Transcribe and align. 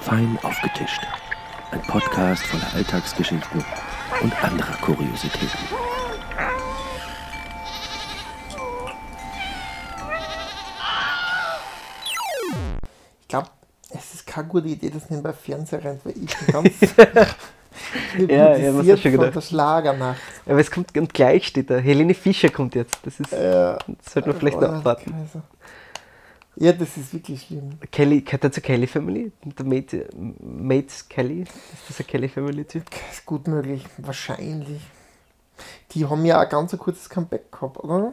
Fein 0.00 0.38
aufgetischt. 0.42 1.00
Ein 1.70 1.82
Podcast 1.82 2.44
voller 2.46 2.74
Alltagsgeschichten 2.74 3.64
und 4.22 4.44
anderer 4.44 4.76
Kuriositäten. 4.80 5.48
Ich 13.22 13.28
glaube, 13.28 13.48
es 13.90 14.14
ist 14.14 14.26
keine 14.26 14.48
gute 14.48 14.68
Idee, 14.68 14.90
dass 14.90 15.08
nebenbei 15.10 15.32
Fernseher 15.32 15.84
rennt, 15.84 16.04
weil 16.04 16.14
ich 16.16 16.36
bin 16.36 16.46
ganz 16.52 16.74
Ja, 18.28 18.56
ja, 18.56 18.74
was 18.74 18.78
hast 18.80 18.88
du 18.88 18.96
schon 18.96 18.98
von 18.98 19.10
gedacht? 19.12 19.34
der 19.36 19.40
Schlagernacht. 19.40 20.20
Aber 20.46 20.58
es 20.60 20.70
kommt 20.70 20.96
und 20.96 21.14
gleich 21.14 21.46
steht 21.46 21.70
da. 21.70 21.78
Helene 21.78 22.14
Fischer 22.14 22.48
kommt 22.50 22.74
jetzt. 22.74 22.98
Das 23.04 23.18
ist. 23.18 23.32
Ja. 23.32 23.78
Das 24.02 24.12
sollte 24.12 24.28
man 24.28 24.38
vielleicht 24.38 24.60
noch 24.60 24.72
abwarten. 24.72 25.14
Also. 25.14 25.42
Ja, 26.60 26.72
das 26.72 26.94
ist 26.98 27.14
wirklich 27.14 27.40
schlimm. 27.40 27.70
Kelly, 27.90 28.20
gehört 28.20 28.44
er 28.44 28.52
zur 28.52 28.62
Kelly 28.62 28.86
Family? 28.86 29.32
Der 29.58 29.64
Mate, 29.64 30.08
Mates 30.40 31.08
Kelly? 31.08 31.42
Ist 31.42 31.52
das 31.88 32.00
ein 32.00 32.06
Kelly 32.06 32.28
Family 32.28 32.64
Typ? 32.66 32.82
Ist 33.10 33.24
gut 33.24 33.48
möglich, 33.48 33.82
wahrscheinlich. 33.96 34.80
Die 35.92 36.04
haben 36.06 36.22
ja 36.26 36.38
ein 36.38 36.48
ganz 36.50 36.74
ein 36.74 36.78
kurzes 36.78 37.08
Comeback 37.08 37.50
gehabt, 37.50 37.78
oder? 37.82 38.12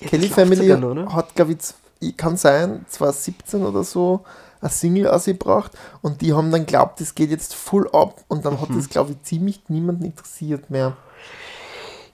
Ja, 0.00 0.08
Kelly 0.08 0.28
Family 0.28 0.76
noch, 0.76 0.90
oder? 0.90 1.14
hat, 1.14 1.36
glaube 1.36 1.56
ich, 2.00 2.16
kann 2.16 2.36
sein, 2.36 2.84
2017 2.88 3.64
oder 3.64 3.84
so, 3.84 4.24
ein 4.60 4.68
Single 4.70 5.06
ausgebracht 5.06 5.70
und 6.02 6.20
die 6.20 6.32
haben 6.32 6.50
dann 6.50 6.66
glaubt, 6.66 7.00
das 7.00 7.14
geht 7.14 7.30
jetzt 7.30 7.54
voll 7.54 7.88
ab 7.92 8.24
und 8.26 8.44
dann 8.44 8.60
hat 8.60 8.70
Mhm. 8.70 8.76
das, 8.76 8.88
glaube 8.88 9.12
ich, 9.12 9.22
ziemlich 9.22 9.62
niemanden 9.68 10.04
interessiert 10.04 10.68
mehr. 10.68 10.96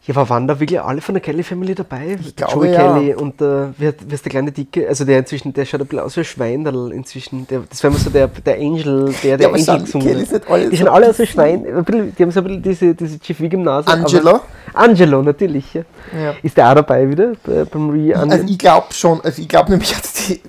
Ja, 0.08 0.14
aber 0.16 0.30
waren 0.30 0.48
da 0.48 0.58
wirklich 0.58 0.80
alle 0.80 1.02
von 1.02 1.14
der 1.14 1.20
Kelly 1.20 1.42
Family 1.42 1.74
dabei? 1.74 2.16
Ich 2.18 2.34
glaube, 2.34 2.54
Joey 2.54 2.72
ja. 2.72 2.94
Kelly 2.94 3.14
und 3.14 3.38
der, 3.42 3.74
wie, 3.76 3.88
heißt- 3.88 3.96
wie 4.08 4.14
ist 4.14 4.24
der 4.24 4.30
kleine 4.30 4.50
Dicke? 4.52 4.88
Also 4.88 5.04
der 5.04 5.18
inzwischen, 5.18 5.52
der 5.52 5.66
schaut 5.66 5.82
ein 5.82 5.86
bisschen 5.86 6.02
aus 6.02 6.16
wie 6.16 6.20
ein 6.20 6.24
Schweinerl 6.24 6.92
inzwischen. 6.92 7.46
Der, 7.46 7.60
das 7.68 7.84
war 7.84 7.90
immer 7.90 7.98
so 8.00 8.08
der, 8.08 8.26
der 8.26 8.54
Angel, 8.56 9.14
der 9.22 9.36
der 9.36 9.48
aber 9.48 9.56
Angel 9.58 9.80
gesungen 9.80 10.08
hat. 10.08 10.16
nicht 10.16 10.50
alle 10.50 10.64
Die 10.70 10.70
so- 10.70 10.76
sind 10.76 10.88
alle 10.88 11.10
aus 11.10 11.18
wie 11.18 11.26
Schwein. 11.26 11.62
Die 11.62 12.22
haben 12.22 12.30
so 12.30 12.40
ein 12.40 12.44
bisschen 12.46 12.62
diese, 12.62 12.94
diese 12.94 13.20
Chief 13.20 13.38
Wiggum 13.38 13.62
Nase. 13.62 13.86
aber- 13.88 13.98
Angelo? 13.98 14.40
Angelo, 14.72 15.22
natürlich. 15.22 15.74
Ja. 15.74 15.82
Ja. 16.18 16.34
Ist 16.42 16.56
der 16.56 16.70
auch 16.70 16.74
dabei 16.76 17.06
wieder 17.10 17.32
bei, 17.44 17.64
beim 17.66 17.90
Re 17.90 18.16
Also 18.16 18.44
ich 18.48 18.58
glaube 18.58 18.86
schon, 18.92 19.20
also 19.20 19.42
ich 19.42 19.48
glaube 19.48 19.70
nämlich, 19.72 19.90
dass 20.00 20.14
die 20.14 20.40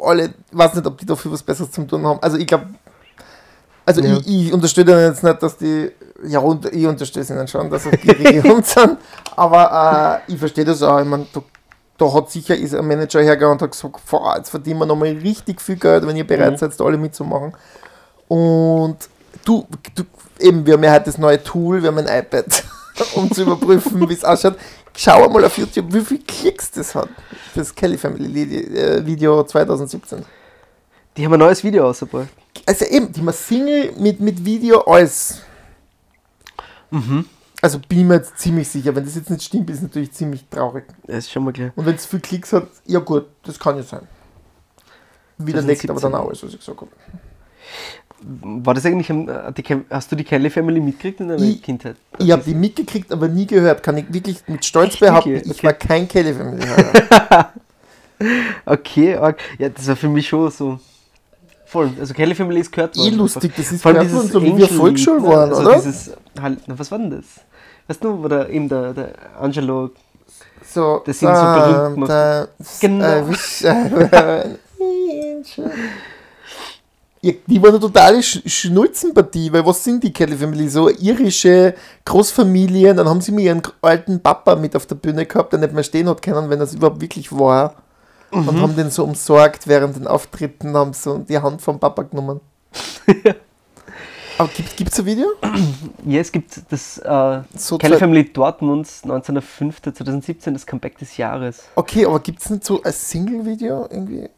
alle, 0.00 0.24
ich 0.24 0.30
weiß 0.50 0.74
nicht, 0.74 0.86
ob 0.88 0.98
die 0.98 1.06
dafür 1.06 1.30
was 1.30 1.42
Besseres 1.44 1.70
zum 1.70 1.86
tun 1.86 2.04
haben. 2.04 2.18
Also 2.20 2.36
ich 2.36 2.48
glaube, 2.48 2.66
also 3.84 4.00
Ja. 4.00 4.16
ich, 4.18 4.46
ich 4.48 4.52
unterstütze 4.52 5.00
jetzt 5.00 5.22
nicht, 5.22 5.40
dass 5.40 5.56
die, 5.56 5.90
ja, 6.24 6.38
und 6.40 6.66
ich 6.72 6.86
unterstütze 6.86 7.34
ihnen 7.34 7.46
schon, 7.48 7.68
dass 7.70 7.84
sie 7.84 7.90
gierige 7.90 8.42
Hund 8.48 8.66
sind, 8.66 8.98
aber 9.36 10.22
äh, 10.26 10.32
ich 10.32 10.38
verstehe 10.38 10.64
das 10.64 10.82
auch. 10.82 10.98
Ich 11.00 11.06
meine, 11.06 11.26
da, 11.32 11.42
da 11.98 12.12
hat 12.12 12.30
sicher 12.30 12.56
ist 12.56 12.74
ein 12.74 12.86
Manager 12.86 13.20
hergegangen 13.22 13.54
und 13.54 13.62
hat 13.62 13.70
gesagt, 13.72 13.96
"Boah, 14.10 14.36
jetzt 14.36 14.50
verdienen 14.50 14.80
wir 14.80 14.86
nochmal 14.86 15.08
richtig 15.08 15.60
viel 15.60 15.76
Geld, 15.76 16.06
wenn 16.06 16.16
ihr 16.16 16.26
bereit 16.26 16.52
Mhm. 16.52 16.56
seid, 16.56 16.78
da 16.78 16.84
alle 16.84 16.98
mitzumachen. 16.98 17.52
Und 18.28 18.96
du, 19.44 19.66
du, 19.94 20.02
eben, 20.40 20.66
wir 20.66 20.74
haben 20.74 20.84
ja 20.84 20.92
heute 20.92 21.04
das 21.06 21.18
neue 21.18 21.42
Tool, 21.42 21.82
wir 21.82 21.88
haben 21.88 21.98
ein 21.98 22.18
iPad, 22.20 22.64
um 23.14 23.30
zu 23.30 23.42
überprüfen, 23.42 24.08
wie 24.08 24.14
es 24.14 24.24
ausschaut. 24.24 24.56
Schau 24.96 25.28
mal 25.28 25.44
auf 25.44 25.58
YouTube, 25.58 25.92
wie 25.92 26.00
viele 26.00 26.20
Klicks 26.20 26.70
das 26.70 26.94
hat. 26.94 27.08
Das 27.54 27.74
Kelly 27.74 27.98
Family 27.98 28.42
äh, 28.74 29.04
Video 29.04 29.42
2017. 29.44 30.24
Die 31.16 31.24
haben 31.24 31.34
ein 31.34 31.38
neues 31.38 31.62
Video 31.62 31.88
ausgebracht. 31.88 32.28
Also 32.64 32.86
eben, 32.86 33.12
die 33.12 33.20
mal 33.20 33.32
Single 33.32 33.92
mit, 33.98 34.20
mit 34.20 34.42
Video 34.44 34.80
alles. 34.80 35.40
Also 37.62 37.78
bin 37.88 38.00
ich 38.00 38.04
mir 38.04 38.14
jetzt 38.16 38.38
ziemlich 38.38 38.68
sicher. 38.68 38.94
Wenn 38.94 39.04
das 39.04 39.14
jetzt 39.14 39.30
nicht 39.30 39.42
stimmt, 39.42 39.70
ist 39.70 39.76
es 39.78 39.82
natürlich 39.82 40.12
ziemlich 40.12 40.44
traurig. 40.50 40.84
Das 41.06 41.18
ist 41.18 41.32
schon 41.32 41.44
mal 41.44 41.52
klar. 41.52 41.70
Und 41.74 41.86
wenn 41.86 41.94
es 41.94 42.04
viel 42.06 42.20
Klicks 42.20 42.52
hat, 42.52 42.68
ja 42.86 42.98
gut, 43.00 43.26
das 43.44 43.58
kann 43.58 43.76
ja 43.76 43.82
sein. 43.82 44.02
Widerlegt 45.38 45.88
aber 45.90 46.00
2017. 46.00 46.12
dann 46.12 46.20
auch 46.20 46.28
alles, 46.28 46.42
was 46.42 46.52
ich 46.52 46.58
gesagt 46.58 46.80
habe. 46.80 46.90
War 48.64 48.72
das 48.74 48.86
eigentlich, 48.86 49.10
äh, 49.10 49.76
hast 49.90 50.10
du 50.12 50.16
die 50.16 50.24
Kelly 50.24 50.48
Family 50.50 50.80
mitgekriegt 50.80 51.20
in 51.20 51.28
deiner 51.28 51.42
Ich- 51.42 51.62
Kindheit? 51.62 51.96
Ich 52.18 52.30
habe 52.30 52.42
die 52.42 52.54
mitgekriegt, 52.54 53.12
aber 53.12 53.28
nie 53.28 53.46
gehört. 53.46 53.82
Kann 53.82 53.98
ich 53.98 54.10
wirklich 54.12 54.38
mit 54.46 54.64
Stolz 54.64 54.92
Echt, 54.94 55.00
behaupten, 55.00 55.30
wirklich? 55.32 55.52
ich 55.52 55.58
Okay. 55.58 55.66
war 55.66 55.72
kein 55.74 56.08
Kelly 56.08 56.32
Family. 56.34 56.66
Okay, 58.64 59.12
ja, 59.58 59.68
das 59.68 59.86
war 59.88 59.96
für 59.96 60.08
mich 60.08 60.26
schon 60.26 60.50
so 60.50 60.80
voll. 61.66 61.90
Also 62.00 62.14
Kelly 62.14 62.34
Family 62.34 62.60
ist 62.60 62.72
gehört 62.72 62.96
eh 62.96 63.10
lustig, 63.10 63.52
das 63.56 63.72
ist 63.72 63.82
Vor 63.82 63.92
allem 63.92 64.06
gehört 64.06 64.14
worden, 64.16 64.30
so 64.32 64.42
wie 64.42 64.56
wir 64.56 64.68
Volksschule 64.68 65.20
ne? 65.20 65.28
waren, 65.28 65.50
also 65.50 65.62
oder? 65.62 65.74
Dieses, 65.76 66.10
halt, 66.40 66.60
na, 66.66 66.78
was 66.78 66.90
war 66.90 66.98
denn 66.98 67.10
das? 67.10 67.24
Weißt 67.88 68.02
du, 68.02 68.22
wo 68.22 68.28
der, 68.28 68.48
eben 68.50 68.68
der, 68.68 68.92
der 68.94 69.12
Angelo, 69.40 69.90
So, 70.64 71.02
Das 71.04 71.18
sind 71.18 71.34
so 71.34 71.42
berühmt 71.42 71.94
gemacht. 71.94 72.10
da, 72.10 72.48
Genau. 72.80 73.26
Angel. 74.80 75.70
Ja, 77.22 77.32
die 77.46 77.60
waren 77.60 77.70
eine 77.70 77.80
totale 77.80 78.22
Sch 78.22 78.40
Schnulzenpartie, 78.46 79.52
weil 79.52 79.64
was 79.66 79.82
sind 79.82 80.04
die 80.04 80.12
Kelly 80.12 80.36
Family? 80.36 80.68
So 80.68 80.88
irische 80.90 81.74
Großfamilien, 82.04 82.96
dann 82.96 83.08
haben 83.08 83.20
sie 83.20 83.32
mir 83.32 83.40
ihren 83.42 83.62
alten 83.82 84.20
Papa 84.20 84.54
mit 84.54 84.76
auf 84.76 84.86
der 84.86 84.94
Bühne 84.96 85.26
gehabt, 85.26 85.52
der 85.52 85.58
nicht 85.60 85.72
mehr 85.72 85.82
stehen 85.82 86.08
hat 86.08 86.22
können, 86.22 86.48
wenn 86.50 86.58
das 86.60 86.74
überhaupt 86.74 87.00
wirklich 87.00 87.32
war. 87.32 87.74
Mhm. 88.32 88.48
Und 88.48 88.60
haben 88.60 88.76
den 88.76 88.90
so 88.90 89.04
umsorgt 89.04 89.66
während 89.66 89.96
den 89.96 90.06
Auftritten, 90.06 90.74
haben 90.76 90.92
so 90.92 91.18
die 91.18 91.38
Hand 91.38 91.62
vom 91.62 91.78
Papa 91.78 92.02
genommen. 92.02 92.40
Aber 94.38 94.50
gibt 94.76 94.92
es 94.92 94.98
ein 94.98 95.06
Video? 95.06 95.28
ja, 96.04 96.20
es 96.20 96.30
gibt 96.30 96.60
das 96.70 96.98
äh, 96.98 97.40
So 97.56 97.78
Kelly 97.78 97.96
Family 97.96 98.30
Dortmund 98.30 98.86
19.05.2017, 98.86 100.52
das 100.52 100.66
Comeback 100.66 100.98
des 100.98 101.16
Jahres. 101.16 101.64
Okay, 101.74 102.04
aber 102.04 102.20
gibt 102.20 102.42
es 102.42 102.50
nicht 102.50 102.64
so 102.64 102.82
ein 102.82 102.92
Single-Video 102.92 103.88
irgendwie? 103.90 104.28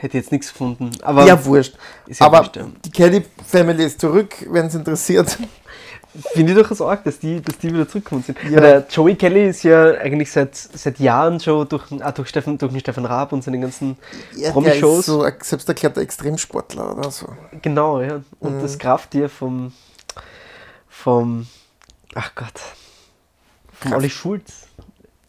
Hätte 0.00 0.18
jetzt 0.18 0.32
nichts 0.32 0.52
gefunden. 0.52 0.90
Aber 1.02 1.24
ja, 1.24 1.42
wurscht. 1.44 1.76
ja 2.08 2.26
Aber 2.26 2.38
wurscht, 2.38 2.56
ja. 2.56 2.66
die 2.84 2.90
Kelly 2.90 3.24
Family 3.46 3.84
ist 3.84 4.00
zurück, 4.00 4.34
wenn 4.50 4.66
es 4.66 4.74
interessiert. 4.74 5.38
Finde 6.32 6.52
ich 6.52 6.58
durchaus 6.58 6.80
arg, 6.80 7.04
dass 7.04 7.18
die, 7.18 7.40
dass 7.40 7.58
die 7.58 7.72
wieder 7.72 7.88
zurückgekommen 7.88 8.22
sind. 8.22 8.38
Ja. 8.50 8.60
Der 8.60 8.86
Joey 8.90 9.14
Kelly 9.16 9.48
ist 9.48 9.62
ja 9.62 9.92
eigentlich 9.94 10.30
seit, 10.30 10.54
seit 10.56 10.98
Jahren 10.98 11.38
schon 11.40 11.68
durch, 11.68 11.84
ah, 12.00 12.12
durch, 12.12 12.28
Steffen, 12.28 12.58
durch 12.58 12.72
den 12.72 12.80
Stefan 12.80 13.04
Raab 13.04 13.32
und 13.32 13.42
seine 13.44 13.58
ganzen 13.60 13.96
Ja, 14.36 14.50
Promi-Shows. 14.52 15.06
so 15.06 15.22
ein 15.22 15.34
selbsterklärter 15.40 16.00
Extremsportler 16.00 16.96
oder 16.96 17.10
so. 17.10 17.26
Genau, 17.62 18.00
ja. 18.00 18.22
Und 18.40 18.56
Mhm. 18.58 18.62
das 18.62 18.78
Krafttier 18.78 19.28
vom, 19.28 19.72
vom, 20.88 21.46
ach 22.14 22.34
Gott, 22.34 22.60
vom 23.72 23.90
Kraft- 23.90 23.96
Olli 24.02 24.10
Schulz. 24.10 24.62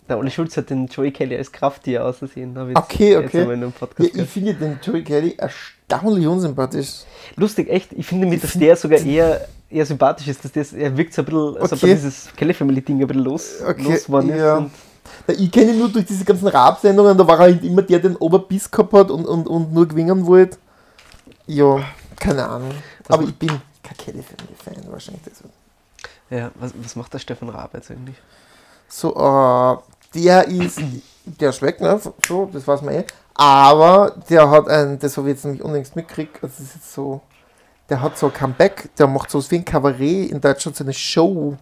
Der 0.10 0.18
Olli 0.18 0.32
Schulz 0.32 0.56
hat 0.56 0.70
den 0.70 0.88
Joey 0.88 1.12
Kelly 1.12 1.36
als 1.38 1.52
Krafttier 1.52 2.06
ausgesehen. 2.06 2.58
Okay, 2.76 3.18
okay. 3.18 3.46
Ja, 3.46 4.06
ich 4.24 4.30
finde 4.30 4.54
den 4.54 4.80
Joey 4.82 5.04
Kelly 5.04 5.36
erstaunlich 5.38 6.26
unsympathisch. 6.26 7.02
Lustig, 7.36 7.70
echt. 7.70 7.92
Ich 7.92 8.06
finde, 8.06 8.26
mit, 8.26 8.42
dass 8.42 8.54
der 8.54 8.78
sogar 8.78 9.00
eher, 9.00 9.50
eher 9.70 9.86
sympathisch 9.86 10.28
ist. 10.28 10.44
Dass 10.44 10.52
der, 10.52 10.66
er 10.74 10.96
wirkt 10.98 11.14
so 11.14 11.22
ein 11.22 11.26
bisschen, 11.26 11.58
Okay. 11.58 11.90
er 11.90 11.96
dieses 11.96 12.30
Kelly 12.36 12.54
Family 12.54 12.82
Ding 12.82 13.02
ein 13.02 13.08
bisschen 13.08 13.24
los, 13.24 13.62
Okay, 13.68 13.82
losgeworden 13.84 14.30
ist. 14.32 14.38
ja. 14.40 14.70
Na, 15.28 15.34
Ich 15.34 15.52
kenne 15.52 15.72
ihn 15.72 15.80
nur 15.80 15.90
durch 15.90 16.06
diese 16.06 16.26
ganzen 16.26 16.48
Rap-Sendungen, 16.48 17.18
da 17.18 17.26
war 17.28 17.36
er 17.36 17.40
halt 17.44 17.64
immer 17.64 17.82
der, 17.82 18.00
der 18.00 18.10
den 18.12 18.18
Oberbiss 18.18 18.70
gehabt 18.70 18.94
hat 18.94 19.12
und, 19.12 19.26
und, 19.26 19.48
und 19.48 19.74
nur 19.74 19.88
gewinnen 19.88 20.26
wollte. 20.26 20.58
Ja, 21.46 21.80
keine 22.20 22.48
Ahnung. 22.48 22.72
Was 23.08 23.18
Aber 23.18 23.24
ich 23.28 23.36
bin 23.36 23.50
kein 23.50 23.98
Kelly 23.98 24.22
Family-Fan, 24.24 24.92
wahrscheinlich 24.92 25.24
deswegen. 25.26 25.54
ja, 26.30 26.52
was, 26.56 26.74
was 26.82 26.96
macht 26.96 27.14
der 27.14 27.20
Stefan 27.20 27.50
Raab 27.50 27.74
jetzt 27.74 27.90
eigentlich? 27.92 28.18
So, 28.90 29.16
äh, 29.16 29.78
der 30.14 30.48
ist, 30.48 30.80
der 31.26 31.62
weg, 31.62 31.80
ne? 31.82 32.00
So, 32.28 32.50
das 32.52 32.68
weiß 32.68 32.82
man 32.82 32.96
eh. 32.96 33.04
Aber 33.34 34.16
der 34.30 34.50
hat 34.50 34.68
ein, 34.68 34.98
das 35.00 35.16
habe 35.16 35.30
ich 35.30 35.36
jetzt 35.36 35.46
nämlich 35.46 35.62
unlängst 35.64 35.96
mitgekriegt, 35.96 36.36
also 36.44 36.48
das 36.58 36.60
ist 36.68 36.76
jetzt 36.76 36.94
so, 36.94 37.22
der 37.90 38.02
hat 38.02 38.18
so 38.18 38.28
ein 38.28 38.34
Comeback, 38.34 38.90
der 38.98 39.08
macht 39.08 39.32
so 39.32 39.42
wie 39.52 39.56
ein 39.56 39.66
Kabarett 39.66 40.32
in 40.32 40.42
Deutschland, 40.42 40.76
so 40.76 40.84
eine 40.84 40.94
Show, 40.94 41.56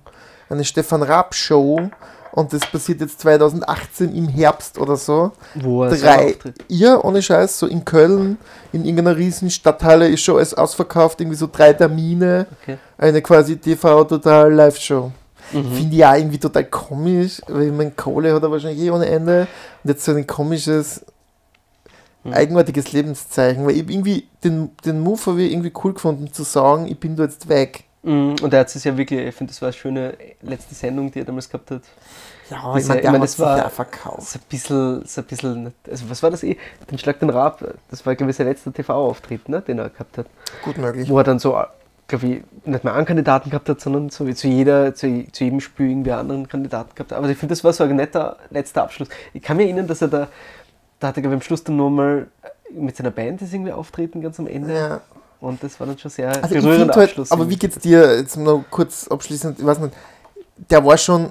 eine 0.50 0.64
Stefan 0.64 1.04
Raab 1.04 1.34
Show. 1.36 1.90
Und 2.32 2.52
das 2.52 2.66
passiert 2.70 3.00
jetzt 3.00 3.22
2018 3.22 4.14
im 4.14 4.28
Herbst 4.28 4.78
oder 4.78 4.98
so. 4.98 5.32
Wo 5.54 5.84
er 5.86 5.96
Drei, 5.96 6.36
ja, 6.68 7.02
ohne 7.02 7.22
Scheiß, 7.22 7.60
so 7.60 7.66
in 7.66 7.86
Köln, 7.86 8.38
in 8.74 8.84
irgendeiner 8.84 9.16
riesen 9.16 9.50
Stadthalle 9.50 10.10
ist 10.10 10.22
schon 10.22 10.36
alles 10.36 10.54
ausverkauft, 10.54 11.22
irgendwie 11.22 11.38
so 11.38 11.48
drei 11.50 11.72
Termine, 11.72 12.46
Okay. 12.62 12.78
eine 12.98 13.22
quasi 13.22 13.56
TV-Total-Live-Show. 13.56 15.12
Mhm. 15.54 15.72
Finde 15.74 15.96
ich 15.96 16.06
auch 16.06 16.14
irgendwie 16.16 16.38
total 16.40 16.66
komisch, 16.66 17.42
weil 17.48 17.64
ich 17.68 17.72
meine, 17.72 17.92
Kohle 17.92 18.34
hat 18.34 18.44
er 18.44 18.52
wahrscheinlich 18.52 18.82
eh 18.82 18.90
ohne 18.92 19.06
Ende. 19.06 19.48
Und 19.84 19.90
jetzt 19.92 20.04
so 20.04 20.12
ein 20.12 20.28
komisches. 20.28 21.06
Eigenartiges 22.34 22.92
Lebenszeichen. 22.92 23.66
Weil 23.66 23.72
ich 23.74 23.90
irgendwie 23.90 24.28
den, 24.44 24.72
den 24.86 25.00
Move 25.02 25.20
habe 25.28 25.42
ich 25.44 25.52
irgendwie 25.52 25.72
cool 25.84 25.94
gefunden, 25.94 26.32
zu 26.32 26.44
sagen, 26.44 26.88
ich 26.88 27.00
bin 27.00 27.16
da 27.16 27.24
jetzt 27.24 27.48
weg. 27.50 27.84
Mhm, 28.04 28.36
Und 28.42 28.54
er 28.54 28.60
hat 28.62 28.76
es 28.76 28.84
ja 28.84 28.96
wirklich, 28.98 29.20
ich 29.20 29.36
finde, 29.36 29.52
das 29.52 29.62
war 29.62 29.68
eine 29.68 29.74
schöne 29.74 30.14
letzte 30.42 30.76
Sendung, 30.76 31.12
die 31.12 31.20
er 31.20 31.26
damals 31.26 31.50
gehabt 31.50 31.72
hat. 31.72 31.82
Ja, 32.52 32.74
Das 32.74 32.84
ich 32.84 32.88
meine, 32.90 33.02
ich 33.02 33.10
mein, 33.10 33.22
das 33.22 33.40
war- 33.40 33.58
ja 33.58 33.70
verkauft. 33.70 34.22
So 34.28 34.38
ein 34.38 34.44
bisschen, 34.48 35.04
so 35.06 35.22
ein 35.22 35.26
bisschen, 35.28 35.74
also 35.90 36.10
was 36.10 36.22
war 36.22 36.30
das 36.30 36.44
eh? 36.44 36.58
Den 36.92 37.00
Schlag 37.00 37.20
den 37.20 37.32
Raab, 37.32 37.64
das 37.90 38.06
war, 38.06 38.16
glaube 38.16 38.30
ich, 38.30 38.38
sein 38.38 38.46
letzter 38.48 38.72
TV-Auftritt, 38.72 39.50
ne, 39.50 39.62
den 39.62 39.80
er 39.80 39.90
gehabt 39.90 40.20
hat. 40.20 40.28
Gut 40.64 40.78
möglich. 40.78 41.10
Wo 41.10 41.18
er 41.18 41.24
dann 41.24 41.40
so, 41.40 41.58
glaube 42.08 42.28
ich, 42.28 42.44
nicht 42.68 42.84
mehr 42.84 42.94
einen 42.94 43.08
Kandidaten 43.08 43.50
gehabt 43.50 43.68
hat, 43.68 43.82
sondern 43.82 44.12
so 44.12 44.28
wie 44.28 44.36
zu 44.36 44.48
jeder, 44.48 44.94
zu, 44.94 45.26
zu 45.32 45.44
jedem 45.44 45.60
Spiel 45.60 45.90
irgendwie 45.90 46.12
einen 46.12 46.20
anderen 46.22 46.48
Kandidaten 46.48 46.94
gehabt 46.94 47.12
hat. 47.12 47.18
Aber 47.18 47.28
ich 47.30 47.38
finde, 47.40 47.54
das 47.54 47.64
war 47.64 47.74
so 47.74 47.84
ein 47.84 47.96
netter 47.96 48.38
letzter 48.52 48.84
Abschluss. 48.84 49.10
Ich 49.34 49.42
kann 49.42 49.58
mich 49.58 49.66
erinnern, 49.66 49.88
dass 49.88 50.04
er 50.04 50.10
da, 50.10 50.28
da 51.06 51.10
hat 51.10 51.18
er, 51.18 51.22
glaube 51.22 51.36
ich, 51.36 51.42
am 51.42 51.46
Schluss 51.46 51.64
dann 51.64 51.78
nochmal 51.78 52.28
mit 52.72 52.96
seiner 52.98 53.12
Band 53.12 53.42
ist 53.42 53.54
irgendwie 53.54 53.72
auftreten 53.72 54.22
ganz 54.22 54.40
am 54.40 54.48
Ende. 54.48 54.74
Ja. 54.74 55.02
Und 55.40 55.62
das 55.62 55.80
war 55.80 55.86
dann 55.86 56.00
schon 56.00 56.10
sehr 56.10 56.30
Also 56.44 56.56
berührender 56.56 56.96
halt, 56.96 57.10
Abschluss. 57.10 57.32
aber 57.32 57.48
wie 57.48 57.58
geht's 57.58 57.78
dir 57.78 58.18
jetzt 58.18 58.38
noch 58.38 58.64
kurz 58.72 59.08
abschließend? 59.08 59.60
Ich 59.60 59.66
weiß 59.66 59.80
nicht, 59.80 59.94
der 60.72 60.84
war 60.84 60.98
schon, 60.98 61.30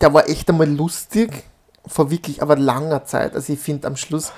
der 0.00 0.14
war 0.14 0.26
echt 0.26 0.48
einmal 0.48 0.70
lustig, 0.70 1.44
vor 1.86 2.10
wirklich 2.10 2.40
aber 2.40 2.56
langer 2.56 3.04
Zeit. 3.04 3.34
Also 3.34 3.52
ich 3.52 3.58
finde 3.58 3.88
am 3.88 3.96
Schluss, 3.96 4.32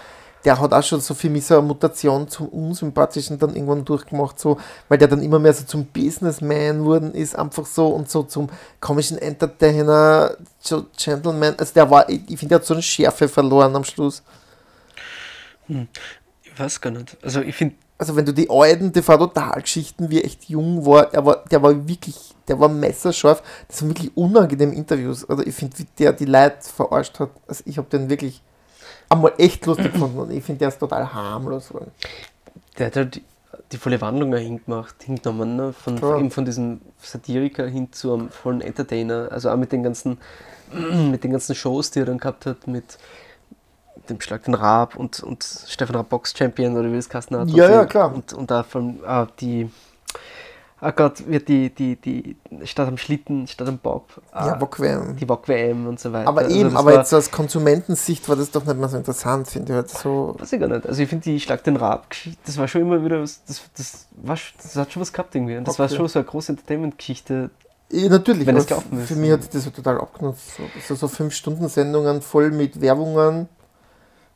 der 0.45 0.59
hat 0.59 0.73
auch 0.73 0.83
schon 0.83 1.01
so 1.01 1.15
für 1.15 1.31
mich 1.31 1.47
so 1.47 1.59
eine 1.59 1.67
Mutation 1.67 2.27
zum 2.27 2.49
Unsympathischen 2.49 3.39
dann 3.39 3.55
irgendwann 3.55 3.85
durchgemacht, 3.85 4.41
so, 4.41 4.59
weil 4.89 4.99
der 4.99 5.07
dann 5.09 5.23
immer 5.23 5.39
mehr 5.39 5.53
so 5.53 5.65
zum 5.65 5.85
Businessman 5.85 6.85
worden 6.85 7.15
ist, 7.15 7.39
einfach 7.39 7.67
so 7.67 7.89
und 7.89 8.11
so 8.11 8.25
zum 8.25 8.49
komischen 8.81 9.19
Entertainer, 9.19 10.37
Gentleman. 10.97 11.55
Also 11.59 11.75
der 11.75 11.89
war, 11.91 12.09
ich, 12.09 12.23
ich 12.29 12.39
finde, 12.39 12.49
der 12.49 12.59
hat 12.59 12.65
so 12.65 12.75
eine 12.75 12.83
Schärfe 12.83 13.29
verloren 13.29 13.77
am 13.77 13.85
Schluss. 13.85 14.23
Ich 16.43 16.59
weiß 16.59 16.81
gar 16.81 16.91
nicht. 16.91 17.17
Also 17.23 17.41
ich 17.41 17.55
finde, 17.55 17.77
also 17.99 18.17
wenn 18.17 18.25
du 18.25 18.33
die 18.33 18.49
alten 18.49 18.93
TV-Total-Geschichten, 18.93 20.11
wie 20.11 20.21
er 20.21 20.25
echt 20.25 20.49
jung 20.49 20.87
war, 20.87 21.07
der 21.07 21.25
war, 21.25 21.45
der 21.51 21.63
war 21.63 21.87
wirklich, 21.87 22.35
der 22.49 22.59
war 22.59 22.69
messerscharf. 22.69 23.43
Das 23.69 23.83
waren 23.83 23.91
wirklich 23.91 24.17
unangenehme 24.17 24.75
Interviews. 24.75 25.29
Also 25.29 25.45
ich 25.45 25.55
finde, 25.55 25.79
wie 25.79 25.87
der 25.99 26.13
die 26.15 26.25
Leute 26.25 26.63
verarscht 26.63 27.21
hat, 27.21 27.31
also 27.47 27.63
ich 27.67 27.77
habe 27.79 27.89
den 27.89 28.09
wirklich 28.09 28.43
einmal 29.11 29.33
echt 29.39 29.67
lustig 29.67 29.93
gefunden 29.93 30.19
und 30.19 30.31
ich 30.31 30.43
finde, 30.43 30.61
der 30.61 30.69
ist 30.69 30.79
total 30.79 31.13
harmlos 31.13 31.69
geworden. 31.69 31.91
der 32.79 32.87
hat 32.87 32.97
halt 32.97 33.21
die, 33.73 33.77
volle 33.77 34.01
Wandlung 34.01 34.35
hingemacht, 34.35 35.03
hingenommen, 35.03 35.57
ne? 35.57 35.73
von, 35.73 35.97
eben 35.97 36.31
von 36.31 36.45
diesem 36.45 36.81
Satiriker 36.99 37.67
hin 37.67 37.93
zu 37.93 38.15
einem 38.15 38.31
vollen 38.31 38.63
Entertainer. 38.63 39.29
Also 39.31 39.51
auch 39.51 39.57
mit 39.57 39.73
den 39.73 39.83
ganzen, 39.83 40.19
mit 41.11 41.23
den 41.23 41.33
ganzen 41.33 41.55
Shows, 41.55 41.91
die 41.91 42.01
er 42.01 42.07
dann 42.07 42.19
gehabt 42.19 42.47
hat, 42.47 42.67
mit 42.67 42.99
den 44.19 44.55
Raab 44.55 44.97
und, 44.97 45.23
und 45.23 45.45
Stefan 45.67 45.97
Raab 45.97 46.09
Box 46.09 46.35
Champion 46.37 46.77
oder 46.77 46.91
wie 46.91 46.97
das 46.97 47.09
Kasten 47.09 47.37
hat. 47.37 47.49
Ja, 47.51 47.67
und 47.67 47.71
ja, 47.73 47.85
klar. 47.87 48.15
Und, 48.15 48.33
und 48.33 48.51
da 48.51 48.63
von 48.63 49.01
ah, 49.07 49.27
die, 49.41 49.71
ah 50.81 50.91
Gott, 50.91 51.27
wird 51.29 51.49
die, 51.49 51.71
die, 51.71 51.97
die 51.97 52.37
Stadt 52.65 52.89
am 52.89 52.97
Schlitten, 52.97 53.47
Stadt 53.47 53.69
am 53.69 53.79
Bob, 53.79 54.09
ah, 54.33 54.49
Ja, 54.49 54.55
bequem. 54.55 55.17
die 55.17 55.29
Wok 55.29 55.47
WM 55.49 55.87
und 55.87 56.01
so 56.01 56.13
weiter. 56.13 56.29
Aber 56.29 56.43
Also 56.43 56.57
eben, 56.57 56.77
aber 56.77 56.93
war- 56.93 56.99
jetzt 56.99 57.13
aus 57.15 57.31
Konsumentensicht 57.31 58.29
war 58.29 58.37
das 58.37 58.51
doch 58.51 58.65
nicht 58.65 58.79
mehr 58.79 58.89
so 58.89 58.97
interessant, 58.97 59.49
finde 59.49 59.73
ich. 59.73 59.77
Halt 59.77 59.91
so, 59.91 60.35
Weiß 60.39 60.53
ich 60.53 60.61
gar 60.61 60.69
nicht. 60.69 60.87
Also 60.87 61.03
ich 61.03 61.09
finde 61.09 61.25
die 61.25 61.39
Schlag 61.41 61.63
den 61.65 61.77
Rab-Geschichte, 61.77 62.39
das 62.47 62.57
war 62.59 62.67
schon 62.69 62.81
immer 62.83 63.05
wieder 63.05 63.21
was, 63.21 63.43
das, 63.45 63.61
das, 63.77 64.07
war, 64.23 64.37
das 64.63 64.77
hat 64.77 64.93
schon 64.93 65.03
was 65.03 65.13
gehabt 65.13 65.35
irgendwie. 65.35 65.57
Und 65.57 65.69
das 65.69 65.79
war 65.79 65.87
Okay. 65.87 65.97
schon 65.97 66.09
so 66.09 66.19
eine 66.19 66.27
große 66.27 66.53
Entertainment-Geschichte. 66.53 67.51
eh, 67.93 68.09
natürlich, 68.09 68.47
Wenn 68.47 68.57
es 68.57 68.67
gelaufen 68.67 69.01
ist, 69.01 69.09
für 69.09 69.17
mich 69.17 69.29
ja. 69.31 69.37
hat 69.37 69.53
das 69.55 69.65
so 69.65 69.71
total 69.71 70.01
abgenutzt. 70.01 70.57
So, 70.57 70.63
so, 70.89 70.95
so 70.95 71.09
fünf 71.09 71.35
Stunden 71.35 71.69
Sendungen 71.69 72.23
voll 72.23 72.51
mit 72.53 72.81
Werbungen, 72.81 73.49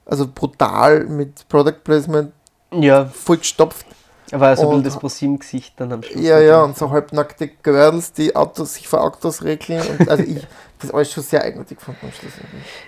also 0.07 0.27
brutal 0.33 1.05
mit 1.07 1.47
Product 1.49 1.83
Placement, 1.85 2.33
Ja, 2.73 3.07
voll 3.07 3.39
gestopft. 3.39 3.87
aber 4.33 4.57
so 4.57 4.63
ein 4.63 4.69
bisschen 4.69 4.85
das 4.85 4.99
ProSieben-Gesicht 4.99 5.75
dann 5.79 5.93
am 5.93 6.03
Schluss. 6.03 6.21
Ja, 6.23 6.39
ja, 6.41 6.63
und 6.63 6.77
so 6.77 6.91
halbnackte 6.91 7.49
Girls, 7.63 8.13
die 8.13 8.35
Autos, 8.35 8.75
sich 8.75 8.89
vor 8.89 9.03
Autos 9.03 9.43
regeln. 9.45 9.81
Und 9.99 10.09
also 10.09 10.23
ich 10.25 10.47
das 10.81 10.91
alles 10.93 11.13
schon 11.13 11.23
sehr 11.23 11.43
eigenartig 11.43 11.79
gefunden 11.79 12.01
am 12.03 12.13
Schluss. 12.13 12.33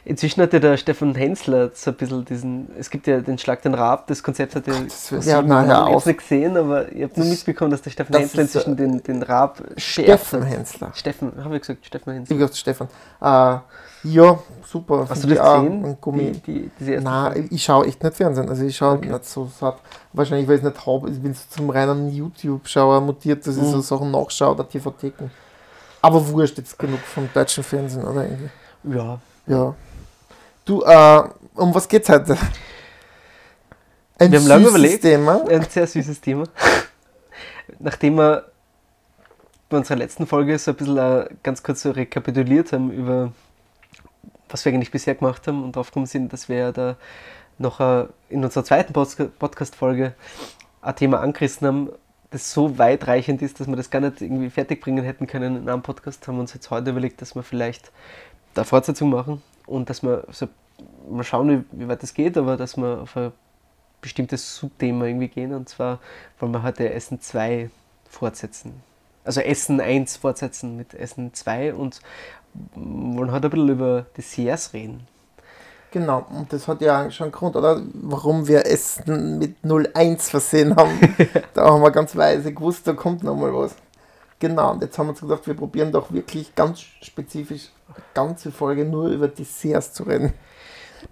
Inzwischen 0.04 0.42
hat 0.42 0.52
ja 0.52 0.58
der 0.58 0.76
Stefan 0.76 1.14
Hensler 1.14 1.70
so 1.72 1.90
ein 1.92 1.96
bisschen 1.96 2.24
diesen, 2.24 2.68
es 2.78 2.90
gibt 2.90 3.06
ja 3.06 3.20
den 3.20 3.38
Schlag 3.38 3.62
den 3.62 3.74
Rab, 3.74 4.06
das 4.08 4.22
Konzept 4.22 4.54
hat 4.56 4.66
ja. 4.66 4.74
ProSieben, 4.74 5.22
Ja, 5.22 5.40
na, 5.42 5.62
hör 5.64 5.66
ich 5.66 5.70
hab's 5.78 5.94
auf. 5.96 6.06
nicht 6.06 6.18
gesehen, 6.18 6.56
aber 6.56 6.92
ich 6.92 7.02
habe 7.04 7.12
nur 7.16 7.26
mitbekommen, 7.28 7.70
dass 7.70 7.82
der 7.82 7.90
Stefan 7.90 8.12
das 8.12 8.20
Hensler 8.22 8.42
ist, 8.42 8.54
äh, 8.54 8.58
inzwischen 8.58 8.76
den, 8.76 9.02
den 9.02 9.22
Rab 9.22 9.62
Steffen. 9.76 10.42
Hensler. 10.42 10.90
Steffen, 10.94 11.32
habe 11.44 11.54
ich 11.56 11.62
gesagt, 11.62 11.86
Steffen 11.86 12.10
Ich 12.12 12.16
Hensler. 12.18 12.34
habe 12.36 12.44
gedacht, 12.44 12.58
Stefan. 12.58 12.88
Äh, 13.20 13.58
ja, 14.12 14.38
super. 14.66 15.06
Hast 15.08 15.24
du 15.24 15.28
das 15.28 15.38
ich 15.38 15.42
gesehen? 15.44 15.96
Gummi. 16.00 16.32
Die, 16.32 16.40
die, 16.40 16.70
diese 16.78 16.92
Nein, 17.00 17.48
ich 17.50 17.62
schaue 17.64 17.86
echt 17.86 18.02
nicht 18.02 18.16
Fernsehen. 18.16 18.48
Also 18.48 18.64
ich 18.64 18.76
schaue 18.76 18.96
Okay. 18.96 19.10
nicht 19.10 19.24
so 19.24 19.46
satt. 19.58 19.78
Wahrscheinlich, 20.12 20.46
weil 20.48 20.56
ich 20.56 20.62
es 20.64 20.68
nicht 20.72 20.86
habe. 20.86 21.10
Ich 21.10 21.20
bin 21.20 21.34
so 21.34 21.42
zum 21.50 21.70
reinen 21.70 22.10
YouTube-Schauer 22.12 23.00
mutiert, 23.00 23.46
dass 23.46 23.56
ich 23.56 23.62
Mhm. 23.62 23.70
so 23.72 23.80
Sachen 23.80 24.10
nachschaue 24.10 24.52
oder 24.54 24.68
TV-Theken. 24.68 25.30
Aber 26.02 26.26
wurscht 26.28 26.58
jetzt 26.58 26.78
genug 26.78 27.00
vom 27.00 27.28
deutschen 27.34 27.64
Fernsehen, 27.64 28.04
oder 28.04 28.22
irgendwie. 28.24 28.50
Ja, 28.84 29.18
Ja. 29.46 29.74
Du, 30.64 30.82
äh, 30.82 31.22
um 31.54 31.74
was 31.74 31.86
geht's 31.88 32.08
heute? 32.08 32.36
Ein 34.18 34.32
Wir 34.32 34.38
haben 34.40 34.46
lange 34.46 34.64
süßes 34.64 34.78
überlegt. 34.78 35.02
Thema. 35.02 35.44
ein 35.48 35.62
sehr 35.68 35.86
süßes 35.86 36.20
Thema. 36.20 36.44
Nachdem 37.78 38.16
wir 38.16 38.44
bei 39.68 39.76
unserer 39.78 39.96
letzten 39.98 40.26
Folge 40.26 40.58
so 40.58 40.70
ein 40.70 40.76
bisschen 40.76 40.96
äh, 40.96 41.28
ganz 41.42 41.62
kurz 41.62 41.82
so 41.82 41.90
rekapituliert 41.90 42.72
haben 42.72 42.90
über 42.90 43.32
was 44.48 44.64
wir 44.64 44.72
eigentlich 44.72 44.90
bisher 44.90 45.14
gemacht 45.14 45.46
haben. 45.46 45.64
Und 45.64 45.74
gekommen 45.74 46.06
sind, 46.06 46.32
dass 46.32 46.48
wir 46.48 46.56
ja 46.56 46.72
da 46.72 46.96
noch 47.58 47.80
äh, 47.80 48.06
in 48.28 48.44
unserer 48.44 48.64
zweiten 48.64 48.92
Podca- 48.92 49.28
Podcast-Folge 49.38 50.14
ein 50.82 50.96
Thema 50.96 51.20
angerissen 51.20 51.66
haben, 51.66 51.90
das 52.30 52.52
so 52.52 52.78
weitreichend 52.78 53.42
ist, 53.42 53.60
dass 53.60 53.66
wir 53.66 53.76
das 53.76 53.90
gar 53.90 54.00
nicht 54.00 54.20
irgendwie 54.20 54.50
fertig 54.50 54.80
bringen 54.80 55.04
hätten 55.04 55.26
können 55.26 55.56
in 55.56 55.68
einem 55.68 55.82
Podcast, 55.82 56.26
haben 56.26 56.36
wir 56.36 56.40
uns 56.40 56.54
jetzt 56.54 56.70
heute 56.70 56.90
überlegt, 56.90 57.22
dass 57.22 57.34
wir 57.34 57.42
vielleicht 57.42 57.92
da 58.54 58.64
Fortsetzung 58.64 59.10
machen 59.10 59.42
und 59.66 59.90
dass 59.90 60.02
wir 60.02 60.24
so 60.30 60.48
mal 61.08 61.24
schauen, 61.24 61.66
wie, 61.72 61.80
wie 61.80 61.88
weit 61.88 62.02
das 62.02 62.14
geht, 62.14 62.36
aber 62.36 62.56
dass 62.56 62.76
wir 62.76 63.02
auf 63.02 63.16
ein 63.16 63.32
bestimmtes 64.00 64.56
Subthema 64.56 65.06
irgendwie 65.06 65.28
gehen. 65.28 65.54
Und 65.54 65.68
zwar 65.68 66.00
wollen 66.38 66.52
wir 66.52 66.62
heute 66.62 66.92
Essen 66.92 67.20
2 67.20 67.70
fortsetzen. 68.08 68.82
Also 69.26 69.40
Essen 69.40 69.80
1 69.80 70.16
fortsetzen 70.18 70.76
mit 70.76 70.94
Essen 70.94 71.34
2 71.34 71.74
und 71.74 72.00
wollen 72.74 73.32
heute 73.32 73.48
ein 73.48 73.50
bisschen 73.50 73.68
über 73.68 74.06
Desserts 74.16 74.72
reden. 74.72 75.06
Genau, 75.90 76.26
und 76.30 76.52
das 76.52 76.68
hat 76.68 76.80
ja 76.80 77.10
schon 77.10 77.26
einen 77.26 77.32
Grund, 77.32 77.56
oder? 77.56 77.80
Warum 77.94 78.46
wir 78.46 78.66
Essen 78.66 79.38
mit 79.38 79.56
01 79.64 80.30
versehen 80.30 80.76
haben. 80.76 80.98
da 81.54 81.64
haben 81.64 81.82
wir 81.82 81.90
ganz 81.90 82.14
weise 82.16 82.52
gewusst, 82.52 82.86
da 82.86 82.92
kommt 82.92 83.22
noch 83.22 83.36
mal 83.36 83.52
was. 83.52 83.74
Genau, 84.38 84.72
und 84.72 84.82
jetzt 84.82 84.98
haben 84.98 85.06
wir 85.06 85.10
uns 85.10 85.20
gedacht, 85.20 85.46
wir 85.46 85.54
probieren 85.54 85.90
doch 85.92 86.12
wirklich 86.12 86.54
ganz 86.54 86.80
spezifisch 86.80 87.70
eine 87.88 88.04
ganze 88.14 88.52
Folge 88.52 88.84
nur 88.84 89.08
über 89.08 89.28
Desserts 89.28 89.92
zu 89.92 90.02
reden. 90.02 90.34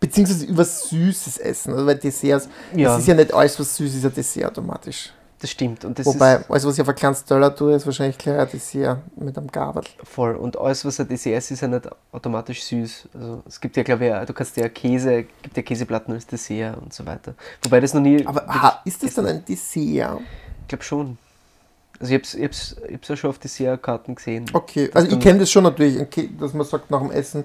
Beziehungsweise 0.00 0.44
über 0.46 0.64
süßes 0.64 1.38
Essen. 1.38 1.72
Also 1.72 1.86
weil 1.86 1.96
Desserts, 1.96 2.48
Ja. 2.74 2.94
es 2.94 3.00
ist 3.02 3.08
ja 3.08 3.14
nicht 3.14 3.32
alles, 3.32 3.58
was 3.58 3.76
süß 3.76 3.94
ist, 3.94 4.04
ein 4.04 4.14
Dessert 4.14 4.46
automatisch. 4.46 5.12
Das 5.40 5.50
stimmt. 5.50 5.84
Und 5.84 5.98
das 5.98 6.06
Wobei, 6.06 6.36
ist 6.36 6.50
alles, 6.50 6.64
was 6.66 6.74
ich 6.74 6.80
auf 6.80 6.88
ein 6.88 6.94
kleines 6.94 7.24
Teller 7.24 7.54
tue, 7.54 7.74
ist 7.74 7.84
wahrscheinlich 7.84 8.16
ein 8.26 8.48
Dessert 8.50 8.98
mit 9.16 9.36
einem 9.36 9.50
Gabel. 9.50 9.82
voll. 10.02 10.36
Und 10.36 10.56
alles, 10.58 10.84
was 10.84 11.00
ein 11.00 11.08
Dessert 11.08 11.36
ist, 11.38 11.50
ist 11.50 11.60
ja 11.60 11.68
nicht 11.68 11.88
automatisch 12.12 12.62
süß. 12.64 13.08
Also 13.14 13.42
es 13.46 13.60
gibt 13.60 13.76
ja, 13.76 13.82
glaube 13.82 14.06
ich, 14.06 14.12
auch- 14.14 14.24
du 14.24 14.32
kannst 14.32 14.56
ja 14.56 14.68
Käse, 14.68 15.24
gibt 15.42 15.56
ja 15.56 15.62
Käseplatten 15.62 16.14
als 16.14 16.26
Dessert 16.26 16.76
und 16.80 16.94
so 16.94 17.04
weiter. 17.04 17.34
Wobei 17.62 17.80
das 17.80 17.92
noch 17.92 18.00
nie. 18.00 18.26
Aber 18.26 18.46
ha, 18.46 18.80
ist 18.84 19.02
das 19.02 19.14
dann 19.14 19.26
ein 19.26 19.44
Dessert? 19.44 20.20
Ich 20.62 20.68
glaube 20.68 20.84
schon. 20.84 21.18
Also 22.00 22.12
ich 22.12 22.18
habe 22.20 22.24
es 22.24 22.34
ich 22.34 22.44
hab's, 22.44 22.76
ich 22.88 22.94
hab's 22.94 23.10
auch 23.10 23.16
schon 23.16 23.30
auf 23.30 23.38
Dessertkarten 23.38 24.14
gesehen. 24.14 24.46
Okay, 24.52 24.90
also 24.94 25.08
ich 25.08 25.20
kenne 25.20 25.40
das 25.40 25.50
schon 25.50 25.62
natürlich, 25.64 25.96
dass 26.40 26.52
man 26.54 26.66
sagt 26.66 26.90
nach 26.90 27.00
dem 27.00 27.10
Essen 27.12 27.44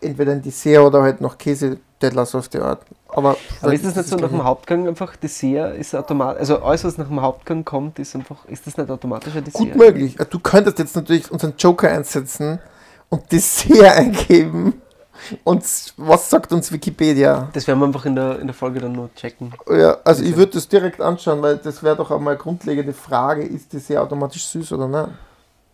entweder 0.00 0.32
ein 0.32 0.42
Dessert 0.42 0.82
oder 0.82 1.02
halt 1.02 1.20
noch 1.20 1.38
Käse-Teller 1.38 2.26
so 2.26 2.38
auf 2.38 2.48
die 2.48 2.58
Art. 2.58 2.82
Aber, 3.08 3.36
Aber 3.62 3.72
ist 3.72 3.84
das 3.84 3.96
nicht 3.96 4.08
so 4.08 4.16
nach 4.16 4.28
dem. 4.28 4.42
Hauptgang 4.42 4.88
einfach 4.88 5.14
Dessert 5.16 5.76
ist 5.76 5.94
automatisch, 5.94 6.40
also 6.40 6.62
alles 6.62 6.84
was 6.84 6.98
nach 6.98 7.08
dem 7.08 7.20
Hauptgang 7.20 7.64
kommt, 7.64 7.98
ist 7.98 8.14
einfach, 8.14 8.44
ist 8.46 8.66
das 8.66 8.76
nicht 8.76 8.90
automatisch 8.90 9.34
ein 9.36 9.44
Dessert? 9.44 9.60
Gut 9.60 9.76
möglich. 9.76 10.16
Du 10.30 10.38
könntest 10.40 10.78
jetzt 10.78 10.96
natürlich 10.96 11.30
unseren 11.30 11.54
Joker 11.56 11.90
einsetzen 11.90 12.58
und 13.08 13.30
Dessert 13.30 13.96
eingeben. 13.96 14.80
Und 15.44 15.64
was 15.96 16.28
sagt 16.28 16.52
uns 16.52 16.72
Wikipedia? 16.72 17.48
Das 17.52 17.66
werden 17.68 17.78
wir 17.78 17.86
einfach 17.86 18.04
in 18.04 18.16
der, 18.16 18.40
in 18.40 18.48
der 18.48 18.54
Folge 18.54 18.80
dann 18.80 18.92
nur 18.92 19.14
checken. 19.14 19.54
Ja, 19.70 19.98
also 20.04 20.24
ich 20.24 20.36
würde 20.36 20.52
das 20.52 20.68
direkt 20.68 21.00
anschauen, 21.00 21.40
weil 21.40 21.56
das 21.58 21.82
wäre 21.82 21.96
doch 21.96 22.10
einmal 22.10 22.34
eine 22.34 22.42
grundlegende 22.42 22.92
Frage, 22.92 23.44
ist 23.44 23.72
Dessert 23.72 23.98
automatisch 23.98 24.44
süß 24.46 24.72
oder 24.72 24.88
nein? 24.88 25.14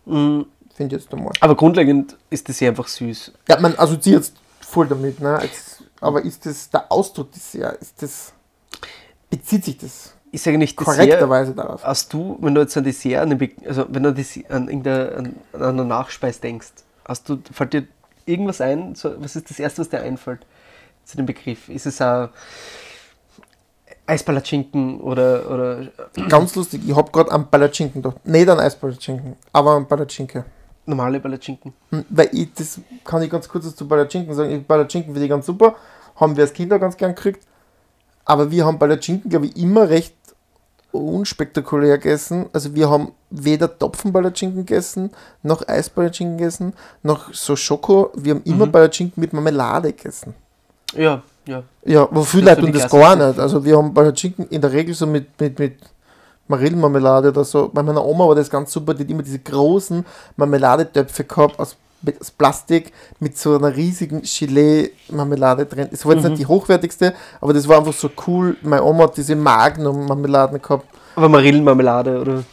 Mm, 0.05 0.41
Finde 0.75 0.95
ich 0.95 1.03
jetzt 1.03 1.13
einmal. 1.13 1.33
Aber 1.39 1.55
grundlegend 1.55 2.17
ist 2.29 2.47
Dessert 2.47 2.69
einfach 2.69 2.87
süß. 2.87 3.31
Ja, 3.49 3.59
man 3.59 3.77
assoziiert 3.77 4.21
jetzt 4.21 4.33
voll 4.59 4.87
damit, 4.87 5.19
ne? 5.19 5.39
Jetzt, 5.41 5.83
aber 5.99 6.23
ist 6.23 6.45
das 6.45 6.69
der 6.69 6.91
Ausdruck 6.91 7.31
Dessert? 7.31 7.81
Ist 7.81 8.01
das, 8.01 8.33
bezieht 9.29 9.65
sich 9.65 9.77
das 9.77 10.13
Ist 10.31 10.47
eigentlich 10.47 10.75
Dessert, 10.75 10.95
korrekterweise 10.95 11.53
darauf? 11.53 11.83
hast 11.83 12.11
du, 12.13 12.37
wenn 12.41 12.55
du 12.55 12.61
jetzt 12.61 12.75
an 12.77 12.83
Dessert, 12.83 13.21
an 13.21 13.37
den 13.37 13.51
also 13.67 13.85
wenn 13.89 14.03
du 14.03 14.09
an, 14.09 14.69
an, 14.69 14.87
an, 14.87 15.35
an 15.53 15.61
eine 15.61 15.85
Nachspeis 15.85 16.39
denkst, 16.39 16.71
hast 17.05 17.27
du, 17.29 17.39
fällt 17.51 17.73
dir 17.73 17.87
irgendwas 18.25 18.61
ein? 18.61 18.95
So, 18.95 19.13
was 19.21 19.35
ist 19.35 19.49
das 19.49 19.59
Erste, 19.59 19.81
was 19.81 19.89
dir 19.89 20.01
einfällt 20.01 20.45
zu 21.03 21.17
dem 21.17 21.25
Begriff? 21.25 21.69
Ist 21.69 21.85
es 21.85 22.01
ein 22.01 22.29
Eispalatschinken 24.05 24.99
oder, 24.99 25.49
oder 25.49 25.87
Ganz 26.27 26.55
lustig, 26.55 26.81
ich 26.85 26.95
habe 26.95 27.11
gerade 27.11 27.31
an 27.31 27.49
Palatschinken 27.49 28.01
gedacht. 28.01 28.25
Nicht 28.25 28.49
an 28.49 28.59
Eispalatschinken, 28.59 29.35
aber 29.53 29.71
an 29.71 29.87
Palatschinke. 29.87 30.45
Normale 30.91 31.19
Palatschinken? 31.19 31.73
Hm, 31.91 32.05
Weil 32.09 32.29
ich, 32.31 32.53
das 32.53 32.79
kann 33.03 33.21
ich 33.23 33.29
ganz 33.29 33.47
kurz 33.49 33.65
was 33.65 33.75
zu 33.75 33.87
Palatschinken 33.87 34.33
sagen. 34.35 34.63
Palatschinken 34.65 35.11
finde 35.13 35.25
ich 35.25 35.29
ganz 35.29 35.45
super. 35.45 35.75
Haben 36.15 36.35
wir 36.35 36.43
als 36.43 36.53
Kinder 36.53 36.77
ganz 36.79 36.95
gern 36.97 37.15
gekriegt. 37.15 37.43
Aber 38.25 38.51
wir 38.51 38.65
haben 38.65 38.77
Palatschinken, 38.77 39.29
glaube 39.29 39.47
ich, 39.47 39.57
immer 39.57 39.89
recht 39.89 40.13
unspektakulär 40.91 41.97
gegessen. 41.97 42.47
Also 42.53 42.75
wir 42.75 42.89
haben 42.89 43.11
weder 43.29 43.77
Topfenpalatschinken 43.79 44.65
gegessen, 44.65 45.11
noch 45.41 45.67
Eispalatschinken 45.67 46.37
gegessen, 46.37 46.73
noch 47.01 47.33
so 47.33 47.55
Schoko. 47.55 48.11
Wir 48.15 48.35
haben 48.35 48.43
immer 48.43 48.65
Mhm. 48.65 48.71
Palatschinken 48.71 49.21
mit 49.21 49.33
Marmelade 49.33 49.93
gegessen. 49.93 50.33
Ja, 50.95 51.23
Ja. 51.47 51.63
Ja, 51.83 52.07
wo 52.11 52.21
viele 52.23 52.51
Leute 52.51 52.61
tun 52.61 52.71
das 52.73 52.87
gar 52.91 53.15
nicht. 53.15 53.39
Also 53.39 53.63
wir 53.65 53.75
haben 53.77 53.93
Palatschinken 53.93 54.47
in 54.49 54.61
der 54.61 54.71
Regel 54.71 54.93
so 54.93 55.07
mit, 55.07 55.39
mit, 55.41 55.57
mit 55.57 55.77
Marillenmarmelade 56.51 57.29
oder 57.29 57.43
so. 57.43 57.69
Bei 57.73 57.81
meiner 57.81 58.05
Oma 58.05 58.27
war 58.27 58.35
das 58.35 58.49
ganz 58.49 58.71
super, 58.71 58.93
die 58.93 59.03
hat 59.03 59.09
immer 59.09 59.23
diese 59.23 59.39
großen 59.39 60.05
Marmeladetöpfe 60.35 61.23
gehabt 61.23 61.57
aus, 61.59 61.75
aus 62.19 62.31
Plastik 62.31 62.91
mit 63.19 63.37
so 63.37 63.55
einer 63.55 63.75
riesigen 63.75 64.21
Gelee-Marmelade 64.21 65.65
drin. 65.65 65.87
Das 65.91 66.05
war 66.05 66.13
jetzt 66.13 66.23
Mhm. 66.23 66.29
nicht 66.31 66.41
die 66.41 66.45
hochwertigste, 66.45 67.13
aber 67.39 67.53
das 67.53 67.67
war 67.67 67.77
einfach 67.79 67.93
so 67.93 68.09
cool. 68.27 68.57
Meine 68.61 68.83
Oma 68.83 69.03
hat 69.05 69.17
diese 69.17 69.35
Magnum-Marmeladen 69.35 70.61
gehabt. 70.61 70.85
Aber 71.15 71.29
Marillenmarmelade 71.29 72.19
oder. 72.21 72.43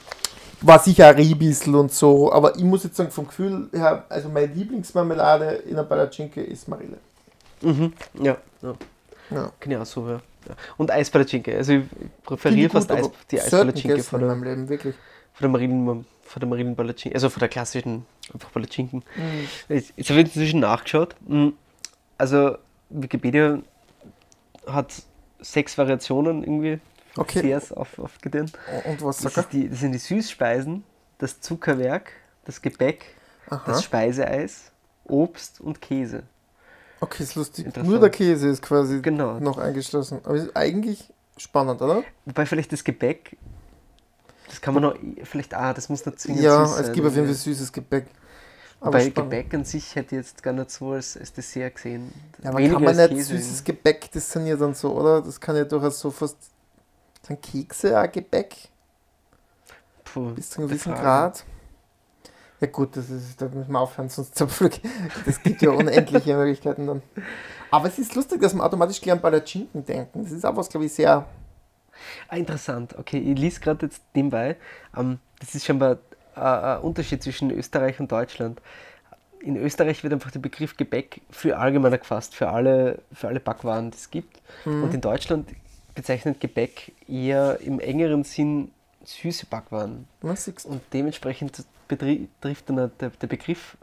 War 0.60 0.78
sicher 0.80 1.06
ein 1.08 1.14
Riebissel 1.14 1.74
und 1.76 1.92
so, 1.92 2.32
aber 2.32 2.56
ich 2.56 2.64
muss 2.64 2.82
jetzt 2.82 2.96
sagen, 2.96 3.10
vom 3.12 3.28
Gefühl 3.28 3.68
her, 3.72 4.04
also 4.08 4.28
meine 4.28 4.46
Lieblingsmarmelade 4.52 5.46
in 5.68 5.76
der 5.76 5.84
Palatschinke 5.84 6.42
ist 6.42 6.66
Marille. 6.68 6.96
Mhm. 7.62 7.92
Ja. 8.20 8.36
ja. 8.62 8.74
Ja. 9.30 9.50
Genau 9.60 9.84
so, 9.84 10.08
ja. 10.08 10.20
Und 10.76 10.90
Eispalatschinke. 10.90 11.56
Also 11.56 11.72
ich 11.72 11.82
präferiere 12.24 12.70
fast 12.70 12.88
gut, 12.88 12.98
Eis, 12.98 13.10
die 13.30 13.40
Eispalatschinke 13.40 14.02
der, 14.02 14.20
meinem 14.28 14.42
Leben, 14.44 14.68
wirklich. 14.68 14.94
vor 15.32 15.40
der 15.42 15.50
Marillen, 15.50 16.06
vor 16.22 16.40
der 16.40 16.48
Marillenpalatschinke. 16.48 17.14
Also 17.14 17.28
vor 17.28 17.40
der 17.40 17.48
klassischen 17.48 18.06
einfach 18.32 18.52
Palatschinken. 18.52 19.02
Jetzt, 19.68 19.92
jetzt 19.96 20.10
habe 20.10 20.20
ich 20.20 20.26
inzwischen 20.26 20.60
nachgeschaut. 20.60 21.14
Mm, 21.26 21.48
Also 22.18 22.56
Wikipedia 22.90 23.58
hat 24.66 24.92
sechs 25.40 25.76
Variationen 25.78 26.42
irgendwie 26.42 26.80
Okay. 27.16 27.42
Desserts 27.42 27.72
auf, 27.72 27.98
aufgedehnt. 27.98 28.52
Und 28.84 29.02
was 29.02 29.18
Das, 29.18 29.34
sagt 29.34 29.52
ist 29.54 29.62
die, 29.62 29.68
das 29.68 29.80
sind 29.80 29.92
die 29.92 29.98
Süßspeisen, 29.98 30.84
das 31.18 31.40
Zuckerwerk, 31.40 32.12
das 32.44 32.62
Gebäck? 32.62 33.04
Aha. 33.50 33.62
das 33.66 33.82
Speiseeis, 33.82 34.70
Obst 35.04 35.60
und 35.60 35.80
Käse. 35.80 36.24
Okay, 37.00 37.22
ist 37.22 37.34
lustig. 37.36 37.74
Nur 37.76 38.00
der 38.00 38.10
Käse 38.10 38.48
ist 38.48 38.62
quasi 38.62 39.00
Genau. 39.00 39.38
noch 39.38 39.58
eingeschlossen. 39.58 40.20
Aber 40.24 40.34
ist 40.34 40.56
eigentlich 40.56 41.12
spannend, 41.36 41.80
oder? 41.80 42.02
Wobei 42.24 42.46
vielleicht 42.46 42.72
das 42.72 42.82
Gebäck, 42.82 43.36
das 44.48 44.60
kann 44.60 44.74
man 44.74 44.82
noch, 44.82 44.96
vielleicht, 45.24 45.54
ah, 45.54 45.72
das 45.72 45.88
muss 45.88 46.04
nicht 46.04 46.18
zwingend 46.20 46.42
ja, 46.42 46.64
süß 46.66 46.76
sein. 46.76 46.84
es 46.86 46.92
gibt 46.92 47.06
auf 47.06 47.14
jeden 47.14 47.26
ja. 47.28 47.32
Fall 47.32 47.40
süßes 47.42 47.72
Gebäck. 47.72 48.06
Aber 48.80 49.00
spannend. 49.00 49.30
Gebäck 49.30 49.54
an 49.54 49.64
sich 49.64 49.94
hätte 49.94 50.16
ich 50.16 50.22
jetzt 50.26 50.42
gar 50.42 50.52
nicht 50.52 50.70
so 50.70 50.90
als, 50.92 51.16
als 51.16 51.32
Dessert 51.32 51.74
gesehen. 51.76 52.12
Ja, 52.42 52.50
aber 52.50 52.58
Weniger 52.58 52.74
kann 52.74 52.84
man 52.84 52.96
nicht 52.96 53.26
süßes 53.26 53.64
Gebäck, 53.64 54.10
das 54.12 54.30
sind 54.30 54.46
ja 54.46 54.56
dann 54.56 54.74
so, 54.74 54.92
oder? 54.92 55.20
Das 55.22 55.40
kann 55.40 55.56
ja 55.56 55.64
durchaus 55.64 56.00
so 56.00 56.10
fast. 56.10 56.36
Sind 57.26 57.42
Kekse 57.42 58.00
auch 58.00 58.10
Gebäck? 58.10 58.56
Puh, 60.04 60.30
Bis 60.30 60.50
zu 60.50 60.60
einem 60.60 60.68
gewissen. 60.68 60.94
Grad? 60.94 61.44
Ja 62.60 62.66
gut, 62.66 62.96
das 62.96 63.08
ist, 63.08 63.40
da 63.40 63.46
müssen 63.46 63.70
wir 63.70 63.80
aufhören, 63.80 64.08
sonst 64.08 64.34
zerpflück. 64.34 64.80
Das 65.24 65.42
gibt 65.42 65.62
ja 65.62 65.70
unendliche 65.70 66.36
Möglichkeiten 66.36 66.86
dann. 66.86 67.02
Aber 67.70 67.86
es 67.86 67.98
ist 67.98 68.14
lustig, 68.14 68.40
dass 68.40 68.54
wir 68.54 68.64
automatisch 68.64 69.00
gleich 69.00 69.12
an 69.12 69.20
Palatschinken 69.20 69.84
denken. 69.84 70.24
Das 70.24 70.32
ist 70.32 70.44
auch 70.44 70.56
was, 70.56 70.68
glaube 70.68 70.86
ich, 70.86 70.92
sehr. 70.92 71.26
Ah, 72.28 72.36
interessant. 72.36 72.96
Okay, 72.98 73.18
ich 73.18 73.38
lese 73.38 73.60
gerade 73.60 73.86
jetzt 73.86 74.02
nebenbei. 74.14 74.56
Ähm, 74.96 75.18
das 75.40 75.54
ist 75.54 75.66
scheinbar 75.66 75.98
äh, 76.36 76.40
ein 76.40 76.80
Unterschied 76.80 77.22
zwischen 77.22 77.50
Österreich 77.50 78.00
und 78.00 78.10
Deutschland. 78.10 78.60
In 79.40 79.56
Österreich 79.56 80.02
wird 80.02 80.12
einfach 80.12 80.30
der 80.32 80.40
Begriff 80.40 80.76
Gebäck 80.76 81.20
viel 81.30 81.52
allgemeiner 81.52 81.98
gefasst, 81.98 82.34
für 82.34 82.48
alle, 82.48 83.02
für 83.12 83.28
alle 83.28 83.40
Backwaren, 83.40 83.90
die 83.90 83.96
es 83.96 84.10
gibt. 84.10 84.40
Mhm. 84.64 84.82
Und 84.84 84.94
in 84.94 85.00
Deutschland 85.00 85.48
bezeichnet 85.94 86.40
Gebäck 86.40 86.92
eher 87.08 87.60
im 87.60 87.78
engeren 87.78 88.24
Sinn 88.24 88.72
süße 89.08 89.46
Backwaren. 89.46 90.06
Na, 90.22 90.36
siehst 90.36 90.64
du? 90.64 90.70
Und 90.70 90.82
dementsprechend 90.92 91.64
trifft 92.40 92.68
dann 92.68 92.76
der, 92.76 92.88
der 93.10 93.26
Begriff 93.26 93.76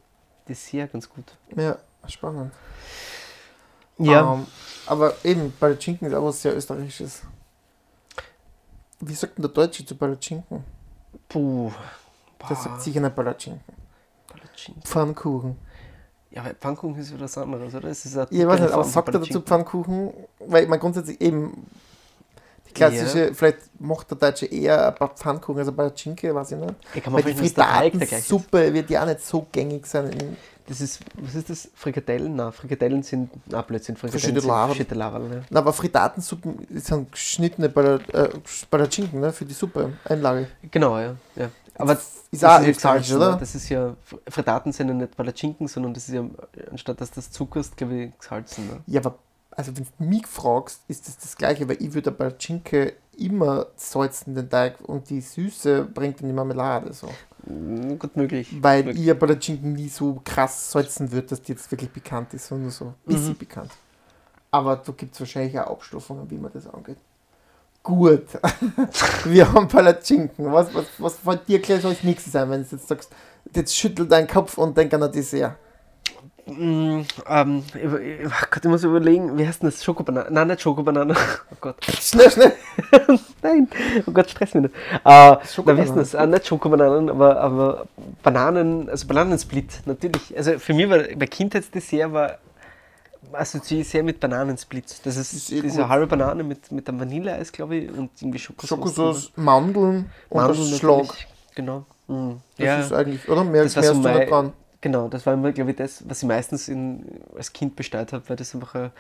Dessert 0.48 0.92
ganz 0.92 1.10
gut. 1.10 1.36
Ja, 1.56 1.78
spannend. 2.08 2.52
Ja, 3.98 4.34
Ähm, 4.34 4.46
aber 4.86 5.14
eben, 5.24 5.52
Palatschinken 5.60 6.08
ist 6.08 6.14
auch 6.14 6.26
was 6.26 6.42
sehr 6.42 6.56
Österreichisches. 6.56 7.24
Wie 9.00 9.16
sagt 9.16 9.38
denn 9.38 9.44
der 9.44 9.52
Deutsche 9.52 9.86
zu 9.86 9.96
Palatschinken? 9.96 10.64
puh. 11.30 11.72
Der 12.48 12.56
sagt 12.56 12.82
sicher 12.82 13.00
nicht 13.00 13.16
Palatschinken. 13.16 13.64
Palatschinken. 14.28 14.84
Pfannkuchen. 14.84 15.58
Ja, 16.30 16.44
weil 16.44 16.54
Pfannkuchen 16.54 17.00
ist 17.00 17.12
wieder 17.12 17.24
was 17.24 17.38
anderes, 17.38 17.74
oder? 17.74 17.90
Es 17.90 18.06
ist 18.06 18.18
eine 18.18 18.28
Ich 18.30 18.46
weiß 18.46 18.60
nicht, 18.60 18.72
aber 18.74 18.84
sagt 18.84 19.08
er 19.08 19.20
dazu. 19.20 19.42
Pfannkuchen? 19.42 20.14
Weil 20.40 20.68
man 20.68 20.80
grundsätzlich 20.80 21.20
eben 21.22 21.66
klassische, 22.76 23.34
vielleicht 23.34 23.58
macht 23.80 24.12
der 24.12 24.18
Deutsche 24.18 24.46
eher 24.46 24.88
ein 24.88 24.96
paar 24.96 25.10
Pfannkuchen 25.10 25.60
als 25.60 25.68
ein 25.70 25.76
Palatschinke, 25.76 26.34
weiß 26.36 26.52
ich 26.52 26.58
nicht. 26.58 26.74
Ja, 26.94 27.02
kann 27.02 27.14
man 27.14 27.24
Weil 27.24 27.34
die 27.34 27.46
ist. 27.46 27.56
Fritatensuppe 27.56 28.74
wird 28.74 28.90
ja 28.90 29.04
auch 29.04 29.08
nicht 29.08 29.22
so 29.22 29.48
gängig 29.52 29.88
sein. 29.88 30.12
In, 30.12 30.38
Das 30.68 30.82
ist, 30.82 31.00
was 31.16 31.36
ist 31.36 31.50
das? 31.50 31.70
Frikadellen? 31.76 32.36
Nein, 32.36 32.52
Frikadellen 32.52 33.04
sind, 33.04 33.30
ah, 33.52 33.62
Blödsinn, 33.62 33.96
Frikadellen 33.96 34.42
Verschiedene 34.42 34.96
Lagen, 34.98 35.32
ja. 35.32 35.42
na, 35.50 35.60
aber 35.60 35.74
Fritatensuppen 35.74 36.68
sind 36.72 37.12
geschnittene 37.12 37.68
äh, 37.68 38.30
Palatschinken 38.70 39.20
ne, 39.20 39.32
für 39.32 39.46
die 39.46 39.54
Suppe, 39.54 39.94
Einlage. 40.06 40.48
Genau, 40.72 40.98
ja. 40.98 41.16
ja. 41.36 41.50
Aber 41.78 41.94
Ist 41.94 42.26
das 42.32 42.44
auch 42.44 42.62
ja 42.62 42.70
österreichisch, 42.70 43.08
gesalzen, 43.08 43.16
oder? 43.18 43.38
Das 43.38 43.54
ist 43.54 43.70
ja, 43.70 43.96
Fritaten 44.28 44.72
sind 44.72 44.88
ja 44.88 44.94
nicht 44.94 45.16
Palatschinken, 45.16 45.68
sondern 45.68 45.94
das 45.94 46.08
ist 46.08 46.16
ja, 46.16 46.26
anstatt 46.72 47.02
dass 47.02 47.12
das 47.12 47.32
Zucker 47.32 47.60
ist, 47.60 47.76
glaube 47.76 47.96
ich, 47.96 48.18
gesalzen. 48.18 48.68
Ne? 48.68 48.82
Ja, 48.88 49.02
aber 49.02 49.20
also 49.56 49.76
wenn 49.76 49.86
du 49.86 50.04
mich 50.06 50.28
fragst, 50.28 50.82
ist 50.88 51.08
das 51.08 51.18
das 51.18 51.36
Gleiche, 51.38 51.68
weil 51.68 51.82
ich 51.82 51.94
würde 51.94 52.12
bei 52.12 52.34
Schinke 52.38 52.94
immer 53.18 53.68
salzen 53.76 54.36
den 54.36 54.50
Teig 54.50 54.80
und 54.82 55.10
die 55.10 55.22
Süße 55.22 55.84
bringt 55.86 56.20
dann 56.20 56.28
die 56.28 56.34
Marmelade 56.34 56.92
so. 56.94 57.08
Mm, 57.46 57.98
Gut 57.98 58.16
möglich. 58.18 58.50
Weil 58.62 58.84
Möglich. 58.84 59.02
ich 59.02 59.08
ja 59.08 59.14
bei 59.14 59.28
der 59.28 59.40
Schinken 59.42 59.74
nie 59.74 59.88
so 59.88 60.20
krass 60.26 60.72
salzen 60.72 61.12
würde, 61.12 61.28
dass 61.28 61.42
die 61.42 61.54
jetzt 61.54 61.72
wirklich 61.72 61.92
bekannt 61.92 62.34
ist, 62.34 62.48
sondern 62.48 62.72
so 62.72 62.86
ein 62.86 62.94
bisschen 63.06 63.30
Mhm. 63.30 63.38
bekannt. 63.38 63.72
Aber 64.52 64.76
da 64.78 64.92
gibt 64.92 65.14
es 65.14 65.20
wahrscheinlich 65.20 65.58
auch 65.60 65.72
Abstufungen, 65.72 66.30
wie 66.30 66.38
man 66.38 66.52
das 66.54 66.68
angeht. 66.68 66.98
Gut, 67.84 68.26
wir 69.26 69.52
haben 69.54 69.68
Palatschinken. 69.68 70.52
Was, 70.52 70.74
was, 70.74 70.86
was 70.98 71.16
fällt 71.18 71.48
dir 71.48 71.60
gleich 71.60 71.86
als 71.86 72.04
nächstes 72.04 72.36
ein, 72.36 72.50
wenn 72.50 72.64
du 72.64 72.68
jetzt 72.76 72.88
sagst, 72.88 73.12
jetzt 73.54 73.76
schüttel 73.78 74.08
deinen 74.08 74.28
Kopf 74.28 74.58
und 74.58 74.76
denk 74.76 74.92
an 74.94 75.04
ein 75.04 75.12
Dessert? 75.12 75.56
Mm, 76.48 77.02
ähm, 77.28 77.64
ach 78.30 78.50
Gott, 78.52 78.64
ich 78.66 78.70
muss 78.70 78.84
überlegen, 78.84 79.36
wie 79.38 79.48
heißt 79.48 79.64
denn 79.64 79.70
das? 79.70 79.84
Schokobanane? 79.84 80.28
Nein, 80.30 80.48
nicht 80.48 80.62
Schokobanane. 80.62 81.16
Oh 81.52 81.56
Gott. 81.60 81.78
Schnell, 82.00 82.30
schnell! 82.30 82.54
Nein, 83.42 83.68
oh 84.06 84.12
Gott, 84.12 84.30
stress 84.30 84.54
mich 84.54 84.64
nicht. 84.64 84.76
Äh, 84.94 85.00
na, 85.04 85.38
wie 85.78 85.82
heißt 85.82 85.96
das? 85.96 86.14
Äh, 86.14 86.28
nicht 86.28 86.46
Schokobananen, 86.46 87.10
aber, 87.10 87.40
aber 87.42 87.88
Bananen, 88.22 88.90
also 88.90 89.08
Bananensplit, 89.08 89.82
natürlich. 89.86 90.38
Also 90.38 90.60
für 90.60 90.74
mich 90.74 90.88
war 90.90 91.00
mein 91.18 91.30
Kindheitsdessert 91.30 92.12
war 92.14 92.38
assoziiere 93.34 93.82
ich 93.82 93.90
sehr 93.90 94.04
mit 94.04 94.20
Bananensplit. 94.20 94.86
Das 95.04 95.18
ist, 95.18 95.34
Ist 95.34 95.52
eh 95.52 95.62
diese 95.62 95.82
gut. 95.82 95.90
halbe 95.90 96.08
Banane 96.08 96.44
mit, 96.44 96.72
mit 96.72 96.88
einem 96.88 97.00
Vanilleeis, 97.00 97.52
glaube 97.52 97.76
ich, 97.78 97.90
und 97.92 98.12
irgendwie 98.22 98.40
Schokosauce. 98.40 98.70
Schokosauce, 98.70 99.32
Mandeln 99.36 100.12
und 100.30 100.42
Mandeln 100.42 100.68
Schlag. 100.78 101.08
Genau. 101.56 101.86
Mm, 102.08 102.34
Das 102.58 102.66
ja. 102.66 102.80
ist 102.82 102.94
eigentlich, 102.94 103.28
oder? 103.28 103.44
Mehr, 103.44 103.64
Das 103.64 103.76
mehr 103.76 103.84
so 103.84 103.96
mein- 103.96 104.28
dran. 104.28 104.54
Genau, 104.86 105.08
das 105.08 105.26
war 105.26 105.34
immer, 105.34 105.52
glaube 105.52 105.72
ich, 105.72 105.78
das, 105.78 106.08
was 106.08 106.22
ich 106.22 106.28
meistens 106.28 106.68
in, 106.68 107.20
als 107.36 107.52
Kind 107.52 107.76
bestellt 107.76 108.14
habe, 108.14 108.24
weil 108.30 108.36
das 108.36 108.54
einfach, 108.54 108.76
ein- 108.76 108.92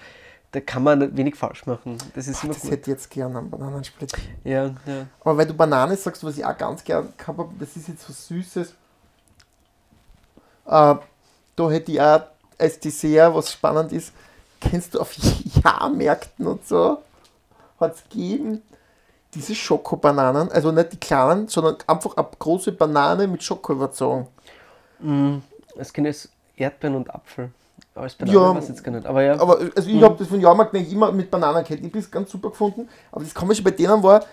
da 0.51 0.60
kann 0.60 0.82
man 0.82 1.15
wenig 1.15 1.36
falsch 1.36 1.68
machen. 1.68 2.00
Das 2.15 2.27
ist 2.27 2.44
immer 2.44 2.54
Das 2.54 2.63
gut. 2.63 2.72
hätte 2.72 2.82
ich 2.82 2.88
jetzt 2.98 3.12
gern 3.12 3.36
am 3.36 3.51
Bananensplit. 3.51 4.12
Ja, 4.44 4.65
ja. 4.88 5.06
Aber 5.22 5.38
weil 5.38 5.46
du 5.46 5.54
Banane 5.54 5.96
sagst, 5.96 6.24
was 6.24 6.39
ich 6.39 6.44
auch 6.44 6.58
ganz 6.58 6.84
gern 6.84 7.13
gehabt 7.15 7.38
habe, 7.38 7.54
das 7.60 7.75
ist 7.77 7.88
jetzt 7.88 8.10
was 8.10 8.27
Süßes. 8.27 8.70
Äh, 10.65 10.96
da 11.56 11.70
hätte 11.70 11.92
ich 11.92 12.01
auch 12.01 12.22
als 12.58 12.80
Dessert, 12.80 13.36
was 13.36 13.51
spannend 13.51 13.92
ist, 13.92 14.12
kennst 14.60 14.96
du 14.96 15.00
auf 15.01 15.13
Jahrmärkten 15.63 16.48
und 16.48 16.65
so, 16.68 16.98
hat 17.80 17.94
es 17.94 18.04
gegeben, 18.10 18.63
diese 19.36 19.54
Schokobananen, 19.54 20.51
also 20.51 20.72
nicht 20.72 20.94
die 20.94 20.98
kleinen, 21.00 21.48
sondern 21.48 21.77
einfach 21.86 22.18
eine 22.18 22.25
große 22.39 22.72
Banane 22.72 23.27
mit 23.27 23.44
Schoko 23.44 23.74
überzogen. 23.74 24.25
Mm, 25.00 25.38
Es 25.77 25.91
kenne 25.94 26.10
jetzt 26.10 26.29
Erdbeeren 26.58 26.96
und 26.96 27.13
Apfel. 27.13 27.51
Als 27.94 28.15
Banane 28.15 28.38
Ja, 28.38 28.55
weiß 28.55 28.67
jetzt 28.70 28.84
gar 28.84 28.91
nicht. 28.91 29.05
Aber 29.05 29.22
ja, 29.24 29.39
Aber 29.39 29.58
also 29.75 29.89
ich 29.89 29.96
Mhm. 29.96 30.03
habe 30.03 30.15
das 30.17 30.27
von 30.27 30.39
Jahrmarkt 30.39 30.74
eigentlich 30.75 30.91
immer 30.94 31.12
mit 31.12 31.29
Bananenkette. 31.32 31.82
Ich 31.82 31.88
habe 31.89 32.00
das 32.00 32.12
ganz 32.12 32.32
super 32.32 32.50
gefunden. 32.50 32.88
Aber 33.12 33.24
das 33.24 33.34
Komische 33.34 33.63
bei 33.63 33.72
denen 33.72 34.01
war, 34.03 34.24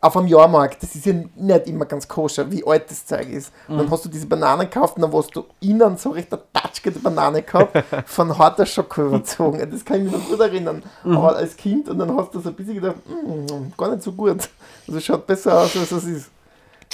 auf 0.00 0.16
einem 0.18 0.26
Jahrmarkt, 0.26 0.82
das 0.82 0.94
ist 0.94 1.06
ja 1.06 1.14
nicht 1.34 1.66
immer 1.66 1.86
ganz 1.86 2.06
koscher, 2.06 2.50
wie 2.50 2.66
alt 2.66 2.90
das 2.90 3.06
Zeug 3.06 3.26
ist. 3.30 3.52
Und 3.68 3.76
Mhm. 3.76 3.78
dann 3.78 3.90
hast 3.90 4.04
du 4.04 4.08
diese 4.10 4.26
Bananen 4.26 4.68
gekauft 4.68 4.96
und 4.96 5.02
dann 5.02 5.12
hast 5.14 5.34
du 5.34 5.44
innen 5.60 5.96
so 5.96 6.10
recht 6.10 6.30
eine 6.30 6.42
tatschgete 6.52 6.98
Banane 6.98 7.40
gehabt, 7.42 7.72
von 8.06 8.36
harter 8.36 8.66
Schoko 8.66 9.06
überzogen. 9.06 9.66
Das 9.70 9.82
kann 9.84 9.98
ich 9.98 10.04
mich 10.04 10.12
noch 10.12 10.28
gut 10.28 10.40
erinnern. 10.40 10.82
Mhm. 11.04 11.16
Aber 11.16 11.36
als 11.36 11.56
Kind 11.56 11.88
und 11.88 11.98
dann 11.98 12.14
hast 12.16 12.34
du 12.34 12.40
so 12.40 12.50
ein 12.50 12.54
bisschen 12.54 12.74
gedacht, 12.74 12.96
"Mm, 13.08 13.72
gar 13.78 13.90
nicht 13.92 14.02
so 14.02 14.12
gut. 14.12 14.46
Also 14.86 15.00
schaut 15.00 15.26
besser 15.26 15.58
aus, 15.60 15.74
als 15.74 15.90
es 15.90 16.04
ist. 16.04 16.30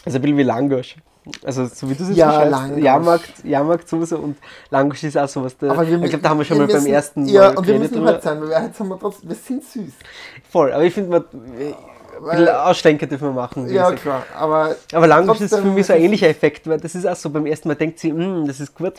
also 0.05 0.19
ein 0.19 0.23
bisschen 0.23 0.37
wie 0.37 0.43
Langosch. 0.45 0.97
Also 1.45 1.67
so 1.67 1.89
wie 1.89 1.95
du 1.95 2.03
es 2.03 2.09
jetzt 2.11 2.19
Ja, 2.19 2.45
beschreibst. 2.45 2.79
Jahrmarkt, 2.79 3.45
Jahrmarkt 3.45 3.89
sowieso 3.89 4.19
und 4.19 4.37
Langosch 4.71 5.05
ist 5.05 5.19
auch 5.19 5.29
sowas. 5.29 5.57
Da, 5.59 5.71
Aber 5.71 5.87
wir, 5.87 6.01
ich 6.03 6.09
glaube, 6.11 6.23
da 6.23 6.31
haben 6.31 6.39
wir 6.39 6.45
schon 6.45 6.57
wir 6.59 6.63
mal 6.67 6.73
beim 6.73 6.77
müssen- 6.83 6.93
ersten 6.95 7.27
Ja, 7.27 7.49
Mal 7.51 7.59
und 7.59 7.67
wir 7.67 7.79
müssen 7.79 7.95
drüber. 7.95 8.07
halt 8.09 8.23
sein, 8.23 8.41
weil 8.41 8.51
jetzt 8.65 8.81
haben 8.81 8.89
wir 8.89 8.99
trotzdem, 8.99 9.29
wir 9.29 9.37
sind 9.37 9.63
süß. 9.65 9.93
Voll, 10.51 10.73
aber 10.73 10.83
ich 10.85 10.95
finde, 10.95 11.21
bisschen 11.21 12.49
Ausschlenker 12.49 13.07
dürfen 13.07 13.29
wir 13.29 13.33
machen. 13.33 13.69
Ja, 13.69 13.85
gesagt. 13.91 14.03
klar. 14.03 14.23
Aber 14.37 14.75
Aber 14.93 15.07
Langosch 15.07 15.41
ist 15.41 15.55
für 15.55 15.63
mich 15.63 15.87
so 15.87 15.93
ein 15.93 16.01
ähnlicher 16.03 16.29
Effekt, 16.29 16.67
weil 16.69 16.81
das 16.81 16.95
ist 16.95 17.07
auch 17.07 17.17
so 17.17 17.31
beim 17.31 17.47
ersten 17.47 17.69
Mal 17.69 17.75
denkt 17.77 17.99
sie, 17.99 18.13
"Mm, 18.13 18.47
das 18.47 18.61
ist 18.61 18.75
gut. 18.75 18.95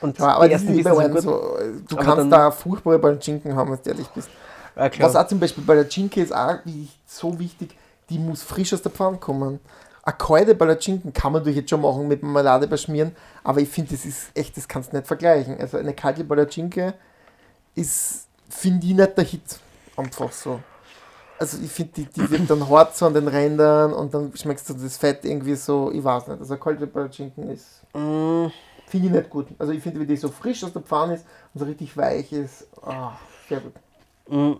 Und 0.00 0.18
Ja, 0.18 0.26
aber 0.36 0.48
das 0.48 0.62
ist 0.62 0.84
bei 0.84 1.20
so. 1.20 1.56
Du 1.88 1.96
Aber 1.96 2.04
kannst 2.04 2.32
da 2.32 2.50
furchtbare 2.50 2.98
Palatschinken 2.98 3.56
haben, 3.56 3.72
wenn 3.72 3.78
du 3.82 3.90
ehrlich 3.90 4.06
bist. 4.08 4.28
Ja, 4.76 4.88
klar. 4.88 5.08
Was 5.08 5.16
auch 5.16 5.26
zum 5.26 5.40
Beispiel 5.40 5.64
bei 5.64 5.74
der 5.74 5.90
Schinke 5.90 6.22
ist 6.22 6.32
auch 6.34 6.54
so 7.06 7.36
wichtig, 7.38 7.74
die 8.08 8.18
muss 8.18 8.42
frisch 8.42 8.72
aus 8.72 8.80
der 8.82 8.92
Pfanne 8.92 9.16
kommen. 9.16 9.58
Eine 10.08 10.16
kalte 10.16 10.54
Palatschinken 10.54 11.12
kann 11.12 11.32
man 11.32 11.42
natürlich 11.42 11.58
jetzt 11.58 11.68
schon 11.68 11.82
machen 11.82 12.08
mit 12.08 12.22
Marmelade 12.22 12.66
beschmieren, 12.66 13.14
aber 13.44 13.60
ich 13.60 13.68
finde, 13.68 13.90
das 13.90 14.06
ist 14.06 14.30
echt, 14.34 14.56
das 14.56 14.66
kannst 14.66 14.90
du 14.90 14.96
nicht 14.96 15.06
vergleichen. 15.06 15.60
Also 15.60 15.76
eine 15.76 15.92
kalte 15.92 16.24
Palatschinke 16.24 16.94
ist, 17.74 18.26
finde 18.48 18.86
ich, 18.86 18.94
nicht 18.94 19.18
der 19.18 19.24
Hit. 19.24 19.60
Einfach 19.96 20.32
so. 20.32 20.60
Also 21.38 21.58
ich 21.62 21.70
finde, 21.70 21.92
die, 21.92 22.04
die 22.06 22.30
wird 22.30 22.48
dann 22.48 22.66
hart 22.70 22.96
so 22.96 23.04
an 23.04 23.12
den 23.12 23.28
Rändern 23.28 23.92
und 23.92 24.14
dann 24.14 24.34
schmeckst 24.34 24.70
du 24.70 24.72
das 24.72 24.96
Fett 24.96 25.26
irgendwie 25.26 25.54
so, 25.56 25.92
ich 25.92 26.02
weiß 26.02 26.28
nicht. 26.28 26.40
Also 26.40 26.56
kalte 26.56 26.86
Palatschinken 26.86 27.50
ist, 27.50 27.82
Mm, 27.92 28.46
finde 28.86 29.06
ich 29.08 29.12
nicht 29.12 29.28
gut. 29.30 29.48
Also 29.58 29.72
ich 29.72 29.82
finde, 29.82 30.00
wie 30.00 30.06
die 30.06 30.16
so 30.16 30.28
frisch 30.30 30.64
aus 30.64 30.72
der 30.72 30.82
Pfanne 30.82 31.16
ist 31.16 31.26
und 31.52 31.58
so 31.60 31.66
richtig 31.66 31.94
weich 31.98 32.32
ist, 32.32 32.66
ah, 32.82 33.12
sehr 33.46 33.60
gut. 33.60 33.74
mm. 34.28 34.54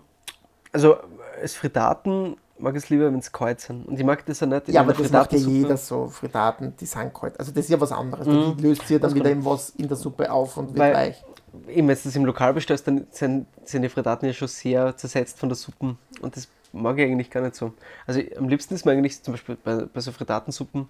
Also, 0.71 0.97
als 1.41 1.55
Frittaten 1.55 2.37
mag 2.59 2.75
ich 2.75 2.83
es 2.83 2.89
lieber, 2.89 3.05
wenn 3.05 3.19
es 3.19 3.31
kalt 3.31 3.61
sind. 3.61 3.87
Und 3.87 3.97
ich 3.99 4.05
mag 4.05 4.25
das 4.25 4.39
ja 4.41 4.47
nicht. 4.47 4.67
Ja, 4.69 4.81
aber 4.81 4.93
das 4.93 5.11
macht 5.11 5.33
ja 5.33 5.39
jeder 5.39 5.77
so. 5.77 6.07
Frittaten, 6.09 6.73
die 6.79 6.85
sind 6.85 7.13
kalt. 7.13 7.39
Also 7.39 7.51
das 7.51 7.65
ist 7.65 7.69
ja 7.71 7.79
was 7.79 7.91
anderes. 7.91 8.27
Mhm. 8.27 8.57
Die 8.57 8.63
löst 8.63 8.81
sich 8.81 8.91
ja 8.91 8.99
dann 8.99 9.15
wieder 9.15 9.31
in 9.31 9.43
was 9.45 9.69
in 9.71 9.87
der 9.87 9.97
Suppe 9.97 10.31
auf 10.31 10.57
und 10.57 10.69
wird 10.69 10.79
Weil- 10.79 10.93
weich. 10.93 11.23
Eben, 11.67 11.87
wenn 11.87 11.95
du 11.95 12.01
das 12.03 12.15
im 12.15 12.25
Lokal 12.25 12.53
bestellst, 12.53 12.85
dann 12.87 13.07
sind, 13.09 13.47
sind 13.65 13.81
die 13.81 13.89
Frittaten 13.89 14.27
ja 14.27 14.33
schon 14.33 14.47
sehr 14.47 14.95
zersetzt 14.95 15.39
von 15.39 15.49
der 15.49 15.55
Suppe. 15.55 15.95
Und 16.21 16.35
das 16.35 16.47
mag 16.73 16.95
ich 16.99 17.05
eigentlich 17.05 17.31
gar 17.31 17.41
nicht 17.41 17.55
so. 17.55 17.73
Also 18.05 18.21
am 18.37 18.47
liebsten 18.49 18.75
ist 18.75 18.85
mir 18.85 18.91
eigentlich 18.91 19.23
zum 19.23 19.33
Beispiel 19.33 19.57
bei, 19.63 19.85
bei 19.91 19.99
so 19.99 20.11
Frittatensuppen, 20.11 20.87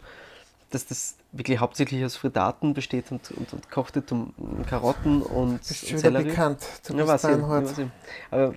dass 0.72 0.86
das 0.86 1.16
wirklich 1.32 1.60
hauptsächlich 1.60 2.04
aus 2.04 2.18
Frittaten 2.18 2.74
besteht 2.74 3.10
und, 3.12 3.32
und, 3.32 3.54
und 3.54 3.72
kocht 3.72 4.12
um 4.12 4.34
Karotten 4.70 5.22
und 5.22 5.62
Das 5.62 5.72
ist 5.72 5.80
schon 5.80 5.90
wieder 5.92 6.00
Sellerie. 6.02 6.26
bekannt. 6.30 6.60
Du 6.86 6.94
Ja, 6.98 7.06
bist 7.06 7.24
ja, 7.24 7.50
weiß 7.50 7.78
ich. 7.78 7.88
Aber, 8.30 8.54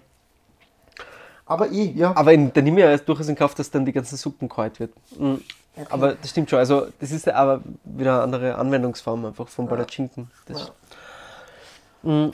Aber 1.47 1.71
eh, 1.71 1.93
ja. 1.95 2.15
aber 2.17 2.33
in, 2.33 2.53
da 2.53 2.61
nehme 2.61 2.81
ich 2.81 2.85
ja 2.87 2.97
durchaus 2.99 3.29
in 3.29 3.35
Kauf, 3.35 3.55
dass 3.55 3.71
dann 3.71 3.85
die 3.85 3.93
ganzen 3.93 4.17
Suppen 4.17 4.49
kalt 4.49 4.81
wird. 4.81 4.93
Mhm. 5.19 5.43
Aber 5.89 6.15
das 6.15 6.31
stimmt 6.31 6.51
schon. 6.51 6.59
Also 6.59 6.89
das 7.01 7.11
ist 7.11 7.27
ja 7.27 7.35
aber 7.35 7.63
wieder 7.85 8.15
eine 8.15 8.23
andere 8.23 8.55
Anwendungsform 8.57 9.25
einfach 9.27 9.49
von 9.49 9.67
Palatschinken. 9.69 10.31
Das, 10.47 10.73
Mhm. 12.03 12.33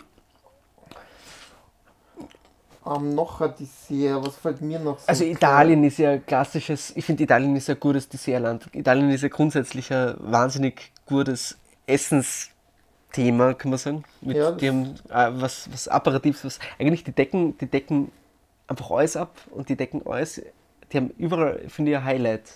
Ähm, 2.87 3.15
noch 3.15 3.41
ein 3.41 3.53
Dessert. 3.59 4.27
Was 4.27 4.37
fällt 4.37 4.61
mir 4.63 4.79
noch 4.79 4.99
so 4.99 5.07
Also? 5.07 5.25
Italien 5.25 5.85
ist 5.85 5.99
ja 5.99 6.13
ein 6.13 6.25
klassisches, 6.25 6.93
ich 6.97 7.05
finde 7.05 7.25
Italien 7.25 7.55
ist 7.57 7.69
ein 7.69 7.79
gutes 7.79 8.09
Dessertland. 8.09 8.69
Italien 8.73 9.11
ist 9.11 9.23
ja 9.23 9.29
grundsätzlich 9.29 9.93
ein 9.93 10.15
wahnsinnig 10.19 10.91
gutes 11.05 11.59
Essensthema, 11.87 13.55
kann 13.55 13.71
man 13.71 13.79
sagen. 13.79 14.05
Mit 14.21 14.37
Ja, 14.39 14.53
dem, 14.53 14.95
äh, 15.11 15.29
was, 15.33 15.71
was 15.71 15.89
Apparatives, 15.89 16.45
was 16.45 16.59
eigentlich 16.79 17.05
die 17.05 17.13
decken, 17.13 17.59
die 17.59 17.67
decken 17.67 18.11
einfach 18.69 18.91
alles 18.91 19.17
ab 19.17 19.37
und 19.51 19.69
die 19.69 19.77
decken 19.77 20.07
alles, 20.07 20.41
die 20.93 20.97
haben 20.97 21.11
überall, 21.19 21.69
finde 21.69 21.91
ich, 21.93 21.97
ein 21.97 22.05
Highlight. 22.05 22.53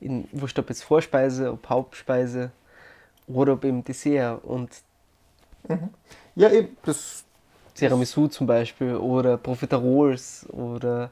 In, 0.00 0.28
wurscht 0.32 0.58
ob 0.58 0.68
jetzt 0.68 0.82
Vorspeise, 0.84 1.52
ob 1.52 1.68
Hauptspeise 1.68 2.50
oder 3.26 3.54
ob 3.54 3.64
eben 3.64 3.82
Dessert 3.84 4.44
und 4.44 4.70
Ja, 6.36 6.50
eben. 6.50 6.76
Das, 6.84 7.24
Tiramisu 7.74 8.28
zum 8.28 8.46
Beispiel 8.46 8.94
oder 8.96 9.36
Profiteroles 9.36 10.46
oder 10.50 11.10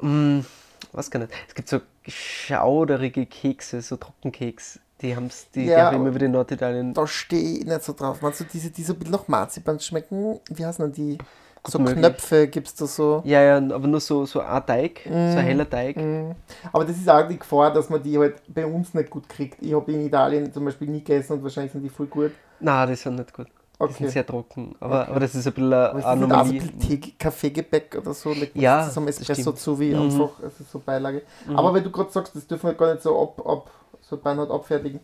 mh, 0.00 0.44
was 0.92 1.10
kann 1.10 1.22
ich. 1.22 1.28
Es 1.48 1.54
gibt 1.54 1.68
so 1.68 1.80
schauderige 2.06 3.26
Kekse, 3.26 3.82
so 3.82 3.96
Trockenkeks. 3.96 4.80
Die 5.00 5.14
haben 5.14 5.26
es, 5.26 5.48
die, 5.50 5.66
Ja, 5.66 5.90
immer 5.90 6.12
wieder 6.14 6.26
in 6.26 6.32
Norditalien. 6.32 6.92
da 6.94 7.06
stehe 7.06 7.58
ich 7.58 7.64
nicht 7.64 7.82
so 7.84 7.92
drauf. 7.92 8.20
Meinst 8.20 8.40
du 8.40 8.44
diese, 8.44 8.70
die 8.70 8.82
so 8.82 8.94
ein 8.94 8.98
bisschen 8.98 9.12
nach 9.14 9.28
Marzipan 9.28 9.78
schmecken? 9.78 10.40
Wie 10.48 10.64
heißen 10.66 10.84
denn 10.84 10.92
die? 10.92 11.18
So 11.66 11.78
möglich. 11.78 11.96
Knöpfe 11.98 12.48
gibt 12.48 12.68
es 12.68 12.74
da 12.74 12.86
so. 12.86 13.22
Ja, 13.24 13.42
ja, 13.42 13.56
aber 13.56 13.86
nur 13.86 14.00
so, 14.00 14.24
so 14.26 14.40
ein 14.40 14.66
Teig, 14.66 15.00
so 15.04 15.10
ein 15.10 15.44
heller 15.44 15.68
Teig. 15.68 15.96
Mm. 15.96 16.32
Aber 16.72 16.84
das 16.84 16.96
ist 16.96 17.08
auch 17.08 17.26
die 17.26 17.38
Gefahr, 17.38 17.72
dass 17.72 17.90
man 17.90 18.02
die 18.02 18.18
halt 18.18 18.42
bei 18.48 18.64
uns 18.66 18.94
nicht 18.94 19.10
gut 19.10 19.28
kriegt. 19.28 19.62
Ich 19.62 19.74
habe 19.74 19.92
in 19.92 20.06
Italien 20.06 20.52
zum 20.52 20.64
Beispiel 20.64 20.88
nie 20.88 21.00
gegessen 21.00 21.34
und 21.34 21.42
wahrscheinlich 21.42 21.72
sind 21.72 21.82
die 21.82 21.88
voll 21.90 22.06
gut. 22.06 22.32
Nein, 22.60 22.88
die 22.88 22.94
sind 22.94 23.16
nicht 23.16 23.32
gut. 23.34 23.46
Die 23.48 23.82
Okay. 23.84 23.92
sind 23.92 24.10
sehr 24.10 24.26
trocken. 24.26 24.74
Aber, 24.80 25.02
Okay. 25.02 25.10
aber 25.10 25.20
das 25.20 25.34
ist 25.34 25.46
ein 25.46 25.52
bisschen 25.52 25.72
eine 25.72 25.86
ist 25.86 25.94
das 25.94 25.94
nicht 25.94 26.04
auch 26.06 26.18
so 26.18 26.24
ein 26.24 26.32
Anomalie. 26.32 26.60
bisschen 26.60 27.18
Kaffeegebäck 27.18 27.96
oder 28.00 28.14
so? 28.14 28.34
Man 28.34 28.48
Ja, 28.54 28.78
das 28.84 28.94
zum 28.94 29.06
das 29.06 29.20
Espresso 29.20 29.52
zu 29.52 29.78
wie 29.78 29.94
Mhm. 29.94 30.00
einfach, 30.02 30.42
also 30.42 30.64
so 30.64 30.78
Beilage. 30.80 31.22
Aber 31.54 31.74
wenn 31.74 31.84
du 31.84 31.90
gerade 31.90 32.10
sagst, 32.10 32.34
das 32.34 32.46
dürfen 32.46 32.66
wir 32.70 32.74
gar 32.74 32.92
nicht 32.92 33.02
so 33.02 33.20
ab, 33.20 33.46
ab 33.46 33.70
so 34.00 34.16
beinhart 34.16 34.50
abfertigen. 34.50 35.00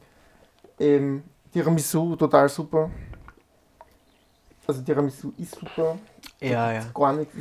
Ähm, 0.81 1.23
Tiramisu, 1.53 2.17
total 2.17 2.49
super. 2.49 2.90
Also 4.66 4.83
Tiramisu 4.83 5.33
ist 5.38 5.55
super. 5.57 5.98
Ja, 6.40 6.72
ja. 6.72 6.87
Gar 6.94 7.12
nichts. 7.14 7.35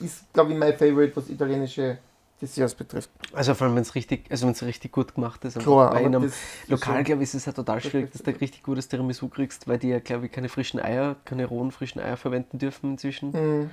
Ist, 0.00 0.32
glaube 0.32 0.52
ich, 0.52 0.58
mein 0.58 0.76
Favorite, 0.76 1.16
was 1.16 1.28
italienische 1.28 1.98
Desserts 2.40 2.74
betrifft. 2.74 3.10
Also 3.32 3.54
vor 3.54 3.66
allem, 3.66 3.76
wenn 3.76 3.82
es 3.82 3.94
richtig, 3.94 4.26
also 4.30 4.46
wenn 4.46 4.52
es 4.52 4.62
richtig 4.62 4.92
gut 4.92 5.14
gemacht 5.14 5.44
ist. 5.44 5.58
Klar, 5.58 5.88
aber 5.88 5.96
einem 5.96 6.30
Lokal, 6.68 7.02
glaube 7.02 7.22
ich, 7.22 7.30
ist 7.30 7.34
es 7.34 7.44
ja 7.46 7.52
total 7.52 7.80
schwierig, 7.80 8.12
dass 8.12 8.22
du 8.22 8.30
ein 8.30 8.36
richtig 8.36 8.62
gutes 8.62 8.88
Tiramisu 8.88 9.28
kriegst, 9.28 9.66
weil 9.66 9.78
die 9.78 9.88
ja, 9.88 9.98
glaube 10.00 10.26
ich, 10.26 10.32
keine 10.32 10.48
frischen 10.48 10.78
Eier, 10.78 11.16
keine 11.24 11.46
rohen 11.46 11.70
frischen 11.72 12.00
Eier 12.00 12.16
verwenden 12.16 12.58
dürfen 12.58 12.92
inzwischen. 12.92 13.30
Mhm. 13.30 13.70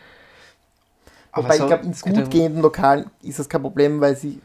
Aber 1.31 1.45
Wobei 1.45 1.57
so- 1.57 1.63
ich 1.63 1.67
glaube, 1.67 1.85
in 1.85 2.13
gut 2.15 2.31
gehenden 2.31 2.61
Lokalen 2.61 3.09
ist 3.21 3.39
das 3.39 3.49
kein 3.49 3.61
Problem, 3.61 3.99
weil 3.99 4.15
sie. 4.15 4.41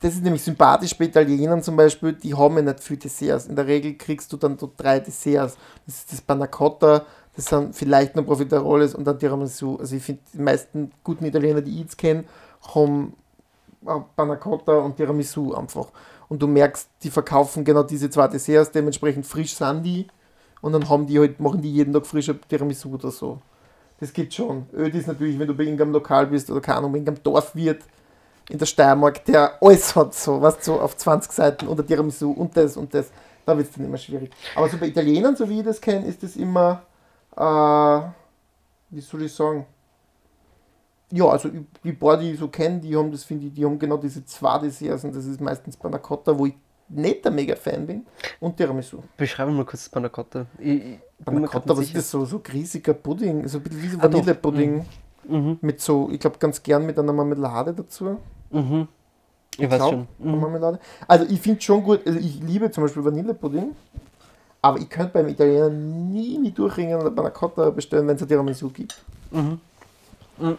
Das 0.00 0.14
ist 0.14 0.22
nämlich 0.22 0.42
sympathisch 0.44 0.96
bei 0.96 1.06
Italienern 1.06 1.60
zum 1.60 1.74
Beispiel, 1.74 2.12
die 2.12 2.32
haben 2.32 2.54
ja 2.54 2.62
nicht 2.62 2.78
viel 2.84 2.96
Desserts. 2.96 3.46
In 3.46 3.56
der 3.56 3.66
Regel 3.66 3.94
kriegst 3.94 4.32
du 4.32 4.36
dann 4.36 4.56
so 4.56 4.72
drei 4.76 5.00
Desserts. 5.00 5.58
Das 5.86 5.96
ist 5.96 6.12
das 6.12 6.20
Panna 6.20 6.46
Cotta, 6.46 7.04
das 7.38 7.46
sind 7.46 7.76
vielleicht 7.76 8.16
noch 8.16 8.26
Profiteroles 8.26 8.96
und 8.96 9.04
dann 9.04 9.16
Tiramisu. 9.16 9.76
Also 9.76 9.94
ich 9.94 10.02
finde, 10.02 10.22
die 10.34 10.40
meisten 10.40 10.90
guten 11.04 11.24
Italiener, 11.24 11.60
die 11.60 11.70
ich 11.70 11.80
jetzt 11.82 11.96
kenne, 11.96 12.24
haben 12.74 13.14
äh, 13.86 13.92
Panna 14.16 14.34
Cotta 14.34 14.78
und 14.78 14.96
Tiramisu 14.96 15.54
einfach. 15.54 15.86
Und 16.28 16.42
du 16.42 16.48
merkst, 16.48 16.88
die 17.00 17.10
verkaufen 17.10 17.64
genau 17.64 17.84
diese 17.84 18.10
zwei 18.10 18.26
Desserts, 18.26 18.72
dementsprechend 18.72 19.24
frisch 19.24 19.54
sind 19.54 19.84
die. 19.84 20.08
Und 20.62 20.72
dann 20.72 20.88
haben 20.88 21.06
die 21.06 21.16
halt, 21.16 21.38
machen 21.38 21.62
die 21.62 21.72
jeden 21.72 21.92
Tag 21.92 22.08
frische 22.08 22.36
Tiramisu 22.40 22.94
oder 22.94 23.12
so. 23.12 23.38
Das 24.00 24.12
gibt 24.12 24.34
schon. 24.34 24.66
Öd 24.74 24.92
ist 24.96 25.06
natürlich, 25.06 25.38
wenn 25.38 25.46
du 25.46 25.54
bei 25.54 25.62
irgendeinem 25.62 25.92
Lokal 25.92 26.26
bist 26.26 26.50
oder 26.50 26.60
keine 26.60 26.78
Ahnung, 26.78 26.90
bei 26.90 26.98
irgendeinem 26.98 27.22
Dorfwirt 27.22 27.84
in 28.48 28.58
der 28.58 28.66
Steiermark, 28.66 29.24
der 29.26 29.62
alles 29.62 29.94
hat, 29.94 30.12
so, 30.12 30.42
was 30.42 30.64
so 30.64 30.80
auf 30.80 30.96
20 30.96 31.30
Seiten 31.30 31.68
und 31.68 31.76
der 31.76 31.86
Tiramisu 31.86 32.32
und 32.32 32.56
das 32.56 32.76
und 32.76 32.92
das, 32.92 33.12
da 33.46 33.56
wird 33.56 33.68
es 33.68 33.76
dann 33.76 33.84
immer 33.84 33.96
schwierig. 33.96 34.32
Aber 34.56 34.68
so 34.68 34.76
bei 34.76 34.88
Italienern, 34.88 35.36
so 35.36 35.48
wie 35.48 35.60
ich 35.60 35.64
das 35.64 35.80
kenne, 35.80 36.04
ist 36.04 36.24
das 36.24 36.34
immer, 36.34 36.82
äh, 37.36 38.00
wie 38.90 39.00
soll 39.00 39.22
ich 39.22 39.32
sagen? 39.34 39.66
Ja, 41.10 41.26
also 41.26 41.48
ich- 41.48 41.62
die 41.82 41.92
paar, 41.92 42.16
die 42.18 42.32
ich 42.32 42.38
so 42.38 42.48
kenne, 42.48 42.80
die 42.80 42.94
haben 42.96 43.10
das, 43.10 43.24
finde 43.24 43.46
ich, 43.46 43.54
die 43.54 43.64
haben 43.64 43.78
genau 43.78 43.96
diese 43.96 44.24
zwei 44.26 44.58
Desserts 44.58 45.04
und 45.04 45.14
das 45.16 45.24
ist 45.24 45.40
meistens 45.40 45.76
Panna 45.76 45.98
Cotta, 45.98 46.38
wo 46.38 46.46
ich 46.46 46.54
nicht 46.90 47.24
der 47.24 47.32
Mega-Fan 47.32 47.86
bin 47.86 48.06
und 48.40 48.56
Tiramisu. 48.56 48.98
Beschreibe 49.16 49.50
mal 49.50 49.64
kurz 49.64 49.84
das 49.84 49.88
Panna 49.88 50.08
Cotta. 50.08 50.46
Ich, 50.58 50.84
ich 50.84 50.98
Panna 51.24 51.46
Cotta, 51.46 51.70
was 51.76 51.80
ist 51.86 51.96
das 51.96 52.10
so? 52.10 52.24
So 52.24 52.42
riesiger 52.52 52.94
Pudding, 52.94 53.46
so 53.48 53.58
ein 53.58 53.62
bisschen 53.64 53.82
wie 53.82 53.88
so 53.88 53.98
Ah. 53.98 54.02
Vanillepudding. 54.04 54.84
Mhm. 55.26 55.58
Mit 55.60 55.80
so, 55.80 56.08
ich 56.10 56.20
glaube 56.20 56.38
ganz 56.38 56.62
gern 56.62 56.84
mit 56.86 56.98
einer 56.98 57.12
Marmelade 57.12 57.74
dazu. 57.74 58.18
Mhm. 58.50 58.88
Ich 59.58 59.68
weiß 59.70 59.76
glaub, 59.76 59.90
schon. 59.90 60.08
Mhm. 60.18 60.40
Marmelade. 60.40 60.78
Also 61.06 61.24
ich 61.28 61.40
finde 61.40 61.60
schon 61.60 61.82
gut, 61.82 62.06
also 62.06 62.18
ich 62.18 62.40
liebe 62.42 62.70
zum 62.70 62.84
Beispiel 62.84 63.04
Vanillepudding, 63.04 63.74
aber 64.62 64.78
ich 64.78 64.88
könnte 64.88 65.12
beim 65.14 65.28
Italiener 65.28 65.68
nie 65.70 66.38
mich 66.38 66.54
durchringen 66.54 66.98
oder 67.00 67.10
Panna 67.10 67.30
Cotta 67.30 67.70
bestellen, 67.70 68.06
wenn 68.08 68.16
es 68.16 68.22
ein 68.22 68.28
Tiramisu 68.28 68.70
gibt. 68.70 69.02
Mhm. 69.30 69.60
Mhm. 70.38 70.58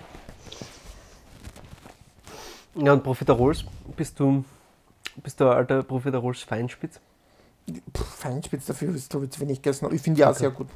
Ja, 2.76 2.94
und 2.94 3.04
Profiteroles, 3.04 3.66
bist 3.98 4.20
du, 4.20 4.44
bist 5.24 5.40
du 5.40 5.50
ein 5.50 5.58
alter 5.58 5.84
Profiteroles 5.84 6.44
Feinspitz? 6.44 7.00
Puh, 7.94 8.04
Feinspitz 8.04 8.66
dafür 8.66 8.94
ist 8.96 9.10
glaube 9.10 9.26
ich 9.26 9.32
zu 9.32 9.42
wenig 9.42 9.62
gegessen, 9.62 9.86
aber 9.86 9.94
ich 9.96 10.02
finde 10.02 10.18
die 10.18 10.26
auch 10.26 10.30
Okay. 10.30 10.40
sehr 10.40 10.52
gut. 10.52 10.68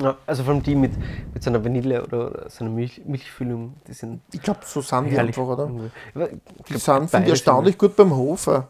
Ja, 0.00 0.16
also 0.26 0.44
vor 0.44 0.54
allem 0.54 0.62
die 0.62 0.76
mit, 0.76 0.92
mit 1.34 1.42
so 1.42 1.50
einer 1.50 1.64
Vanille 1.64 2.04
oder 2.04 2.48
so 2.48 2.64
einer 2.64 2.72
Milch, 2.72 3.02
Milchfüllung, 3.04 3.74
die 3.88 3.92
sind 3.94 4.20
Ich 4.32 4.40
glaube, 4.40 4.60
so 4.64 4.80
sind 4.80 5.10
die 5.10 5.18
einfach, 5.18 5.42
oder? 5.42 5.64
Aber 6.14 6.30
ich 6.32 6.38
Die 6.68 6.74
glaub, 6.74 6.80
sind, 6.80 7.10
finde 7.10 7.26
ich, 7.26 7.30
erstaunlich 7.32 7.76
gut 7.76 7.96
beim 7.96 8.14
Hofer. 8.14 8.68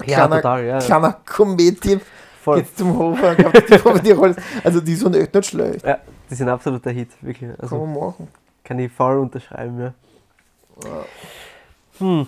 Ja, 0.00 0.04
Kleiner- 0.26 0.36
total, 0.36 0.64
ja. 0.66 0.78
Kleiner 0.80 1.20
Gourmet-Tipp, 1.34 2.02
Voll. 2.42 2.58
geht's 2.62 2.74
zum 2.74 2.96
Hofer, 2.98 3.34
kauft 3.36 3.68
die 3.68 3.78
Profiteroles. 3.78 4.36
Also 4.64 4.80
die 4.80 4.94
sind 4.94 5.14
echt 5.14 5.34
nicht 5.34 5.46
schlecht. 5.46 5.84
Ja, 5.84 5.98
die 6.30 6.34
sind 6.34 6.48
absoluter 6.48 6.90
Hit, 6.90 7.10
wirklich. 7.20 7.50
Kann 7.50 7.60
Also 7.60 7.84
man 7.84 7.94
machen. 7.98 8.28
kann 8.64 8.78
ich 8.78 8.90
voll 8.92 9.18
unterschreiben, 9.18 9.78
ja. 9.80 9.92
Hm. 11.98 12.26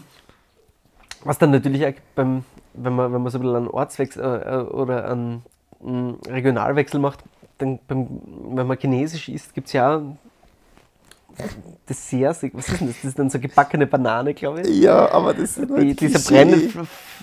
Was 1.24 1.38
dann 1.38 1.50
natürlich 1.50 1.86
auch 1.86 1.92
beim, 2.14 2.44
wenn 2.74 2.94
man, 2.94 3.12
wenn 3.12 3.22
man 3.22 3.30
so 3.32 3.38
ein 3.38 3.42
bisschen 3.42 3.56
einen 3.56 3.68
Ortswechsel 3.68 4.22
äh, 4.22 4.54
äh, 4.54 4.62
oder 4.64 5.08
einen, 5.10 5.42
mm, 5.80 6.10
Regionalwechsel 6.28 7.00
macht, 7.00 7.20
dann 7.58 7.78
beim, 7.86 8.06
wenn 8.50 8.66
man 8.66 8.76
Chinesisch 8.78 9.28
isst, 9.28 9.54
gibt 9.54 9.68
es 9.68 9.72
ja 9.72 10.02
Desserts. 11.88 12.42
Was 12.52 12.68
ist 12.68 12.80
denn 12.80 12.86
das? 12.88 12.96
Das 12.96 13.04
ist 13.10 13.18
dann 13.18 13.30
so 13.30 13.38
gebackene 13.38 13.86
Banane, 13.86 14.34
glaube 14.34 14.62
ich. 14.62 14.80
Ja, 14.80 15.10
aber 15.10 15.34
das 15.34 15.56
ist 15.58 15.68
nur 15.68 15.80
Die, 15.80 15.94
dieser 15.94 16.18
Klischee. 16.18 16.70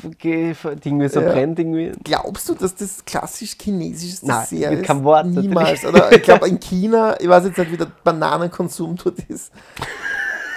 Brennding, 0.01 1.07
so 1.09 1.19
Ja. 1.21 1.31
brennt 1.31 1.59
irgendwie. 1.59 1.91
Glaubst 2.03 2.49
du, 2.49 2.55
dass 2.55 2.75
das 2.75 3.03
klassisch 3.05 3.55
chinesisches 3.61 4.23
Nein, 4.23 4.45
Dessert 4.49 4.73
ist? 4.73 4.83
keinem 4.83 5.03
Wort 5.03 5.27
Niemals. 5.27 5.85
Oder 5.85 6.11
ich 6.11 6.21
glaube 6.23 6.47
in 6.47 6.59
China, 6.59 7.15
ich 7.19 7.27
weiß 7.27 7.45
jetzt 7.45 7.57
nicht, 7.57 7.71
wie 7.71 7.77
der 7.77 7.87
Bananenkonsum 8.03 8.95
dort 9.03 9.19
ist. 9.27 9.51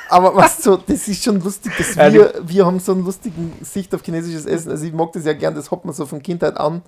Aber 0.09 0.35
was 0.37 0.63
so, 0.63 0.77
das 0.77 1.09
ist 1.09 1.25
schon 1.25 1.41
lustig, 1.41 1.73
dass 1.79 1.93
die- 1.93 2.13
wir, 2.13 2.35
wir 2.43 2.67
haben 2.67 2.79
so 2.81 2.93
einen 2.93 3.05
lustigen 3.05 3.53
Sicht 3.63 3.95
auf 3.95 4.03
chinesisches 4.03 4.45
Essen. 4.45 4.71
Also 4.71 4.85
ich 4.85 4.93
mag 4.93 5.11
das 5.13 5.25
ja 5.25 5.33
gern, 5.33 5.55
das 5.55 5.71
hat 5.71 5.85
man 5.85 5.95
so 5.95 6.05
von 6.07 6.23
Kindheit 6.23 6.57
an. 6.59 6.83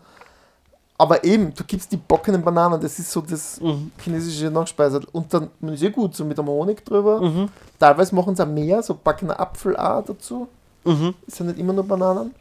Aber 0.96 1.24
eben, 1.24 1.52
du 1.54 1.64
gibst 1.64 1.90
die 1.90 1.96
bockenen 1.96 2.42
Bananen, 2.42 2.80
das 2.80 2.98
ist 2.98 3.10
so 3.10 3.20
das 3.20 3.60
Mhm. 3.60 3.90
chinesische 4.00 4.50
Nachspeise. 4.50 5.00
Und 5.12 5.32
dann 5.34 5.50
ist 5.72 5.82
ja 5.82 5.90
gut, 5.90 6.14
so 6.14 6.24
mit 6.24 6.38
einem 6.38 6.48
Honig 6.48 6.84
drüber. 6.84 7.20
Mhm. 7.20 7.48
Teilweise 7.80 8.14
machen 8.14 8.36
sie 8.36 8.42
auch 8.44 8.48
mehr, 8.48 8.82
so 8.82 8.94
backener 8.94 9.38
Apfel 9.40 9.76
auch 9.76 10.04
dazu. 10.04 10.46
Mhm. 10.84 11.14
Ist 11.26 11.40
ja 11.40 11.46
nicht 11.46 11.58
immer 11.58 11.72
nur 11.72 11.84
Bananen. 11.84 12.34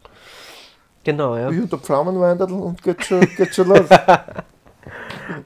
Genau, 1.03 1.35
ja. 1.35 1.49
Ja, 1.49 1.65
der 1.65 1.79
Pflaumenwein 1.79 2.39
und 2.41 2.81
geht 2.81 3.03
schon, 3.03 3.21
geht 3.35 3.53
schon 3.55 3.67
los. 3.67 3.87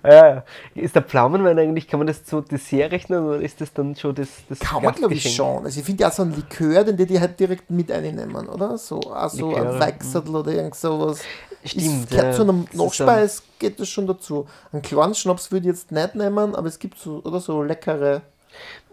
ja. 0.04 0.28
ja. 0.36 0.44
Ist 0.76 0.96
der 0.96 1.02
Pflaumenwein 1.02 1.58
eigentlich, 1.60 1.88
kann 1.88 2.00
man 2.00 2.08
das 2.08 2.24
zu 2.24 2.42
Dessert 2.42 2.92
rechnen 2.92 3.26
oder 3.26 3.42
ist 3.42 3.62
das 3.62 3.74
dann 3.74 3.96
schon 3.96 4.16
das, 4.16 4.30
das 4.50 4.60
Kann 4.60 4.84
man, 4.84 4.94
glaube 4.96 5.14
ich, 5.14 5.36
schon. 5.36 5.66
Also 5.66 5.80
ich 5.80 5.86
finde 5.86 6.04
ja 6.04 6.12
so 6.12 6.24
ein 6.24 6.36
Likör, 6.36 6.84
den 6.84 6.98
die 6.98 7.20
halt 7.20 7.40
direkt 7.40 7.70
mit 7.70 7.92
einnehmen, 7.92 8.48
oder? 8.48 8.78
So, 8.78 9.00
also 9.00 9.56
ein 9.56 9.80
Weichsattel 9.80 10.36
oder 10.36 10.52
irgend 10.52 10.76
sowas. 10.76 11.22
Stimmt, 11.64 12.12
Ist, 12.12 12.14
ja. 12.14 12.32
zu 12.32 12.44
einem 12.44 12.66
Nachspeis 12.74 13.44
geht 13.60 13.80
das 13.80 13.90
schon 13.90 14.08
dazu. 14.08 14.46
Einen 14.72 14.82
kleinen 14.82 15.16
Schnaps 15.16 15.52
würde 15.52 15.68
ich 15.68 15.76
jetzt 15.76 15.92
nicht 15.92 16.16
nehmen, 16.16 16.56
aber 16.56 16.68
es 16.68 16.80
gibt 16.80 16.98
so, 16.98 17.22
oder 17.24 17.40
so 17.40 17.62
leckere. 17.64 18.22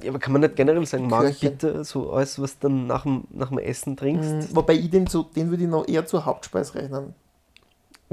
Ja, 0.02 0.10
aber 0.10 0.18
kann 0.18 0.32
man 0.32 0.42
nicht 0.42 0.56
generell 0.56 0.84
sagen, 0.84 1.08
mag 1.08 1.38
bitte 1.40 1.84
so 1.84 2.12
alles, 2.12 2.40
was 2.40 2.58
dann 2.58 2.86
nach 2.86 3.04
dem, 3.04 3.24
nach 3.30 3.48
dem 3.48 3.58
Essen 3.58 3.96
trinkst? 3.96 4.52
Mm, 4.52 4.56
Wobei 4.56 4.74
ich 4.74 4.90
den 4.90 5.06
so, 5.06 5.22
den 5.22 5.50
würde 5.50 5.64
ich 5.64 5.68
noch 5.68 5.86
eher 5.86 6.04
zur 6.06 6.26
Hauptspeis 6.26 6.74
rechnen. 6.74 7.14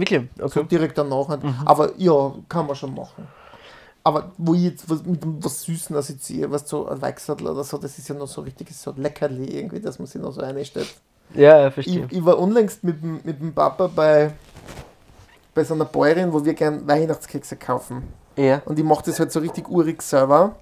Wirklich? 0.01 0.29
So 0.37 0.45
Okay. 0.45 0.63
direkt 0.69 0.97
danach. 0.97 1.27
nicht. 1.29 1.43
Mhm. 1.43 1.55
Aber 1.65 1.91
ja, 1.97 2.33
kann 2.49 2.67
man 2.67 2.75
schon 2.75 2.93
machen. 2.93 3.27
Aber 4.03 4.31
wo 4.37 4.53
ich 4.55 4.63
jetzt 4.63 4.89
was, 4.89 5.03
mit 5.03 5.21
dem 5.23 5.43
was 5.43 5.61
Süßen 5.61 5.95
assoziiere, 5.95 6.49
was 6.51 6.67
so 6.67 6.87
ein 6.87 6.99
Weichsattel 7.01 7.47
oder 7.47 7.63
so, 7.63 7.77
das 7.77 7.97
ist 7.99 8.09
ja 8.09 8.15
noch 8.15 8.27
so 8.27 8.41
richtiges 8.41 8.81
so 8.81 8.93
Leckerli 8.97 9.45
irgendwie, 9.59 9.79
dass 9.79 9.99
man 9.99 10.07
sich 10.07 10.19
noch 10.21 10.31
so 10.33 10.41
einstellt. 10.41 10.91
Ja, 11.35 11.59
ja, 11.61 11.71
verstehe. 11.71 12.07
Ich, 12.09 12.17
ich 12.17 12.25
war 12.25 12.37
unlängst 12.39 12.83
mit, 12.83 13.01
dem- 13.01 13.21
mit 13.23 13.39
dem 13.39 13.53
Papa 13.53 13.87
bei, 13.87 14.33
bei 15.53 15.63
so 15.63 15.75
einer 15.75 15.85
Bäuerin, 15.85 16.33
wo 16.33 16.43
wir 16.43 16.53
gern 16.55 16.87
Weihnachtskekse 16.87 17.55
kaufen. 17.57 18.03
Ja. 18.37 18.61
Und 18.65 18.79
ich 18.79 18.85
mache 18.85 19.03
das 19.05 19.19
halt 19.19 19.31
so 19.31 19.39
richtig 19.39 19.69
urig 19.69 20.01
selber. 20.01 20.55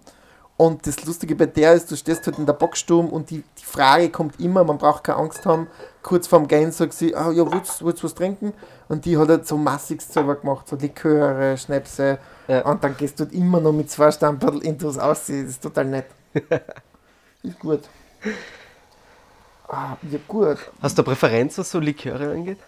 Und 0.60 0.86
das 0.86 1.06
Lustige 1.06 1.38
bei 1.38 1.46
der 1.46 1.72
ist, 1.72 1.90
du 1.90 1.96
stehst 1.96 2.26
halt 2.26 2.38
in 2.38 2.46
der 2.46 2.52
Boxsturm 2.52 3.08
und 3.08 3.30
die, 3.30 3.46
die 3.58 3.64
Frage 3.64 4.10
kommt 4.10 4.42
immer, 4.42 4.66
man 4.66 4.78
braucht 4.78 5.06
keine 5.06 5.18
Angst 5.18 5.46
haben. 5.46 5.68
Kurz 6.04 6.28
vorm 6.28 6.50
Gehen 6.50 6.74
sagt 6.74 6.92
sie, 6.92 7.16
ah 7.16 7.32
ja, 7.32 7.50
willst, 7.50 7.80
du 7.80 7.86
was 7.86 8.14
trinken? 8.14 8.52
Und 8.90 9.06
die 9.06 9.18
hat 9.18 9.30
halt 9.30 9.48
so 9.48 9.56
massigst 9.56 10.12
selber 10.12 10.36
gemacht, 10.36 10.68
so 10.68 10.76
Liköre, 10.76 11.58
Schnäpse. 11.58 12.20
Ja. 12.50 12.66
Und 12.66 12.84
dann 12.84 12.98
gehst 12.98 13.18
du 13.22 13.24
halt 13.24 13.34
immer 13.34 13.62
noch 13.62 13.72
mit 13.72 13.90
zwei 13.90 14.12
Stamperl 14.12 14.62
Intros 14.62 14.98
aussehen. 14.98 15.46
Das 15.46 15.52
ist 15.52 15.64
total 15.64 15.86
nett. 15.86 16.08
ist 17.44 17.58
gut. 17.58 17.84
Ah, 19.66 19.96
ja 20.12 20.20
gut. 20.28 20.58
Hast 20.82 20.98
du 20.98 21.04
eine 21.04 21.06
Präferenz, 21.06 21.58
was 21.58 21.72
so 21.72 21.80
Liköre 21.80 22.34
angeht? 22.34 22.60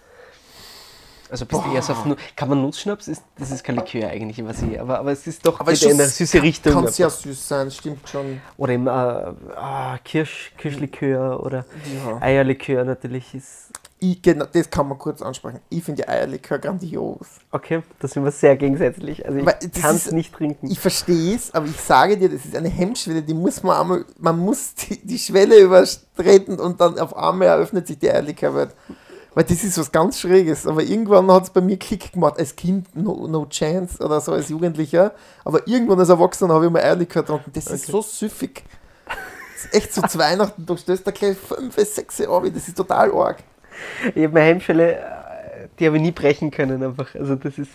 Also 1.31 1.45
bist 1.45 1.61
du 1.65 1.73
eher 1.73 1.81
so 1.81 1.93
auf 1.93 2.05
Nu- 2.05 2.15
Kann 2.35 2.49
man 2.49 2.61
Nussschnaps? 2.61 3.07
Ist, 3.07 3.23
das 3.39 3.51
ist 3.51 3.63
kein 3.63 3.75
Likör 3.77 4.09
eigentlich, 4.09 4.45
was 4.45 4.61
ich, 4.61 4.79
aber, 4.79 4.99
aber 4.99 5.11
es 5.13 5.25
ist 5.25 5.45
doch 5.45 5.59
Aber 5.59 5.71
in 5.71 5.91
eine 5.93 6.05
süße 6.05 6.41
Richtung. 6.41 6.73
Kann 6.73 6.87
sehr 6.87 7.09
süß 7.09 7.47
sein, 7.47 7.71
stimmt 7.71 8.07
schon. 8.09 8.41
Oder 8.57 8.73
eben 8.73 8.87
äh, 8.87 8.89
ah, 8.89 9.97
Kirsch, 10.03 10.51
Kirschlikör 10.57 11.43
oder 11.43 11.65
Ja. 12.05 12.21
Eierlikör 12.21 12.83
natürlich 12.83 13.33
ist. 13.33 13.69
Ich, 14.03 14.19
genau, 14.19 14.45
das 14.51 14.67
kann 14.69 14.87
man 14.87 14.97
kurz 14.97 15.21
ansprechen. 15.21 15.59
Ich 15.69 15.83
finde 15.83 16.01
die 16.01 16.09
Eierlikör 16.09 16.57
grandios. 16.57 17.27
Okay, 17.51 17.83
da 17.99 18.07
sind 18.07 18.23
wir 18.23 18.31
sehr 18.31 18.57
gegensätzlich. 18.57 19.23
Also 19.25 19.37
ich 19.37 19.45
das 19.45 19.81
kann 19.81 19.95
es 19.95 20.11
nicht 20.11 20.33
trinken. 20.33 20.71
Ich 20.71 20.79
verstehe 20.79 21.35
es, 21.35 21.53
aber 21.53 21.67
ich 21.67 21.79
sage 21.79 22.17
dir, 22.17 22.27
das 22.27 22.43
ist 22.43 22.55
eine 22.55 22.69
Hemmschwelle, 22.69 23.21
die 23.21 23.35
muss 23.35 23.61
man 23.61 23.79
einmal, 23.79 24.05
man 24.17 24.39
muss 24.39 24.73
die, 24.73 25.05
die 25.05 25.19
Schwelle 25.19 25.59
übertreten 25.59 26.59
und 26.59 26.81
dann 26.81 26.97
auf 26.97 27.15
einmal 27.15 27.47
eröffnet 27.49 27.85
sich 27.87 27.99
die 27.99 28.09
Eierlikörwelt. 28.09 28.73
Weil 29.33 29.45
das 29.45 29.63
ist 29.63 29.77
was 29.77 29.91
ganz 29.91 30.19
Schräges. 30.19 30.67
Aber 30.67 30.83
irgendwann 30.83 31.31
hat 31.31 31.43
es 31.43 31.49
bei 31.49 31.61
mir 31.61 31.77
Klick 31.77 32.11
gemacht. 32.13 32.37
Als 32.37 32.55
Kind 32.55 32.93
no, 32.95 33.27
no 33.27 33.45
chance 33.45 34.03
oder 34.03 34.19
so 34.19 34.33
als 34.33 34.49
Jugendlicher. 34.49 35.13
Aber 35.45 35.65
irgendwann 35.67 35.99
als 35.99 36.09
Erwachsener 36.09 36.53
habe 36.53 36.65
ich 36.65 36.71
mal 36.71 36.81
Eierlikör 36.83 37.21
getrunken. 37.23 37.51
Das 37.53 37.67
ist 37.67 37.83
Okay. 37.83 37.91
so 37.91 38.01
süffig. 38.01 38.63
Das 39.05 39.65
ist 39.65 39.73
echt 39.73 39.93
so 39.93 40.01
zu 40.01 40.17
Weihnachten, 40.17 40.65
du 40.65 40.75
stößt 40.75 41.05
da 41.05 41.11
gleich 41.11 41.37
5, 41.37 41.75
6 41.75 42.21
Euro. 42.21 42.49
Das 42.49 42.67
ist 42.67 42.75
total 42.75 43.11
arg. 43.13 43.37
Ich 44.15 44.23
habe 44.23 44.29
meine 44.33 44.47
Hemmschwelle, 44.47 44.95
äh, 44.97 45.67
die 45.79 45.85
habe 45.87 45.95
ich 45.97 46.01
nie 46.03 46.11
brechen 46.11 46.51
können 46.51 46.83
einfach. 46.83 47.13
Also 47.15 47.35
das 47.35 47.57
ist. 47.57 47.69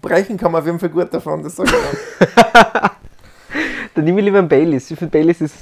Brechen 0.00 0.36
kann 0.38 0.52
man 0.52 0.60
auf 0.60 0.66
jeden 0.66 0.78
Fall 0.78 0.88
gut 0.90 1.12
davon, 1.12 1.42
das 1.42 1.56
sage 1.56 1.70
ich 1.70 2.24
auch. 2.54 2.90
Dann 3.94 4.04
nehme 4.04 4.20
ich 4.20 4.24
lieber 4.24 4.38
einen 4.38 4.48
Baileys. 4.48 4.90
Ich 4.90 4.98
finde 4.98 5.10
Baileys 5.10 5.40
ist, 5.40 5.54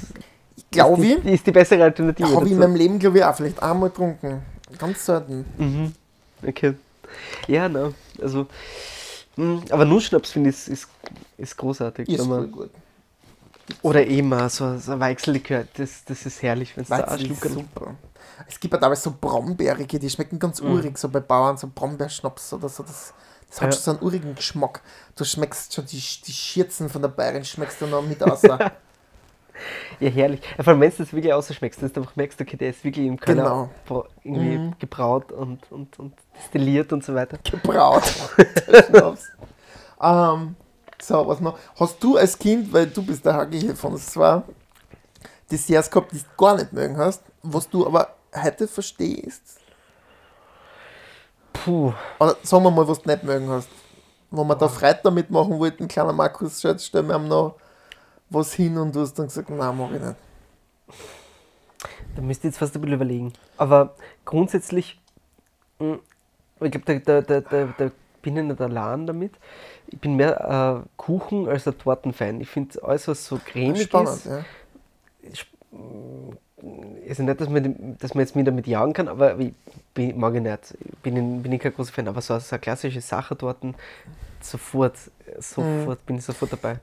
Glaube 0.75 1.05
ich. 1.05 1.21
die, 1.21 1.29
ist 1.31 1.45
die 1.47 1.51
bessere 1.51 1.83
Alternative. 1.83 2.35
Habe 2.35 2.45
ich 2.45 2.51
in 2.51 2.59
meinem 2.59 2.75
Leben, 2.75 2.99
glaube 2.99 3.17
ich, 3.19 3.23
auch 3.23 3.35
vielleicht 3.35 3.61
einmal 3.61 3.89
getrunken. 3.89 4.41
Ganz 4.77 5.05
selten. 5.05 5.45
Mhm. 5.57 5.93
Okay. 6.47 6.73
Ja, 7.47 7.67
na, 7.69 7.91
also. 8.21 8.47
mh, 9.35 9.63
Aber 9.69 9.85
Nussschnaps 9.85 10.31
finde 10.31 10.49
ich 10.49 10.55
ist, 10.57 10.67
ist, 10.67 10.87
ist 11.37 11.57
großartig. 11.57 12.09
Ist 12.09 12.25
voll 12.25 12.47
gut. 12.47 12.69
oder 13.81 14.05
eben 14.05 14.33
auch 14.33 14.49
so, 14.49 14.77
so 14.77 14.99
Weichsellikör, 14.99 15.65
das, 15.77 16.03
das 16.05 16.25
ist 16.25 16.41
herrlich, 16.41 16.75
wenn 16.75 16.83
es 16.83 16.89
da 16.89 16.97
anschluckert. 16.97 17.51
super. 17.51 17.95
Es 18.47 18.59
gibt 18.59 18.73
ja 18.73 18.79
teilweise 18.79 19.03
so 19.03 19.13
Brombeerige, 19.19 19.97
die 19.97 20.09
schmecken 20.09 20.37
ganz 20.39 20.61
Mhm. 20.61 20.71
urig, 20.73 20.97
so 20.97 21.07
bei 21.09 21.19
Bauern, 21.21 21.57
so 21.57 21.69
Brombeerschnaps 21.73 22.51
oder 22.53 22.67
so. 22.69 22.83
Das, 22.83 23.13
das 23.49 23.61
hat 23.61 23.67
Ja. 23.69 23.71
schon 23.71 23.81
so 23.83 23.91
einen 23.91 24.01
urigen 24.01 24.35
Geschmack. 24.35 24.81
Du 25.15 25.23
schmeckst 25.23 25.73
schon 25.73 25.85
die, 25.85 26.01
die 26.27 26.33
Schürzen 26.33 26.89
von 26.89 27.01
der 27.01 27.09
Bayern, 27.09 27.45
schmeckst 27.45 27.79
du 27.81 27.87
noch 27.87 28.01
mit 28.05 28.21
außer. 28.21 28.71
Ja, 29.99 30.09
herrlich. 30.09 30.41
Vor 30.57 30.67
allem, 30.67 30.81
wenn 30.81 30.91
du 30.91 30.97
das 30.97 31.13
wirklich 31.13 31.33
ausschmeckst, 31.33 31.81
dass 31.81 31.93
du 31.93 32.01
einfach 32.01 32.15
merkst, 32.15 32.39
okay, 32.41 32.57
der 32.57 32.69
ist 32.71 32.83
wirklich 32.83 33.05
im 33.07 33.19
Keller 33.19 33.69
Genau. 33.87 34.05
irgendwie 34.23 34.57
Mhm. 34.57 34.73
gebraut 34.79 35.31
und, 35.31 35.71
und, 35.71 35.97
und 35.99 36.13
destilliert 36.37 36.91
und 36.91 37.03
so 37.03 37.15
weiter. 37.15 37.37
gebraut. 37.49 38.03
ähm, 40.01 40.55
so, 41.01 41.27
was 41.27 41.39
noch? 41.39 41.57
Hast 41.79 42.03
du 42.03 42.17
als 42.17 42.37
Kind, 42.37 42.71
weil 42.73 42.87
du 42.87 43.03
bist 43.05 43.25
der 43.25 43.47
hier 43.51 43.75
von 43.75 43.93
uns 43.93 44.07
zwei, 44.07 44.41
Desserts 45.51 45.89
gehabt, 45.91 46.11
die 46.11 46.17
du 46.19 46.25
gar 46.37 46.55
nicht 46.55 46.73
mögen 46.73 46.97
hast, 46.97 47.23
was 47.43 47.69
du 47.69 47.85
aber 47.85 48.09
heute 48.35 48.67
verstehst? 48.67 49.59
Puh. 51.53 51.93
Oder 52.19 52.35
sagen 52.43 52.63
wir 52.63 52.71
mal, 52.71 52.87
was 52.87 53.01
du 53.01 53.09
nicht 53.09 53.23
mögen 53.23 53.49
hast. 53.49 53.69
Wo 54.31 54.43
wir 54.43 54.55
da 54.55 54.67
Freitag 54.67 55.13
mitmachen 55.13 55.57
wollten, 55.59 55.87
kleiner 55.87 56.11
Markus, 56.13 56.61
schaut, 56.61 56.81
stellen 56.81 57.07
wir 57.07 57.15
ihm 57.15 57.27
noch 57.27 57.55
was 58.29 58.53
hin 58.53 58.77
und 58.77 58.95
du 58.95 59.01
hast 59.01 59.13
dann 59.13 59.27
gesagt, 59.27 59.49
nein, 59.49 59.77
mach 59.77 59.91
ich 59.91 60.01
nicht. 60.01 60.15
Da 62.15 62.21
müsste 62.21 62.47
ich 62.47 62.53
jetzt 62.53 62.59
fast 62.59 62.75
ein 62.75 62.81
bisschen 62.81 62.95
überlegen. 62.95 63.33
Aber 63.57 63.95
grundsätzlich, 64.23 64.99
mh, 65.79 65.99
ich 66.61 66.71
glaube, 66.71 66.99
da, 66.99 67.21
da, 67.21 67.21
da, 67.21 67.41
da, 67.41 67.73
da 67.77 67.91
bin 68.21 68.37
ich 68.37 68.43
nicht 68.43 68.61
allein 68.61 69.05
damit. 69.05 69.33
Ich 69.87 69.99
bin 69.99 70.15
mehr 70.15 70.83
äh, 70.83 70.87
Kuchen 70.97 71.47
als 71.47 71.67
ein 71.67 71.77
Tortenfan. 71.77 72.41
Ich 72.41 72.49
finde 72.49 72.81
alles, 72.83 73.07
was 73.07 73.25
so 73.25 73.39
cremig 73.43 73.83
Spannend, 73.83 74.09
ist, 74.09 74.25
ja. 74.25 74.45
Also 77.07 77.23
nicht, 77.23 77.39
dass 77.41 77.49
man, 77.49 77.97
dass 77.99 78.13
man 78.13 78.21
jetzt 78.23 78.35
mich 78.35 78.45
damit 78.45 78.67
jagen 78.67 78.93
kann, 78.93 79.07
aber 79.07 79.37
ich 79.39 79.53
bin, 79.93 80.17
mag 80.19 80.33
ich 80.35 80.41
nicht. 80.41 80.75
Ich 80.79 80.97
bin, 80.99 81.37
ich- 81.37 81.43
bin 81.43 81.51
ich 81.51 81.61
kein 81.61 81.73
großer 81.73 81.93
Fan, 81.93 82.07
aber 82.07 82.21
so, 82.21 82.37
so 82.39 82.55
eine 82.55 82.59
klassische 82.59 83.01
Sache 83.01 83.35
dort, 83.35 83.57
sofort, 84.41 84.93
sofort 85.39 86.05
bin 86.05 86.17
ich 86.17 86.25
sofort 86.25 86.51
dabei. 86.53 86.79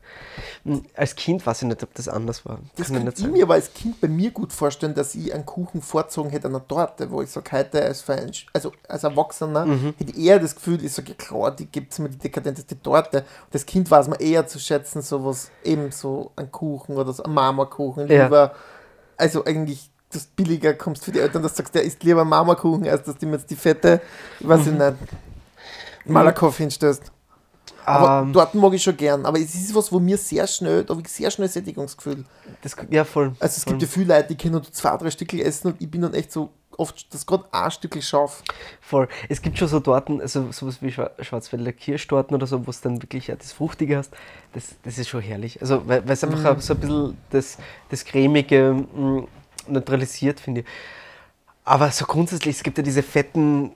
Hm, 0.65 0.83
Als 0.97 1.15
Kind 1.15 1.47
weiß 1.47 1.63
ich 1.63 1.69
nicht, 1.69 1.83
ob 1.83 1.95
das 1.95 2.09
anders 2.09 2.45
war. 2.45 2.59
Das 2.77 2.89
Kann 2.93 3.07
ich 3.07 3.15
kann 3.15 3.31
mir 3.33 3.45
aber 3.45 3.55
als 3.55 3.73
Kind 3.73 4.01
bei 4.01 4.09
mir 4.09 4.31
gut 4.33 4.53
vorstellen, 4.53 4.95
dass 4.95 5.15
ich 5.15 5.33
einen 5.33 5.47
Kuchen 5.47 5.81
vorzogen 5.81 6.31
hätte 6.31 6.49
einer 6.49 6.67
Torte, 6.67 7.11
wo 7.11 7.23
ich 7.23 7.31
sage, 7.31 7.53
heute 7.53 7.83
als, 7.83 8.01
Verein, 8.03 8.33
also 8.53 8.73
als 8.89 9.05
Erwachsener 9.05 9.67
Mhm. 9.67 9.95
hätte 9.97 10.11
ich 10.13 10.19
eher 10.19 10.39
das 10.41 10.57
Gefühl, 10.57 10.85
ich 10.85 10.93
sage, 10.93 11.11
ja 11.11 11.15
klar, 11.15 11.51
die 11.53 11.67
gibt 11.67 11.93
es 11.93 11.99
mir 12.01 12.09
die 12.09 12.19
dekadenteste 12.19 12.81
Torte. 12.83 13.19
Und 13.19 13.27
das 13.55 13.65
Kind 13.65 13.89
weiß 13.91 14.09
man 14.09 14.19
eher 14.19 14.47
zu 14.47 14.59
schätzen, 14.59 15.03
sowas, 15.03 15.51
eben 15.63 15.93
so 15.93 16.33
ein 16.35 16.51
Kuchen 16.51 16.97
oder 16.97 17.13
so 17.13 17.23
ein 17.23 17.33
Marmorkuchen, 17.33 18.09
Ja. 18.09 18.53
Also 19.23 19.45
eigentlich 19.45 19.91
das 20.11 20.27
billiger 20.27 20.75
kommst 20.75 21.05
für 21.05 21.13
die 21.13 21.21
Eltern, 21.21 21.43
dass 21.43 21.53
du 21.53 21.59
sagst, 21.59 21.75
der 21.75 21.85
isst 21.85 22.03
lieber 22.05 22.25
Marmorkuchen, 22.25 22.87
als 22.87 23.05
dass 23.05 23.17
du 23.17 23.25
ihm 23.27 23.33
jetzt 23.33 23.49
die 23.51 23.57
fette, 23.57 24.01
weiß 24.41 24.67
Mhm. 24.67 24.73
ich 24.73 24.79
nicht, 24.79 24.95
Malakoff 26.05 26.57
hinstößt. 26.59 27.05
Aber 27.85 28.23
Ähm, 28.23 28.33
dort 28.33 28.55
mag 28.55 28.73
ich 28.75 28.83
schon 28.83 28.97
gern. 28.97 29.25
Aber 29.27 29.39
es 29.39 29.55
ist 29.55 29.75
was, 29.75 29.91
wo 29.91 29.99
mir 29.99 30.19
sehr 30.19 30.47
schnell, 30.47 30.85
da 30.85 30.95
habe 30.95 31.03
ich 31.03 31.09
sehr 31.09 31.31
schnell 31.31 31.49
Sättigungsgefühl. 31.49 32.25
das, 32.63 32.77
ja, 32.91 33.05
voll. 33.05 33.33
Also 33.41 33.57
es 33.57 33.65
voll. 33.65 33.73
gibt 33.73 33.83
ja 33.83 33.89
viele 33.89 34.15
Leute, 34.15 34.29
die 34.29 34.37
können 34.37 34.53
nur 34.53 34.63
zwei, 34.73 34.97
drei 34.97 35.11
Stückel 35.11 35.41
essen 35.41 35.69
und 35.73 35.81
ich 35.81 35.91
bin 35.91 36.03
dann 36.03 36.15
echt 36.15 36.31
so 36.31 36.51
oft 36.79 37.13
das 37.13 37.27
gerade 37.27 37.45
ein 37.53 37.71
Stück 37.71 38.03
scharf. 38.03 38.43
Voll. 38.81 39.09
Es 39.29 39.43
gibt 39.43 39.59
schon 39.59 39.69
so 39.69 39.81
Torten, 39.81 40.21
also 40.21 40.51
sowas 40.53 40.83
wie 40.83 40.89
Schwa- 40.89 41.11
Schwarzwälder 41.23 41.73
Kirschtorten 41.73 42.35
oder 42.35 42.47
so, 42.47 42.67
wo 42.67 42.71
es 42.71 42.81
dann 42.81 43.03
wirklich 43.03 43.29
ja, 43.29 43.37
das 43.37 43.53
Fruchtige 43.53 43.97
hast. 43.97 44.13
Das, 44.53 44.77
das 44.83 44.99
ist 44.99 45.09
schon 45.09 45.21
herrlich. 45.21 45.61
Also, 45.61 45.87
weil 45.87 46.03
es 46.09 46.25
einfach 46.25 46.45
auch 46.57 46.61
so 46.61 46.75
ein 46.75 46.81
bisschen 46.81 47.19
das, 47.31 47.59
das 47.89 48.05
Cremige 48.05 48.85
mh, 48.95 49.25
neutralisiert, 49.69 50.41
finde 50.41 50.61
ich. 50.61 50.67
Aber 51.65 51.91
so 51.91 52.05
grundsätzlich, 52.07 52.57
es 52.57 52.63
gibt 52.63 52.79
ja 52.79 52.85
diese 52.85 53.03
fetten, 53.03 53.73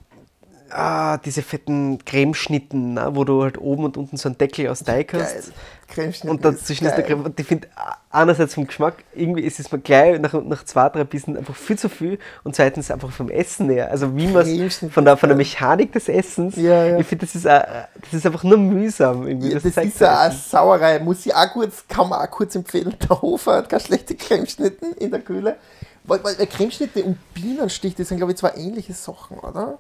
ah, 0.71 1.19
diese 1.19 1.43
fetten 1.43 2.05
Cremeschnitten, 2.05 2.95
ne, 2.95 3.11
wo 3.13 3.25
du 3.25 3.43
halt 3.43 3.59
oben 3.59 3.85
und 3.85 3.97
unten 3.97 4.17
so 4.17 4.29
einen 4.29 4.39
Deckel 4.39 4.69
aus 4.69 4.83
Teig 4.83 5.13
hast. 5.15 5.53
Und 6.25 6.45
dazwischen 6.45 6.87
ist 6.87 6.97
der 6.97 7.05
geil. 7.05 7.17
Creme. 7.17 7.25
Und 7.27 7.39
ich 7.39 7.47
finde, 7.47 7.69
einerseits 8.11 8.55
vom 8.55 8.67
Geschmack, 8.67 9.05
irgendwie 9.15 9.43
ist 9.43 9.61
es 9.61 9.71
mir 9.71 9.79
gleich 9.79 10.19
nach, 10.21 10.33
nach 10.33 10.65
zwei, 10.65 10.89
drei 10.89 11.05
Bissen 11.05 11.37
einfach 11.37 11.55
viel 11.55 11.79
zu 11.79 11.89
viel. 11.89 12.19
Und 12.43 12.57
zweitens 12.57 12.91
einfach 12.91 13.11
vom 13.13 13.31
Essen 13.31 13.71
her. 13.71 13.91
Also 13.91 14.17
wie 14.17 14.27
man 14.27 14.45
Cremeschnitt 14.45 14.93
von 14.93 15.05
der, 15.05 15.15
ist 15.15 15.21
von 15.21 15.29
der. 15.29 15.37
Mechanik 15.37 15.93
des 15.93 16.09
Essens. 16.09 16.57
Ja, 16.57 16.85
ja. 16.87 16.99
Ich 16.99 17.07
finde, 17.07 17.27
das, 17.27 17.35
ist 17.37 17.47
auch- 17.47 17.63
das 18.01 18.13
ist 18.15 18.27
einfach 18.27 18.43
nur 18.43 18.59
mühsam. 18.59 19.27
Irgendwie. 19.29 19.49
Ja, 19.49 19.55
das 19.55 19.65
ist 19.65 20.01
ja 20.01 20.21
eine. 20.23 20.35
Sauerei. 20.35 20.99
Muss 20.99 21.25
ich 21.25 21.35
auch 21.35 21.53
kurz, 21.53 21.85
kann 21.89 22.09
man 22.09 22.21
auch 22.27 22.31
kurz 22.31 22.55
empfehlen. 22.57 22.95
Der 23.09 23.23
Hofer 23.23 23.57
hat 23.59 23.69
keine 23.69 23.81
schlechte 23.83 24.15
Cremeschnitten 24.17 24.93
in 24.95 25.11
der 25.13 25.21
Kühle. 25.21 25.57
Weil, 26.05 26.23
weil 26.23 26.39
weil 26.39 26.47
Cremeschnitte 26.47 27.03
und 27.05 27.19
Bienenstich, 27.35 27.95
das 27.95 28.09
sind 28.09 28.19
glaube 28.19 28.33
ich 28.33 28.39
zwei 28.39 28.53
ähnliche 28.57 28.93
Sachen, 28.93 29.39
oder? 29.39 29.79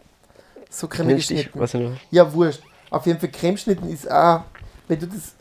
So 0.70 0.88
cremige 0.88 1.14
Bienenstich, 1.14 1.42
Schnitten. 1.42 1.60
weiß 1.60 1.74
ich 1.74 1.80
nicht. 1.80 2.06
Ja, 2.10 2.32
wurscht. 2.32 2.62
Auf 2.90 3.06
jeden 3.06 3.18
Fall 3.18 3.30
Cremeschnitten 3.30 3.88
ist 3.88 4.10
auch, 4.10 4.42
wenn 4.88 4.98
du 5.00 5.06
das, 5.06 5.34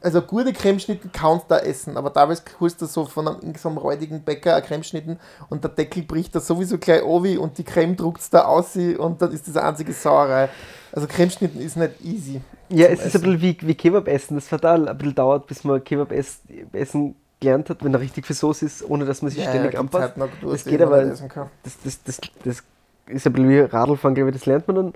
also 0.00 0.22
gute 0.22 0.52
Cremeschnitten 0.52 1.10
kannst 1.12 1.44
du 1.44 1.54
da 1.54 1.58
essen, 1.58 1.96
aber 1.96 2.12
teilweise 2.12 2.42
holst 2.58 2.80
du 2.80 2.86
so 2.86 3.04
von 3.04 3.28
einem, 3.28 3.54
so 3.56 3.68
einem 3.68 3.78
räudigen 3.78 4.22
Bäcker 4.22 4.56
ein 4.56 4.62
Cremeschnitten 4.62 5.18
und 5.48 5.62
der 5.62 5.70
Deckel 5.70 6.02
bricht 6.02 6.34
da 6.34 6.40
sowieso 6.40 6.78
gleich 6.78 7.02
obi 7.02 7.36
und 7.36 7.58
die 7.58 7.64
Creme 7.64 7.96
druckt 7.96 8.22
da 8.32 8.44
aus 8.46 8.74
und 8.76 9.22
dann 9.22 9.32
ist 9.32 9.46
das 9.46 9.56
eine 9.56 9.68
einzige 9.68 9.92
Sauerei. 9.92 10.48
Also 10.92 11.06
Cremeschnitten 11.06 11.60
ist 11.60 11.76
nicht 11.76 12.00
easy. 12.02 12.40
Ja, 12.68 12.86
es 12.86 13.04
ist 13.04 13.16
ein 13.16 13.22
bisschen 13.22 13.40
wie, 13.40 13.56
wie 13.60 13.74
Kebab 13.74 14.08
essen. 14.08 14.36
Das 14.36 14.48
fatal 14.48 14.88
ein 14.88 14.98
bisschen 14.98 15.14
dauert, 15.14 15.46
bis 15.46 15.64
man 15.64 15.82
Kebab 15.82 16.12
ess, 16.12 16.40
essen 16.72 17.16
gelernt 17.40 17.70
hat, 17.70 17.82
wenn 17.84 17.94
er 17.94 18.00
richtig 18.00 18.26
viel 18.26 18.36
Soße 18.36 18.66
ist, 18.66 18.88
ohne 18.88 19.04
dass 19.04 19.22
man 19.22 19.30
sich 19.30 19.42
ständig 19.42 19.72
gibt's 19.72 19.80
anpasst. 19.80 20.02
halt 20.02 20.16
noch 20.18 20.28
das 20.50 20.64
geht 20.64 20.82
aber, 20.82 21.04
das, 21.04 21.20
essen 21.20 21.50
das, 21.84 22.02
das, 22.04 22.20
das 22.44 22.62
ist 23.10 23.26
ein 23.26 23.32
bisschen 23.32 23.48
wie 23.50 23.58
Radlfahren, 23.60 24.14
glaube 24.14 24.30
ich, 24.30 24.36
das 24.36 24.46
lernt 24.46 24.66
man 24.68 24.76
dann. 24.76 24.94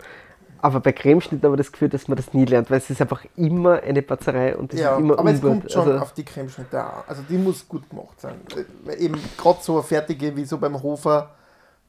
Aber 0.59 0.81
bei 0.81 0.93
Cremeschnitten 0.93 1.45
habe 1.45 1.57
ich 1.57 1.67
das 1.67 1.73
Gefühl, 1.73 1.91
dass 1.91 2.09
man 2.09 2.17
das 2.17 2.33
nie 2.33 2.47
lernt, 2.47 2.71
weil 2.71 2.79
es 2.79 2.89
ist 2.89 3.01
einfach 3.03 3.25
immer 3.37 3.83
eine 3.83 4.01
Batzerei 4.01 4.57
und 4.57 4.73
das 4.73 4.81
Ja, 4.81 4.95
ist 4.95 4.99
immer 5.01 5.19
aber 5.19 5.31
es 5.31 5.43
ungut. 5.43 5.61
kommt 5.61 5.73
schon 5.73 5.83
Also, 5.83 5.99
auf 5.99 6.13
die 6.15 6.25
Cremeschnitte 6.25 6.83
an. 6.83 7.03
Also 7.07 7.23
die 7.29 7.37
muss 7.37 7.69
gut 7.69 7.89
gemacht 7.91 8.19
sein. 8.21 8.37
Eben 8.99 9.17
gerade 9.37 9.59
so 9.63 9.75
eine 9.75 9.83
fertige 9.83 10.35
wie 10.37 10.45
so 10.47 10.57
beim 10.59 10.83
Hofer, 10.83 11.31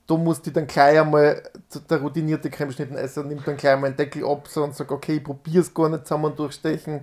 da 0.08 0.16
musst 0.18 0.46
du 0.46 0.52
dann 0.52 0.68
gleich 0.68 1.00
einmal, 1.00 1.42
der 1.90 2.02
routinierte 2.02 2.50
Cremeschnittenesser 2.50 3.24
nimmt 3.24 3.48
dann 3.48 3.58
gleich 3.58 3.74
einmal 3.74 3.90
einen 3.90 3.98
Deckel 3.98 4.26
ab 4.26 4.48
so 4.48 4.64
und 4.64 4.76
sagt, 4.76 4.92
okay, 4.92 5.16
ich 5.18 5.24
probiere 5.24 5.62
es 5.62 5.74
gar 5.74 5.90
nicht 5.90 6.06
zusammen 6.06 6.36
durchstechen. 6.36 7.02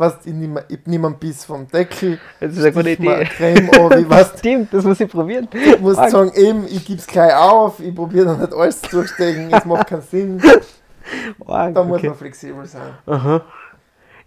Weißt, 0.00 0.26
ich 0.26 0.32
nehme 0.32 0.64
ich 0.68 0.78
nehm 0.86 1.04
einen 1.04 1.18
Biss 1.18 1.44
vom 1.44 1.68
Deckel, 1.68 2.18
Das 2.40 2.52
ist 2.52 2.60
eine 2.60 2.72
gute 2.72 2.88
Idee. 2.92 3.22
Creme 3.36 3.68
an, 3.68 4.00
ich 4.00 4.08
weißt, 4.08 4.38
Stimmt, 4.38 4.72
das 4.72 4.82
muss 4.82 4.98
ich 4.98 5.10
probieren. 5.10 5.46
du 5.50 5.58
musst 5.82 6.00
Fuck. 6.00 6.08
sagen, 6.08 6.32
eben, 6.36 6.64
ich 6.68 6.86
gebe 6.86 6.98
es 6.98 7.06
gleich 7.06 7.34
auf, 7.34 7.80
ich 7.80 7.94
probiere 7.94 8.24
dann 8.24 8.40
nicht 8.40 8.54
alles 8.54 8.80
durchstechen, 8.80 9.52
es 9.52 9.66
macht 9.66 9.88
keinen 9.88 10.00
Sinn. 10.00 10.42
Arg, 11.46 11.74
Da 11.74 11.84
muss 11.84 11.98
okay. 11.98 12.08
man 12.08 12.16
flexibel 12.16 12.64
sein. 12.64 12.94
Aha. 13.04 13.42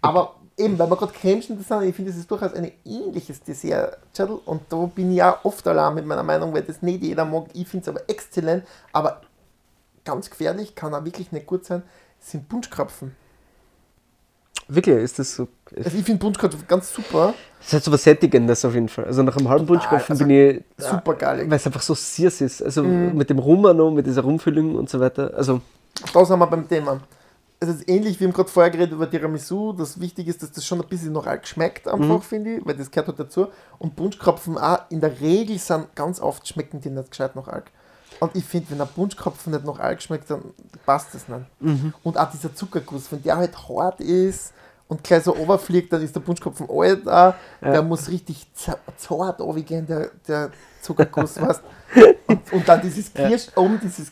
Aber 0.00 0.36
eben, 0.56 0.78
weil 0.78 0.88
wir 0.88 0.96
gerade 0.96 1.12
Cremeschnitte 1.12 1.64
sind, 1.64 1.82
ich 1.82 1.96
finde, 1.96 2.12
das 2.12 2.20
ist 2.20 2.30
durchaus 2.30 2.54
ein 2.54 2.70
ähnliches 2.84 3.42
Dessert, 3.42 3.98
Chadl, 4.16 4.38
und 4.44 4.62
da 4.68 4.76
bin 4.86 5.10
ich 5.12 5.24
auch 5.24 5.44
oft 5.44 5.66
allein 5.66 5.96
mit 5.96 6.06
meiner 6.06 6.22
Meinung, 6.22 6.54
weil 6.54 6.62
das 6.62 6.82
nicht 6.82 7.02
jeder 7.02 7.24
mag. 7.24 7.46
Ich 7.52 7.66
finde 7.66 7.82
es 7.82 7.88
aber 7.88 8.08
exzellent, 8.08 8.64
aber 8.92 9.22
ganz 10.04 10.30
gefährlich, 10.30 10.76
kann 10.76 10.94
auch 10.94 11.04
wirklich 11.04 11.32
nicht 11.32 11.46
gut 11.48 11.64
sein, 11.64 11.82
sind 12.20 12.48
Punschkrapfen. 12.48 13.16
Wirklich, 14.68 14.96
ist 14.96 15.18
das 15.18 15.34
so. 15.34 15.48
Also 15.76 15.96
ich 15.98 16.04
finde 16.04 16.18
Punschkrapfen 16.20 16.64
ganz 16.66 16.92
super, 16.92 17.34
Das 17.60 17.72
hat 17.74 17.84
so 17.84 17.92
was 17.92 18.02
Sättigendes 18.02 18.64
auf 18.64 18.74
jeden 18.74 18.88
Fall. 18.88 19.04
Also 19.04 19.22
nach 19.22 19.36
einem 19.36 19.48
halben 19.48 19.66
Punschkopf 19.66 20.08
also 20.10 20.24
bin 20.26 20.30
ich. 20.30 20.62
super 20.78 21.14
geil. 21.14 21.44
Weil 21.50 21.56
es 21.56 21.66
einfach 21.66 21.82
so 21.82 21.94
süß 21.94 22.40
ist. 22.42 22.62
Also 22.62 22.82
Mhm. 22.82 23.16
mit 23.16 23.28
dem 23.30 23.38
Rum 23.38 23.62
noch, 23.62 23.90
mit 23.90 24.06
dieser 24.06 24.22
Rumfüllung 24.22 24.74
und 24.76 24.88
so 24.88 25.00
weiter. 25.00 25.32
Also, 25.36 25.60
Da 26.12 26.24
sind 26.24 26.38
wir 26.38 26.46
beim 26.46 26.68
Thema. 26.68 27.00
Es 27.60 27.68
ist 27.68 27.88
ähnlich, 27.88 28.20
wir 28.20 28.26
haben 28.26 28.34
gerade 28.34 28.48
vorher 28.50 28.70
geredet 28.70 28.92
über 28.92 29.08
Tiramisu. 29.08 29.72
Das 29.72 29.98
Wichtige 30.00 30.28
ist, 30.30 30.42
dass 30.42 30.52
das 30.52 30.66
schon 30.66 30.80
ein 30.82 30.88
bisschen 30.88 31.12
noch 31.12 31.26
alt 31.26 31.46
schmeckt, 31.46 31.88
einfach, 31.88 32.22
finde 32.22 32.56
ich, 32.56 32.66
weil 32.66 32.76
das 32.76 32.90
gehört 32.90 33.08
halt 33.08 33.18
dazu. 33.20 33.46
Und 33.78 33.96
Punschkrapfen 33.96 34.58
auch 34.58 34.80
in 34.90 35.00
der 35.00 35.18
Regel 35.20 35.58
sind 35.58 35.94
ganz 35.94 36.20
oft 36.20 36.46
schmecken 36.46 36.80
die 36.80 36.90
nicht 36.90 37.10
gescheit 37.10 37.36
noch 37.36 37.48
alt. 37.48 37.64
Und 38.20 38.34
ich 38.36 38.44
finde, 38.44 38.70
wenn 38.70 38.80
ein 38.80 38.88
Punschkrapfen 38.88 39.52
nicht 39.52 39.64
noch 39.64 39.78
alt 39.78 40.02
schmeckt, 40.02 40.30
dann 40.30 40.42
passt 40.86 41.14
das 41.14 41.26
nicht. 41.28 41.44
Und 42.02 42.18
auch 42.18 42.30
dieser 42.30 42.54
Zuckerguss, 42.54 43.10
wenn 43.10 43.22
der 43.22 43.36
halt 43.36 43.56
hart 43.68 44.00
ist 44.00 44.52
und 44.88 45.02
gleich 45.02 45.24
so 45.24 45.34
overfliegt, 45.36 45.92
dann 45.92 46.02
ist 46.02 46.14
der 46.14 46.20
Punschkrapfen 46.20 46.68
alt 46.70 47.08
auch. 47.08 47.34
Der 47.60 47.82
muss 47.82 48.08
richtig 48.08 48.46
za- 48.54 48.78
zart 48.96 49.40
runtergehen, 49.40 49.86
der, 49.86 50.10
der 50.28 50.50
Zuckerguss, 50.82 51.40
weißt 51.40 51.60
und, 52.28 52.52
und 52.52 52.68
dann 52.68 52.80
dieses 52.82 53.12
Kirsch, 53.12 53.48
oben 53.56 53.78
dieses 53.82 54.10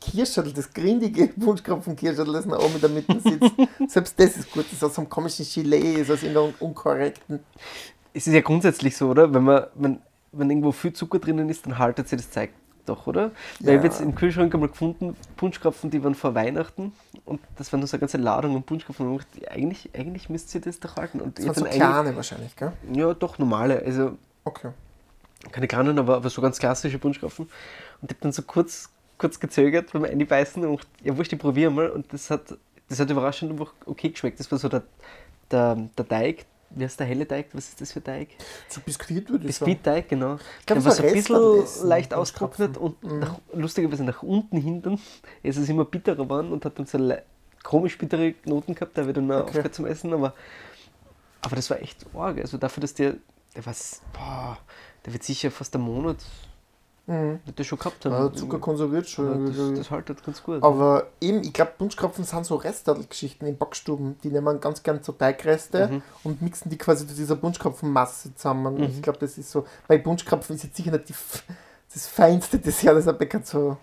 Kirschschattel, 0.00 0.52
das 0.52 0.72
grindige 0.72 1.30
Wunschkrapfen-Kirschschattel, 1.36 2.32
das 2.32 2.46
noch 2.46 2.58
oben 2.58 2.74
in 2.76 2.80
der 2.80 2.90
Mitte 2.90 3.20
sitzt. 3.20 3.52
Selbst 3.92 4.18
das 4.18 4.36
ist 4.36 4.50
gut. 4.52 4.64
Das 4.66 4.72
ist 4.72 4.84
aus 4.84 4.98
einem 4.98 5.08
komischen 5.08 5.46
Gelee, 5.52 5.94
ist 6.00 6.10
aus 6.10 6.22
irgendeinem 6.22 6.54
unkorrekten. 6.60 7.40
es 8.14 8.26
ist 8.26 8.32
ja 8.32 8.40
grundsätzlich 8.40 8.96
so, 8.96 9.08
oder? 9.10 9.32
Wenn 9.32 9.42
man, 9.44 9.64
wenn, 9.74 10.00
wenn 10.32 10.50
irgendwo 10.50 10.72
viel 10.72 10.92
Zucker 10.92 11.18
drinnen 11.18 11.48
ist, 11.50 11.66
dann 11.66 11.76
haltet 11.78 12.08
sich 12.08 12.18
das 12.20 12.30
Zeug 12.30 12.50
doch, 12.90 13.06
oder? 13.06 13.30
Weil 13.60 13.72
ich 13.74 13.76
habe 13.78 13.86
jetzt 13.86 14.00
im 14.00 14.14
Kühlschrank 14.14 14.52
einmal 14.52 14.68
gefunden, 14.68 15.16
Punschkrapfen, 15.36 15.90
die 15.90 16.02
waren 16.02 16.14
vor 16.14 16.34
Weihnachten 16.34 16.92
und 17.24 17.40
das 17.56 17.72
waren 17.72 17.80
nur 17.80 17.86
so 17.86 17.96
eine 17.96 18.00
ganze 18.00 18.18
Ladung. 18.18 18.54
Und 18.56 18.70
ich 18.70 18.84
dachte, 18.84 19.50
eigentlich, 19.50 19.90
eigentlich 19.94 20.28
müsste 20.28 20.50
sie 20.50 20.60
das 20.60 20.80
doch 20.80 20.96
halten. 20.96 21.20
Und 21.20 21.38
Das 21.38 21.46
hab 21.46 21.56
so 21.56 21.64
kleine 21.64 22.14
wahrscheinlich, 22.16 22.54
gell? 22.56 22.72
Ja, 22.92 23.14
doch 23.14 23.38
normale. 23.38 23.82
Also 23.84 24.18
Okay. 24.44 24.70
keine 25.52 25.68
kleinen, 25.68 25.98
aber, 25.98 26.16
aber 26.16 26.30
so 26.30 26.42
ganz 26.42 26.58
klassische 26.58 26.98
Punschkrapfen. 26.98 27.46
Und 28.00 28.10
ich 28.10 28.16
habe 28.16 28.22
dann 28.22 28.32
so 28.32 28.42
kurz, 28.42 28.90
kurz 29.18 29.38
gezögert 29.38 29.92
beim 29.92 30.04
Einbeißen 30.04 30.64
und 30.64 30.86
ja, 31.02 31.16
wurscht, 31.16 31.32
ich 31.32 31.38
probiere 31.38 31.70
mal. 31.70 31.90
Und 31.90 32.12
das 32.12 32.30
hat, 32.30 32.56
das 32.88 32.98
hat 33.00 33.10
überraschend 33.10 33.52
einfach 33.52 33.72
okay 33.86 34.10
geschmeckt. 34.10 34.40
Das 34.40 34.50
war 34.50 34.58
so 34.58 34.68
der, 34.68 34.82
der, 35.50 35.76
der 35.96 36.08
Teig. 36.08 36.46
Wie 36.70 36.84
heißt 36.84 37.00
der 37.00 37.06
helle 37.06 37.26
Teig? 37.26 37.48
Was 37.52 37.68
ist 37.68 37.80
das 37.80 37.92
für 37.92 38.02
Teig? 38.02 38.28
So 38.68 38.80
bisküvit 38.80 39.28
würde 39.28 39.48
ich 39.48 39.56
sagen. 39.56 39.72
Biskuitteig, 39.72 40.08
genau. 40.08 40.38
glaub, 40.66 40.78
der 40.78 40.84
war 40.84 40.92
so 40.92 41.02
ein 41.02 41.12
bisschen 41.12 41.88
leicht 41.88 42.10
Krapfen. 42.10 42.76
und 42.76 43.02
nach, 43.02 43.38
lustigerweise 43.52 44.04
nach 44.04 44.22
unten 44.22 44.56
hin 44.56 44.80
dann 44.80 45.00
ist 45.42 45.56
es 45.56 45.68
immer 45.68 45.84
bitterer 45.84 46.16
geworden 46.16 46.52
und 46.52 46.64
hat 46.64 46.78
dann 46.78 46.86
so 46.86 46.98
komisch 47.62 47.98
bittere 47.98 48.34
Noten 48.44 48.74
gehabt, 48.74 48.96
da 48.96 49.06
wieder 49.06 49.20
nur 49.20 49.36
Okay. 49.38 49.44
aufgehört 49.48 49.74
zum 49.74 49.86
Essen, 49.86 50.12
aber, 50.12 50.34
aber 51.42 51.56
das 51.56 51.68
war 51.70 51.80
echt 51.80 52.06
arg. 52.14 52.38
Also 52.38 52.56
dafür, 52.56 52.80
dass 52.82 52.94
der, 52.94 53.16
der 53.54 53.66
was, 53.66 54.00
boah, 54.12 54.58
der 55.04 55.12
wird 55.12 55.24
sicher 55.24 55.50
fast 55.50 55.74
einen 55.74 55.84
Monat, 55.84 56.18
Mhm. 57.10 57.40
wird 57.44 57.58
der 57.58 57.64
schon 57.64 57.78
gehabt 57.78 58.04
haben. 58.04 58.12
Ja, 58.12 58.32
Zucker 58.32 58.58
konserviert 58.60 59.08
schon. 59.08 59.46
das, 59.46 59.78
das 59.78 59.90
haltet 59.90 60.24
ganz 60.24 60.42
gut. 60.42 60.62
Aber 60.62 61.08
eben, 61.20 61.42
ich 61.42 61.52
glaube, 61.52 61.72
Punschkrapfen 61.76 62.22
sind 62.24 62.46
so 62.46 62.54
Restgeschichten 62.54 63.48
in 63.48 63.58
Backstuben. 63.58 64.16
Die 64.22 64.28
nehmen 64.28 64.60
ganz 64.60 64.82
gern 64.82 65.02
so 65.02 65.12
Teigreste 65.12 65.88
Mhm. 65.88 66.02
und 66.22 66.40
mixen 66.42 66.70
die 66.70 66.78
quasi 66.78 67.06
zu 67.06 67.14
dieser 67.14 67.34
Punschkrapfenmasse 67.36 68.34
zusammen. 68.36 68.80
Ich 68.84 69.02
glaube, 69.02 69.18
das 69.18 69.36
ist 69.38 69.50
so. 69.50 69.66
Bei 69.88 69.98
Punschkrapfen 69.98 70.54
ist 70.54 70.62
jetzt 70.62 70.76
sicher 70.76 70.92
nicht 70.92 71.08
die, 71.08 71.14
das 71.92 72.06
feinste 72.06 72.58
Dessert, 72.60 72.96
das 72.96 73.08
ein 73.08 73.18
Bäcker 73.18 73.40
so 73.42 73.76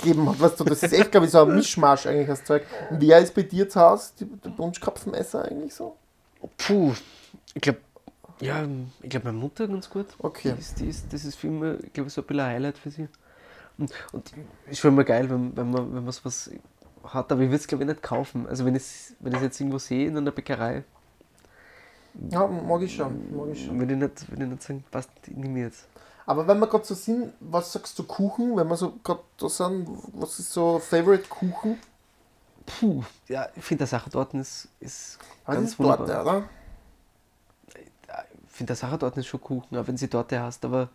gegeben 0.00 0.28
hat. 0.28 0.40
Weißt 0.40 0.60
du, 0.60 0.64
das 0.64 0.82
ist 0.82 0.92
echt, 0.92 1.10
glaube 1.10 1.26
ich, 1.26 1.32
so 1.32 1.42
ein 1.42 1.54
Mischmasch 1.54 2.06
eigentlich, 2.06 2.28
das 2.28 2.44
Zeug. 2.44 2.62
Und 2.90 3.00
wer 3.00 3.18
ist 3.18 3.34
bei 3.34 3.42
dir 3.42 3.68
zu 3.68 3.80
Hause, 3.80 4.12
die, 4.20 4.24
der 4.24 4.50
Punschkrapfenesser 4.50 5.44
eigentlich 5.44 5.74
so? 5.74 5.96
Puh, 6.56 6.92
ich 7.54 7.60
glaube, 7.60 7.80
ja, 8.40 8.66
ich 9.02 9.10
glaube, 9.10 9.26
meine 9.26 9.38
Mutter 9.38 9.66
ganz 9.68 9.88
gut. 9.90 10.06
Okay. 10.18 10.52
Die 10.54 10.60
ist, 10.60 10.80
die 10.80 10.88
ist, 10.88 11.12
das 11.12 11.24
ist 11.24 11.36
für 11.36 11.48
mich, 11.48 11.84
ich 11.84 11.92
glaube, 11.92 12.10
so 12.10 12.20
ein 12.20 12.26
bisschen 12.26 12.40
ein 12.40 12.52
Highlight 12.54 12.78
für 12.78 12.90
sie. 12.90 13.08
Und, 13.78 13.92
und 14.12 14.32
ist 14.68 14.78
schon 14.80 14.92
immer 14.92 15.04
geil, 15.04 15.28
wenn, 15.30 15.56
wenn, 15.56 15.70
man, 15.70 15.94
wenn 15.94 16.04
man 16.04 16.12
sowas 16.12 16.50
hat, 17.04 17.30
aber 17.32 17.42
ich 17.42 17.48
würde 17.48 17.56
es, 17.56 17.66
glaube 17.66 17.84
ich, 17.84 17.88
nicht 17.88 18.02
kaufen. 18.02 18.46
Also, 18.48 18.64
wenn 18.64 18.74
ich 18.74 18.82
es 18.82 19.14
wenn 19.20 19.32
ich's 19.32 19.42
jetzt 19.42 19.60
irgendwo 19.60 19.78
sehe 19.78 20.06
in 20.08 20.16
einer 20.16 20.30
Bäckerei, 20.32 20.84
Ja, 22.30 22.46
mag 22.46 22.82
ich 22.82 22.94
schon. 22.94 23.36
Mag 23.36 23.48
ich 23.52 23.64
schon. 23.66 23.78
würde 23.78 23.94
ich 23.94 24.00
nicht, 24.00 24.30
würde 24.30 24.44
ich 24.44 24.50
nicht 24.50 24.62
sagen, 24.62 24.84
passt, 24.90 25.10
ich 25.26 25.36
nehme 25.36 25.60
jetzt. 25.60 25.86
Aber 26.26 26.46
wenn 26.46 26.58
wir 26.58 26.66
gerade 26.66 26.84
so 26.84 26.94
sind, 26.94 27.32
was 27.40 27.72
sagst 27.72 27.98
du 27.98 28.02
Kuchen, 28.04 28.56
wenn 28.56 28.68
wir 28.68 28.76
so 28.76 28.94
gerade 29.02 29.22
da 29.38 29.48
sind, 29.48 29.88
was 30.12 30.38
ist 30.38 30.52
so 30.52 30.78
Favorite 30.78 31.28
Kuchen? 31.28 31.78
Puh, 32.66 33.02
ja, 33.28 33.48
ich 33.56 33.64
finde, 33.64 33.78
der 33.80 33.86
Sachertorten 33.86 34.40
ist, 34.40 34.68
ist 34.80 35.18
das 35.46 35.54
ganz 35.54 35.70
ist 35.70 35.78
wunderbar. 35.78 36.06
Torte, 36.06 36.20
oder? 36.22 36.48
Ich 38.58 38.60
finde, 38.60 38.70
der 38.72 38.76
Sachertorten 38.76 39.20
ist 39.20 39.28
schon 39.28 39.40
Kuchen, 39.40 39.78
auch 39.78 39.86
wenn 39.86 39.96
sie 39.96 40.08
Torte 40.08 40.40
hast, 40.40 40.64
aber 40.64 40.88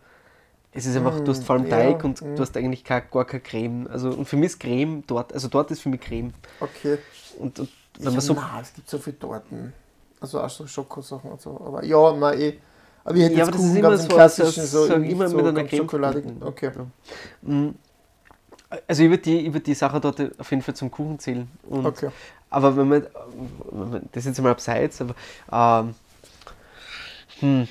es 0.70 0.84
ist 0.84 0.96
einfach, 0.98 1.18
du 1.20 1.30
hast 1.30 1.44
vor 1.44 1.56
allem 1.56 1.64
Mm, 1.64 1.70
Teig 1.70 1.98
ja, 1.98 2.04
und 2.04 2.20
mm. 2.20 2.36
du 2.36 2.42
hast 2.42 2.54
eigentlich 2.58 2.84
gar, 2.84 3.00
gar 3.00 3.24
keine 3.24 3.40
Creme. 3.40 3.86
Also, 3.90 4.10
und 4.10 4.26
für 4.26 4.36
mich 4.36 4.48
ist 4.48 4.60
Creme 4.60 5.02
dort, 5.06 5.32
also 5.32 5.48
dort 5.48 5.70
ist 5.70 5.80
für 5.80 5.88
mich 5.88 6.02
Creme. 6.02 6.34
Okay. 6.60 6.98
Und, 7.38 7.58
und 7.60 7.70
wenn 8.00 8.08
Ich, 8.08 8.12
man 8.12 8.20
so 8.20 8.34
na, 8.34 8.60
es 8.60 8.74
gibt 8.74 8.90
so 8.90 8.98
viele 8.98 9.18
Torten. 9.18 9.72
Also 10.20 10.42
auch 10.42 10.50
so 10.50 10.66
Schokosachen 10.66 11.30
und 11.30 11.40
so. 11.40 11.58
Aber 11.64 11.82
ja, 11.82 12.12
nein, 12.12 12.38
eh. 12.38 12.58
Aber 13.02 13.16
ich 13.16 13.22
hätte 13.22 13.32
Ja, 13.32 13.38
jetzt 13.38 13.48
aber 13.48 13.52
das 13.56 13.60
ist 13.62 13.66
Kuchen 13.66 13.76
immer 13.78 13.88
ganz 13.88 14.02
so- 14.02 14.08
klassischen, 14.08 14.66
so- 14.66 14.86
so, 14.86 14.94
immer 14.96 15.28
so 15.30 15.36
mit 15.38 15.46
einer 15.46 15.64
Creme 15.64 15.78
schokoladig. 15.78 16.22
verbunden. 16.24 16.46
Okay. 16.46 16.70
Ja. 16.76 17.50
Mm. 17.50 17.74
Also 18.86 19.02
ich 19.04 19.08
würde 19.08 19.22
die, 19.22 19.38
ich 19.46 19.54
würd 19.54 19.66
die 19.66 19.74
Sache 19.74 19.98
dort 20.00 20.20
auf 20.38 20.50
jeden 20.50 20.62
Fall 20.62 20.74
zum 20.74 20.90
Kuchen 20.90 21.18
zählen. 21.18 21.48
Und, 21.66 21.86
okay. 21.86 22.10
Aber 22.50 22.76
wenn 22.76 22.88
man, 22.90 23.06
wenn 23.72 23.90
man, 23.90 24.02
das 24.12 24.26
ist 24.26 24.36
jetzt 24.36 24.42
mal 24.42 24.50
abseits, 24.50 25.00
aber 25.00 25.14
ähm, 25.86 25.94
hm, 27.44 27.68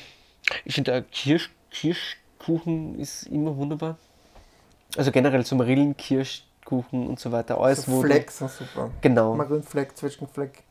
ich 0.66 0.76
finde 0.76 0.92
der 0.92 1.02
Kirsch, 1.04 1.50
Kirschkuchen 1.72 3.00
ist 3.00 3.24
immer 3.28 3.56
wunderbar. 3.58 3.98
Also 4.98 5.12
generell 5.12 5.44
so 5.46 5.56
Marillen, 5.56 5.98
Kirschkuchen 5.98 7.08
und 7.08 7.20
so 7.20 7.32
weiter, 7.32 7.60
alles 7.60 7.84
So 7.86 8.02
Flecks 8.02 8.38
sind 8.38 8.52
super. 8.52 8.92
Genau. 9.02 9.34
Marillenfleck, 9.36 9.98
Zwetschgenfleck. 9.98 10.64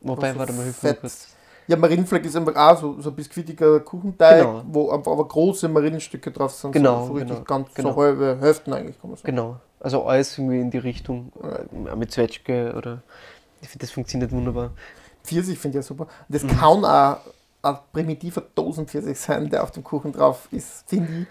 Wobei, 0.00 0.32
so 0.32 0.38
warte 0.38 0.52
mal, 0.52 0.62
hilf 0.62 0.76
fett. 0.76 0.96
mir 0.96 1.00
kurz. 1.00 1.34
Ja, 1.66 1.76
Marillenfleck 1.76 2.24
ist 2.24 2.36
einfach 2.36 2.54
auch 2.56 2.80
so, 2.80 3.00
so 3.00 3.10
ein 3.10 3.16
biskuitiger 3.16 3.80
Kuchenteig, 3.80 4.38
Genau. 4.40 4.62
wo 4.68 4.90
einfach 4.90 5.12
aber 5.12 5.26
große 5.26 5.68
Marillenstücke 5.68 6.30
drauf 6.30 6.52
sind. 6.54 6.72
Genau, 6.72 7.00
So, 7.02 7.06
so 7.08 7.12
richtig 7.14 7.28
genau, 7.36 7.44
ganz 7.44 7.74
genau. 7.74 7.92
so 7.92 8.00
halbe 8.00 8.38
Hälften 8.40 8.72
eigentlich, 8.72 8.98
kann 9.00 9.10
man 9.10 9.16
sagen. 9.16 9.26
Genau. 9.26 9.56
Also 9.80 10.04
alles 10.04 10.38
irgendwie 10.38 10.60
in 10.60 10.70
die 10.70 10.78
Richtung, 10.78 11.32
äh, 11.42 11.94
mit 11.96 12.10
Zwetschge 12.12 12.74
oder. 12.76 13.02
Ich 13.60 13.68
finde, 13.68 13.84
das 13.84 13.90
funktioniert 13.90 14.30
wunderbar. 14.30 14.70
Pfirsich 15.24 15.58
finde 15.58 15.78
ich 15.78 15.84
ja 15.84 15.86
super. 15.86 16.06
Das 16.28 16.44
Mhm. 16.44 16.48
kann 16.48 16.84
auch 16.84 17.18
ein 17.62 17.76
primitiver 17.92 18.42
Dosenpfirsich 18.54 19.18
sein, 19.18 19.50
der 19.50 19.62
auf 19.62 19.70
dem 19.70 19.84
Kuchen 19.84 20.12
drauf 20.12 20.48
ist, 20.50 20.88
finde 20.88 21.22
ich. 21.22 21.26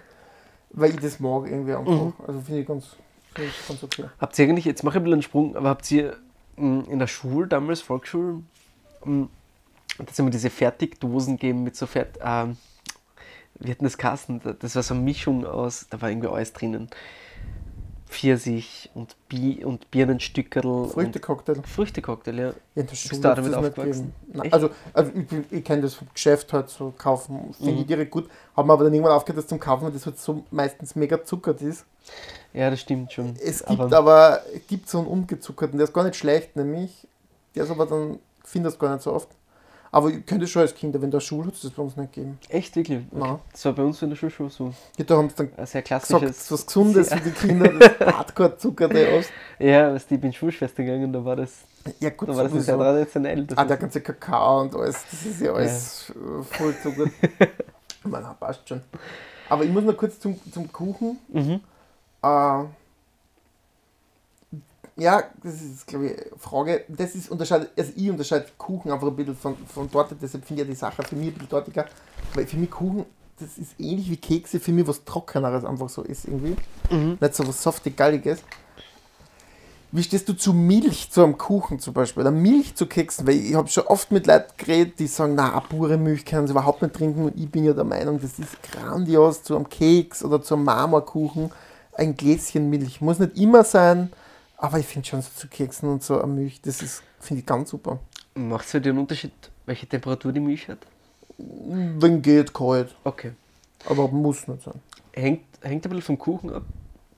Weil 0.70 0.92
ich 0.92 1.00
das 1.00 1.20
mag 1.20 1.46
irgendwie 1.46 1.74
einfach. 1.74 1.92
Mhm. 1.92 2.14
Also 2.26 2.42
finde 2.42 2.62
ich 2.62 2.68
ganz, 2.68 2.96
finde 3.34 3.50
ich 3.50 3.68
ganz 3.68 3.84
okay. 3.84 4.06
Habt 4.20 4.38
ihr 4.38 4.46
eigentlich, 4.46 4.66
jetzt 4.66 4.84
mache 4.84 4.98
ich 4.98 5.02
ein 5.02 5.04
bisschen 5.04 5.14
einen 5.14 5.22
Sprung, 5.22 5.56
aber 5.56 5.70
habt 5.70 5.90
ihr 5.92 6.18
mh, 6.58 6.86
in 6.90 7.00
der 7.00 7.08
Schule, 7.08 7.48
damals 7.48 7.82
Volksschule, 7.82 8.44
mh, 9.06 9.28
dass 10.06 10.20
immer 10.20 10.30
diese 10.30 10.50
Fertigdosen 10.50 11.38
geben 11.38 11.64
mit 11.64 11.76
so 11.76 11.86
Fert, 11.86 12.20
ähm, 12.22 12.58
wie 13.60 13.72
hatten 13.72 13.86
das 13.86 13.98
Kassen? 13.98 14.42
Das 14.60 14.76
war 14.76 14.84
so 14.84 14.94
eine 14.94 15.04
Mischung 15.04 15.46
aus, 15.46 15.88
da 15.90 16.00
war 16.02 16.10
irgendwie 16.10 16.28
alles 16.28 16.54
drinnen. 16.54 16.90
Pfirsich 18.10 18.90
und, 18.94 19.16
Bi 19.28 19.64
und 19.66 19.92
Birnenstückerl 19.92 20.88
Früchtecocktail. 20.90 21.62
Früchtecocktail, 21.64 22.40
ja. 22.40 22.48
Ja, 22.48 22.54
der 22.76 22.84
Bist 22.84 23.12
du 23.12 23.20
damit 23.20 23.46
das 23.46 23.54
aufgewachsen? 23.54 24.14
Nein, 24.32 24.54
also, 24.54 24.70
also 24.94 25.12
ich, 25.14 25.52
ich 25.60 25.64
kenne 25.64 25.82
das 25.84 25.96
vom 25.96 26.08
Geschäft 26.14 26.54
halt 26.54 26.70
so 26.70 26.94
kaufen, 26.98 27.54
finde 27.54 27.74
Mhm. 27.74 27.80
ich 27.80 27.86
direkt 27.88 28.12
gut. 28.12 28.30
Habe 28.56 28.68
mir 28.68 28.74
aber 28.74 28.86
dann 28.86 28.94
irgendwann 28.94 29.14
aufgehört, 29.14 29.44
das 29.44 29.48
zum 29.48 29.60
Kaufen, 29.60 29.86
weil 29.86 29.92
das 29.92 30.06
halt 30.06 30.18
so 30.20 30.44
meistens 30.52 30.96
mega 30.96 31.24
zuckert 31.24 31.62
ist. 31.62 31.86
Ja, 32.54 32.70
das 32.70 32.80
stimmt 32.80 33.12
schon. 33.12 33.36
Es 33.44 33.64
gibt 33.66 33.94
aber, 33.94 34.42
gibt 34.68 34.90
so 34.90 35.00
einen 35.00 35.08
umgezuckerten, 35.08 35.78
der 35.78 35.86
ist 35.88 35.94
gar 35.94 36.04
nicht 36.04 36.16
schlecht, 36.16 36.56
nämlich. 36.56 37.08
Der 37.56 37.66
ist 37.66 37.72
aber 37.72 37.86
dann, 37.86 38.20
ich 38.44 38.50
finde 38.50 38.70
das 38.70 38.80
gar 38.80 38.94
nicht 38.94 39.04
so 39.04 39.12
oft. 39.14 39.28
Aber 39.98 40.10
ich 40.12 40.24
könnte 40.28 40.46
schon 40.46 40.62
als 40.62 40.76
Kinder, 40.76 41.02
wenn 41.02 41.10
der 41.10 41.20
Schule 41.22 41.48
hat 41.48 41.56
es 41.56 41.62
das 41.62 41.72
bei 41.72 41.82
uns 41.82 41.98
nicht 41.98 42.14
gegeben. 42.14 42.38
Echt, 42.50 42.76
wirklich? 42.76 43.02
Nein. 43.12 43.40
Das 43.52 43.66
war 43.66 43.74
bei 43.74 43.82
uns 43.82 44.00
in 44.04 44.10
der 44.10 44.16
Schule 44.16 44.30
schon 44.32 44.50
so 44.52 44.72
Ja, 44.96 45.04
da 45.06 45.18
haben 45.18 45.28
sie 45.30 45.36
dann 45.38 45.50
ein 45.58 45.66
sehr 45.66 45.82
gesagt, 45.82 46.06
klassisches. 46.06 46.52
was 46.52 46.66
Gesundes 46.68 47.12
für 47.12 47.20
die 47.20 47.32
Kinder, 47.32 47.74
das 47.74 48.14
Hardcore-zuckerte 48.16 49.18
Ost. 49.18 49.32
Ja, 49.58 49.92
weißt 49.96 50.12
ich 50.12 50.22
bin 50.22 50.32
Schulschwester 50.32 50.84
gegangen, 50.84 51.12
da 51.12 51.26
war 51.26 51.36
das, 51.36 51.62
Ja, 52.00 52.12
gut, 52.12 52.30
da 52.30 52.36
war 52.36 52.44
das 52.44 52.64
sehr 52.64 52.78
traditionell. 52.78 53.44
Das 53.46 53.58
Ah, 53.58 53.66
der 53.66 53.78
ganze 53.78 54.02
Kakao 54.02 54.62
und 54.62 54.76
alles, 54.76 55.04
das 55.10 55.26
ist 55.26 55.42
ja 55.42 55.52
alles 55.54 56.12
äh, 56.12 56.44
voll 56.44 56.76
zuckert. 56.84 57.10
ich 57.40 58.06
meine, 58.06 58.36
passt 58.40 58.70
schon. 58.70 58.82
Aber 59.50 59.64
ich 59.64 59.72
muss 59.72 59.84
noch 59.84 59.98
kurz 59.98 60.20
zum, 60.20 60.40
zum 60.52 60.72
Kuchen. 60.72 61.18
mhm. 61.34 61.60
Äh, 62.22 62.64
ja, 64.98 65.24
das 65.44 65.62
ist, 65.62 65.86
glaube 65.86 66.08
ich, 66.08 66.12
eine 66.14 66.38
Frage. 66.38 66.84
Das 66.88 67.14
ist 67.16 67.30
unterscheidet, 67.30 67.70
also 67.78 67.92
ich 67.96 68.10
unterscheide 68.10 68.48
Kuchen 68.58 68.92
einfach 68.92 69.08
ein 69.08 69.16
bisschen 69.16 69.36
von, 69.36 69.56
von 69.68 69.92
Torte, 69.92 70.16
deshalb 70.20 70.46
finde 70.46 70.64
ich 70.64 70.68
ja 70.68 70.74
die 70.74 70.78
Sache 70.78 71.04
für 71.04 71.16
mich 71.16 71.28
ein 71.28 71.34
bisschen 71.34 71.50
dortiger. 71.50 71.86
Weil 72.34 72.48
für 72.48 72.58
mich 72.58 72.72
Kuchen, 72.72 73.06
das 73.40 73.58
ist 73.58 73.80
ähnlich 73.80 74.10
wie 74.10 74.18
Kekse, 74.18 74.60
für 74.60 74.72
mich 74.72 74.88
was 74.88 75.04
Trockeneres 75.06 75.64
einfach 75.66 75.90
so 75.90 76.02
ist 76.02 76.26
irgendwie. 76.26 76.56
Mhm. 76.90 77.18
Nicht 77.20 77.36
so 77.36 77.48
was 77.48 77.62
softig 77.62 77.96
Galliges. 77.96 78.40
Wie 79.92 80.04
stehst 80.04 80.28
du 80.28 80.34
zu 80.34 80.52
Milch, 80.52 81.12
zu 81.12 81.24
einem 81.24 81.38
Kuchen 81.38 81.80
zum 81.80 81.94
Beispiel? 81.94 82.22
Oder 82.22 82.32
Milch 82.32 82.76
zu 82.76 82.88
Keksen? 82.88 83.26
Weil 83.26 83.36
ich 83.36 83.56
habe 83.56 83.70
schon 83.70 83.86
oft 83.86 84.12
mit 84.12 84.28
Leuten 84.28 84.52
geredet, 84.58 85.00
die 85.00 85.08
sagen, 85.08 85.36
na, 85.36 85.60
pure 85.62 85.98
Milch 85.98 86.26
können 86.26 86.46
sie 86.46 86.52
überhaupt 86.52 86.82
nicht 86.82 86.96
trinken. 86.96 87.24
Und 87.24 87.38
ich 87.38 87.50
bin 87.50 87.64
ja 87.64 87.74
der 87.74 87.86
Meinung, 87.86 88.20
das 88.20 88.38
ist 88.38 88.62
grandios 88.64 89.44
zu 89.44 89.56
einem 89.56 89.70
Keks 89.70 90.26
oder 90.26 90.42
zu 90.42 90.56
einem 90.56 90.66
Marmorkuchen. 90.66 91.52
Ein 91.94 92.18
Gläschen 92.18 92.70
Milch. 92.70 93.00
Muss 93.00 93.20
nicht 93.20 93.38
immer 93.38 93.64
sein, 93.64 94.12
aber 94.58 94.80
ich 94.80 94.86
finde 94.88 95.08
schon 95.08 95.22
so 95.22 95.30
zu 95.36 95.48
Keksen 95.48 95.90
und 95.90 96.04
so 96.04 96.22
eine 96.22 96.32
Milch, 96.32 96.62
das 96.62 96.82
ist, 96.82 97.04
finde 97.20 97.42
ich 97.42 97.46
ganz 97.46 97.70
super. 97.70 98.00
Macht 98.36 98.66
es 98.66 98.72
für 98.72 98.82
den 98.82 98.98
Unterschied, 98.98 99.32
welche 99.66 99.88
Temperatur 99.88 100.32
die 100.32 100.40
Milch 100.40 100.68
hat? 100.68 100.80
Wenn 101.38 102.22
geht, 102.22 102.54
kalt. 102.54 102.96
Okay. 103.04 103.34
Aber 103.86 104.08
muss 104.08 104.48
nicht 104.48 104.64
sein. 104.64 104.82
Hängt, 105.14 105.44
hängt 105.62 105.86
ein 105.86 105.90
bisschen 105.90 106.02
vom 106.02 106.18
Kuchen 106.20 106.54
ab, 106.54 106.64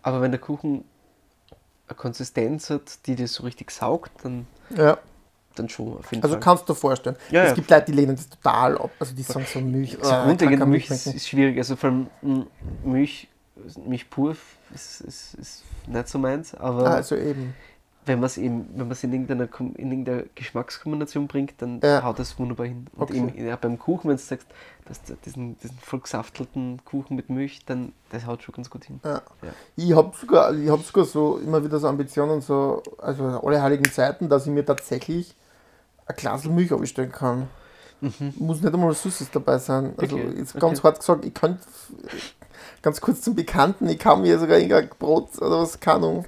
aber 0.01 0.21
wenn 0.21 0.31
der 0.31 0.39
Kuchen 0.39 0.83
eine 1.87 1.95
Konsistenz 1.97 2.69
hat, 2.69 3.05
die 3.07 3.15
das 3.15 3.33
so 3.33 3.43
richtig 3.43 3.71
saugt, 3.71 4.11
dann, 4.23 4.45
Ja. 4.75 4.97
dann 5.55 5.69
schon 5.69 5.97
auf 5.97 6.11
jeden 6.11 6.23
Also 6.23 6.35
Fall. 6.35 6.39
kannst 6.41 6.69
du 6.69 6.73
dir 6.73 6.79
vorstellen. 6.79 7.15
Ja, 7.31 7.43
es 7.43 7.49
ja. 7.49 7.55
gibt 7.55 7.69
Leute, 7.69 7.85
die 7.87 7.91
lehnen 7.93 8.15
das 8.15 8.29
total 8.29 8.77
ab. 8.77 8.91
Also 8.99 9.13
die 9.15 9.23
sagen 9.23 9.45
so 9.51 9.59
Milch. 9.59 9.97
so 10.01 10.09
keine 10.09 10.65
Milch 10.65 10.89
ist, 10.89 11.07
ist 11.07 11.27
schwierig. 11.27 11.57
Also 11.57 11.75
vor 11.75 11.89
allem 11.89 12.07
mm, 12.21 12.41
Milch, 12.83 13.27
Milch 13.85 14.09
pur 14.09 14.35
ist, 14.73 15.01
ist, 15.01 15.33
ist 15.35 15.63
nicht 15.87 16.07
so 16.07 16.19
meins, 16.19 16.53
aber 16.55 16.85
Ah, 16.87 16.95
also 16.95 17.15
eben. 17.15 17.53
wenn 18.05 18.19
man 18.19 18.27
es 18.27 18.37
eben, 18.37 18.67
wenn 18.71 18.87
man 18.87 18.91
es 18.91 19.03
in 19.03 19.11
irgendeiner, 19.13 19.47
in 19.59 19.91
irgendeiner 19.91 20.23
Geschmackskombination 20.35 21.27
bringt, 21.27 21.53
dann 21.61 21.79
Ja. 21.83 22.01
haut 22.03 22.17
das 22.19 22.37
wunderbar 22.39 22.65
hin. 22.65 22.87
Und 22.95 23.01
Okay. 23.03 23.17
eben, 23.17 23.45
ja, 23.47 23.55
beim 23.55 23.77
Kuchen, 23.77 24.09
wenn 24.09 24.17
du 24.17 24.21
sagst, 24.23 24.47
dass 24.85 25.01
diesen, 25.25 25.57
diesen 25.59 25.77
voll 25.79 25.99
gesaftelten 25.99 26.81
Kuchen 26.85 27.15
mit 27.15 27.29
Milch, 27.29 27.61
dann 27.65 27.93
das 28.09 28.25
haut 28.25 28.41
schon 28.43 28.55
ganz 28.55 28.69
gut 28.69 28.85
hin. 28.85 28.99
Ja. 29.03 29.21
Ja. 29.43 29.51
Ich 29.75 29.93
habe 29.95 30.11
sogar, 30.19 30.53
ich 30.53 30.69
hab 30.69 30.81
sogar 30.83 31.05
so 31.05 31.37
immer 31.37 31.63
wieder 31.63 31.77
so 31.79 31.87
Ambitionen, 31.87 32.41
so, 32.41 32.81
also 32.97 33.23
alle 33.43 33.61
heiligen 33.61 33.91
Zeiten, 33.91 34.27
dass 34.29 34.47
ich 34.47 34.51
mir 34.53 34.65
tatsächlich 34.65 35.35
ein 36.07 36.15
Glas 36.15 36.45
Milch 36.45 36.71
abstellen 36.73 37.11
kann. 37.11 37.47
Muss 38.37 38.61
nicht 38.61 38.73
einmal 38.73 38.89
was 38.91 39.03
Süßes 39.03 39.29
dabei 39.29 39.57
sein. 39.59 39.93
Also 39.97 40.17
Mhm. 40.17 40.27
Okay, 40.29 40.39
jetzt 40.39 40.53
ganz 40.59 40.79
okay. 40.79 40.87
hart 40.87 40.99
gesagt, 40.99 41.25
ich 41.25 41.33
könnte 41.33 41.59
ganz 42.81 42.99
kurz 43.01 43.21
zum 43.21 43.35
Bekannten, 43.35 43.87
ich 43.89 43.99
kann 43.99 44.21
mir 44.21 44.37
sogar 44.39 44.57
irgendein 44.57 44.89
Brot 44.99 45.29
oder 45.39 45.61
was, 45.61 45.79
keine 45.79 45.97
Ahnung, 45.97 46.25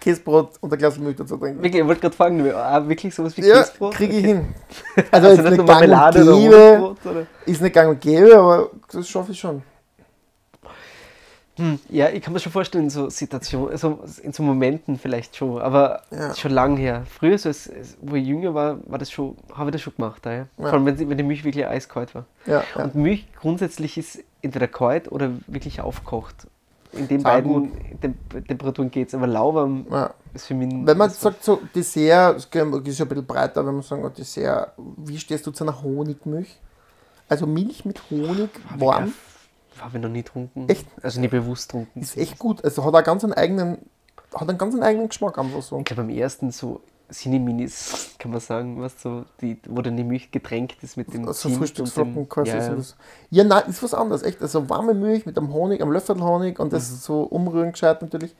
Käsebrot 0.00 0.50
und 0.60 0.72
ein 0.72 0.78
Glas 0.78 0.98
Milch 0.98 1.16
dazu 1.16 1.36
trinken. 1.36 1.62
Wirklich, 1.62 1.80
ich 1.82 1.86
wollte 1.88 2.00
gerade 2.02 2.16
fragen, 2.16 2.52
ah, 2.52 2.86
wirklich 2.88 3.14
sowas 3.14 3.36
wie 3.36 3.42
Ja, 3.46 3.58
Käsebrot? 3.62 3.94
kriege 3.94 4.16
ich 4.18 4.24
hin. 4.24 4.54
Also, 5.10 5.28
Also 5.28 5.42
jetzt 5.42 5.50
nicht 5.50 5.56
nur 5.58 5.66
gang 5.66 5.80
Marmelade 5.80 6.32
und 6.34 6.40
gäbe? 6.40 6.94
Oder? 7.04 7.26
ist 7.46 7.60
nicht 7.62 7.72
gang 7.74 7.88
und 7.90 8.00
gäbe, 8.00 8.36
aber 8.36 8.70
das 8.92 9.08
schaffe 9.08 9.32
ich 9.32 9.40
schon. 9.40 9.62
Hm, 11.56 11.78
ja, 11.88 12.08
ich 12.08 12.20
kann 12.20 12.32
mir 12.32 12.40
schon 12.40 12.50
vorstellen, 12.50 12.84
in 12.84 12.90
so 12.90 13.08
Situationen, 13.08 13.70
also 13.70 14.00
in 14.24 14.32
so 14.32 14.42
Momenten 14.42 14.98
vielleicht 14.98 15.36
schon, 15.36 15.62
aber 15.62 16.02
Ja. 16.10 16.34
schon 16.34 16.50
lang 16.50 16.76
her. 16.76 17.04
Früher, 17.08 17.38
so 17.38 17.48
als, 17.48 17.70
als- 17.70 17.96
wo 18.02 18.16
ich 18.16 18.26
jünger 18.26 18.54
war, 18.54 18.78
war 18.86 18.98
das 18.98 19.12
schon, 19.12 19.36
habe 19.54 19.70
ich 19.70 19.74
das 19.74 19.82
schon 19.82 19.94
gemacht. 19.94 20.26
Ja. 20.26 20.32
Ja. 20.32 20.46
Vor 20.58 20.72
allem, 20.72 20.86
wenn, 20.86 20.96
die 21.16 21.22
Milch 21.22 21.44
wirklich 21.44 21.64
eiskalt 21.64 22.12
war. 22.16 22.24
Ja. 22.46 22.64
Und 22.74 22.96
Milch 22.96 23.28
grundsätzlich 23.40 23.96
ist 23.96 24.18
entweder 24.44 24.68
kalt 24.68 25.10
oder 25.10 25.30
wirklich 25.46 25.80
aufkocht. 25.80 26.46
In 26.92 27.08
den 27.08 27.22
beiden 27.22 27.72
Tem 28.00 28.14
Temperaturen 28.46 28.90
geht 28.90 29.08
es, 29.08 29.14
aber 29.14 29.26
lauwarm 29.26 29.86
ja. 29.90 30.14
ist 30.32 30.46
für 30.46 30.54
mich. 30.54 30.68
Wenn 30.70 30.96
man 30.96 31.10
sagt 31.10 31.42
so 31.42 31.60
Dessert, 31.74 32.36
ist 32.36 32.54
ja 32.54 32.62
ein 32.62 32.82
bisschen 32.82 33.08
breiter, 33.08 33.66
wenn 33.66 33.74
man 33.74 33.82
sagt, 33.82 34.04
oh, 34.04 34.08
Dessert, 34.08 34.72
wie 34.76 35.18
stehst 35.18 35.46
du 35.46 35.50
zu 35.50 35.64
einer 35.64 35.82
Honigmilch? 35.82 36.60
Also 37.28 37.46
Milch 37.46 37.84
mit 37.84 38.00
Honig, 38.10 38.50
warm, 38.76 39.12
Habe 39.80 39.96
ich 39.96 40.02
noch 40.02 40.10
nie 40.10 40.22
getrunken. 40.22 40.68
Echt? 40.68 40.86
Also 41.02 41.20
nie 41.20 41.28
bewusst 41.28 41.68
getrunken. 41.68 42.00
ist 42.00 42.16
echt 42.16 42.38
gut. 42.38 42.64
Also 42.64 42.84
hat 42.84 42.94
auch 42.94 43.02
ganz 43.02 43.24
einen 43.24 43.32
eigenen, 43.32 43.78
hat 44.32 44.48
einen 44.48 44.58
ganz 44.58 44.74
einen 44.74 44.84
eigenen 44.84 45.08
Geschmack 45.08 45.38
einfach 45.38 45.62
so. 45.62 45.78
Ich 45.78 45.84
glaube, 45.84 46.02
am 46.02 46.10
ersten 46.10 46.52
so 46.52 46.80
Cineminis, 47.14 48.10
kann 48.18 48.30
man 48.32 48.40
sagen, 48.40 48.80
was 48.82 49.00
so, 49.00 49.24
die, 49.40 49.58
wo 49.68 49.80
dann 49.82 49.96
die 49.96 50.04
Milch 50.04 50.30
getränkt 50.30 50.82
ist 50.82 50.96
mit 50.96 51.12
dem 51.14 51.24
So 51.26 51.32
Zimt 51.32 51.54
und 51.54 51.58
Frühstücksflocken 51.60 52.28
quasi. 52.28 52.50
ja, 52.50 52.72
ja. 52.74 52.76
Ja, 53.30 53.44
nein, 53.44 53.62
ist 53.68 53.82
was 53.82 53.94
anderes, 53.94 54.22
echt. 54.22 54.42
Also 54.42 54.68
warme 54.68 54.94
Milch 54.94 55.24
mit 55.26 55.38
einem 55.38 55.52
Honig, 55.52 55.80
einem 55.80 55.92
Löffel 55.92 56.20
Honig 56.22 56.58
und 56.58 56.68
Mhm. 56.68 56.70
das 56.72 57.04
so 57.04 57.22
umrühren 57.22 57.72
gescheit 57.72 58.02
natürlich. 58.02 58.34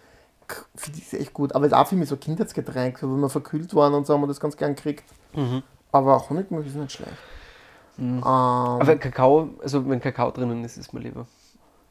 Finde 0.77 0.99
ich 0.99 1.13
echt 1.19 1.33
gut. 1.33 1.55
Aber 1.55 1.67
auch 1.73 1.87
für 1.87 1.97
mich 1.97 2.09
so 2.09 2.17
Kindheitsgetränk, 2.17 3.03
wenn 3.03 3.21
wir 3.21 3.31
verkühlt 3.31 3.75
waren 3.75 3.95
und 3.95 4.07
so 4.07 4.13
haben 4.15 4.21
wir 4.23 4.27
das 4.27 4.41
ganz 4.41 4.57
gern 4.57 4.75
gekriegt. 4.75 5.05
Mhm. 5.35 5.63
Aber 5.93 6.29
Honigmilch 6.29 6.67
ist 6.67 6.77
nicht 6.77 6.93
schlecht. 6.93 7.13
Mhm. 7.97 8.19
Ähm, 8.19 8.23
Aber 8.25 8.97
Kakao, 8.97 9.51
also 9.63 9.89
wenn 9.89 10.01
Kakao 10.01 10.31
drinnen 10.33 10.65
ist, 10.65 10.77
ist 10.77 10.93
mir 10.93 11.01
lieber. 11.01 11.27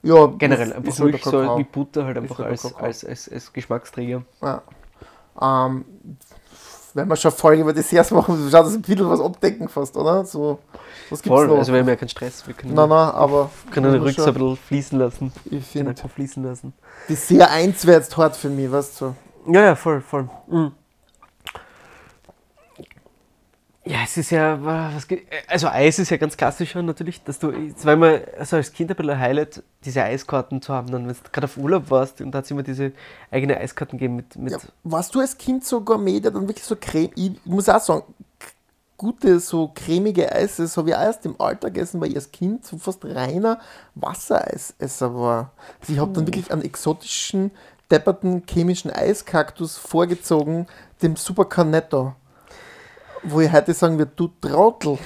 ja, 0.04 0.26
Generell 0.38 0.67
ist- 0.67 0.76
einfach 0.76 1.00
halt 1.00 1.12
Milch 1.12 1.24
so 1.24 1.58
wie 1.58 1.63
Butter 1.63 2.05
halt 2.05 2.18
einfach 2.18 2.39
halt 2.39 2.49
als, 2.49 2.76
als, 2.76 3.05
als, 3.05 3.30
als 3.32 3.53
Geschmacksträger. 3.53 4.22
Ja. 4.41 4.62
Ähm, 5.41 5.86
wenn 6.94 7.08
wir 7.08 7.16
schon 7.16 7.32
Folge 7.32 7.62
über 7.62 7.74
Desserts 7.74 8.12
machen, 8.12 8.38
schaut 8.52 8.66
das 8.66 8.74
ein 8.74 8.82
bisschen 8.82 9.10
was 9.10 9.20
abdecken 9.20 9.68
fast, 9.68 9.96
oder? 9.98 10.26
So, 10.26 10.60
was 11.10 11.22
gibt's 11.22 11.36
Voll, 11.36 11.48
noch? 11.48 11.58
also 11.58 11.74
wir 11.74 11.80
haben 11.80 11.88
ja 11.88 11.96
keinen 11.96 12.10
Stress. 12.10 12.46
Wir 12.46 12.54
können, 12.54 12.74
nein, 12.74 12.89
nein, 12.89 13.10
aber 13.10 13.50
können 13.72 13.91
den 13.91 14.02
Rücks 14.02 14.20
ein 14.20 14.34
bisschen 14.34 14.58
fließen 14.58 15.00
lassen. 15.00 15.32
ich 15.50 15.66
finde, 15.66 15.96
fließen 15.96 16.44
lassen. 16.44 16.74
Dessert 17.10 17.50
1 17.50 17.86
wäre 17.86 18.00
jetzt 18.00 18.16
hart 18.18 18.36
für 18.36 18.50
mich, 18.50 18.72
weißt 18.72 19.02
du? 19.02 19.16
Ja, 19.48 19.62
ja, 19.62 19.76
voll, 19.76 20.02
voll. 20.02 20.30
Mhm. 20.48 20.72
Ja, 23.86 23.98
es 24.06 24.16
ist 24.16 24.30
ja, 24.30 24.64
was, 24.64 25.06
also 25.48 25.68
Eis 25.68 26.00
ist 26.00 26.10
ja 26.10 26.16
ganz 26.16 26.38
klassisch 26.38 26.74
natürlich, 26.74 27.22
dass 27.24 27.38
du, 27.40 27.52
es 27.52 27.86
war 27.86 27.94
immer, 27.94 28.22
also 28.40 28.56
als 28.56 28.72
Kind 28.72 28.90
ein 28.90 28.96
bisschen 28.96 29.12
ein 29.12 29.20
Highlight, 29.20 29.62
diese 29.84 30.02
Eiskarten 30.04 30.62
zu 30.62 30.74
haben, 30.74 30.90
dann 30.90 31.06
wenn 31.06 31.14
du 31.14 31.32
gerade 31.34 31.46
auf 31.46 31.58
Urlaub 31.58 31.90
warst 31.90 32.22
und 32.22 32.32
da 32.32 32.38
hat 32.38 32.46
es 32.46 32.52
immer 32.52 32.64
diese 32.64 32.94
eigene 33.30 33.58
Eiskarten 33.58 34.00
gegeben 34.00 34.16
mit, 34.16 34.38
mit 34.38 34.54
Ja, 34.54 34.60
warst 34.86 35.14
du 35.14 35.20
als 35.20 35.38
Kind 35.38 35.66
so 35.66 35.82
Gourmet, 35.82 36.22
der 36.22 36.32
dann 36.32 36.48
wirklich 36.48 36.64
so 36.64 36.78
creme, 36.80 37.12
ich 37.16 37.32
muss 37.44 37.68
auch 37.68 37.82
sagen, 37.82 38.04
gute, 38.96 39.42
so 39.42 39.70
cremige 39.76 40.32
Eis, 40.32 40.56
das 40.56 40.78
habe 40.78 40.92
ich 40.92 40.96
auch 40.96 41.02
erst 41.02 41.26
im 41.26 41.40
Alter 41.42 41.70
gegessen, 41.70 42.00
weil 42.00 42.12
ich 42.12 42.16
als 42.16 42.32
Kind 42.32 42.66
so 42.66 42.78
fast 42.78 43.04
reiner 43.04 43.60
Wassereisesser 43.96 45.14
war. 45.14 45.52
Also 45.82 45.92
ich 45.92 46.00
habe 46.00 46.14
dann 46.14 46.26
wirklich 46.26 46.54
einen 46.54 46.62
exotischen, 46.62 47.52
depperten 47.92 48.44
chemischen 48.50 48.92
Eiskaktus 48.92 49.78
vorgezogen, 49.78 50.68
dem 51.02 51.18
Super 51.18 51.44
Cornetto. 51.44 52.16
Wo 53.24 53.39
ich 53.41 53.51
heute 53.51 53.74
sagen 53.74 53.97
würde, 53.97 54.11
du 54.15 54.30
Trottel. 54.41 54.97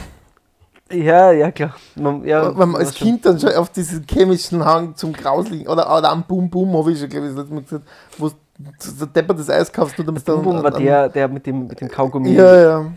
ja, 0.92 1.32
ja, 1.32 1.52
klar. 1.52 1.76
Man, 1.96 2.24
ja, 2.26 2.58
Wenn 2.58 2.70
man 2.70 2.82
als 2.82 2.94
Kind 2.94 3.26
dann 3.26 3.40
schon 3.40 3.54
auf 3.54 3.70
diesen 3.70 4.06
chemischen 4.08 4.64
Hang 4.66 4.96
zum 4.96 5.14
Grausligen 5.14 5.68
oder, 5.68 5.96
oder 5.96 6.10
am 6.10 6.24
Boom 6.24 6.50
Boom, 6.50 6.76
habe 6.78 6.92
ich 6.92 7.00
schon, 7.00 7.10
glaube 7.10 7.28
ich, 7.28 7.36
das 7.36 7.42
letzte 7.42 7.54
Mal 7.54 7.64
gesagt, 7.64 7.88
wo 8.18 8.30
du 8.30 8.36
so 8.80 9.06
deppertes 9.06 9.50
Eis 9.50 9.72
kaufst, 9.72 9.98
nur 9.98 10.06
damit 10.06 10.28
du 10.28 10.36
Bum 10.36 10.44
Bum 10.44 10.64
war 10.64 10.72
der, 10.72 11.10
der 11.10 11.28
mit 11.28 11.46
dem, 11.46 11.68
mit 11.68 11.80
dem 11.80 11.90
Kaugummi 11.90 12.34
Ja, 12.34 12.56
ja. 12.56 12.92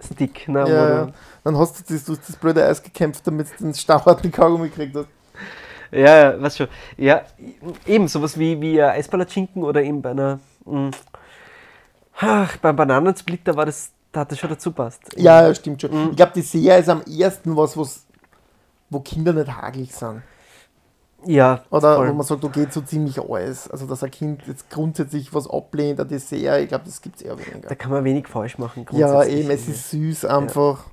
Stick, 0.00 0.48
ne, 0.48 0.60
Ja, 0.60 0.88
ja. 0.88 1.08
Dann 1.44 1.56
hast 1.58 1.78
du 1.78 1.92
das, 1.94 2.04
du 2.04 2.12
hast 2.12 2.28
das 2.28 2.36
blöde 2.36 2.64
Eis 2.64 2.82
gekämpft, 2.82 3.26
damit 3.26 3.48
du 3.58 3.64
den 3.64 3.74
stauharten 3.74 4.30
Kaugummi 4.32 4.68
gekriegt 4.68 4.96
hast. 4.96 5.08
Ja, 5.92 6.16
ja, 6.16 6.40
weißt 6.42 6.56
schon. 6.56 6.68
Ja, 6.96 7.22
eben 7.86 8.08
sowas 8.08 8.38
wie, 8.38 8.58
wie 8.60 8.82
Eisballerschinken 8.82 9.62
oder 9.62 9.82
eben 9.82 10.00
bei 10.00 10.12
einer. 10.12 10.40
Mh, 10.64 10.92
ach, 12.18 12.56
beim 12.58 12.76
Bananensplitter 12.76 13.56
war 13.56 13.66
das, 13.66 13.90
da 14.12 14.20
hat 14.20 14.30
das 14.32 14.38
schon 14.38 14.50
dazu 14.50 14.72
passt. 14.72 15.00
Ja, 15.16 15.46
ja, 15.46 15.54
stimmt 15.54 15.80
schon. 15.80 15.90
Mhm. 15.90 16.10
Ich 16.10 16.16
glaube, 16.16 16.32
die 16.34 16.42
Serie 16.42 16.78
ist 16.78 16.88
am 16.88 17.02
ersten 17.02 17.56
was, 17.56 17.76
was 17.76 18.04
wo 18.90 19.00
Kinder 19.00 19.32
nicht 19.32 19.50
hagelig 19.56 19.94
sind. 19.94 20.22
Ja, 21.24 21.62
Oder 21.70 21.96
voll. 21.96 22.08
wo 22.10 22.14
man 22.14 22.26
sagt, 22.26 22.42
okay, 22.44 22.66
so 22.68 22.80
ziemlich 22.80 23.18
alles. 23.20 23.70
Also, 23.70 23.86
dass 23.86 24.02
ein 24.02 24.10
Kind 24.10 24.42
jetzt 24.48 24.68
grundsätzlich 24.70 25.32
was 25.32 25.48
ablehnt, 25.48 26.00
eine 26.00 26.08
Dessert, 26.08 26.60
ich 26.62 26.68
glaube, 26.68 26.84
das 26.84 27.00
gibt 27.00 27.16
es 27.16 27.22
eher 27.22 27.38
weniger. 27.38 27.68
da 27.68 27.74
kann 27.76 27.92
man 27.92 28.02
wenig 28.04 28.26
falsch 28.26 28.58
machen. 28.58 28.84
Ja, 28.90 29.22
eben, 29.24 29.48
es 29.50 29.68
ist 29.68 29.90
süß 29.90 30.24
einfach. 30.24 30.84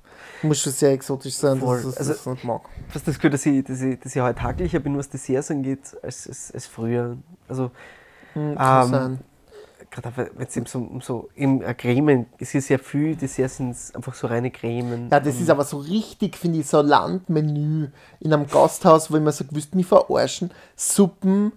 Muss 0.43 0.59
schon 0.61 0.71
sehr 0.71 0.91
exotisch 0.91 1.33
sein, 1.33 1.59
Voll. 1.59 1.81
dass 1.81 1.93
ich 1.93 1.97
Also- 1.99 2.13
das 2.13 2.25
nicht 2.27 2.43
mag. 2.45 2.61
fast 2.89 3.07
das 3.07 3.15
Gefühl, 3.15 3.31
dass 3.31 3.45
ich, 3.45 3.63
dass 3.65 3.81
ich, 3.81 3.99
dass 3.99 4.15
ich 4.15 4.21
heute 4.21 4.41
haglicher 4.43 4.79
bin, 4.79 4.97
was 4.97 5.09
Desserts 5.09 5.49
angeht, 5.51 5.79
als, 6.03 6.27
als, 6.27 6.51
als 6.53 6.67
früher. 6.67 7.17
Also, 7.47 7.71
Hm, 8.33 8.55
kann 8.55 8.85
Ähm, 8.85 8.91
sein. 8.91 9.19
Gerade 9.89 10.31
wenn 10.35 10.47
es 10.47 10.55
eben 10.57 10.65
so, 10.65 10.89
so 11.01 11.29
im 11.35 11.61
äh, 11.61 11.73
Cremen, 11.73 12.27
es 12.37 12.53
ist 12.55 12.69
ja 12.69 12.77
viel 12.77 13.15
Desserts 13.15 13.57
sind 13.57 13.75
einfach 13.93 14.13
so 14.13 14.27
reine 14.27 14.51
Cremen. 14.51 15.09
Ja, 15.09 15.19
das 15.19 15.39
ist 15.39 15.49
aber 15.49 15.63
so 15.63 15.77
richtig, 15.77 16.37
finde 16.37 16.59
ich, 16.59 16.67
so 16.67 16.79
ein 16.79 16.87
Landmenü 16.87 17.87
in 18.19 18.33
einem 18.33 18.47
Gasthaus, 18.47 19.11
wo 19.11 19.17
ich 19.17 19.23
mir 19.23 19.31
so 19.31 19.45
gewusst, 19.45 19.75
mich 19.75 19.85
verarschen. 19.85 20.51
Suppen, 20.75 21.53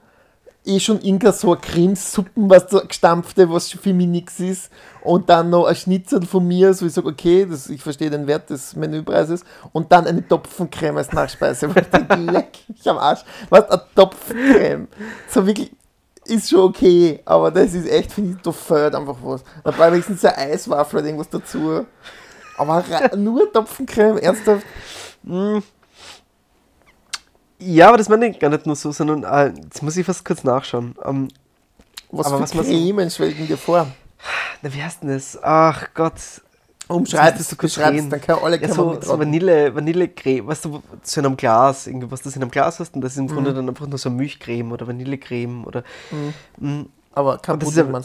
eh 0.64 0.78
schon 0.78 1.00
irgendein 1.00 1.32
so 1.32 1.52
eine 1.52 1.60
Cremesuppen, 1.60 2.48
was 2.48 2.66
da 2.68 2.80
gestampfte, 2.80 3.50
was 3.50 3.70
schon 3.70 3.80
für 3.80 3.92
mich 3.92 4.06
nichts 4.06 4.40
ist. 4.40 4.70
Und 5.02 5.28
dann 5.28 5.50
noch 5.50 5.66
ein 5.66 5.74
Schnitzel 5.74 6.24
von 6.24 6.46
mir, 6.46 6.72
so 6.74 6.86
ich 6.86 6.92
sage, 6.92 7.08
okay, 7.08 7.46
das, 7.48 7.68
ich 7.68 7.82
verstehe 7.82 8.10
den 8.10 8.26
Wert 8.26 8.50
des 8.50 8.76
Menüpreises. 8.76 9.44
Und 9.72 9.90
dann 9.90 10.06
eine 10.06 10.26
Topfencreme 10.26 10.98
als 10.98 11.12
Nachspeise. 11.12 11.68
Weil 11.74 11.82
ich 11.82 11.88
denke, 11.88 12.14
leck 12.14 12.58
mich 12.68 12.88
am 12.88 12.98
Arsch. 12.98 13.24
Was, 13.50 13.68
eine 13.68 13.82
Topfencreme? 13.94 14.88
So 15.28 15.46
wirklich, 15.46 15.72
ist 16.26 16.50
schon 16.50 16.60
okay, 16.60 17.20
aber 17.24 17.50
das 17.50 17.74
ist 17.74 17.88
echt, 17.88 18.12
finde 18.12 18.36
ich, 18.36 18.42
da 18.42 18.52
fehlt 18.52 18.94
einfach 18.94 19.16
was. 19.22 19.42
Da 19.64 19.76
war 19.78 19.90
wenigstens 19.92 20.24
eine 20.24 20.36
Eiswaffel 20.38 20.98
oder 20.98 21.06
irgendwas 21.06 21.28
dazu. 21.30 21.86
Aber 22.58 22.84
nur 23.16 23.52
Topfencreme, 23.52 24.18
ernsthaft? 24.18 24.66
Ja, 27.58 27.88
aber 27.88 27.96
das 27.98 28.08
meine 28.08 28.26
ich 28.28 28.38
gar 28.38 28.50
nicht 28.50 28.66
nur 28.66 28.76
so, 28.76 28.90
sondern 28.92 29.24
äh, 29.24 29.52
jetzt 29.62 29.82
muss 29.82 29.96
ich 29.96 30.04
fast 30.06 30.24
kurz 30.24 30.42
nachschauen. 30.44 30.94
Ähm, 31.04 31.28
Was 32.10 32.26
Aber 32.26 32.36
für 32.38 32.42
was 32.42 32.54
man 32.54 32.64
so- 32.64 32.70
Cremen 32.72 33.10
schwelgen 33.10 33.46
dir 33.46 33.56
vor? 33.58 33.86
na, 34.62 34.72
wie 34.74 34.82
heißt 34.82 35.02
denn 35.02 35.10
das? 35.10 35.38
Ach 35.42 35.88
Gott. 35.94 36.14
Umschreib 36.88 37.32
das 37.34 37.42
es, 37.42 37.48
so 37.50 37.56
kurz 37.56 37.74
beschreib 37.74 37.94
es, 37.94 38.00
drehen. 38.00 38.10
dann 38.10 38.20
können 38.20 38.38
alle 38.42 38.60
Ja, 38.60 38.68
so, 38.68 39.00
so 39.00 39.18
Vanille, 39.18 39.74
Vanillecreme, 39.74 40.46
weißt 40.46 40.64
du, 40.66 40.82
in 41.16 41.26
einem 41.26 41.36
Glas, 41.36 41.86
irgendwie, 41.86 42.10
was 42.10 42.22
du 42.22 42.28
in 42.30 42.36
einem 42.36 42.50
Glas 42.50 42.80
hast, 42.80 42.94
und 42.94 43.00
das 43.02 43.12
ist 43.12 43.18
im 43.18 43.26
Mhm. 43.26 43.30
Grunde 43.30 43.54
dann 43.54 43.68
einfach 43.68 43.86
nur 43.86 43.98
so 43.98 44.10
Milchcreme 44.10 44.72
oder 44.72 44.86
Vanillecreme 44.86 45.64
oder. 45.64 45.84
Mm, 46.58 46.82
Aber 47.14 47.38
kein 47.38 47.58
Pudding, 47.58 47.92
ja- 47.92 48.00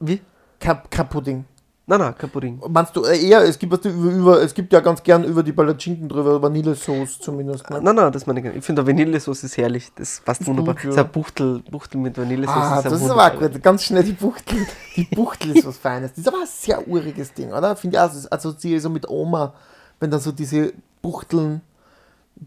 wie? 0.00 0.20
kein, 0.60 0.78
kein 0.90 1.08
Pudding. 1.08 1.44
Nein, 1.86 1.98
nein, 2.00 2.14
kein 2.16 2.30
Pudding. 2.30 2.62
Meinst 2.66 2.96
du 2.96 3.04
äh, 3.04 3.18
eher, 3.28 3.42
es 3.42 3.58
gibt, 3.58 3.70
was 3.70 3.84
über, 3.84 4.10
über, 4.10 4.42
es 4.42 4.54
gibt 4.54 4.72
ja 4.72 4.80
ganz 4.80 5.02
gern 5.02 5.22
über 5.22 5.42
die 5.42 5.52
Palatschinken 5.52 6.08
drüber, 6.08 6.40
Vanillesauce 6.40 7.20
zumindest. 7.20 7.68
Ne? 7.68 7.78
Nein, 7.82 7.94
nein, 7.94 8.10
das 8.10 8.26
meine 8.26 8.40
ich 8.40 8.46
nicht. 8.46 8.56
Ich 8.56 8.64
finde, 8.64 8.86
Vanillesauce 8.86 9.44
ist 9.44 9.58
herrlich. 9.58 9.92
Das 9.94 10.22
passt 10.24 10.40
Ist 10.40 10.46
wunderbar. 10.46 10.74
gut, 10.74 10.84
Das 10.84 10.90
ist 10.92 10.96
ja. 10.96 11.04
ein 11.04 11.10
Buchtel, 11.10 11.62
Buchtel 11.70 12.00
mit 12.00 12.16
Vanillesauce. 12.16 12.56
Ah, 12.56 12.78
ein 12.78 12.84
das 12.84 13.02
ist 13.02 13.10
aber 13.10 13.30
gut. 13.32 13.62
Ganz 13.62 13.84
schnell 13.84 14.02
die 14.02 14.12
Buchtel. 14.12 14.66
Die 14.96 15.04
Buchtel 15.04 15.56
ist 15.56 15.66
was 15.66 15.76
Feines. 15.76 16.12
Das 16.12 16.18
ist 16.20 16.28
aber 16.28 16.38
ein 16.38 16.46
sehr 16.48 16.88
uriges 16.88 17.34
Ding, 17.34 17.52
oder? 17.52 17.76
Finde 17.76 17.98
ich 17.98 18.00
auch, 18.02 18.08
das 18.08 18.32
assoziiere 18.32 18.76
ich 18.78 18.82
so 18.82 18.88
mit 18.88 19.06
Oma, 19.06 19.52
wenn 20.00 20.10
dann 20.10 20.20
so 20.20 20.32
diese 20.32 20.72
Buchteln, 21.02 21.60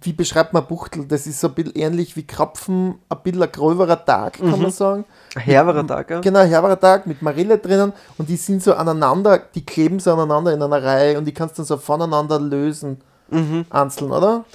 wie 0.02 0.14
beschreibt 0.14 0.54
man 0.54 0.66
Buchtel? 0.68 1.06
Das 1.06 1.28
ist 1.28 1.40
so 1.40 1.48
ein 1.48 1.54
bisschen 1.54 1.76
ähnlich 1.76 2.16
wie 2.16 2.26
Krapfen, 2.28 2.96
ein 3.10 3.18
bisschen 3.24 3.44
ein 3.44 3.52
gröberer 3.52 4.04
Tag, 4.04 4.34
kann 4.40 4.62
man 4.62 4.72
sagen. 4.72 5.06
Ein 5.36 5.42
herberer 5.42 5.86
Tag, 5.88 6.10
ja. 6.10 6.20
Genau, 6.22 6.40
herberer 6.42 6.80
Tag 6.80 7.08
mit 7.08 7.22
Marille 7.22 7.58
drinnen 7.58 7.94
und 8.18 8.28
die 8.30 8.38
sind 8.38 8.62
so 8.64 8.74
aneinander, 8.74 9.38
die 9.56 9.66
kleben 9.66 10.00
so 10.00 10.14
aneinander 10.14 10.54
in 10.54 10.62
einer 10.62 10.84
Reihe 10.84 11.18
und 11.18 11.26
die 11.26 11.34
kannst 11.34 11.58
du 11.58 11.62
dann 11.62 11.68
so 11.68 11.78
voneinander 11.78 12.40
lösen, 12.40 13.02
Mhm. 13.30 13.66
einzeln, 13.70 14.12
oder? 14.12 14.46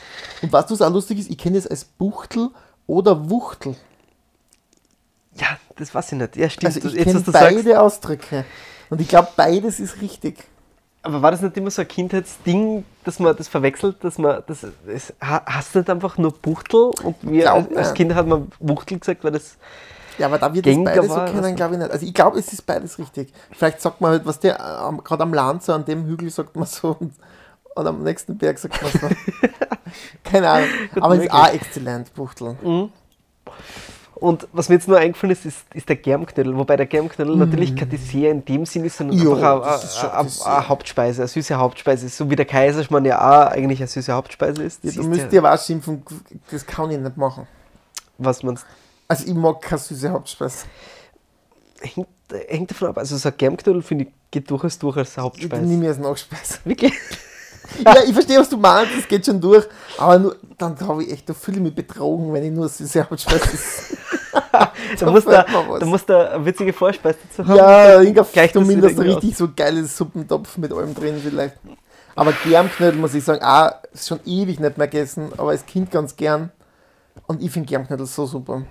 Und 0.41 0.51
weißt 0.53 0.71
du, 0.71 0.75
was 0.75 0.83
auch 0.83 0.91
lustig 0.93 1.19
ist? 1.19 1.31
Ich 1.31 1.37
kenne 1.39 1.59
es 1.59 1.67
als 1.67 1.85
Buchtel 1.85 2.49
oder 2.87 3.29
Wuchtel. 3.29 3.77
Ja, 5.35 5.47
das 5.77 5.95
weiß 5.95 6.13
ich 6.13 6.19
nicht. 6.19 6.37
Ja, 6.37 6.49
stimmt. 6.51 6.75
Also 6.77 6.89
ich 6.89 7.05
kenne 7.05 7.17
was 7.17 7.25
du 7.25 7.31
sagst. 7.33 7.55
beide 7.57 7.81
Ausdrücke. 7.81 8.45
Und 8.91 9.01
ich 9.01 9.09
glaube, 9.09 9.29
beides 9.37 9.81
ist 9.81 10.01
richtig. 10.01 10.45
Aber 11.05 11.21
war 11.21 11.33
das 11.33 11.43
nicht 11.43 11.57
immer 11.57 11.71
so 11.71 11.83
ein 11.83 11.89
Kindheitsding, 11.89 12.85
dass 13.05 13.19
man 13.19 13.37
das 13.37 13.49
verwechselt, 13.49 13.97
dass 14.05 14.19
man 14.19 14.43
das, 14.47 14.61
das 14.87 15.13
ha- 15.21 15.43
hast 15.47 15.75
du 15.75 15.81
nicht 15.81 15.91
einfach 15.91 16.17
nur 16.17 16.33
Buchtel 16.33 16.91
und 17.03 17.17
wir 17.23 17.43
Glaub, 17.43 17.57
als, 17.71 17.77
als 17.77 17.89
ja. 17.89 17.95
Kind 17.95 18.15
hat 18.15 18.27
man 18.27 18.53
Wuchtel 18.61 19.01
gesagt, 19.01 19.25
weil 19.25 19.33
das 19.33 19.57
Ja, 20.19 20.27
aber 20.27 20.39
da 20.39 20.55
wir 20.55 20.63
das 20.63 20.71
Gängiger 20.73 21.03
beide 21.03 21.09
so 21.09 21.25
kennen, 21.33 21.57
glaube 21.57 21.75
ich 21.75 21.81
nicht. 21.81 21.91
Also 21.91 22.07
ich 22.07 22.15
glaube, 22.15 22.39
es 22.39 22.53
ist 22.53 22.63
beides 22.67 22.99
richtig. 23.01 23.33
Vielleicht 23.51 23.81
sagt 23.81 24.01
man 24.01 24.13
halt, 24.13 24.27
was 24.27 24.39
der, 24.39 24.61
ähm, 24.89 25.03
gerade 25.03 25.25
am 25.25 25.35
Land, 25.35 25.65
so 25.65 25.73
an 25.73 25.85
dem 25.85 26.05
Hügel 26.07 26.31
sagt 26.31 26.55
man 26.55 26.67
so 26.67 26.97
und, 27.01 27.13
und 27.75 27.87
am 27.87 28.03
nächsten 28.05 28.39
Berg 28.39 28.59
sagt 28.59 28.81
man 28.81 28.93
so. 28.93 29.09
Keine 30.25 30.49
Ahnung. 30.49 30.69
aber 31.01 31.15
es 31.17 31.25
ist 31.25 31.33
möglich. 31.33 31.33
auch 31.33 31.53
exzellent, 31.53 32.15
Buchtel. 32.15 32.57
Und 34.23 34.47
was 34.53 34.69
mir 34.69 34.77
jetzt 34.77 34.87
nur 34.87 34.99
eingefallen 34.99 35.33
ist, 35.33 35.45
ist, 35.45 35.59
ist 35.75 35.89
der 35.89 35.97
Germknödel. 35.97 36.57
Wobei 36.57 36.77
der 36.77 36.87
Germknödel 36.87 37.35
natürlich 37.35 37.75
kein 37.75 37.89
Dessert 37.91 38.15
in 38.31 38.45
dem 38.45 38.65
Sinn 38.65 38.85
ist, 38.85 38.97
sondern. 38.97 39.19
Ja, 39.19 39.33
einfach 39.61 39.83
ist 39.83 40.43
eine, 40.47 40.69
Hauptspeise, 40.69 41.23
eine 41.23 41.29
süße 41.29 41.57
Hauptspeise. 41.57 42.09
So 42.09 42.31
wie 42.31 42.37
der 42.37 42.45
Kaiserschmarrn 42.47 43.05
ja 43.05 43.19
auch 43.19 43.51
eigentlich 43.51 43.81
eine 43.81 43.89
süße 43.89 44.13
Hauptspeise 44.13 44.63
ist. 44.63 44.85
Ja, 44.85 44.91
Das 44.91 44.95
du 44.95 45.01
ist 45.03 45.09
müsst 45.09 45.33
ja, 45.33 45.53
auch 45.53 45.59
schimpfen, 45.59 46.05
das 46.53 46.65
kann 46.65 46.93
ich 46.93 46.99
nicht 47.01 47.17
machen. 47.17 47.49
was 48.19 48.45
man 48.45 48.57
Also 49.09 49.27
ich 49.27 49.35
mag 49.35 49.61
keine 49.61 49.81
süße 49.81 50.09
Hauptspeise. 50.11 50.67
hängt, 51.81 52.07
hängt 52.47 52.71
davon 52.71 52.89
ab. 52.91 52.99
Also 52.99 53.17
so 53.17 53.29
ein 53.29 53.35
Germknödel 53.37 53.83
finde 53.83 54.05
ich 54.05 54.11
geht 54.31 54.49
durchaus 54.49 54.79
durch 54.79 54.97
als 54.99 55.11
Ich 55.11 55.19
Hauptspeise. 55.19 55.63
nehme 55.65 55.89
als 55.89 55.99
Nachspeise. 55.99 56.59
Wirklich? 56.65 56.93
ja, 57.85 57.97
ich 58.07 58.13
verstehe, 58.13 58.39
was 58.39 58.49
du 58.49 58.57
meinst, 58.57 58.93
das 58.97 59.09
geht 59.09 59.25
schon 59.25 59.41
durch. 59.41 59.67
Aber 59.99 60.19
nur, 60.19 60.37
dann 60.59 60.79
habe 60.81 61.05
ich 61.05 61.13
echt, 61.13 61.29
da 61.29 61.35
ich 61.35 61.57
mich 61.59 61.75
betrogen, 61.75 62.33
wenn 62.33 62.45
ich 62.45 62.53
nur 62.53 62.69
süße 62.69 63.09
Hauptspeise 63.09 63.45
esse. 63.45 63.97
Da 64.99 65.11
muss 65.11 65.25
da, 65.25 65.45
da 65.45 65.87
muss 65.87 66.05
da 66.07 66.31
eine 66.31 66.45
witzige 66.47 66.73
Vorspeise 66.73 67.19
dazu 67.29 67.49
haben. 67.49 67.57
Ja, 67.57 68.01
irgendein 68.01 68.27
Gleicht 68.33 68.57
das 68.57 68.63
zumindest 68.63 68.99
richtig 68.99 69.37
so 69.37 69.49
geiles 69.55 69.97
Suppentopf 69.97 70.57
mit 70.59 70.73
allem 70.73 70.95
drin 70.95 71.21
vielleicht. 71.23 71.57
Aber 72.15 72.33
Germknödel 72.45 72.99
muss 73.01 73.15
ich 73.15 73.25
sagen, 73.25 73.43
auch 73.43 73.73
ist 73.93 74.09
schon 74.09 74.21
ewig 74.25 74.61
nicht 74.61 74.79
mehr 74.79 74.87
gegessen, 74.87 75.33
aber 75.37 75.51
als 75.51 75.65
Kind 75.65 75.91
ganz 75.91 76.17
gern. 76.17 76.51
Und 77.27 77.43
ich 77.43 77.51
finde 77.51 77.69
Germknödel 77.69 78.07
so 78.07 78.27
super. 78.27 78.63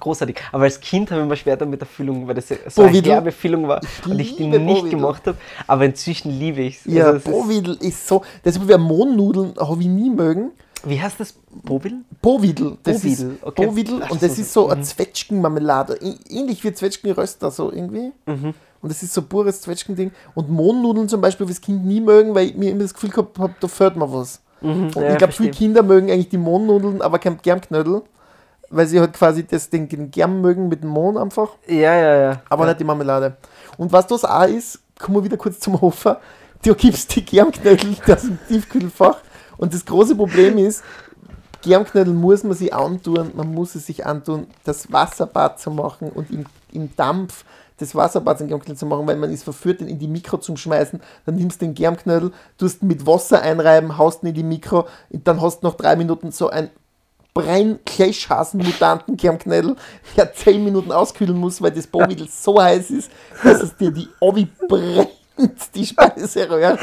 Großartig. 0.00 0.36
Aber 0.52 0.64
als 0.64 0.80
Kind 0.80 1.10
habe 1.10 1.20
ich 1.22 1.26
immer 1.26 1.36
schwer 1.36 1.56
damit 1.56 1.80
der 1.80 1.88
Füllung, 1.88 2.28
weil 2.28 2.34
das 2.34 2.48
so 2.48 2.82
eine 2.82 2.90
Bovidel. 2.90 3.12
herbe 3.12 3.32
Füllung 3.32 3.66
war 3.68 3.80
und 4.04 4.18
ich 4.18 4.36
die 4.36 4.46
nicht 4.46 4.66
Bovidel. 4.66 4.90
gemacht 4.90 5.26
habe. 5.26 5.38
Aber 5.66 5.84
inzwischen 5.84 6.30
liebe 6.38 6.62
ich 6.62 6.78
es. 6.78 6.92
Ja, 6.92 7.06
also 7.12 7.32
es 7.48 7.66
ist, 7.68 7.82
ist 7.82 8.06
so, 8.08 8.22
das 8.42 8.56
ist 8.56 8.68
wie 8.68 8.76
Mohnnudeln, 8.76 9.54
habe 9.58 9.80
ich 9.80 9.88
nie 9.88 10.10
mögen. 10.10 10.50
Wie 10.84 11.00
heißt 11.00 11.18
das? 11.18 11.34
Bobil? 11.64 12.02
Bovidel, 12.20 12.76
das 12.82 13.00
Bovidel, 13.00 13.30
ist 13.32 13.42
okay. 13.42 13.66
Bovidel 13.66 14.02
Ach 14.04 14.10
und 14.10 14.20
so, 14.20 14.26
das 14.26 14.38
ist 14.38 14.52
so 14.52 14.66
mhm. 14.66 14.72
eine 14.72 14.82
Zwetschgenmarmelade, 14.82 15.98
ähnlich 16.28 16.62
wie 16.62 16.72
Zwetschgenröster 16.72 17.50
so 17.50 17.72
irgendwie. 17.72 18.12
Mhm. 18.26 18.54
Und 18.82 18.90
das 18.92 19.02
ist 19.02 19.14
so 19.14 19.22
pures 19.22 19.62
Zwetschgending. 19.62 20.12
Und 20.34 20.50
Mohnnudeln 20.50 21.08
zum 21.08 21.20
Beispiel, 21.20 21.44
habe 21.46 21.52
ich 21.52 21.58
das 21.58 21.64
Kind 21.66 21.84
nie 21.86 22.00
mögen, 22.00 22.34
weil 22.34 22.48
ich 22.48 22.56
mir 22.56 22.70
immer 22.70 22.82
das 22.82 22.94
Gefühl 22.94 23.10
gehabt 23.10 23.38
habe, 23.38 23.54
da 23.58 23.66
fehlt 23.68 23.96
mir 23.96 24.12
was. 24.12 24.40
Und 24.60 24.94
Mhm. 24.94 25.02
ja, 25.02 25.12
ich 25.12 25.18
glaube, 25.18 25.32
viele. 25.32 25.50
Kinder 25.50 25.82
mögen 25.82 26.10
eigentlich 26.10 26.28
die 26.28 26.38
Mohnnudeln, 26.38 27.02
aber 27.02 27.18
kein 27.18 27.38
Germknödel, 27.42 28.02
weil 28.70 28.86
sie 28.86 29.00
halt 29.00 29.12
quasi 29.12 29.46
das, 29.46 29.70
den, 29.70 29.88
den 29.88 30.10
Germ 30.10 30.40
mögen 30.40 30.68
mit 30.68 30.82
dem 30.82 30.90
Mohn 30.90 31.16
einfach, 31.16 31.50
Ja, 31.66 31.94
ja, 31.94 32.16
ja. 32.16 32.42
aber 32.48 32.64
ja. 32.64 32.70
nicht 32.70 32.80
die 32.80 32.84
Marmelade. 32.84 33.36
Und 33.76 33.92
was 33.92 34.06
das 34.06 34.24
auch 34.24 34.46
ist, 34.46 34.80
kommen 34.98 35.18
wir 35.18 35.24
wieder 35.24 35.36
kurz 35.36 35.60
zum 35.60 35.80
Hofer, 35.80 36.20
du 36.64 36.74
gibst 36.74 37.14
die 37.14 37.24
Germknödel 37.24 37.96
aus 38.12 38.22
dem 38.22 38.38
Tiefkühlfach 38.48 39.18
und 39.56 39.74
das 39.74 39.84
große 39.84 40.16
Problem 40.16 40.58
ist, 40.58 40.82
Germknödel 41.62 42.14
muss 42.14 42.44
man 42.44 42.56
sich 42.56 42.72
antun, 42.72 43.32
man 43.34 43.52
muss 43.52 43.74
es 43.74 43.86
sich 43.86 44.06
antun, 44.06 44.46
das 44.64 44.92
Wasserbad 44.92 45.58
zu 45.58 45.70
machen 45.70 46.10
und 46.10 46.30
im, 46.30 46.46
im 46.72 46.94
Dampf 46.94 47.44
das 47.78 47.94
Wasserbad 47.94 48.40
in 48.40 48.48
Germknödel 48.48 48.78
zu 48.78 48.86
machen, 48.86 49.06
weil 49.06 49.16
man 49.16 49.30
ist 49.32 49.42
verführt, 49.42 49.80
den 49.80 49.88
in 49.88 49.98
die 49.98 50.08
Mikro 50.08 50.38
zu 50.38 50.56
schmeißen. 50.56 51.00
Dann 51.26 51.34
nimmst 51.34 51.60
du 51.60 51.66
den 51.66 51.74
Germknödel, 51.74 52.32
tust 52.56 52.82
ihn 52.82 52.88
mit 52.88 53.06
Wasser 53.06 53.42
einreiben, 53.42 53.98
haust 53.98 54.22
ihn 54.22 54.28
in 54.28 54.34
die 54.34 54.42
Mikro 54.42 54.86
und 55.10 55.26
dann 55.26 55.42
hast 55.42 55.60
du 55.60 55.66
noch 55.66 55.74
drei 55.74 55.96
Minuten 55.96 56.30
so 56.30 56.48
ein 56.48 56.70
Brenn-Kleshhasen-Mutanten 57.36 59.16
Germknödel, 59.16 59.76
der 60.16 60.32
zehn 60.32 60.64
Minuten 60.64 60.90
auskühlen 60.90 61.36
muss, 61.36 61.60
weil 61.60 61.70
das 61.70 61.86
Bohrmittel 61.86 62.26
so 62.30 62.60
heiß 62.60 62.90
ist, 62.90 63.10
dass 63.44 63.62
es 63.62 63.76
dir 63.76 63.90
die 63.90 64.08
Obi 64.20 64.48
brennt, 64.68 65.10
die 65.74 65.84
Speiseröhre. 65.84 66.78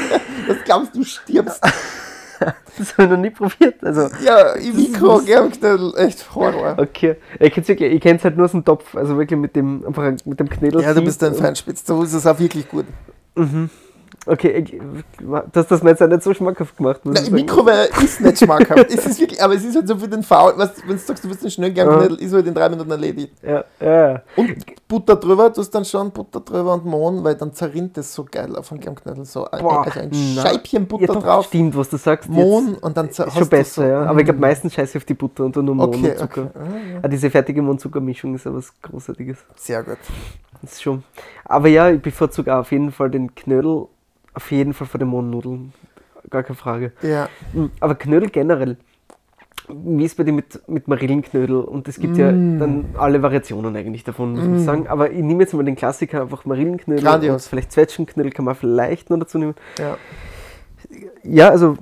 Das 0.46 0.56
glaubst 0.64 0.94
du 0.94 1.04
stirbst. 1.04 1.60
Das 2.76 2.92
habe 2.94 3.04
ich 3.04 3.10
noch 3.10 3.16
nie 3.16 3.30
probiert. 3.30 3.76
Also, 3.82 4.08
Ja, 4.22 4.54
im 4.54 4.74
Mikro 4.74 5.20
Germknödel, 5.20 5.94
echt 5.96 6.34
Horror. 6.34 6.74
okay. 6.78 7.16
Ich 7.38 7.52
kenne 8.00 8.18
es 8.18 8.24
halt 8.24 8.36
nur 8.36 8.46
aus 8.46 8.50
dem 8.50 8.64
Topf, 8.64 8.94
also 8.96 9.16
wirklich 9.16 9.38
mit 9.38 9.54
dem, 9.54 9.86
einfach 9.86 10.12
mit 10.24 10.40
dem 10.40 10.50
Knödel. 10.50 10.82
Ja, 10.82 10.92
du 10.92 11.00
bist 11.02 11.22
ein 11.22 11.34
Feinspitz, 11.36 11.86
so 11.86 12.02
ist 12.02 12.12
es 12.12 12.26
auch 12.26 12.38
wirklich 12.40 12.68
gut. 12.68 12.86
Okay, 14.26 14.64
hast 15.54 15.70
das 15.70 15.82
mir 15.82 15.90
jetzt 15.90 16.02
auch 16.02 16.08
nicht 16.08 16.22
so 16.22 16.32
schmackhaft 16.32 16.76
gemacht. 16.76 17.00
Sagen. 17.04 17.34
Mikrowelle 17.34 17.88
ist 18.02 18.20
nicht 18.20 18.38
schmackhaft. 18.38 18.90
es 18.90 19.06
ist 19.06 19.20
wirklich, 19.20 19.42
aber 19.42 19.54
es 19.54 19.64
ist 19.64 19.76
halt 19.76 19.86
so 19.86 19.96
für 19.96 20.08
den 20.08 20.22
Faul, 20.22 20.54
wenn 20.56 20.96
du 20.96 20.98
sagst, 20.98 21.24
du 21.24 21.28
willst 21.28 21.42
einen 21.42 21.50
schnellen 21.50 21.74
Germknödel, 21.74 22.18
ist 22.18 22.32
halt 22.32 22.46
in 22.46 22.54
drei 22.54 22.68
Minuten 22.68 22.90
erledigt. 22.90 23.32
Ja, 23.42 23.64
ja, 23.80 24.12
ja. 24.12 24.22
Und 24.36 24.64
Butter 24.88 25.16
drüber, 25.16 25.50
du 25.50 25.60
hast 25.60 25.70
dann 25.70 25.84
schon 25.84 26.10
Butter 26.10 26.40
drüber 26.40 26.74
und 26.74 26.86
Mohn, 26.86 27.22
weil 27.24 27.34
dann 27.34 27.52
zerrinnt 27.52 27.98
es 27.98 28.14
so 28.14 28.24
geil 28.30 28.56
auf 28.56 28.68
dem 28.68 28.80
Germknödel. 28.80 29.24
So 29.24 29.50
ein, 29.50 29.62
Boah, 29.62 29.84
also 29.84 30.00
ein 30.00 30.10
na. 30.36 30.42
Scheibchen 30.42 30.86
Butter 30.86 31.06
ja, 31.06 31.12
doch, 31.14 31.22
drauf, 31.22 31.46
Stimmt, 31.46 31.76
was 31.76 31.90
du 31.90 31.96
sagst. 31.96 32.28
Mohn 32.28 32.74
und 32.74 32.96
dann 32.96 33.08
zer- 33.08 33.26
ist 33.26 33.26
hast 33.26 33.38
schon 33.38 33.48
besser, 33.48 33.82
so, 33.82 33.88
ja. 33.88 34.06
Aber 34.06 34.18
ich 34.20 34.24
glaube 34.24 34.38
mm. 34.38 34.40
meistens 34.40 34.74
scheiße 34.74 34.98
auf 34.98 35.04
die 35.04 35.14
Butter 35.14 35.44
und 35.44 35.56
dann 35.56 35.64
nur 35.64 35.74
Mohn 35.74 35.88
Okay, 35.88 36.10
und 36.10 36.18
Zucker. 36.18 36.42
okay. 36.42 36.58
Ah, 36.58 36.92
ja. 36.92 37.00
Ah, 37.02 37.08
diese 37.08 37.30
fertige 37.30 37.62
Mohn-Zucker-Mischung 37.62 38.34
ist 38.34 38.46
aber 38.46 38.58
was 38.58 38.72
Großartiges. 38.82 39.38
Sehr 39.56 39.82
gut. 39.82 39.98
Das 40.62 40.72
ist 40.72 40.82
schon. 40.82 41.02
Aber 41.44 41.68
ja, 41.68 41.90
ich 41.90 42.00
bevorzuge 42.00 42.54
auf 42.54 42.72
jeden 42.72 42.90
Fall 42.92 43.10
den 43.10 43.34
Knödel, 43.34 43.86
auf 44.34 44.50
jeden 44.50 44.72
Fall 44.74 45.04
Mohnnudeln. 45.04 45.72
Gar 46.30 46.42
keine 46.42 46.56
Frage. 46.56 46.92
Ja. 47.02 47.28
Mm, 47.52 47.66
Aber 47.80 47.94
Knödel 47.94 48.30
generell. 48.30 48.76
Wie 49.68 50.04
ist 50.04 50.16
bei 50.16 50.24
dir 50.24 50.32
mit, 50.32 50.68
mit 50.68 50.88
Marillenknödel? 50.88 51.56
Und 51.56 51.88
es 51.88 51.98
gibt 51.98 52.16
ja 52.18 52.30
Mm. 52.32 52.58
dann 52.58 52.84
alle 52.98 53.22
Variationen 53.22 53.74
eigentlich 53.76 54.04
davon, 54.04 54.32
muss 54.32 54.44
man 54.44 54.64
sagen. 54.64 54.88
Aber 54.88 55.10
ich 55.10 55.22
nehme 55.22 55.42
jetzt 55.42 55.54
mal 55.54 55.64
den 55.64 55.76
Klassiker, 55.76 56.22
einfach 56.22 56.44
Marillenknödel. 56.44 57.02
Grandios. 57.04 57.44
Und 57.44 57.48
vielleicht 57.50 57.72
Zwetschgenknödel 57.72 58.30
kann 58.32 58.44
man 58.44 58.54
vielleicht 58.54 59.10
noch 59.10 59.18
dazu 59.18 59.38
nehmen. 59.38 59.54
ja. 59.78 59.96
Ja, 61.22 61.48
also 61.48 61.76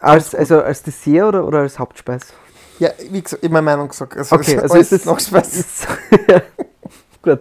als, 0.00 0.34
also 0.34 0.62
als 0.62 0.82
Dessert 0.82 1.28
oder, 1.28 1.46
oder 1.46 1.58
als 1.60 1.78
Hauptspeis? 1.78 2.32
Ja, 2.78 2.90
wie 3.10 3.20
gesagt, 3.22 3.44
ich 3.44 3.50
meine 3.50 3.64
Meinung 3.64 3.88
gesagt. 3.88 4.16
Also, 4.16 4.34
Okay, 4.36 4.58
also 4.58 4.76
ist 4.78 4.92
es 4.92 5.04
noch 5.04 5.20
ja, 6.28 6.42
gut. 7.22 7.40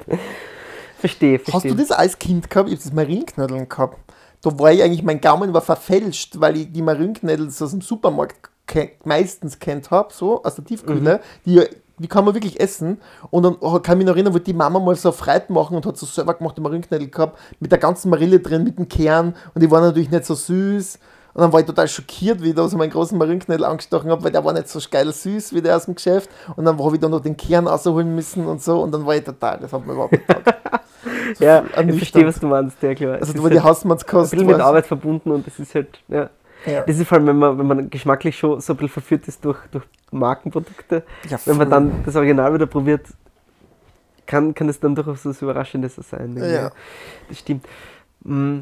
Verstehe, 1.00 1.40
verstehe. 1.40 1.54
Hast 1.54 1.66
du 1.66 1.74
das 1.74 1.92
als 1.92 2.20
Kind 2.20 2.50
gehabt? 2.50 2.70
Ich 2.70 2.76
habe 2.76 2.84
das 2.84 2.94
Marillenknödeln 2.94 3.68
gehabt. 3.68 3.98
Da 4.42 4.58
war 4.58 4.72
ich 4.72 4.82
eigentlich, 4.82 5.04
mein 5.04 5.22
Gaumen 5.22 5.54
war 5.54 5.62
verfälscht, 5.62 6.40
weil 6.40 6.58
ich 6.58 6.72
die 6.72 6.82
Marillenknödel 6.82 7.50
so 7.52 7.66
aus 7.66 7.72
dem 7.72 7.82
Supermarkt 7.82 8.50
meistens 9.04 9.60
kennt 9.60 9.92
habe, 9.92 10.14
so 10.14 10.44
aus 10.44 10.56
der 10.56 10.66
Tiefkühle. 10.66 11.20
Die, 11.46 11.62
die 11.98 12.08
kann 12.08 12.26
man 12.26 12.34
wirklich 12.34 12.60
essen. 12.60 13.00
Und 13.30 13.44
dann 13.44 13.60
kann 13.84 13.96
ich 13.96 13.98
mich 13.98 14.08
noch 14.08 14.16
erinnern, 14.16 14.34
wo 14.34 14.40
die 14.40 14.54
Mama 14.54 14.80
mal 14.80 14.96
so 14.96 15.12
Freit 15.12 15.50
machen 15.50 15.76
und 15.76 15.86
hat 15.86 15.98
so 15.98 16.06
selber 16.06 16.34
gemachte 16.34 16.62
Marillenknödel 16.62 17.10
gehabt, 17.10 17.38
mit 17.60 17.72
der 17.72 17.80
ganzen 17.80 18.10
Marille 18.10 18.40
drin, 18.40 18.64
mit 18.64 18.78
dem 18.78 18.88
Kern. 18.88 19.36
Und 19.54 19.62
die 19.62 19.70
waren 19.70 19.84
natürlich 19.84 20.10
nicht 20.10 20.26
so 20.26 20.36
süß. 20.36 21.00
Und 21.34 21.42
dann 21.42 21.54
war 21.54 21.62
ich 21.62 21.66
total 21.66 21.88
schockiert, 21.88 22.42
wie 22.42 22.50
ich 22.50 22.56
da 22.56 22.68
so 22.68 22.78
meinen 22.78 22.90
großen 22.90 23.18
Marillenknödel 23.18 23.66
angestochen 23.66 24.10
habe, 24.10 24.24
weil 24.24 24.32
der 24.32 24.44
war 24.44 24.54
nicht 24.54 24.68
so 24.68 24.80
geil 24.90 25.12
süß 25.14 25.54
wie 25.54 25.62
der 25.62 25.78
aus 25.78 25.86
dem 25.86 25.96
Geschäft. 25.96 26.30
Und 26.56 26.66
dann 26.66 26.78
habe 26.78 26.96
ich 26.96 27.02
da 27.02 27.08
noch 27.08 27.22
den 27.22 27.38
Kern 27.38 27.68
rausholen 27.68 28.14
müssen 28.16 28.46
und 28.46 28.62
so. 28.62 28.82
Und 28.82 28.92
dann 28.92 29.06
war 29.06 29.16
ich 29.16 29.24
total, 29.24 29.60
das 29.60 29.72
hat 29.72 29.86
mir 29.86 29.94
überhaupt 29.94 30.14
nicht. 30.14 30.24
So 31.36 31.44
ja, 31.46 31.64
ich 31.88 31.96
verstehe, 31.98 32.26
was 32.26 32.40
du 32.40 32.48
meinst, 32.48 32.82
ja 32.82 32.94
klar. 32.96 33.14
Also 33.14 33.24
Es 33.24 33.30
ist 33.36 33.42
war 33.44 33.50
die 33.50 33.56
halt 33.58 33.66
ein 33.66 33.70
Hausmannskost. 33.70 34.32
bisschen 34.32 34.48
mit 34.48 34.60
Arbeit 34.60 34.86
verbunden 34.86 35.32
und 35.32 35.46
das 35.48 35.60
ist 35.60 35.74
halt, 35.76 36.00
ja. 36.08 36.30
Ja. 36.66 36.82
Das 36.82 37.00
ist 37.00 37.08
vor 37.08 37.18
allem, 37.18 37.28
wenn 37.28 37.38
man, 37.40 37.58
wenn 37.58 37.66
man 37.68 37.90
geschmacklich 37.90 38.38
schon 38.38 38.62
so 38.62 38.74
ein 38.74 38.78
bisschen 38.78 38.90
verführt 38.90 39.28
ist 39.28 39.44
durch, 39.44 39.58
durch 39.72 39.84
Markenprodukte, 40.12 41.04
Ja, 41.28 41.40
wenn 41.46 41.58
man 41.58 41.70
dann 41.70 42.04
das 42.06 42.16
Original 42.16 42.54
wieder 42.54 42.68
probiert, 42.68 43.08
kann, 44.28 44.54
kann 44.54 44.70
es 44.70 44.80
dann 44.80 44.94
durchaus 44.94 45.26
was 45.26 45.42
Überraschendes 45.42 45.96
sein. 45.96 46.36
irgendwie. 46.38 46.54
Ja. 46.54 46.72
Das 47.30 47.40
stimmt. 47.40 47.66
Mm. 48.24 48.60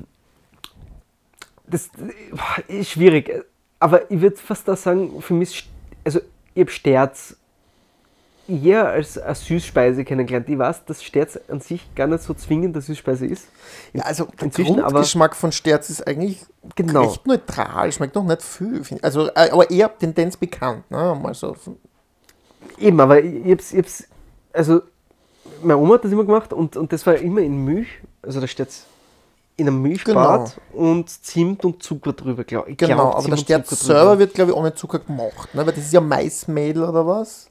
Das 1.68 1.90
ist 2.68 2.90
schwierig. 2.92 3.32
Aber 3.80 4.10
ich 4.10 4.22
würde 4.22 4.38
fast 4.38 4.68
da 4.68 4.76
sagen, 4.76 5.22
für 5.22 5.34
mich, 5.34 5.70
also 6.04 6.20
ich 6.56 6.62
habe 6.62 6.72
Sterz 6.72 7.36
eher 8.50 8.88
als 8.88 9.18
eine 9.18 9.36
Süßspeise 9.36 10.04
kennengelernt. 10.04 10.50
Ich 10.50 10.58
weiß, 10.58 10.86
dass 10.86 11.04
Sterz 11.04 11.40
an 11.48 11.62
sich 11.62 11.94
gar 11.96 12.08
nicht 12.08 12.24
so 12.24 12.34
zwingend 12.34 12.76
eine 12.76 12.82
Süßspeise 12.82 13.26
ist. 13.26 13.48
Ja, 13.94 14.04
also 14.04 14.28
der 14.42 14.50
Grundgeschmack 14.50 15.36
von 15.36 15.52
Sterz 15.52 15.90
ist 15.90 16.08
eigentlich 16.08 16.46
Genau. 16.76 17.04
recht 17.04 17.26
neutral, 17.26 17.92
schmeckt 17.92 18.16
noch 18.16 18.24
nicht 18.24 18.42
viel. 18.42 18.82
Also, 19.02 19.28
äh, 19.30 19.50
aber 19.52 19.70
eher 19.70 19.98
Tendenz 19.98 20.36
bekannt. 20.36 20.90
Ne? 20.92 21.18
Mal 21.22 21.34
so. 21.34 21.56
Eben, 22.78 23.00
aber 23.00 23.24
ich, 23.24 23.52
hab's, 23.52 23.72
ich 23.72 23.80
hab's, 23.80 24.04
also 24.52 24.82
meine 25.62 25.78
Oma 25.78 25.96
hat 25.96 26.04
das 26.04 26.12
immer 26.12 26.26
gemacht 26.26 26.52
und, 26.54 26.76
und 26.76 26.92
das 26.92 27.06
war 27.06 27.16
immer 27.16 27.42
in 27.42 27.64
Milch, 27.64 27.88
also 28.22 28.42
da 28.42 28.48
steht's 28.48 28.86
in 29.58 29.68
einem 29.68 29.82
Milchbad 29.82 30.58
und 30.74 31.10
Zimt 31.10 31.66
und 31.66 31.84
Zucker 31.84 32.14
drüber, 32.14 32.46
glaube 32.46 32.72
ich. 32.72 32.78
Genau, 32.78 32.96
glaub, 32.96 33.16
aber 33.18 33.28
der 33.30 33.38
Sterz 33.38 33.70
selber 33.72 34.18
wird, 34.18 34.34
glaube 34.34 34.52
ich, 34.52 34.58
ohne 34.58 34.74
Zucker 34.74 35.00
gemacht. 35.00 35.54
Ne? 35.54 35.66
Weil 35.66 35.74
das 35.74 35.84
ist 35.86 35.94
ja 35.94 36.00
Maismehl 36.00 36.82
oder 36.82 37.06
was? 37.06 37.49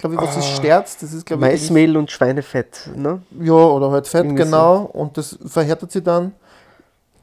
Glaube 0.00 0.14
ich, 0.16 0.20
was 0.20 0.36
ist 0.36 0.56
Sterz? 0.56 0.96
Das 0.98 1.12
ist, 1.12 1.26
glaube 1.26 1.44
ich, 1.46 1.52
Maismehl 1.52 1.96
und 1.96 2.10
Schweinefett, 2.10 2.90
ne? 2.96 3.22
Ja, 3.40 3.52
oder 3.52 3.90
halt 3.90 4.08
Fett, 4.08 4.24
Irgendwie 4.24 4.44
genau. 4.44 4.82
Und 4.92 5.16
das 5.16 5.38
verhärtet 5.46 5.92
sie 5.92 6.02
dann. 6.02 6.32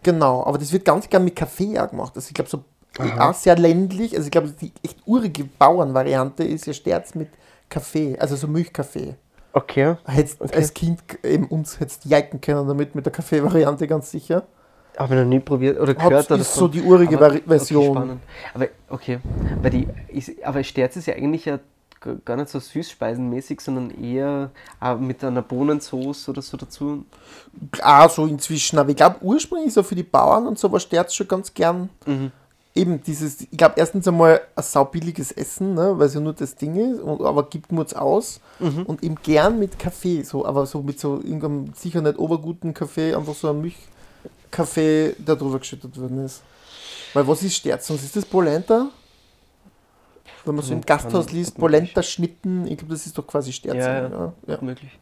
Genau, 0.04 0.46
aber 0.46 0.58
das 0.58 0.72
wird 0.72 0.86
ganz 0.86 1.10
gern 1.10 1.24
mit 1.24 1.36
Kaffee 1.36 1.78
auch 1.80 1.90
gemacht. 1.90 2.14
Also 2.16 2.28
ich 2.28 2.34
glaube, 2.34 2.50
so 2.50 2.64
auch 3.20 3.34
sehr 3.34 3.58
ländlich. 3.58 4.14
Also 4.16 4.26
ich 4.26 4.32
glaube, 4.32 4.50
die 4.50 4.72
echt 4.84 4.98
urige 5.06 5.44
Bauernvariante 5.44 6.44
ist 6.44 6.66
ja 6.66 6.74
Sterz 6.74 7.14
mit 7.16 7.30
Kaffee, 7.70 8.18
also 8.20 8.36
so 8.36 8.48
Milchkaffee. 8.48 9.16
Okay. 9.54 9.96
Hättest 10.06 10.40
Okay. 10.42 10.56
als 10.56 10.74
Kind 10.74 11.02
eben 11.24 11.46
uns 11.48 11.80
hättest 11.80 12.06
jagen 12.06 12.40
können 12.42 12.68
damit 12.68 12.94
mit 12.96 13.06
der 13.06 13.12
Kaffee-Variante 13.14 13.88
ganz 13.88 14.12
sicher. 14.12 14.44
Habe 14.98 15.14
ich 15.16 15.20
noch 15.22 15.28
nie 15.28 15.40
probiert 15.40 15.80
oder 15.80 15.94
Hab's- 15.94 16.08
gehört. 16.10 16.32
oder 16.32 16.42
ist 16.42 16.54
so 16.54 16.68
die 16.68 16.82
urige 16.82 17.18
aber, 17.18 17.38
Version. 17.46 17.88
Okay, 17.90 17.96
spannend. 17.98 18.22
Aber 18.54 18.68
okay, 18.90 19.20
weil 19.62 19.70
die, 19.72 19.88
ist, 20.10 20.32
aber 20.44 20.64
Sterz 20.64 20.96
ist 20.96 21.08
ja 21.08 21.16
eigentlich 21.16 21.46
ja 21.46 21.60
gar 22.26 22.36
nicht 22.38 22.50
so 22.50 22.60
süßspeisenmäßig, 22.60 23.62
sondern 23.62 23.92
eher 24.04 24.52
äh, 24.82 24.96
mit 24.96 25.24
einer 25.24 25.42
Bohnensauce 25.42 26.30
oder 26.30 26.42
so 26.42 26.58
dazu. 26.58 27.06
Auch 27.84 28.10
so 28.10 28.26
inzwischen, 28.26 28.78
aber 28.80 28.90
ich 28.92 28.96
glaube 28.96 29.18
ursprünglich 29.22 29.74
so 29.74 29.84
für 29.84 29.96
die 29.96 30.04
Bauern 30.04 30.48
und 30.48 30.60
so 30.60 30.72
war 30.72 30.80
Sterz 30.80 31.14
schon 31.14 31.28
ganz 31.28 31.54
gern 31.54 31.90
Mhm. 32.06 32.32
eben 32.76 33.02
dieses, 33.04 33.42
ich 33.42 33.50
glaube 33.58 33.76
erstens 33.78 34.08
einmal 34.08 34.42
ein 34.56 34.64
saubilliges 34.64 35.32
Essen, 35.32 35.74
ne, 35.74 35.94
weil 35.98 36.08
es 36.08 36.14
ja 36.14 36.20
nur 36.20 36.34
das 36.34 36.56
Ding 36.56 36.76
ist, 36.76 37.02
und, 37.02 37.22
aber 37.22 37.44
gibt 37.50 37.72
Mutz 37.72 37.94
aus 37.94 38.40
Mhm. 38.60 38.84
und 38.84 39.04
eben 39.04 39.16
gern 39.24 39.58
mit 39.58 39.80
Kaffee, 39.80 40.22
so, 40.22 40.46
aber 40.46 40.66
so 40.68 40.84
mit 40.84 41.00
so 41.00 41.16
irgendeinem 41.18 41.74
sicher 41.76 42.02
nicht 42.02 42.20
oberguten 42.20 42.74
Kaffee, 42.74 43.16
einfach 43.16 43.34
so 43.36 43.50
ein 43.50 43.62
Milchkaffee, 43.62 45.16
der 45.18 45.36
drüber 45.36 45.60
geschüttet 45.60 46.00
worden 46.00 46.24
ist. 46.26 46.42
Weil 47.14 47.28
was 47.28 47.42
ist 47.42 47.56
Sterz? 47.56 47.88
Sonst 47.88 48.04
ist 48.04 48.16
das 48.16 48.26
Polenta? 48.26 48.90
Wenn 50.48 50.56
man 50.56 50.66
so 50.66 50.74
im 50.74 50.82
Gasthaus 50.82 51.32
liest, 51.32 51.58
Polenta 51.58 52.02
Schnitten, 52.02 52.68
ich 52.68 52.78
glaube, 52.78 52.94
das 52.94 53.06
ist 53.06 53.18
doch 53.18 53.28
quasi 53.28 53.52
Sterz. 53.52 53.76
Ja, 53.76 54.08
ja. 54.08 54.34
ja. 54.48 54.58
möglich. 54.62 54.98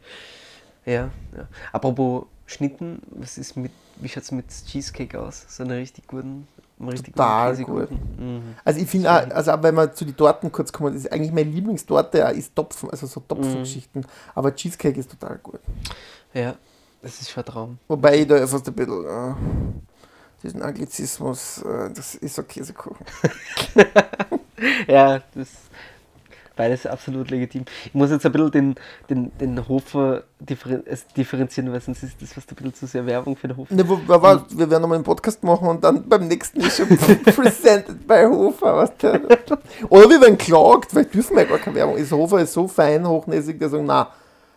Ja, 0.84 1.10
ja. 1.36 1.48
Apropos 1.72 2.26
Schnitten, 2.46 3.02
was 3.10 3.38
ist 3.38 3.56
mit, 3.56 3.72
wie 3.96 4.08
schaut 4.08 4.22
es 4.22 4.32
mit 4.32 4.46
Cheesecake 4.48 5.20
aus? 5.20 5.44
So 5.48 5.64
eine 5.64 5.76
richtig 5.76 6.06
guten, 6.06 6.46
einen 6.78 6.88
richtig 6.88 7.14
Total 7.14 7.56
guten 7.56 7.74
Käsekuchen? 7.74 7.98
Mhm. 8.18 8.54
Also 8.64 8.80
ich 8.80 8.88
finde, 8.88 9.10
auch, 9.10 9.30
also 9.34 9.52
auch 9.52 9.62
wenn 9.62 9.74
wir 9.74 9.92
zu 9.92 10.04
den 10.04 10.16
Torten 10.16 10.52
kurz 10.52 10.72
kommen, 10.72 10.94
ist 10.94 11.10
eigentlich 11.10 11.32
meine 11.32 11.50
Lieblingstorte 11.50 12.18
ist 12.18 12.54
Topfen, 12.54 12.88
also 12.90 13.06
so 13.06 13.20
Topfengeschichten. 13.20 14.06
Aber 14.34 14.54
Cheesecake 14.54 14.98
ist 14.98 15.10
total 15.10 15.38
gut. 15.38 15.60
Ja, 16.32 16.54
das 17.02 17.20
ist 17.20 17.30
schon 17.30 17.42
ein 17.42 17.46
Traum. 17.46 17.78
Wobei 17.88 18.20
ich 18.20 18.28
da 18.28 18.46
fast 18.46 18.68
ein 18.68 18.74
bisschen 18.74 19.04
äh, 19.04 19.34
diesen 20.42 20.62
Anglizismus, 20.62 21.62
äh, 21.62 21.90
das 21.92 22.14
ist 22.14 22.36
so 22.36 22.44
Käsekuchen. 22.44 23.04
Ja, 24.88 25.20
das 25.34 25.48
beides 26.56 26.86
absolut 26.86 27.30
legitim. 27.30 27.64
Ich 27.84 27.94
muss 27.94 28.10
jetzt 28.10 28.24
ein 28.24 28.32
bisschen 28.32 28.50
den, 28.50 28.74
den, 29.08 29.38
den 29.38 29.68
Hofer 29.68 30.24
differen 30.40 30.82
differenzieren, 31.16 31.70
weil 31.72 31.80
sonst 31.80 32.02
ist 32.02 32.20
das 32.20 32.32
fast 32.32 32.50
ein 32.50 32.56
bisschen 32.56 32.74
zu 32.74 32.86
sehr 32.86 33.06
Werbung 33.06 33.36
für 33.36 33.48
den 33.48 33.56
Hofer. 33.58 33.74
Ne, 33.74 33.86
wo, 33.86 33.98
wo, 34.06 34.14
wo, 34.14 34.58
wir 34.58 34.70
werden 34.70 34.82
nochmal 34.82 34.96
einen 34.96 35.04
Podcast 35.04 35.44
machen 35.44 35.68
und 35.68 35.84
dann 35.84 36.08
beim 36.08 36.26
nächsten 36.26 36.60
ist 36.60 36.78
schon 36.78 36.88
presented 37.24 38.06
bei 38.06 38.26
Hofer. 38.26 38.76
Was 38.76 38.96
der, 38.96 39.20
oder 39.90 40.10
wir 40.10 40.20
werden 40.20 40.38
klagt, 40.38 40.94
weil 40.94 41.04
dürfen 41.04 41.36
wir 41.36 41.42
ja 41.42 41.48
gar 41.50 41.58
keine 41.58 41.76
Werbung. 41.76 41.96
Ist 41.96 42.10
Hofer 42.10 42.40
ist 42.40 42.54
so 42.54 42.66
fein, 42.66 43.06
hochnäsig, 43.06 43.58
der 43.58 43.68
sagt, 43.68 43.84
na, 43.84 44.10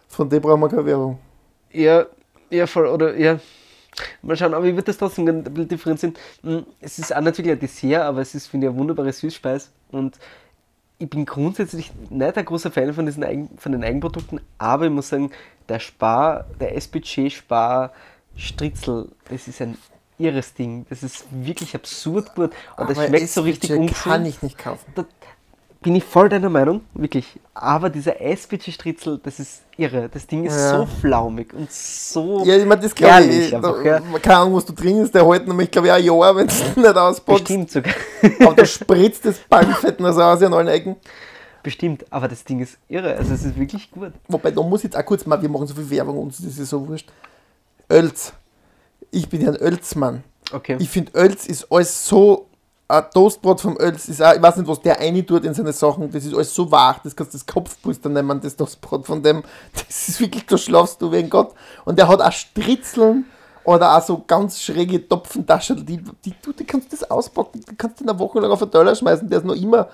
von 0.08 0.30
dem 0.30 0.42
brauchen 0.42 0.62
wir 0.62 0.70
keine 0.70 0.86
Werbung. 0.86 1.20
Ja, 1.72 2.06
ja, 2.50 2.66
voll, 2.66 2.88
oder 2.88 3.16
ja. 3.18 3.40
Mal 4.22 4.36
schauen, 4.38 4.54
aber 4.54 4.66
ich 4.66 4.74
würde 4.74 4.84
das 4.86 4.98
trotzdem 4.98 5.28
ein 5.28 5.44
bisschen 5.44 5.68
differenzieren. 5.68 6.16
Mm, 6.44 6.60
Es 6.80 7.00
ist 7.00 7.16
auch 7.16 7.22
nicht 7.22 7.38
wirklich 7.38 7.54
ein 7.54 7.60
Dessert, 7.60 8.02
aber 8.04 8.22
es 8.22 8.36
ist, 8.36 8.48
finde 8.48 8.68
ich, 8.68 8.72
eine 8.72 8.80
wunderbare 8.80 9.12
Süßspeise. 9.12 9.70
Und 9.92 10.18
ich 10.98 11.10
bin 11.10 11.26
grundsätzlich 11.26 11.92
nicht 12.10 12.38
ein 12.38 12.46
großer 12.46 12.72
Fan 12.72 12.94
von, 12.94 13.06
diesen 13.06 13.24
Eigen, 13.24 13.50
von 13.58 13.72
den 13.72 13.84
Eigenprodukten, 13.84 14.42
aber 14.58 14.86
ich 14.86 14.92
muss 14.92 15.10
sagen, 15.10 15.32
der 15.68 15.80
Spar, 15.80 16.46
der 16.60 16.76
SPC 16.76 17.32
Spar 17.32 17.92
Stritzel, 18.36 19.10
das 19.30 19.48
ist 19.48 19.62
ein 19.62 19.78
irres 20.18 20.54
Ding. 20.54 20.86
Das 20.90 21.04
ist 21.04 21.26
wirklich 21.32 21.76
absurd 21.76 22.36
gut. 22.36 22.52
Und 22.78 22.90
das 22.90 22.98
Aber 22.98 23.08
schmeckt 23.08 23.30
so 23.30 23.42
richtig 23.42 23.72
ungesund. 23.72 24.04
kann 24.04 24.26
ich 24.26 24.42
nicht 24.42 24.58
kaufen. 24.58 24.86
Da 24.96 25.06
bin 25.82 25.96
ich 25.96 26.04
voll 26.04 26.28
deiner 26.28 26.50
Meinung, 26.50 26.82
wirklich. 26.94 27.40
Aber 27.54 27.90
dieser 27.90 28.20
SPC-Stritzel, 28.20 29.20
das 29.24 29.40
ist 29.40 29.62
irre. 29.78 30.10
Das 30.12 30.28
Ding 30.28 30.44
ist 30.46 30.56
Ja. 30.56 30.80
so 30.80 30.86
flaumig 30.86 31.54
und 31.54 31.72
so 31.72 32.44
Ja, 32.46 32.58
ich 32.58 32.66
meine, 32.66 32.82
das 32.82 32.94
glaube 32.94 33.24
ich. 33.26 33.56
einfach, 33.56 33.84
ja. 33.86 34.02
Keine 34.22 34.38
Ahnung, 34.40 34.56
was 34.56 34.66
du 34.66 34.74
trinkst, 34.74 35.16
der 35.16 35.26
hält 35.26 35.48
nämlich, 35.48 35.72
glaube 35.72 35.88
ich, 35.88 35.94
ein 35.94 36.04
Jahr, 36.04 36.36
wenn 36.36 36.48
es 36.48 36.62
nicht 36.76 36.98
auspackt. 36.98 37.40
Bestimmt 37.40 37.72
sogar. 37.72 37.94
Aber 38.42 38.56
da 38.56 38.66
spritzt 38.66 39.24
das 39.26 39.40
Bankfett 39.50 40.00
noch 40.02 40.12
so 40.14 40.22
aus 40.22 40.42
in 40.42 40.54
allen 40.54 40.68
Ecken. 40.68 40.98
Bestimmt. 41.64 42.06
Aber 42.10 42.28
das 42.28 42.44
Ding 42.44 42.60
ist 42.60 42.78
irre. 42.90 43.16
Also 43.16 43.34
es 43.34 43.44
ist 43.46 43.58
wirklich 43.58 43.90
gut. 43.92 44.12
Wobei, 44.28 44.52
da 44.52 44.62
muss 44.62 44.82
ich 44.82 44.86
jetzt 44.86 44.98
auch 44.98 45.06
kurz 45.06 45.26
mal, 45.26 45.42
wir 45.42 45.50
machen 45.50 45.68
so 45.68 45.76
viel 45.76 45.90
Werbung 45.90 46.18
und 46.18 46.32
das 46.32 46.40
ist 46.46 46.70
so 46.70 46.88
wurscht. 46.88 47.10
Ölz. 47.92 48.34
Ich 49.12 49.28
bin 49.30 49.42
ja 49.42 49.50
ein 49.50 49.56
Ölzmann. 49.56 50.24
Okay. 50.52 50.78
Ich 50.80 50.90
finde, 50.90 51.12
Ölz 51.16 51.46
ist 51.48 51.72
alles 51.72 52.06
so. 52.08 52.48
Ein 52.92 53.04
Toastbrot 53.14 53.62
vom 53.62 53.78
Ölz 53.80 54.10
ist 54.10 54.20
auch, 54.20 54.34
ich 54.34 54.42
weiß 54.42 54.58
nicht, 54.58 54.68
was 54.68 54.82
der 54.82 55.00
eine 55.00 55.24
tut 55.24 55.46
in 55.46 55.54
seine 55.54 55.72
Sachen, 55.74 56.10
das 56.12 56.26
ist 56.26 56.34
alles 56.34 56.56
so 56.56 56.72
wach, 56.72 56.98
das 57.04 57.16
kannst 57.16 57.36
du 57.36 57.38
das 57.38 57.46
Kopfpulster 57.46 58.10
nennen, 58.10 58.42
das 58.42 58.56
Toastbrot 58.56 59.06
von 59.06 59.22
dem, 59.22 59.44
das 59.74 60.10
ist 60.10 60.20
wirklich, 60.20 60.48
da 60.48 60.58
schlafst 60.58 61.00
du 61.00 61.12
wie 61.12 61.18
ein 61.18 61.30
Gott. 61.30 61.54
Und 61.86 62.00
der 62.00 62.08
hat 62.08 62.20
auch 62.20 62.32
Stritzeln 62.32 63.26
oder 63.64 63.96
auch 63.96 64.02
so 64.02 64.24
ganz 64.26 64.60
schräge 64.60 65.08
Topfentaschen, 65.08 65.86
die, 65.86 66.02
die, 66.26 66.34
du, 66.42 66.52
die 66.52 66.64
kannst 66.64 66.92
du 66.92 66.98
das 66.98 67.12
auspacken, 67.12 67.62
die 67.62 67.76
kannst 67.76 68.00
du 68.00 68.06
in 68.06 68.10
einer 68.10 68.18
Woche 68.18 68.40
lang 68.40 68.50
auf 68.50 68.58
den 68.58 68.72
Teller 68.72 68.96
schmeißen, 68.96 69.30
der 69.30 69.38
ist 69.38 69.46
noch 69.46 69.56
immer 69.56 69.88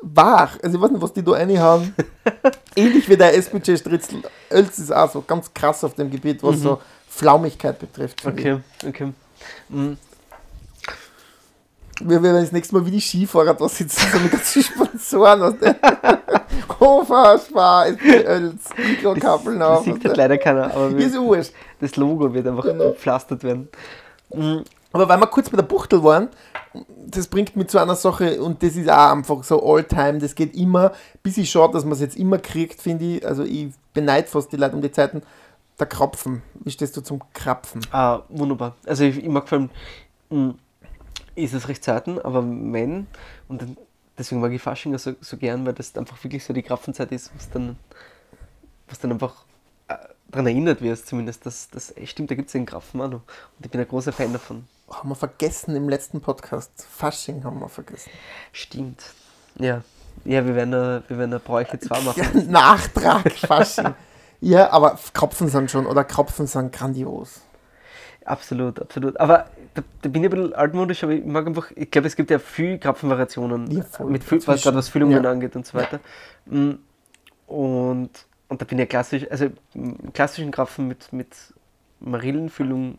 wach. 0.00 0.56
Also 0.62 0.76
ich 0.76 0.82
weiß 0.82 0.90
nicht, 0.92 1.02
was 1.02 1.12
die 1.12 1.24
da 1.24 1.32
reinhauen. 1.32 1.96
Ähnlich 2.76 3.08
wie 3.08 3.16
der 3.16 3.36
SPC 3.36 3.76
Stritzel. 3.76 4.22
Ölz 4.52 4.78
ist 4.78 4.94
auch 4.94 5.10
so 5.10 5.20
ganz 5.22 5.52
krass 5.52 5.82
auf 5.82 5.94
dem 5.94 6.12
Gebiet, 6.12 6.44
was 6.44 6.60
so 6.60 6.80
Flaumigkeit 7.08 7.76
betrifft. 7.76 8.24
Okay, 8.24 8.60
okay. 8.86 9.12
Mm, 9.68 9.94
Wir 12.00 12.22
werden 12.22 12.42
das 12.42 12.52
nächste 12.52 12.74
Mal 12.74 12.84
wie 12.86 12.90
die 12.90 13.00
Skifahrer 13.00 13.54
da 13.54 13.68
sitzen, 13.68 14.06
so 14.12 14.18
mit 14.18 14.30
ganzen 14.32 14.62
Sponsoren. 14.62 15.42
Aus 15.42 15.54
der 15.60 15.76
Hofer, 16.78 17.38
Spar, 17.38 17.86
Mikrokappeln 18.76 19.58
Das 19.60 19.68
auf. 19.78 19.84
sieht 19.84 20.04
halt 20.04 20.16
leider 20.16 20.38
keiner, 20.38 20.64
aber 20.74 20.88
Ist 20.96 21.14
wir, 21.14 21.22
wurscht. 21.22 21.52
das 21.80 21.96
Logo 21.96 22.32
wird 22.32 22.46
einfach 22.46 22.64
gepflastert 22.64 23.42
werden. 23.44 23.68
Mm, 24.34 24.58
Aber 24.92 25.08
weil 25.08 25.18
wir 25.18 25.26
kurz 25.26 25.48
bei 25.48 25.56
der 25.56 25.64
Buchtel 25.64 26.02
waren, 26.02 26.28
das 27.06 27.26
bringt 27.28 27.56
mich 27.56 27.68
zu 27.68 27.78
einer 27.78 27.94
Sache 27.96 28.42
und 28.42 28.62
das 28.62 28.76
ist 28.76 28.90
auch 28.90 29.12
einfach 29.12 29.42
so 29.44 29.64
all-time, 29.64 30.18
das 30.18 30.34
geht 30.34 30.54
immer, 30.54 30.92
bis 31.22 31.38
ich 31.38 31.50
schaue, 31.50 31.70
dass 31.72 31.84
man 31.84 31.92
es 31.94 32.00
jetzt 32.00 32.16
immer 32.16 32.38
kriegt, 32.38 32.82
finde 32.82 33.04
ich. 33.16 33.26
Also 33.26 33.42
ich 33.44 33.68
beneide 33.94 34.28
fast 34.28 34.52
die 34.52 34.56
Leute 34.56 34.74
um 34.76 34.82
die 34.82 34.92
Zeiten. 34.92 35.22
Der 35.78 35.86
Krapfen. 35.86 36.42
Wie 36.64 36.70
stehst 36.70 36.96
du 36.96 37.02
zum 37.02 37.20
Krapfen? 37.34 37.82
Ah, 37.92 38.20
wunderbar. 38.30 38.74
Also 38.86 39.04
ich, 39.04 39.18
ich 39.18 39.28
mag 39.28 39.46
vor 39.48 39.58
allem, 39.58 39.70
mm, 40.30 40.50
ist 41.36 41.54
es 41.54 41.68
recht 41.68 41.84
selten, 41.84 42.18
aber 42.18 42.42
wenn, 42.42 43.06
und 43.48 43.62
dann, 43.62 43.76
deswegen 44.18 44.40
mag 44.40 44.52
ich 44.52 44.62
Fasching 44.62 44.96
so, 44.98 45.14
so 45.20 45.36
gern, 45.36 45.66
weil 45.66 45.74
das 45.74 45.96
einfach 45.96 46.22
wirklich 46.24 46.44
so 46.44 46.52
die 46.52 46.62
Krapfenzeit 46.62 47.12
ist, 47.12 47.30
was 47.36 47.50
dann, 47.50 47.76
was 48.88 48.98
dann 48.98 49.12
einfach 49.12 49.44
äh, 49.88 49.96
daran 50.28 50.46
erinnert 50.46 50.80
wirst, 50.80 51.06
zumindest, 51.06 51.46
dass 51.46 51.68
das 51.70 51.94
stimmt, 52.04 52.30
da 52.30 52.34
gibt 52.34 52.48
es 52.48 52.52
den 52.52 52.66
Krapfen 52.66 53.00
auch 53.00 53.10
noch. 53.10 53.22
Und 53.56 53.64
ich 53.64 53.70
bin 53.70 53.80
ein 53.80 53.88
großer 53.88 54.12
Fan 54.12 54.32
davon. 54.32 54.66
Haben 54.90 55.08
wir 55.08 55.16
vergessen 55.16 55.76
im 55.76 55.88
letzten 55.88 56.20
Podcast. 56.20 56.86
Fasching 56.90 57.44
haben 57.44 57.60
wir 57.60 57.68
vergessen. 57.68 58.10
Stimmt. 58.52 59.02
Ja. 59.58 59.82
Ja, 60.24 60.46
wir 60.46 60.54
werden 60.54 60.72
eine, 60.72 61.02
wir 61.08 61.18
werden 61.18 61.32
eine 61.32 61.40
Bräuche 61.40 61.78
zwar 61.78 62.00
machen. 62.02 62.22
Ja, 62.34 62.42
Nachtrag, 62.50 63.30
Fasching. 63.32 63.94
ja, 64.40 64.70
aber 64.70 64.98
Krapfen 65.12 65.48
sind 65.48 65.70
schon, 65.70 65.86
oder 65.86 66.04
Krapfen 66.04 66.46
sind 66.46 66.72
grandios. 66.72 67.42
Absolut, 68.24 68.80
absolut. 68.80 69.18
Aber 69.20 69.46
da, 69.76 69.82
da 70.02 70.08
bin 70.08 70.24
ich 70.24 70.30
ein 70.30 70.36
bisschen 70.36 70.54
altmodisch, 70.54 71.04
aber 71.04 71.12
ich 71.12 71.24
mag 71.24 71.46
einfach, 71.46 71.70
ich 71.76 71.90
glaube, 71.90 72.08
es 72.08 72.16
gibt 72.16 72.30
ja 72.30 72.38
viel 72.38 72.78
Krapfenvariationen, 72.78 73.70
Ja, 73.70 73.84
mit 74.06 74.24
viel, 74.24 74.46
was, 74.46 74.62
gerade 74.62 74.76
was 74.76 74.88
Füllungen 74.88 75.22
Ja. 75.24 75.30
angeht 75.30 75.56
und 75.56 75.66
so 75.66 75.74
weiter. 75.74 76.00
Mm, 76.46 76.72
Und, 77.46 78.10
und 78.48 78.60
da 78.62 78.64
bin 78.64 78.78
ich 78.78 78.82
ja 78.82 78.86
klassisch, 78.86 79.26
also 79.30 79.46
klassischen 80.12 80.50
Krapfen 80.50 80.88
mit, 80.88 81.12
mit 81.12 81.28
Marillenfüllung, 82.00 82.98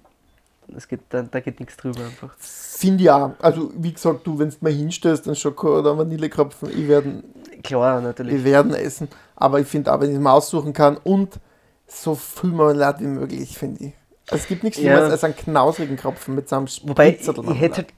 das 0.68 0.88
geht, 0.88 1.02
da, 1.10 1.24
da 1.24 1.40
geht 1.40 1.60
nichts 1.60 1.78
drüber 1.78 2.06
einfach. 2.06 2.36
Finde 2.40 3.04
ich 3.04 3.12
auch. 3.12 3.32
Also, 3.40 3.72
wie 3.76 3.94
gesagt, 3.94 4.28
du, 4.28 4.38
wenn 4.40 4.50
du 4.50 4.56
mal 4.62 4.72
hinstellst, 4.72 5.28
dann 5.28 5.36
Schoko 5.36 5.80
oder 5.80 5.98
Vanillekrapfen, 5.98 6.70
ich 6.70 6.88
werde 6.88 7.24
Klar, 7.64 8.02
natürlich. 8.02 8.34
wir 8.34 8.44
werden 8.46 8.74
essen. 8.74 9.10
Aber 9.36 9.60
ich 9.60 9.68
finde 9.68 9.94
auch, 9.94 10.00
wenn 10.02 10.10
ich 10.10 10.16
es 10.16 10.22
mal 10.22 10.34
aussuchen 10.34 10.74
kann 10.74 10.98
und 10.98 11.40
so 11.88 12.16
viel 12.16 12.52
Marmelade 12.52 13.02
wie 13.02 13.08
möglich, 13.08 13.58
finde 13.58 13.86
ich. 13.86 13.94
Also, 14.30 14.42
es 14.42 14.48
gibt 14.48 14.64
nichts 14.64 14.78
Ja. 14.80 14.92
Schlimmeres 14.92 15.12
als 15.12 15.24
einen 15.24 15.36
knausrigen 15.36 15.98
Krapfen 15.98 16.36
mit 16.36 16.50
so 16.50 16.58
einem 16.58 16.68
Wobei, 16.84 17.10
ich, 17.10 17.24
Spritzel 17.24 17.52
ich 17.52 17.62
hätte 17.62 17.76
halt, 17.78 17.94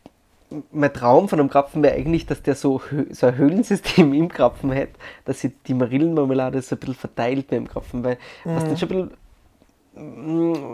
mein 0.72 0.94
Traum 0.94 1.30
von 1.30 1.40
einem 1.40 1.50
Krapfen 1.50 1.84
wäre 1.84 1.96
eigentlich, 1.96 2.26
dass 2.26 2.42
der 2.42 2.56
so, 2.56 2.82
so 3.12 3.28
ein 3.28 3.38
Höhlensystem 3.38 4.14
im 4.14 4.30
Krapfen 4.30 4.72
hätte, 4.72 4.94
dass 5.26 5.40
sie 5.40 5.50
die 5.68 5.74
Marillenmarmelade 5.74 6.62
so 6.62 6.76
ein 6.76 6.80
bisschen 6.80 6.96
verteilt 6.96 7.48
beim 7.48 7.68
Krapfen, 7.68 8.04
weil 8.04 8.18
was 8.44 8.64
dann 8.64 8.78
schon 8.78 8.90
ein 8.90 8.96
bisschen 8.96 9.18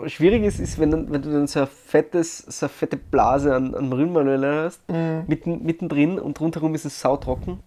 schwierig 0.06 0.44
ist, 0.44 0.60
ist, 0.60 0.78
wenn, 0.78 0.90
dann, 0.90 1.12
wenn 1.12 1.22
du 1.22 1.32
dann 1.32 1.46
so 1.46 1.60
ein 1.60 1.66
fettes, 1.66 2.38
so 2.38 2.66
eine 2.66 2.70
fette 2.70 2.96
Blase 2.96 3.54
an, 3.54 3.74
an 3.74 3.88
Marillenmarmelade 3.88 4.64
hast, 4.64 4.80
mitten, 5.26 5.64
mittendrin 5.64 6.18
und 6.18 6.40
rundherum 6.40 6.74
ist 6.74 6.84
es 6.84 7.00
sautrocken 7.00 7.58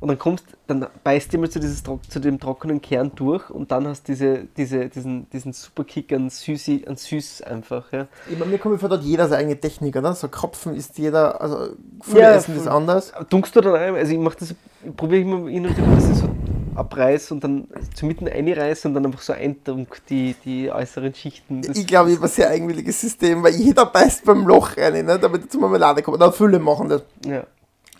und 0.00 0.08
dann 0.08 0.18
kommst, 0.18 0.44
dann 0.66 0.86
beißt 1.02 1.32
du 1.32 1.38
mal 1.38 1.48
zu, 1.48 1.60
dieses, 1.60 1.82
zu 1.82 2.20
dem 2.20 2.38
trockenen 2.38 2.80
Kern 2.80 3.12
durch 3.14 3.48
und 3.50 3.70
dann 3.72 3.86
hast 3.86 4.08
du 4.08 4.12
diese, 4.12 4.44
diese, 4.56 4.88
diesen, 4.88 5.28
diesen 5.30 5.52
super 5.52 5.84
Kick 5.84 6.12
an, 6.12 6.30
Süßi, 6.30 6.84
an 6.86 6.96
Süß 6.96 7.42
einfach, 7.42 7.92
ja. 7.92 8.06
Ich 8.30 8.38
meine, 8.38 8.50
mir 8.50 8.58
kommt 8.58 8.80
vor, 8.80 8.90
hat 8.90 9.02
jeder 9.02 9.28
seine 9.28 9.40
eigene 9.40 9.60
Technik, 9.60 9.96
oder? 9.96 10.14
So 10.14 10.28
Krapfen 10.28 10.74
ist 10.74 10.98
jeder, 10.98 11.40
also 11.40 11.74
viel 12.02 12.20
Ja, 12.20 12.34
Essen 12.34 12.56
ist 12.56 12.66
anders. 12.66 13.12
Dunkst 13.30 13.56
du 13.56 13.60
dann 13.60 13.74
ein? 13.76 13.94
Also 13.94 14.12
ich 14.12 14.18
mache 14.18 14.36
das, 14.38 14.54
probiere 14.96 15.20
ich 15.20 15.26
immer 15.26 15.48
hin 15.48 15.66
und 15.66 15.76
wieder, 15.76 15.86
dass 15.94 16.08
ich 16.08 16.16
so 16.16 16.28
abreiß 16.74 17.30
und 17.32 17.44
dann 17.44 17.68
zu 17.94 18.06
mitten 18.06 18.28
einreiße 18.28 18.88
und 18.88 18.94
dann 18.94 19.06
einfach 19.06 19.20
so 19.20 19.32
eindrunk 19.32 20.02
die, 20.08 20.34
die 20.44 20.70
äußeren 20.70 21.14
Schichten. 21.14 21.62
Ich 21.74 21.86
glaube, 21.86 22.10
ich 22.10 22.16
habe 22.16 22.26
ein 22.26 22.30
sehr 22.30 22.48
eigenwilliges 22.48 23.00
System, 23.00 23.42
weil 23.42 23.54
jeder 23.54 23.86
beißt 23.86 24.24
beim 24.24 24.46
Loch 24.46 24.76
rein, 24.76 25.04
ne, 25.04 25.18
damit 25.18 25.42
er 25.42 25.48
zur 25.48 25.60
Marmelade 25.60 26.02
kommt. 26.02 26.16
Oder 26.16 26.32
viele 26.32 26.58
machen 26.58 26.88
das. 26.88 27.02
ja. 27.26 27.44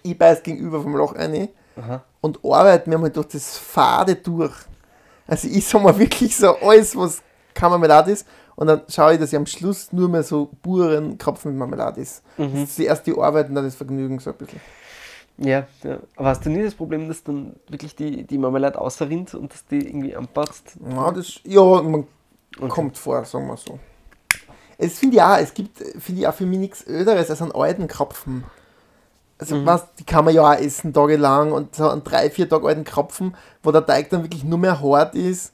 Ich 0.02 0.18
beiß 0.18 0.42
gegenüber 0.42 0.82
vom 0.82 0.94
Loch 0.96 1.14
rein 1.14 1.48
Aha. 1.76 2.04
und 2.20 2.38
arbeite 2.44 2.90
mir 2.90 2.98
mal 2.98 3.08
durch 3.08 3.28
das 3.28 3.56
Fade 3.56 4.16
durch. 4.16 4.52
Also 5.26 5.48
ich 5.48 5.66
sag 5.66 5.82
mal 5.82 5.98
wirklich 5.98 6.36
so 6.36 6.54
alles, 6.58 6.94
was 6.94 7.22
keine 7.54 7.70
Marmelade 7.70 8.12
ist. 8.12 8.26
Und 8.56 8.66
dann 8.68 8.82
schaue 8.88 9.14
ich, 9.14 9.18
dass 9.18 9.32
ich 9.32 9.36
am 9.36 9.46
Schluss 9.46 9.92
nur 9.92 10.08
mehr 10.08 10.22
so 10.22 10.50
puren 10.62 11.16
Krapfen 11.18 11.52
mit 11.52 11.58
Marmelade 11.58 12.00
ist. 12.02 12.22
Das 12.36 12.52
ist 12.52 12.76
zuerst 12.76 13.06
die 13.06 13.18
Arbeit 13.18 13.48
und 13.48 13.54
dann 13.54 13.64
das 13.64 13.74
Vergnügen 13.74 14.18
so 14.18 14.30
ein 14.30 14.36
bisschen. 14.36 14.60
Ja, 15.38 15.66
ja. 15.82 15.98
Aber 16.16 16.28
hast 16.28 16.44
du 16.46 16.50
nie 16.50 16.62
das 16.62 16.74
Problem, 16.74 17.08
dass 17.08 17.22
dann 17.24 17.56
wirklich 17.68 17.96
die, 17.96 18.24
die 18.24 18.38
Marmelade 18.38 18.80
ausrinnt 18.80 19.34
und 19.34 19.52
dass 19.52 19.66
die 19.66 19.86
irgendwie 19.86 20.14
anpasst? 20.14 20.76
Ja, 20.88 21.10
das, 21.10 21.40
ja 21.44 21.62
man 21.82 22.06
Okay. 22.56 22.68
kommt 22.68 22.96
vor, 22.96 23.24
sagen 23.24 23.48
wir 23.48 23.56
so. 23.56 23.80
Es 24.78 24.98
finde 25.00 25.16
ich 25.16 25.22
auch, 25.22 25.38
es 25.38 25.52
gibt, 25.54 25.78
finde 25.98 26.20
ich 26.20 26.28
auch 26.28 26.34
für 26.34 26.46
mich 26.46 26.58
nichts 26.60 26.86
Öderes 26.86 27.28
als 27.30 27.42
einen 27.42 27.50
alten 27.50 27.88
Krapfen. 27.88 28.44
Also, 29.38 29.66
was, 29.66 29.92
die 29.96 30.04
kann 30.04 30.24
man 30.24 30.32
ja 30.34 30.52
auch 30.52 30.54
essen 30.56 30.92
tagelang 30.92 31.50
und 31.50 31.74
so 31.74 31.88
einen 31.90 32.04
drei, 32.04 32.30
vier 32.30 32.48
Tage 32.48 32.66
alten 32.68 32.84
Krapfen, 32.84 33.36
wo 33.64 33.72
der 33.72 33.84
Teig 33.84 34.08
dann 34.10 34.22
wirklich 34.22 34.44
nur 34.44 34.58
mehr 34.58 34.80
hart 34.80 35.16
ist, 35.16 35.52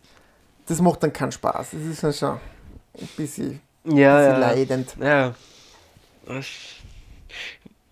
das 0.67 0.83
macht 0.83 1.03
dann 1.03 1.13
keinen 1.13 1.33
Spaß. 1.33 1.71
Das 1.73 1.81
ist 1.81 2.03
dann 2.05 2.13
schon 2.13 2.39
ein 3.01 3.09
bisschen, 3.17 3.61
Ja, 3.85 4.19
bisschen 4.19 4.33
ja. 4.33 4.39
leidend. 4.39 4.97
Ja. 5.01 5.35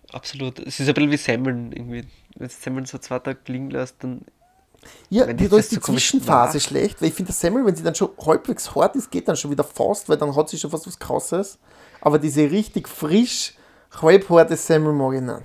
Das- 0.09 0.15
Absolut. 0.15 0.59
Es 0.59 0.79
ist 0.79 0.87
ein 0.87 0.93
bisschen 0.93 1.11
wie 1.11 1.17
Semmeln 1.17 1.71
irgendwie. 1.71 2.03
Wenn 2.35 2.47
du 2.47 2.53
Semmeln 2.53 2.85
so 2.85 2.97
zwei 2.97 3.19
Tage 3.19 3.39
liegen 3.47 3.69
lässt, 3.69 3.95
dann. 4.03 4.21
Ja, 5.09 5.25
die, 5.25 5.43
das 5.43 5.49
da 5.49 5.57
ist 5.57 5.71
die 5.71 5.75
so 5.75 5.81
Zwischenphase 5.81 6.53
war. 6.53 6.59
schlecht, 6.61 7.01
weil 7.01 7.09
ich 7.09 7.13
finde, 7.13 7.31
der 7.31 7.35
Semmel, 7.35 7.65
wenn 7.65 7.75
sie 7.75 7.83
dann 7.83 7.95
schon 7.95 8.09
halbwegs 8.25 8.73
hart 8.75 8.95
ist, 8.95 9.11
geht 9.11 9.27
dann 9.27 9.35
schon 9.35 9.51
wieder 9.51 9.63
fast, 9.65 10.07
weil 10.07 10.15
dann 10.17 10.33
hat 10.35 10.47
sie 10.49 10.57
schon 10.57 10.71
fast 10.71 10.87
was 10.87 10.97
Krasses. 10.97 11.59
Aber 11.99 12.17
diese 12.17 12.49
richtig 12.49 12.87
frisch, 12.87 13.55
halbharte 14.01 14.55
Semmel 14.55 14.93
mag 14.93 15.15
ich 15.15 15.21
nicht. 15.21 15.41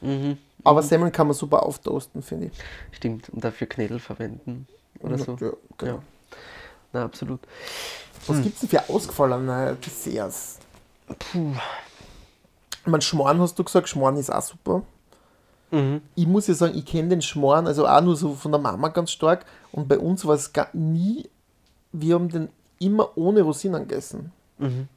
Mhm. 0.00 0.38
Aber 0.62 0.82
Semmeln 0.84 1.10
kann 1.10 1.26
man 1.26 1.34
super 1.34 1.64
auftoasten, 1.64 2.22
finde 2.22 2.46
ich. 2.46 2.52
Stimmt. 2.92 3.28
Und 3.30 3.42
dafür 3.42 3.66
Knädel 3.66 3.98
verwenden. 3.98 4.68
Oder 5.00 5.18
so. 5.18 5.36
Ja, 5.40 5.50
genau. 5.76 5.92
Ja. 5.94 6.02
Na, 6.92 7.04
absolut. 7.04 7.40
Was 8.28 8.40
gibt 8.42 8.54
es 8.54 8.60
denn 8.60 8.68
für 8.68 8.88
ausgefallene 8.88 9.76
Desserts? 9.84 10.58
Puh. 11.32 11.54
Ich 12.82 12.86
meine, 12.86 13.02
Schmarrn 13.02 13.40
hast 13.40 13.58
du 13.58 13.64
gesagt, 13.64 13.88
Schmarrn 13.88 14.16
ist 14.16 14.30
auch 14.32 14.42
super. 14.42 14.82
Mhm. 15.70 16.00
Ich 16.14 16.26
muss 16.26 16.46
ja 16.46 16.54
sagen, 16.54 16.76
ich 16.76 16.86
kenne 16.86 17.08
den 17.08 17.22
Schmarrn, 17.22 17.66
also 17.66 17.86
auch 17.86 18.00
nur 18.00 18.16
so 18.16 18.34
von 18.34 18.52
der 18.52 18.60
Mama 18.60 18.88
ganz 18.88 19.10
stark. 19.10 19.44
Und 19.72 19.88
bei 19.88 19.98
uns 19.98 20.24
war 20.24 20.34
es 20.34 20.52
gar 20.52 20.68
nie, 20.72 21.28
wir 21.92 22.14
haben 22.14 22.28
den 22.28 22.48
immer 22.78 23.16
ohne 23.16 23.42
Rosinen 23.42 23.86
gegessen. 23.86 24.32
Mhm. 24.58 24.88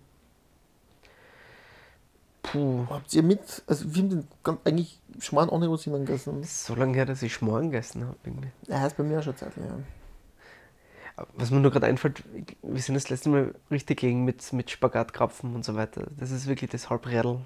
Puh, 2.43 2.86
Habt 2.89 3.13
ihr 3.13 3.23
mit, 3.23 3.63
also 3.67 3.93
wir 3.93 4.01
haben 4.01 4.09
den 4.09 4.27
ganz, 4.43 4.59
eigentlich 4.65 4.99
Schmarrn 5.19 5.49
ohne 5.49 5.67
Rosinen 5.67 6.05
gegessen. 6.05 6.43
so 6.43 6.75
lange 6.75 6.93
her, 6.95 7.05
dass 7.05 7.21
ich 7.21 7.34
Schmarrn 7.34 7.69
gegessen 7.69 8.05
habe. 8.05 8.17
Irgendwie. 8.23 8.49
Ja, 8.67 8.86
ist 8.86 8.97
bei 8.97 9.03
mir 9.03 9.19
auch 9.19 9.23
schon 9.23 9.38
Zeit, 9.38 9.51
ja. 9.57 11.25
Was 11.36 11.51
mir 11.51 11.59
nur 11.59 11.71
gerade 11.71 11.86
einfällt, 11.86 12.23
wir 12.63 12.82
sind 12.82 12.95
das 12.95 13.09
letzte 13.09 13.29
Mal 13.29 13.53
richtig 13.69 13.99
gegen 13.99 14.23
mit, 14.25 14.53
mit 14.53 14.71
Spagatkrapfen 14.71 15.53
und 15.53 15.63
so 15.63 15.75
weiter. 15.75 16.07
Das 16.17 16.32
ist 16.32 16.47
wirklich 16.47 16.71
das 16.71 16.89
Halbrädel. 16.89 17.41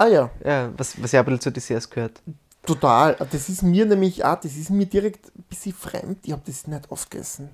Ah 0.00 0.06
ja, 0.08 0.30
Ja, 0.42 0.70
was, 0.78 1.00
was 1.02 1.12
ja 1.12 1.20
ein 1.20 1.26
bisschen 1.26 1.40
zu 1.42 1.52
Desserts 1.52 1.90
gehört. 1.90 2.22
total. 2.64 3.16
Das 3.30 3.48
ist 3.50 3.62
mir 3.62 3.84
nämlich 3.84 4.24
auch, 4.24 4.40
das 4.40 4.56
ist 4.56 4.70
mir 4.70 4.86
direkt 4.86 5.26
ein 5.36 5.44
bisschen 5.48 5.74
fremd. 5.74 6.18
Ich 6.24 6.32
habe 6.32 6.40
das 6.46 6.66
nicht 6.66 6.90
oft 6.90 7.10
gegessen. 7.10 7.50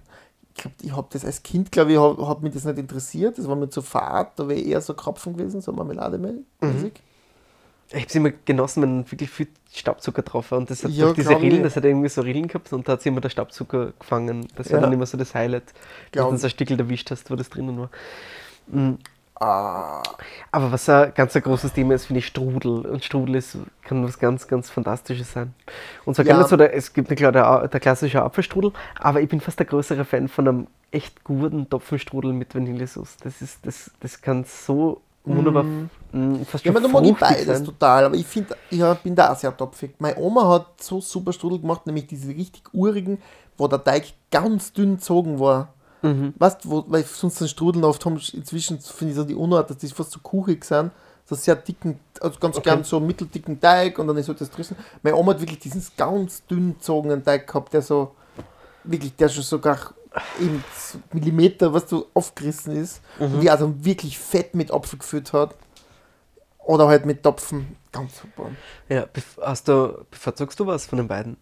Ich 0.55 0.63
glaube, 0.63 0.77
ich 0.83 0.93
habe 0.97 1.09
das 1.11 1.25
als 1.25 1.43
Kind, 1.43 1.73
glaube 1.73 1.93
ich, 1.93 1.99
habe 1.99 2.25
hab 2.29 2.43
mich 2.43 2.55
das 2.55 2.65
nicht 2.65 2.79
interessiert. 2.79 3.37
Das 3.37 3.49
war 3.49 3.57
mir 3.57 3.69
zu 3.69 3.83
fad, 3.83 4.39
da 4.39 4.47
wäre 4.49 4.61
eher 4.61 4.81
so 4.81 4.95
Krapfen 4.95 5.37
gewesen, 5.37 5.61
so 5.61 5.73
Marmelademäßig. 5.73 6.45
Ich 7.89 7.95
habe 7.95 8.07
es 8.07 8.15
immer 8.15 8.31
genossen, 8.45 8.83
wenn 8.83 9.11
wirklich 9.11 9.29
viel 9.31 9.49
Staubzucker 9.73 10.23
drauf 10.23 10.51
war. 10.53 10.59
Und 10.59 10.71
das 10.71 10.83
hat 10.85 10.91
Ja, 10.93 11.13
diese. 11.13 11.31
Rillen, 11.31 11.63
das 11.65 11.75
hat 11.77 11.85
irgendwie 11.85 12.09
so 12.09 12.21
Rillen 12.21 12.47
gehabt 12.49 12.73
und 12.73 12.87
da 12.87 12.93
hat 12.93 13.03
sich 13.03 13.09
immer 13.11 13.21
der 13.21 13.29
Staubzucker 13.31 13.93
gefangen. 13.99 14.47
Das 14.57 14.69
war 14.71 14.77
Ja. 14.77 14.81
dann 14.83 14.93
immer 14.93 15.07
so 15.07 15.17
das 15.19 15.35
Highlight, 15.35 15.67
dass 15.67 15.75
Glaub 16.13 16.31
du 16.31 16.37
so 16.39 16.47
ein 16.47 16.51
Stückel 16.51 16.79
erwischt 16.81 17.11
hast, 17.11 17.31
wo 17.31 17.37
das 17.37 17.49
drinnen 17.49 17.79
war. 17.79 17.91
Mhm. 18.69 18.99
Ah, 19.39 20.03
Aber 20.51 20.73
was 20.73 20.89
ein 20.89 21.13
ganz 21.15 21.37
ein 21.37 21.43
großes 21.43 21.73
Thema 21.75 21.95
ist, 21.95 22.07
finde 22.07 22.21
ich 22.21 22.27
Strudel. 22.27 22.87
Und 22.87 23.05
Strudel 23.05 23.35
ist, 23.35 23.59
kann 23.83 24.03
was 24.03 24.19
ganz, 24.19 24.49
ganz 24.49 24.71
Fantastisches 24.71 25.33
sein. 25.33 25.53
Und 26.07 26.15
zwar 26.15 26.25
Ja. 26.25 26.43
so, 26.49 26.57
der, 26.57 26.75
es 26.75 26.93
gibt 26.95 27.15
klar 27.17 27.33
der, 27.33 27.69
der 27.69 27.81
klassische 27.81 28.23
Apfelstrudel, 28.23 28.73
aber 28.99 29.21
ich 29.21 29.29
bin 29.29 29.41
fast 29.43 29.59
der 29.59 29.67
größere 29.67 30.05
Fan 30.07 30.29
von 30.29 30.49
einem 30.49 30.67
echt 30.91 31.23
guten 31.25 31.69
Topfenstrudel 31.69 32.33
mit 32.33 32.55
Vanillesauce. 32.55 33.19
Das, 33.23 33.43
ist, 33.43 33.67
das, 33.67 33.91
das 34.01 34.23
kann 34.23 34.45
so 34.45 35.03
wunderbar, 35.25 35.65
mm, 36.13 36.43
fast 36.45 36.65
Ja, 36.65 36.73
schon 36.73 36.83
man, 36.83 36.83
da 36.83 36.89
mag 36.89 37.05
ich 37.05 37.19
beides 37.19 37.47
sein. 37.47 37.65
total, 37.65 38.05
aber 38.07 38.15
ich 38.17 38.27
finde, 38.27 38.57
ich 38.71 38.81
bin 39.03 39.15
da 39.15 39.33
auch 39.33 39.37
sehr 39.37 39.55
topfig. 39.55 39.95
Meine 39.99 40.17
Oma 40.19 40.49
hat 40.49 40.83
so 40.83 41.01
super 41.01 41.33
Strudel 41.35 41.59
gemacht, 41.61 41.87
nämlich 41.87 42.07
diese 42.07 42.29
richtig 42.29 42.63
urigen, 42.73 43.19
wo 43.59 43.69
der 43.69 43.83
Teig 43.85 44.15
ganz 44.31 44.73
dünn 44.73 44.97
gezogen 44.97 45.39
war. 45.41 45.75
Mhm. 46.07 46.35
Weißt 46.39 46.65
du, 46.65 46.85
weil 46.89 47.05
sonst 47.05 47.41
den 47.41 47.49
Strudeln 47.49 47.85
oft 47.85 48.05
haben, 48.05 48.21
inzwischen 48.33 48.79
finde 48.81 49.13
ich 49.13 49.17
so 49.17 49.25
die 49.25 49.35
Unart, 49.35 49.71
dass 49.71 49.79
die 49.79 49.89
fast 49.89 50.13
so 50.13 50.21
kuchig 50.21 50.65
sind, 50.65 50.91
so 51.25 51.35
sehr 51.35 51.57
dicken, 51.57 51.99
also 52.21 52.39
ganz 52.39 52.57
Okay. 52.57 52.71
gern 52.71 52.85
so 52.85 53.01
mitteldicken 53.01 53.61
Teig 53.61 53.99
und 53.99 54.07
dann 54.07 54.17
ist 54.17 54.29
halt 54.29 54.41
das 54.41 54.51
drüssen. 54.51 54.77
Meine 55.03 55.17
Oma 55.17 55.33
hat 55.33 55.41
wirklich 55.41 55.59
diesen 55.59 55.85
ganz 55.97 56.45
dünn 56.47 56.75
gezogenen 56.75 57.25
Teig 57.25 57.47
gehabt, 57.47 57.73
der 57.73 57.83
so, 57.83 58.15
wirklich, 58.85 59.15
der 59.17 59.29
schon 59.29 59.43
sogar 59.43 59.79
eben 60.41 60.63
Millimeter, 61.13 61.73
was 61.75 61.87
du 61.87 62.07
aufgerissen 62.15 62.75
ist 62.77 63.01
und 63.19 63.41
die 63.41 63.51
also 63.51 63.75
wirklich 63.85 64.19
fett 64.19 64.55
mit 64.55 64.71
Apfel 64.73 64.99
gefüllt 64.99 65.33
hat. 65.33 65.55
Oder 66.65 66.89
halt 66.89 67.07
mit 67.07 67.23
Topfen. 67.23 67.77
Ganz 67.93 68.19
super. 68.21 68.51
Ja, 68.89 69.07
hast 69.41 69.69
du, 69.69 70.05
bevorzugst 70.11 70.59
du 70.59 70.67
was 70.67 70.85
von 70.87 70.99
den 70.99 71.07
beiden? 71.07 71.37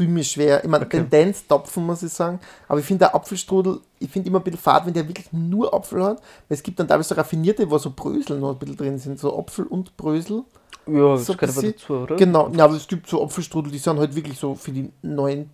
Tue 0.00 0.06
ich 0.06 0.12
mir 0.14 0.24
schwer. 0.24 0.64
Ich 0.64 0.70
meine, 0.70 0.86
Okay. 0.86 0.96
Tendenz 0.96 1.46
Topfen, 1.46 1.84
muss 1.84 2.02
ich 2.02 2.10
sagen. 2.10 2.40
Aber 2.68 2.80
ich 2.80 2.86
finde 2.86 3.00
der 3.00 3.14
Apfelstrudel, 3.14 3.80
ich 3.98 4.08
finde 4.10 4.30
immer 4.30 4.38
ein 4.38 4.44
bisschen 4.44 4.58
fad, 4.58 4.86
wenn 4.86 4.94
der 4.94 5.06
wirklich 5.06 5.30
nur 5.30 5.74
Apfel 5.74 6.02
hat. 6.02 6.16
Weil 6.48 6.56
es 6.56 6.62
gibt 6.62 6.80
dann 6.80 6.88
teilweise 6.88 7.10
so 7.10 7.16
raffinierte, 7.16 7.70
wo 7.70 7.76
so 7.76 7.90
Brösel 7.94 8.40
noch 8.40 8.52
ein 8.52 8.58
bisschen 8.58 8.78
drin 8.78 8.98
sind. 8.98 9.20
So 9.20 9.38
Apfel 9.38 9.66
und 9.66 9.94
Brösel. 9.98 10.44
Ja, 10.86 11.12
das 11.16 11.26
So 11.26 11.34
gehört 11.34 11.54
aber 11.58 11.66
dazu, 11.70 11.92
oder? 11.92 12.16
Genau. 12.16 12.48
Ja, 12.56 12.64
aber 12.64 12.76
es 12.76 12.88
gibt 12.88 13.10
so 13.10 13.22
Apfelstrudel, 13.22 13.70
die 13.70 13.76
sind 13.76 13.98
halt 13.98 14.16
wirklich 14.16 14.38
so 14.38 14.54
für 14.54 14.72
die 14.72 14.90
90% 15.04 15.46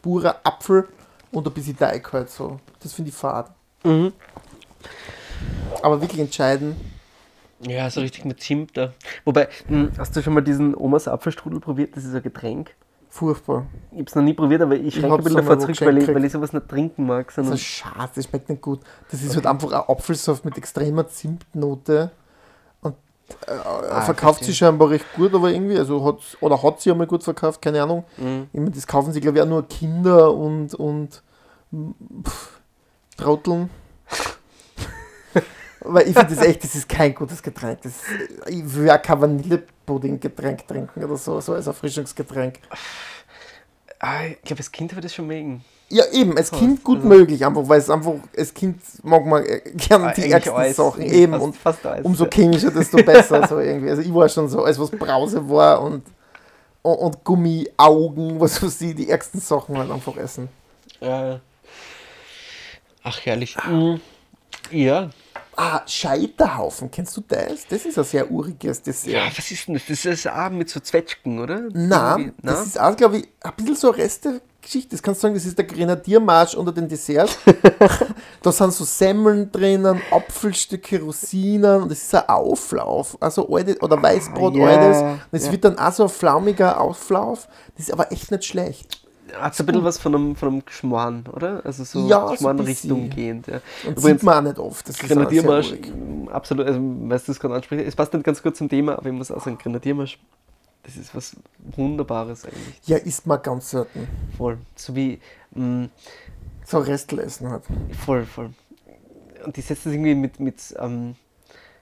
purer 0.00 0.36
Apfel 0.44 0.86
und 1.32 1.44
ein 1.44 1.52
bisschen 1.52 1.76
Teig 1.76 2.12
halt 2.12 2.30
so. 2.30 2.60
Das 2.78 2.92
finde 2.92 3.08
ich 3.08 3.16
fad. 3.16 3.50
Mhm. 3.82 4.12
Aber 5.82 6.00
wirklich 6.00 6.20
entscheidend. 6.20 6.76
Ja, 7.62 7.90
so 7.90 8.00
richtig 8.00 8.24
mit 8.24 8.40
Zimt 8.40 8.76
da. 8.76 8.92
Wobei, 9.24 9.48
mh, 9.68 9.88
hast 9.98 10.14
du 10.14 10.22
schon 10.22 10.34
mal 10.34 10.40
diesen 10.40 10.72
Omas 10.76 11.08
Apfelstrudel 11.08 11.58
probiert? 11.58 11.96
Das 11.96 12.04
ist 12.04 12.14
ein 12.14 12.22
Getränk. 12.22 12.76
Furchtbar. 13.12 13.66
Ich 13.90 13.98
habe 13.98 14.04
es 14.06 14.14
noch 14.14 14.22
nie 14.22 14.34
probiert, 14.34 14.62
aber 14.62 14.76
ich 14.76 14.94
schränke 14.94 15.16
ein 15.16 15.24
bisschen 15.24 15.36
davor 15.38 15.58
zurück, 15.58 15.80
weil 15.80 15.98
ich, 15.98 16.08
weil 16.08 16.24
ich 16.24 16.32
sowas 16.32 16.52
nicht 16.52 16.68
trinken 16.68 17.06
mag. 17.06 17.26
Das 17.26 17.34
Sondern 17.34 17.54
ist 17.54 17.62
schade, 17.62 18.10
das 18.14 18.24
schmeckt 18.24 18.48
nicht 18.48 18.62
gut. 18.62 18.80
Das 19.10 19.20
ist 19.22 19.34
halt 19.34 19.46
einfach 19.46 19.72
ein 19.72 19.82
Apfelsaft 19.88 20.44
mit 20.44 20.56
extremer 20.56 21.08
Zimtnote. 21.08 22.12
Und 22.82 22.94
äh, 23.48 23.50
Ah, 23.50 24.02
verkauft 24.02 24.44
sich 24.44 24.56
scheinbar 24.56 24.90
recht 24.90 25.06
gut, 25.16 25.34
aber 25.34 25.50
irgendwie, 25.50 25.76
also 25.76 26.04
hat 26.04 26.18
oder 26.40 26.62
hat 26.62 26.80
sie 26.80 26.92
einmal 26.92 27.08
gut 27.08 27.24
verkauft, 27.24 27.60
keine 27.60 27.82
Ahnung. 27.82 28.04
Mhm. 28.16 28.46
Ich 28.52 28.60
meine, 28.60 28.70
das 28.70 28.86
kaufen 28.86 29.12
sich, 29.12 29.20
glaube 29.20 29.38
ich, 29.38 29.42
auch 29.42 29.48
nur 29.48 29.66
Kinder 29.66 30.32
und, 30.32 30.74
und 30.76 31.22
pff, 32.24 32.60
Trotteln. 33.16 33.70
Weil 35.80 36.08
ich 36.08 36.16
finde 36.16 36.34
das 36.34 36.44
echt, 36.44 36.62
das 36.62 36.74
ist 36.74 36.88
kein 36.88 37.14
gutes 37.14 37.42
Getränk. 37.42 37.80
Das, 37.82 37.94
ich 38.46 38.74
will 38.74 38.90
auch 38.90 39.00
kein 39.00 39.20
Vanillepudding-Getränk 39.20 40.68
trinken 40.68 41.04
oder 41.04 41.16
so, 41.16 41.40
so 41.40 41.54
als 41.54 41.66
Erfrischungsgetränk. 41.66 42.58
ah, 43.98 44.24
ich 44.26 44.42
glaube, 44.42 44.60
als 44.60 44.70
Kind 44.70 44.92
ich 44.92 45.00
das 45.00 45.14
schon 45.14 45.26
mögen. 45.26 45.64
Ja, 45.88 46.04
eben, 46.12 46.36
als 46.36 46.52
Kind 46.52 46.84
gut 46.84 46.98
also- 46.98 47.08
möglich, 47.08 47.44
einfach 47.44 47.68
weil 47.68 47.80
es 47.80 47.90
einfach, 47.90 48.12
als 48.36 48.54
Kind 48.54 48.80
mag 49.02 49.26
man 49.26 49.44
äh, 49.44 49.60
gerne 49.74 50.08
Ah, 50.08 50.12
die 50.12 50.30
ärgsten 50.30 50.54
alles. 50.54 50.76
Sachen. 50.76 51.02
Eben, 51.02 51.32
fast, 51.32 51.44
und 51.44 51.56
fast 51.56 51.86
alles. 51.86 52.04
umso 52.04 52.24
ja. 52.24 52.30
chemischer, 52.30 52.70
desto 52.70 52.98
besser. 52.98 53.46
so 53.48 53.58
irgendwie. 53.58 53.90
Also 53.90 54.02
ich 54.02 54.14
war 54.14 54.28
schon 54.28 54.48
so, 54.48 54.62
als 54.62 54.78
was 54.78 54.90
Brause 54.90 55.48
war 55.48 55.82
und, 55.82 56.04
und, 56.82 56.94
und 56.94 57.24
Gummiaugen, 57.24 58.38
was 58.38 58.62
weiß 58.62 58.80
ich, 58.82 58.94
die 58.94 59.08
ärgsten 59.10 59.40
Sachen 59.40 59.76
halt 59.76 59.90
einfach 59.90 60.16
essen. 60.16 60.48
Ja, 61.00 61.26
ja. 61.26 61.40
Ach, 63.02 63.18
herrlich. 63.24 63.56
Mhm. 63.68 64.00
Ja. 64.70 65.10
Ah, 65.62 65.82
Scheiterhaufen, 65.86 66.90
kennst 66.90 67.14
du 67.18 67.20
das? 67.28 67.66
Das 67.68 67.84
ist 67.84 67.98
ein 67.98 68.04
sehr 68.04 68.30
uriges 68.30 68.80
Dessert. 68.80 69.12
ja, 69.12 69.26
was 69.36 69.50
ist 69.50 69.68
denn 69.68 69.74
das? 69.74 69.82
Das 69.86 70.04
ist 70.06 70.26
auch 70.28 70.48
mit 70.48 70.70
so 70.70 70.80
Zwetschgen, 70.80 71.38
oder? 71.38 71.60
Na, 71.74 72.16
Irgendwie- 72.16 72.32
das 72.42 72.66
ist 72.66 72.80
auch, 72.80 72.96
glaube 72.96 73.18
ich, 73.18 73.28
ein 73.42 73.52
bisschen 73.56 73.76
so 73.76 73.92
eine 73.92 73.98
Reste-Geschichte. 74.02 74.88
Das 74.92 75.02
kannst 75.02 75.20
du 75.20 75.26
sagen, 75.26 75.34
das 75.34 75.44
ist 75.44 75.58
der 75.58 75.66
Grenadiermarsch 75.66 76.54
unter 76.54 76.72
den 76.72 76.88
Desserts. 76.88 77.36
da 78.42 78.52
sind 78.52 78.72
so 78.72 78.84
Semmeln 78.84 79.52
drinnen, 79.52 80.00
Apfelstücke, 80.10 81.02
Rosinen 81.02 81.82
und 81.82 81.90
das 81.90 81.98
ist 82.04 82.14
ein 82.14 82.28
Auflauf. 82.28 83.18
Also 83.20 83.46
alte, 83.54 83.76
oder 83.80 84.02
Weißbrot, 84.02 84.54
Ja, 84.56 84.66
altes. 84.66 85.02
Und 85.02 85.18
es 85.32 85.46
ja. 85.46 85.52
wird 85.52 85.64
dann 85.66 85.78
auch 85.78 85.92
so 85.92 86.04
ein 86.04 86.08
flaumiger 86.08 86.80
Auflauf. 86.80 87.48
Das 87.76 87.86
ist 87.88 87.92
aber 87.92 88.10
echt 88.12 88.30
nicht 88.30 88.44
schlecht. 88.46 89.02
Hat 89.34 89.54
so 89.54 89.62
ein 89.62 89.66
bisschen 89.66 89.84
was 89.84 89.98
von 89.98 90.14
einem, 90.14 90.36
von 90.36 90.48
einem 90.48 90.64
Geschmarrn, 90.64 91.24
oder? 91.32 91.64
Also 91.64 91.84
so 91.84 92.08
Ja, 92.08 92.26
so 92.26 92.32
Geschmarrn-Richtung 92.32 93.08
bisschen. 93.08 93.16
gehend. 93.16 93.46
Ja. 93.46 93.60
Und 93.86 93.98
Übrigens, 93.98 94.02
sieht 94.20 94.22
man 94.22 94.38
auch 94.38 94.42
nicht 94.48 94.58
oft. 94.58 94.88
Das 94.88 94.98
Grenadiermarsch, 94.98 95.74
absolut, 96.30 96.66
also, 96.66 96.80
weißt 96.80 97.28
du, 97.28 97.32
das 97.32 97.40
gerade 97.40 97.54
ansprichst. 97.54 97.86
Es 97.86 97.96
passt 97.96 98.12
nicht 98.12 98.24
ganz 98.24 98.42
gut 98.42 98.56
zum 98.56 98.68
Thema, 98.68 98.96
aber 98.98 99.06
ich 99.06 99.12
muss 99.14 99.30
auch 99.30 99.42
sagen, 99.42 99.58
Grenadiermarsch, 99.58 100.18
das 100.82 100.96
ist 100.96 101.14
was 101.14 101.36
Wunderbares 101.76 102.44
eigentlich. 102.44 102.80
Ja, 102.86 102.96
isst 102.96 103.26
man 103.26 103.42
ganz 103.42 103.70
selten. 103.70 104.08
Voll. 104.36 104.58
So 104.76 104.94
wie, 104.96 105.20
mm, 105.54 105.84
So 106.64 106.78
Restel 106.78 107.18
essen 107.20 107.50
halt. 107.50 107.64
voll, 108.04 108.24
voll. 108.24 108.50
Und 109.44 109.56
die 109.56 109.60
setzt 109.60 109.86
das 109.86 109.92
irgendwie 109.92 110.14
mit, 110.14 110.38
mit 110.40 110.56
ähm, 110.78 111.14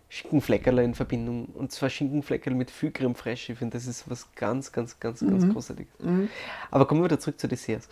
Schinkenfleckerl 0.09 0.79
in 0.81 0.95
Verbindung. 0.95 1.47
Und 1.55 1.73
zwar 1.73 1.91
Schinkenfleckerl 1.91 2.55
mit 2.55 2.71
viel 2.71 2.91
Creme 2.91 3.15
fraiche. 3.15 3.53
Ich 3.53 3.59
finde, 3.59 3.77
das 3.77 3.87
ist 3.87 4.09
was 4.11 4.27
ganz, 4.35 4.73
ganz, 4.73 4.99
ganz, 4.99 5.21
ganz 5.21 5.45
Mhm. 5.45 5.53
großartiges. 5.53 5.93
Aber 6.71 6.87
kommen 6.87 7.01
wir 7.01 7.05
wieder 7.07 7.21
zurück 7.21 7.39
zu 7.39 7.47
Desserts. 7.49 7.89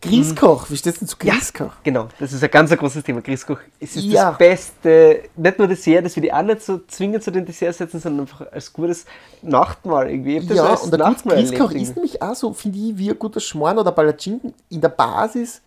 Grießkoch, 0.00 0.70
wie 0.70 0.76
stehst 0.76 0.98
du 0.98 1.00
denn 1.00 1.08
zu 1.08 1.16
Grießkoch? 1.16 1.72
Genau, 1.82 2.06
das 2.20 2.32
ist 2.32 2.44
ein 2.44 2.50
ganz 2.52 2.70
ein 2.70 2.78
großes 2.78 3.02
Thema. 3.02 3.20
Grießkoch 3.20 3.58
es 3.80 3.96
ist 3.96 4.04
Ja. 4.04 4.28
das 4.30 4.38
Beste, 4.38 5.22
nicht 5.34 5.58
nur 5.58 5.66
Dessert, 5.66 6.04
das 6.04 6.14
wir 6.14 6.22
die 6.22 6.32
auch 6.32 6.42
nicht 6.42 6.62
so 6.62 6.78
zwingend 6.86 7.24
zu 7.24 7.32
den 7.32 7.44
Desserts 7.44 7.78
setzen, 7.78 7.98
sondern 7.98 8.20
einfach 8.20 8.52
als 8.52 8.72
gutes 8.72 9.06
Nachtmahl 9.42 10.08
irgendwie. 10.08 10.36
Ich 10.36 10.48
Ja, 10.50 10.74
und 10.74 10.92
der 10.92 11.00
Nachtmahl 11.00 11.34
Grießkoch 11.38 11.72
ist 11.72 11.96
nämlich 11.96 12.22
auch 12.22 12.34
so, 12.36 12.52
finde 12.52 12.78
ich, 12.78 12.96
wie 12.96 13.10
ein 13.10 13.18
guter 13.18 13.40
Schmarrn 13.40 13.76
oder 13.76 13.90
Palatschinken 13.90 14.54
in 14.68 14.80
der 14.80 14.90
Basis 14.90 15.62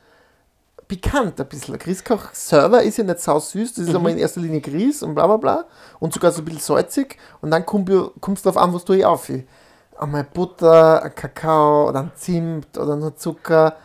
bekannt 0.91 1.39
ein 1.39 1.47
bisschen. 1.47 1.71
Der 1.71 1.79
Grießkoch 1.79 2.33
selber 2.33 2.83
ist 2.83 2.97
ja 2.97 3.05
nicht 3.05 3.21
sau 3.21 3.39
süß, 3.39 3.75
das 3.75 3.87
ist 3.87 3.95
einmal 3.95 4.11
in 4.11 4.17
erster 4.17 4.41
Linie 4.41 4.59
Grieß 4.59 5.03
und 5.03 5.15
bla 5.15 5.25
bla 5.25 5.37
bla 5.37 5.65
und 6.01 6.13
sogar 6.13 6.31
so 6.33 6.41
ein 6.41 6.45
bisschen 6.45 6.59
salzig 6.59 7.17
und 7.39 7.49
dann 7.49 7.65
kommst 7.65 7.89
du 7.89 8.49
darauf 8.49 8.57
an, 8.57 8.73
was 8.73 8.83
tue 8.83 8.97
ich 8.97 9.05
auf. 9.05 9.31
Einmal 9.97 10.25
Butter, 10.25 11.01
ein 11.01 11.15
Kakao 11.15 11.87
oder 11.87 12.01
ein 12.01 12.11
Zimt 12.15 12.77
oder 12.77 12.97
nur 12.97 13.15
Zucker. 13.15 13.77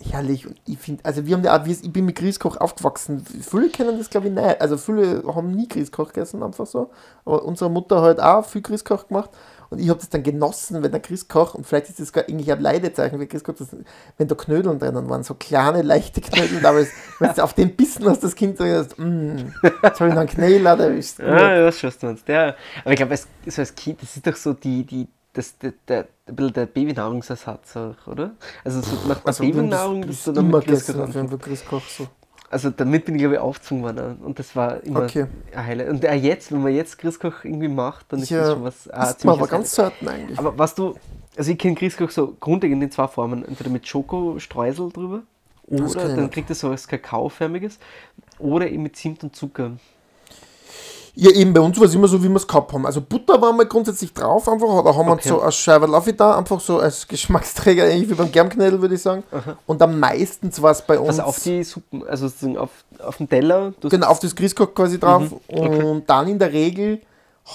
Herrlich. 0.00 0.46
Und 0.46 0.56
ich 0.64 0.78
finde, 0.78 1.04
also 1.04 1.26
wir 1.26 1.36
haben 1.36 1.44
ja 1.44 1.60
auch, 1.60 1.66
ich 1.66 1.92
bin 1.92 2.06
mit 2.06 2.16
Grießkoch 2.16 2.56
aufgewachsen. 2.56 3.26
Viele 3.26 3.68
kennen 3.68 3.98
das 3.98 4.08
glaube 4.08 4.28
ich 4.28 4.32
nicht. 4.32 4.60
Also 4.60 4.78
viele 4.78 5.24
haben 5.26 5.50
nie 5.50 5.68
Grießkoch 5.68 6.14
gegessen, 6.14 6.42
einfach 6.42 6.66
so. 6.66 6.90
Aber 7.26 7.44
unsere 7.44 7.68
Mutter 7.68 8.00
hat 8.00 8.20
auch 8.20 8.46
viel 8.46 8.62
Grießkoch 8.62 9.08
gemacht. 9.08 9.30
Und 9.70 9.80
ich 9.80 9.88
habe 9.90 9.98
das 10.00 10.08
dann 10.08 10.22
genossen, 10.22 10.82
wenn 10.82 10.90
der 10.90 11.00
Grießkoch, 11.00 11.54
und 11.54 11.66
vielleicht 11.66 11.88
ist 11.90 12.00
das 12.00 12.12
gar 12.12 12.26
irgendwie 12.28 12.50
ein 12.50 12.60
Leidezeichen 12.60 13.18
für 13.18 13.26
Grießkoch, 13.26 13.54
dass, 13.54 13.68
wenn 14.16 14.26
da 14.28 14.34
Knödeln 14.34 14.78
drinnen 14.78 15.08
waren, 15.10 15.22
so 15.22 15.34
kleine, 15.34 15.82
leichte 15.82 16.20
Knödel, 16.22 16.64
aber 16.64 16.78
es- 16.78 16.92
wenn 17.18 17.34
du 17.34 17.42
auf 17.44 17.52
den 17.52 17.76
Bissen 17.76 18.08
hast, 18.08 18.24
das 18.24 18.34
Kind 18.34 18.56
so 18.58 18.64
gesagt, 18.64 18.98
mm, 18.98 19.36
jetzt 19.82 20.00
habe 20.00 20.08
ich 20.08 20.14
noch 20.14 20.20
einen 20.20 20.28
Knäler 20.28 20.78
erwischt. 20.78 21.18
Ja, 21.20 21.60
das 21.62 21.78
schaust 21.78 22.02
du 22.02 22.08
uns. 22.08 22.24
Der, 22.24 22.56
aber 22.82 22.92
ich 22.92 22.96
glaube, 22.96 23.10
als, 23.12 23.26
so 23.46 23.60
als 23.60 23.74
Kind, 23.74 24.00
das 24.02 24.16
ist 24.16 24.26
doch 24.26 24.36
so 24.36 24.54
die, 24.54 24.84
die, 24.84 25.06
das, 25.34 25.56
der, 25.58 25.72
der, 25.86 26.06
der 26.26 26.66
Babynahrungsersatz 26.66 27.76
auch, 27.76 28.06
oder? 28.06 28.32
Also 28.64 28.80
so 28.80 28.96
nach 29.06 29.18
der 29.18 29.26
Also, 29.26 29.42
wenn 29.44 29.52
das- 29.52 29.56
Babynahrung, 29.82 30.00
das 30.02 30.08
dass 30.16 30.24
du 30.24 30.30
ist 30.30 30.36
dann 30.38 30.46
immer 30.46 30.56
mit 30.58 30.66
Grießkoch 30.66 30.86
gegessen, 30.86 31.06
jeden 31.12 31.20
anfängst. 31.20 31.30
Fall 31.30 31.38
Grießkoch 31.38 31.82
so. 31.88 32.08
Also 32.50 32.70
damit 32.70 33.04
bin 33.04 33.14
ich 33.14 33.20
glaube 33.20 33.34
ich 33.34 33.40
aufgezogen 33.40 33.82
worden 33.82 34.16
und 34.18 34.38
das 34.38 34.56
war 34.56 34.82
immer 34.84 35.04
Okay. 35.04 35.26
ein 35.54 35.66
Highlight. 35.66 35.88
Und 35.90 36.02
jetzt, 36.02 36.50
wenn 36.50 36.62
man 36.62 36.74
jetzt 36.74 36.98
Grießkoch 36.98 37.44
irgendwie 37.44 37.68
macht, 37.68 38.10
dann 38.12 38.20
ist 38.20 38.30
das 38.30 38.38
Ja, 38.38 38.52
schon 38.54 38.64
was 38.64 38.88
ah, 38.88 39.10
ist 39.10 39.24
man 39.24 39.34
aber 39.36 39.48
ganz 39.48 39.74
selten 39.74 40.08
eigentlich. 40.08 40.38
Aber 40.38 40.58
was 40.58 40.74
du, 40.74 40.94
also 41.36 41.50
ich 41.52 41.58
kenne 41.58 41.74
Grießkoch 41.74 42.10
so 42.10 42.36
grundlegend 42.40 42.82
in 42.82 42.90
zwei 42.90 43.06
Formen. 43.06 43.44
Entweder 43.44 43.68
mit 43.70 43.86
Schokostreusel 43.86 44.90
drüber 44.90 45.22
Das 45.66 45.94
oder 45.94 46.08
dann 46.08 46.30
kriegt 46.30 46.48
er 46.48 46.54
so 46.56 46.70
was 46.70 46.88
Kakaoförmiges 46.88 47.78
oder 48.38 48.70
eben 48.70 48.82
mit 48.82 48.96
Zimt 48.96 49.22
und 49.24 49.36
Zucker. 49.36 49.72
Ja, 51.20 51.32
eben 51.32 51.52
bei 51.52 51.60
uns 51.60 51.76
war 51.80 51.86
es 51.86 51.94
immer 51.96 52.06
so, 52.06 52.22
wie 52.22 52.28
wir 52.28 52.36
es 52.36 52.46
gehabt 52.46 52.72
haben. 52.72 52.86
Also 52.86 53.00
Butter 53.00 53.42
war 53.42 53.52
mal 53.52 53.66
grundsätzlich 53.66 54.14
drauf 54.14 54.48
einfach, 54.48 54.68
oder 54.68 54.94
haben 54.96 55.06
wir 55.06 55.14
Okay. 55.14 55.28
so 55.28 55.40
eine 55.40 55.50
Scheibe 55.50 56.12
da, 56.12 56.38
einfach 56.38 56.60
so 56.60 56.78
als 56.78 57.08
Geschmacksträger, 57.08 57.88
ähnlich 57.88 58.08
wie 58.08 58.14
beim 58.14 58.30
Germknödel, 58.30 58.80
würde 58.80 58.94
ich 58.94 59.02
sagen. 59.02 59.24
Und 59.66 59.82
am 59.82 59.98
meisten 59.98 60.52
war 60.62 60.70
es 60.70 60.80
bei 60.82 60.96
uns 60.96 61.18
Also 61.18 61.22
auf 61.22 61.42
die 61.42 61.64
Suppen, 61.64 62.06
also 62.06 62.28
sozusagen 62.28 62.56
auf, 62.56 62.70
auf 63.00 63.16
den 63.16 63.28
Teller. 63.28 63.72
genau, 63.82 64.06
auf 64.06 64.20
das 64.20 64.36
Grießkoch 64.36 64.72
quasi 64.72 65.00
drauf. 65.00 65.22
Mhm, 65.22 65.40
okay. 65.48 65.82
Und 65.82 66.08
dann 66.08 66.28
in 66.28 66.38
der 66.38 66.52
Regel 66.52 67.00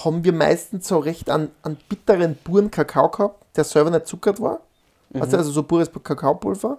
haben 0.04 0.22
wir 0.22 0.34
meistens 0.34 0.86
so 0.86 0.98
recht 0.98 1.30
an, 1.30 1.50
an 1.62 1.78
bitteren, 1.88 2.36
puren 2.44 2.70
Kakao 2.70 3.08
gehabt, 3.08 3.46
der 3.56 3.64
selber 3.64 3.88
nicht 3.88 4.06
zuckert 4.06 4.42
war. 4.42 4.60
Mhm. 5.08 5.22
Also, 5.22 5.38
also 5.38 5.50
so 5.52 5.62
pures 5.62 5.90
Kakaopulver. 5.90 6.76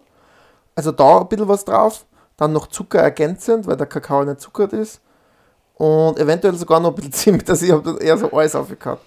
Also 0.75 0.91
da 0.91 1.21
ein 1.21 1.27
bisschen 1.29 1.47
was 1.47 1.65
drauf. 1.65 2.05
Dann 2.37 2.53
noch 2.53 2.67
Zucker 2.67 2.99
ergänzend, 2.99 3.65
weil 3.65 3.75
der 3.77 3.87
Kakao 3.87 4.23
nicht 4.23 4.39
zuckert 4.39 4.71
ist. 4.73 5.01
Und 5.75 6.17
eventuell 6.19 6.55
sogar 6.55 6.79
noch 6.79 6.89
ein 6.89 6.95
bisschen 6.95 7.11
Zimt. 7.43 7.49
Also 7.49 7.65
ich 7.65 7.71
habe 7.71 7.97
eher 8.01 8.17
so 8.17 8.31
alles 8.31 8.55
aufgehauen. 8.55 8.97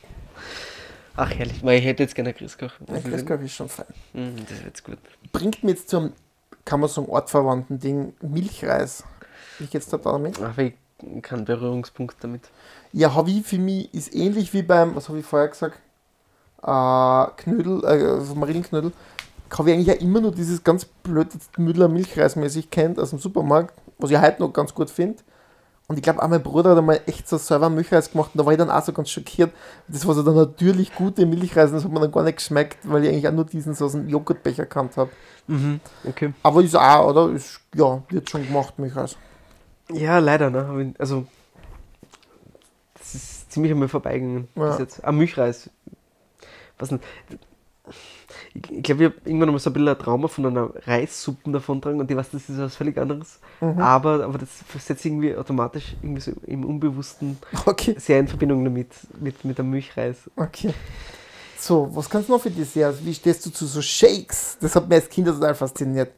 Ach 1.16 1.30
herrlich, 1.30 1.64
weil 1.64 1.78
ich 1.78 1.84
hätte 1.84 2.04
jetzt 2.04 2.14
gerne 2.14 2.32
Grießkoch. 2.32 2.70
Ja, 2.86 3.00
Grießkoch 3.00 3.40
ist 3.40 3.52
schon 3.52 3.68
fein. 3.68 3.86
Mhm, 4.12 4.36
das 4.48 4.58
ist 4.58 4.64
jetzt 4.64 4.84
gut. 4.84 4.98
Bringt 5.32 5.64
mir 5.64 5.70
jetzt 5.70 5.88
zum, 5.88 6.12
kann 6.64 6.78
man 6.78 6.88
sagen, 6.88 7.08
artverwandten 7.12 7.80
Ding 7.80 8.12
Milchreis. 8.20 9.02
Wie 9.58 9.66
geht's 9.66 9.88
da 9.88 9.96
damit? 9.96 10.38
Ach, 10.40 10.56
ich 10.58 10.74
keinen 11.22 11.44
Berührungspunkt 11.44 12.16
damit. 12.20 12.50
Ja, 12.92 13.14
habe 13.14 13.30
ich 13.30 13.46
für 13.46 13.58
mich 13.58 13.92
ist 13.94 14.14
ähnlich 14.14 14.52
wie 14.52 14.62
beim, 14.62 14.94
was 14.96 15.08
habe 15.08 15.18
ich 15.18 15.26
vorher 15.26 15.48
gesagt? 15.48 15.80
Äh, 16.62 17.42
Knödel, 17.42 17.84
äh, 17.84 18.34
Marillenknödel. 18.34 18.92
Habe 19.56 19.70
ich 19.70 19.74
eigentlich 19.74 19.86
ja 19.86 19.94
immer 19.94 20.20
nur 20.20 20.32
dieses 20.32 20.62
ganz 20.62 20.84
blöde 20.84 21.30
Müller 21.56 21.88
Milchreismäßig 21.88 22.70
kennt 22.70 22.98
aus 22.98 23.10
dem 23.10 23.18
Supermarkt, 23.18 23.74
was 23.98 24.10
ich 24.10 24.20
heute 24.20 24.42
noch 24.42 24.52
ganz 24.52 24.74
gut 24.74 24.90
finde. 24.90 25.22
Und 25.88 25.96
ich 25.96 26.02
glaube, 26.02 26.22
auch 26.22 26.28
mein 26.28 26.42
Bruder 26.42 26.70
hat 26.70 26.78
einmal 26.78 27.00
echt 27.06 27.26
so 27.26 27.38
selber 27.38 27.70
Milchreis 27.70 28.12
gemacht 28.12 28.32
und 28.34 28.38
da 28.38 28.44
war 28.44 28.52
ich 28.52 28.58
dann 28.58 28.70
auch 28.70 28.82
so 28.82 28.92
ganz 28.92 29.08
schockiert. 29.08 29.50
Das 29.88 30.06
war 30.06 30.14
so 30.14 30.22
der 30.22 30.34
natürlich 30.34 30.94
gute 30.94 31.24
Milchreis, 31.24 31.72
das 31.72 31.82
hat 31.82 31.90
mir 31.90 32.00
dann 32.00 32.12
gar 32.12 32.24
nicht 32.24 32.36
geschmeckt, 32.36 32.78
weil 32.82 33.04
ich 33.04 33.10
eigentlich 33.10 33.26
auch 33.26 33.32
nur 33.32 33.46
diesen 33.46 33.72
so 33.72 33.86
aus 33.86 33.92
dem 33.92 34.06
Joghurtbecher 34.06 34.66
kannt 34.66 34.98
habe. 34.98 35.10
Mhm, 35.46 35.80
okay. 36.04 36.34
Aber 36.42 36.62
ist 36.62 36.76
auch, 36.76 37.08
oder? 37.08 37.30
Ist, 37.32 37.60
ja, 37.74 38.02
wird 38.10 38.28
schon 38.28 38.46
gemacht, 38.46 38.78
Milchreis. 38.78 39.16
Ja, 39.90 40.18
leider, 40.18 40.50
ne? 40.50 40.94
Also, 40.98 41.24
das 42.98 43.14
ist 43.14 43.50
ziemlich 43.50 43.72
an 43.72 43.78
mir 43.78 43.88
vorbeigegangen. 43.88 44.48
Ja. 44.56 44.68
Bis 44.68 44.78
jetzt. 44.80 45.04
Am 45.04 45.16
Milchreis. 45.16 45.70
Was 46.78 46.90
nicht. 46.90 47.02
Ich, 48.54 48.82
glaube, 48.82 49.04
ich 49.04 49.10
habe 49.10 49.20
irgendwann 49.24 49.50
mal 49.50 49.58
so 49.58 49.70
ein 49.70 49.72
bisschen 49.72 49.88
ein 49.88 49.98
Trauma 49.98 50.28
von 50.28 50.46
einer 50.46 50.70
Reissuppe 50.86 51.50
davon 51.50 51.80
tragen 51.80 52.00
und 52.00 52.10
ich 52.10 52.16
weiß, 52.16 52.30
das 52.30 52.48
ist 52.48 52.58
was 52.58 52.76
völlig 52.76 52.98
anderes. 52.98 53.38
Mhm. 53.60 53.78
Aber, 53.78 54.24
aber 54.24 54.38
das 54.38 54.50
setzt 54.78 55.04
irgendwie 55.04 55.34
automatisch 55.34 55.96
irgendwie 56.02 56.20
so 56.20 56.32
im 56.46 56.64
Unbewussten 56.64 57.38
Okay. 57.66 57.94
sehr 57.98 58.20
in 58.20 58.28
Verbindung 58.28 58.64
damit, 58.64 58.92
mit, 59.20 59.44
mit 59.44 59.58
dem 59.58 59.70
Milchreis. 59.70 60.30
Okay. 60.36 60.74
So, 61.58 61.88
was 61.92 62.08
kannst 62.08 62.28
du 62.28 62.32
noch 62.32 62.40
für 62.40 62.50
Desserts? 62.50 63.04
Wie 63.04 63.14
stehst 63.14 63.44
du 63.44 63.50
zu 63.50 63.66
so 63.66 63.82
Shakes? 63.82 64.56
Das 64.60 64.76
hat 64.76 64.88
mir 64.88 64.94
als 64.96 65.08
Kind 65.08 65.26
total 65.26 65.54
fasziniert. 65.54 66.12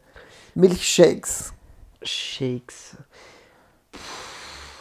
Milchshakes. 0.55 1.53
Shakes. 2.03 2.97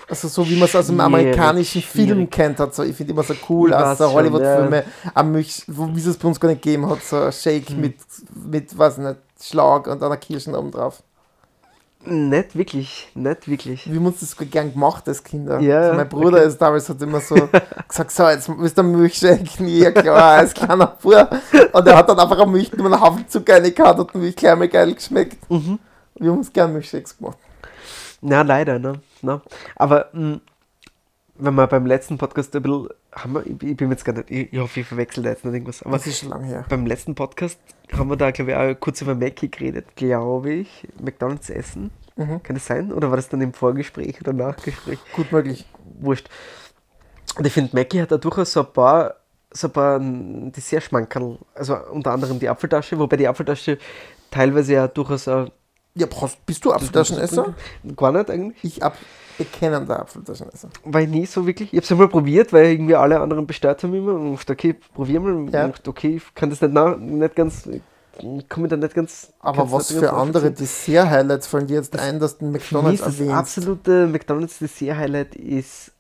Also 0.09 0.27
so 0.27 0.47
wie 0.49 0.55
man 0.55 0.67
es 0.67 0.75
aus 0.75 0.87
dem 0.87 0.99
amerikanischen 0.99 1.81
Film 1.81 2.29
kennt 2.29 2.59
hat. 2.59 2.73
So, 2.73 2.83
ich 2.83 2.95
finde 2.95 3.13
immer 3.13 3.23
so 3.23 3.35
cool 3.47 3.73
aus 3.73 3.97
so 3.97 4.11
Hollywood-Filme, 4.11 4.83
am 5.13 5.31
Milch, 5.31 5.63
wo 5.67 5.87
wie 5.93 5.99
es 5.99 6.17
bei 6.17 6.27
uns 6.27 6.39
gar 6.39 6.49
nicht 6.49 6.61
gegeben 6.61 6.89
hat, 6.89 7.03
so 7.03 7.17
ein 7.17 7.31
Shake 7.31 7.69
Hm. 7.69 7.81
mit, 7.81 7.95
mit, 8.47 8.77
weiß 8.77 8.97
nicht, 8.97 9.17
Schlag 9.41 9.87
und 9.87 10.01
einer 10.01 10.17
Kirschen 10.17 10.55
oben 10.55 10.71
drauf. 10.71 11.03
Nicht 12.05 12.55
wirklich, 12.55 13.09
nicht 13.13 13.47
wirklich. 13.47 13.85
Wir 13.85 13.99
haben 13.99 14.05
uns 14.05 14.21
das 14.21 14.35
gern 14.37 14.71
gemacht 14.71 15.05
als 15.07 15.21
Kinder. 15.21 15.59
Ja, 15.59 15.81
also 15.81 15.95
mein 15.95 16.07
Bruder 16.07 16.37
okay. 16.37 16.47
ist 16.47 16.57
damals 16.57 16.87
hat 16.87 17.01
immer 17.01 17.19
so 17.19 17.35
gesagt, 17.87 18.11
so, 18.11 18.27
jetzt 18.29 18.47
müsst 18.47 18.79
ihr 18.79 18.83
Milchshake. 18.83 19.49
Ja 19.59 19.91
klar, 19.91 20.37
als 20.37 20.53
kleiner 20.53 20.87
Bub. 20.87 21.29
Und 21.73 21.87
er 21.87 21.97
hat 21.97 22.07
dann 22.07 22.17
einfach 22.17 22.39
eine 22.39 22.49
Milch, 22.49 22.71
nur 22.71 22.85
einen 22.85 23.01
Haufen 23.01 23.27
Zucker 23.27 23.61
reingehauen 23.61 23.99
und 23.99 24.13
die 24.13 24.17
Milch 24.17 24.35
gleich 24.37 24.55
mal 24.55 24.69
geil 24.69 24.93
geschmeckt. 24.93 25.37
Mhm. 25.51 25.77
Wir 26.15 26.31
haben 26.31 26.37
uns 26.37 26.53
gern 26.53 26.71
Milchshakes 26.71 27.17
gemacht. 27.17 27.37
Na, 28.21 28.41
leider, 28.43 28.79
ne? 28.79 28.93
Na. 29.21 29.41
Aber 29.75 30.09
mh, 30.13 30.39
wenn 31.35 31.55
wir 31.55 31.67
beim 31.67 31.85
letzten 31.85 32.17
Podcast 32.17 32.55
ein 32.55 32.61
bisschen, 32.61 32.89
haben 33.13 33.33
wir, 33.33 33.45
ich, 33.45 33.61
ich 33.63 33.77
bin 33.77 33.89
jetzt 33.91 34.03
gar 34.05 34.13
nicht, 34.13 34.29
ich, 34.29 34.51
ich 34.53 34.59
hoffe, 34.59 34.81
ich 34.81 34.87
verwechsel 34.87 35.23
da 35.23 35.29
jetzt 35.29 35.45
nicht 35.45 35.53
irgendwas, 35.53 35.81
aber 35.83 35.91
Das 35.97 36.05
ist 36.07 36.19
schon 36.19 36.29
lange 36.29 36.47
her. 36.47 36.65
beim 36.67 36.85
letzten 36.85 37.15
Podcast 37.15 37.59
haben 37.93 38.09
wir 38.09 38.17
da, 38.17 38.31
glaube 38.31 38.51
ich, 38.51 38.57
auch 38.57 38.79
kurz 38.79 39.01
über 39.01 39.15
Mackie 39.15 39.49
geredet, 39.49 39.95
glaube 39.95 40.51
ich. 40.51 40.87
McDonalds 41.01 41.49
essen. 41.49 41.91
Mhm. 42.17 42.43
Kann 42.43 42.55
das 42.55 42.65
sein? 42.65 42.91
Oder 42.91 43.09
war 43.09 43.15
das 43.15 43.29
dann 43.29 43.39
im 43.41 43.53
Vorgespräch 43.53 44.19
oder 44.21 44.33
Nachgespräch? 44.33 44.99
Gut 45.15 45.31
möglich. 45.31 45.65
Wurscht. 46.01 46.29
Und 47.37 47.47
ich 47.47 47.53
finde, 47.53 47.73
Mackie 47.75 48.01
hat 48.01 48.11
da 48.11 48.17
durchaus 48.17 48.51
so 48.51 48.59
ein 48.61 48.73
paar, 48.73 49.15
so 49.51 49.67
ein 49.67 49.71
paar 49.73 49.99
Dessert-Schmankerl. 49.99 51.37
Also 51.55 51.77
unter 51.91 52.11
anderem 52.11 52.37
die 52.39 52.49
Apfeltasche, 52.49 52.99
wobei 52.99 53.15
die 53.15 53.27
Apfeltasche 53.27 53.77
teilweise 54.29 54.73
ja 54.73 54.87
durchaus 54.89 55.27
auch. 55.29 55.49
Ja, 55.95 56.07
bist 56.45 56.63
du 56.63 56.71
Apfeltaschenesser? 56.71 57.53
Gar 57.95 58.11
nicht 58.11 58.29
eigentlich. 58.29 58.63
Ich 58.63 58.83
ab 58.83 58.95
bekennender 59.37 59.99
Apfeltaschenesser. 60.01 60.69
Ich 60.85 61.07
nie 61.07 61.25
so 61.25 61.47
wirklich. 61.47 61.71
Ich 61.73 61.77
habe 61.77 61.85
es 61.85 61.91
einmal 61.91 62.09
probiert, 62.09 62.51
weil 62.53 62.65
irgendwie 62.71 62.95
alle 62.95 63.19
anderen 63.19 63.47
bestellt 63.47 63.81
haben 63.83 63.93
immer 63.93 64.13
und 64.13 64.35
dachte, 64.35 64.53
okay, 64.53 64.75
probier 64.93 65.19
mal. 65.21 65.33
Und 65.33 65.51
Ja. 65.53 65.67
dachte, 65.67 65.89
okay, 65.89 66.17
ich 66.17 66.35
kann 66.35 66.49
das 66.49 66.61
nicht, 66.61 66.73
na, 66.73 66.95
nicht 66.97 67.35
ganz, 67.35 67.67
ich 67.67 68.49
komme 68.49 68.67
da 68.67 68.75
nicht 68.75 68.93
ganz. 68.93 69.31
Aber 69.39 69.71
was 69.71 69.91
für 69.91 70.11
andere. 70.11 70.51
Dessert-Highlights 70.51 71.47
fallen 71.47 71.67
dir 71.67 71.77
jetzt 71.77 71.97
ein, 71.97 72.19
dass 72.19 72.37
du 72.37 72.45
den 72.45 72.51
McDonalds 72.51 73.01
ist 73.01 73.19
das 73.21 73.29
absolute 73.29 74.07
McDonalds 74.07 74.59
Dessert-Highlight 74.59 75.35
ist 75.35 75.91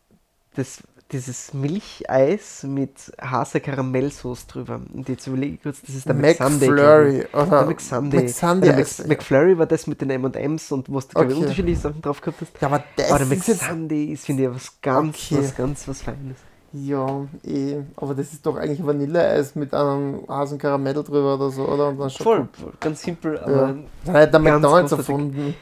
das, 0.55 0.79
dieses 1.11 1.53
Milcheis 1.53 2.63
mit 2.63 2.91
Hase-Karamellsoße 3.19 4.47
drüber. 4.47 4.79
Und 4.93 5.09
jetzt 5.09 5.25
überlege 5.27 5.55
ich 5.55 5.63
kurz, 5.63 5.81
das 5.81 5.95
ist 5.95 6.07
der 6.07 6.15
McSunday. 6.15 6.69
Der 6.69 7.65
McSunday. 7.65 8.21
McSunday 8.21 8.69
ja. 8.69 9.07
McFlurry 9.07 9.57
war 9.57 9.65
das 9.65 9.87
mit 9.87 10.01
den 10.01 10.11
M&M's 10.11 10.71
und 10.71 10.89
wo 10.89 10.99
du, 10.99 11.07
glaube 11.07 11.27
ich, 11.27 11.33
Okay. 11.33 11.41
unterschiedliche 11.41 11.79
Sachen 11.81 12.01
drauf 12.01 12.21
gehabt 12.21 12.41
hast. 12.41 12.61
Ja, 12.61 12.67
aber 12.67 12.83
das 12.95 13.09
Aber 13.11 13.19
der 13.19 13.27
McSunday 13.27 14.05
ist, 14.13 14.25
finde 14.25 14.43
ich, 14.43 14.49
was 14.49 14.81
ganz, 14.81 15.31
Okay. 15.31 15.43
was 15.43 15.55
ganz, 15.55 15.87
was 15.87 16.01
Feines. 16.01 16.37
Ja, 16.71 17.25
eh. 17.43 17.77
Aber 17.95 18.13
das 18.13 18.31
ist 18.31 18.45
doch 18.45 18.55
eigentlich 18.55 18.85
Vanilleeis 18.85 19.55
mit 19.55 19.73
einem 19.73 20.21
Hasenkaramell 20.27 20.93
drüber 20.93 21.33
oder 21.35 21.49
so, 21.49 21.67
oder? 21.67 21.87
Und 21.87 21.99
dann 21.99 22.09
Voll, 22.11 22.47
ganz 22.79 23.01
simpel, 23.01 23.39
aber... 23.39 23.75
Ja. 24.05 24.13
Hat 24.13 24.31
der 24.31 24.39
McDonalds 24.39 24.91
erfunden. 24.91 25.55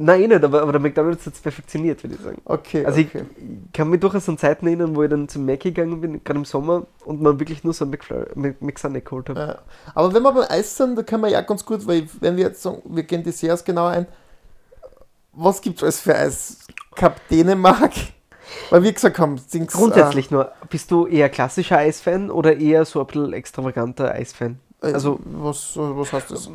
Nein, 0.00 0.22
eh 0.22 0.28
nicht, 0.28 0.44
aber, 0.44 0.62
aber 0.62 0.70
der 0.72 0.80
McDonalds 0.80 1.26
hat 1.26 1.34
es 1.34 1.40
perfektioniert, 1.40 2.02
würde 2.04 2.14
ich 2.14 2.20
sagen. 2.22 2.40
Okay, 2.44 2.84
Also 2.84 3.00
okay. 3.00 3.24
ich, 3.36 3.42
ich 3.66 3.72
kann 3.72 3.90
mich 3.90 3.98
durchaus 3.98 4.28
an 4.28 4.38
Zeiten 4.38 4.66
erinnern, 4.68 4.94
wo 4.94 5.02
ich 5.02 5.10
dann 5.10 5.28
zum 5.28 5.44
Mac 5.44 5.58
gegangen 5.60 6.00
bin, 6.00 6.22
gerade 6.22 6.38
im 6.38 6.44
Sommer, 6.44 6.86
und 7.04 7.20
man 7.20 7.40
wirklich 7.40 7.64
nur 7.64 7.72
so 7.74 7.84
ein 7.84 7.90
McFlurry- 7.92 8.32
Mc- 8.36 8.54
McSunday 8.60 9.00
geholt 9.00 9.28
habe. 9.28 9.40
Ja. 9.40 9.58
Aber 9.96 10.14
wenn 10.14 10.22
wir 10.22 10.30
beim 10.32 10.44
Eis 10.48 10.76
sind, 10.76 10.96
da 10.96 11.02
können 11.02 11.22
wir 11.24 11.30
ja 11.30 11.40
ganz 11.40 11.64
gut, 11.64 11.84
weil 11.86 12.06
wenn 12.20 12.36
wir 12.36 12.44
jetzt 12.44 12.62
sagen, 12.62 12.80
wir 12.84 13.02
gehen 13.02 13.24
Desserts 13.24 13.64
genauer 13.64 13.90
ein, 13.90 14.06
was 15.32 15.60
gibt 15.60 15.78
es 15.78 15.82
alles 15.82 16.00
für 16.00 16.14
Eis? 16.14 16.58
Kap 16.94 17.20
Dänemark? 17.28 17.92
Weil 18.70 18.82
wir 18.82 18.92
gesagt 18.92 19.18
haben, 19.18 19.36
Dings, 19.52 19.74
Grundsätzlich 19.74 20.30
nur, 20.30 20.52
bist 20.70 20.90
du 20.90 21.06
eher 21.06 21.28
klassischer 21.28 21.76
Eisfan 21.78 22.30
oder 22.30 22.56
eher 22.56 22.84
so 22.86 23.00
ein 23.00 23.06
bisschen 23.06 23.32
extravaganter 23.34 24.12
Eisfan? 24.14 24.58
Äh, 24.82 24.92
also- 24.92 25.18
was, 25.24 25.72
was 25.76 26.12
heißt 26.12 26.30
das? 26.30 26.50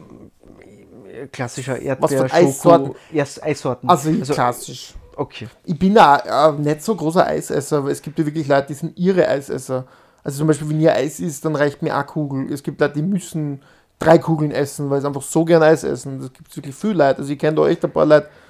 Äh, 1.14 1.28
Klassischer 1.28 1.80
Erdbeer, 1.80 2.22
Was 2.22 2.32
für 2.32 2.34
Eissorten? 2.34 2.96
Ja, 3.12 3.26
Eissorten. 3.42 3.90
Also, 3.90 4.12
klassisch. 4.12 4.94
Okay. 5.16 5.48
Ich 5.66 5.78
bin 5.78 5.98
auch 5.98 6.54
äh, 6.58 6.60
nicht 6.60 6.82
so 6.82 6.96
großer 6.96 7.28
Eisesser, 7.28 7.78
aber 7.78 7.92
es 7.92 8.02
gibt 8.02 8.18
ja 8.18 8.26
wirklich 8.26 8.48
Leute, 8.48 8.68
die 8.68 8.74
sind 8.74 8.98
ihre 8.98 9.28
Eisesser. 9.28 9.86
Also 10.24 10.40
zum 10.40 10.48
Beispiel, 10.48 10.70
wenn 10.70 10.80
ihr 10.80 10.94
Eis 10.94 11.20
isst, 11.20 11.46
dann 11.46 11.56
reicht 11.56 11.82
mir 11.82 11.94
eine 11.96 12.06
Kugel. 12.06 12.52
Es 12.52 12.64
gibt 12.64 12.80
Leute, 12.82 12.96
die 12.96 13.02
müssen 13.02 13.62
drei 14.00 14.18
Kugeln 14.18 14.52
essen, 14.52 14.90
weil 14.90 15.02
sie 15.02 15.08
einfach 15.08 15.22
so 15.22 15.46
gern 15.46 15.62
Eis 15.62 15.84
essen. 15.84 16.20
Das 16.20 16.34
gibt 16.34 16.56
wirklich 16.56 16.76
viel 16.76 16.92
Leute. 16.92 17.20
Also 17.20 17.32
ich 17.32 17.38
kenne 17.40 17.58
da 17.58 17.68
echt 17.68 17.84
ein 17.84 17.92
paar 17.92 18.06
Leute, 18.06 18.28
die 18.28 18.44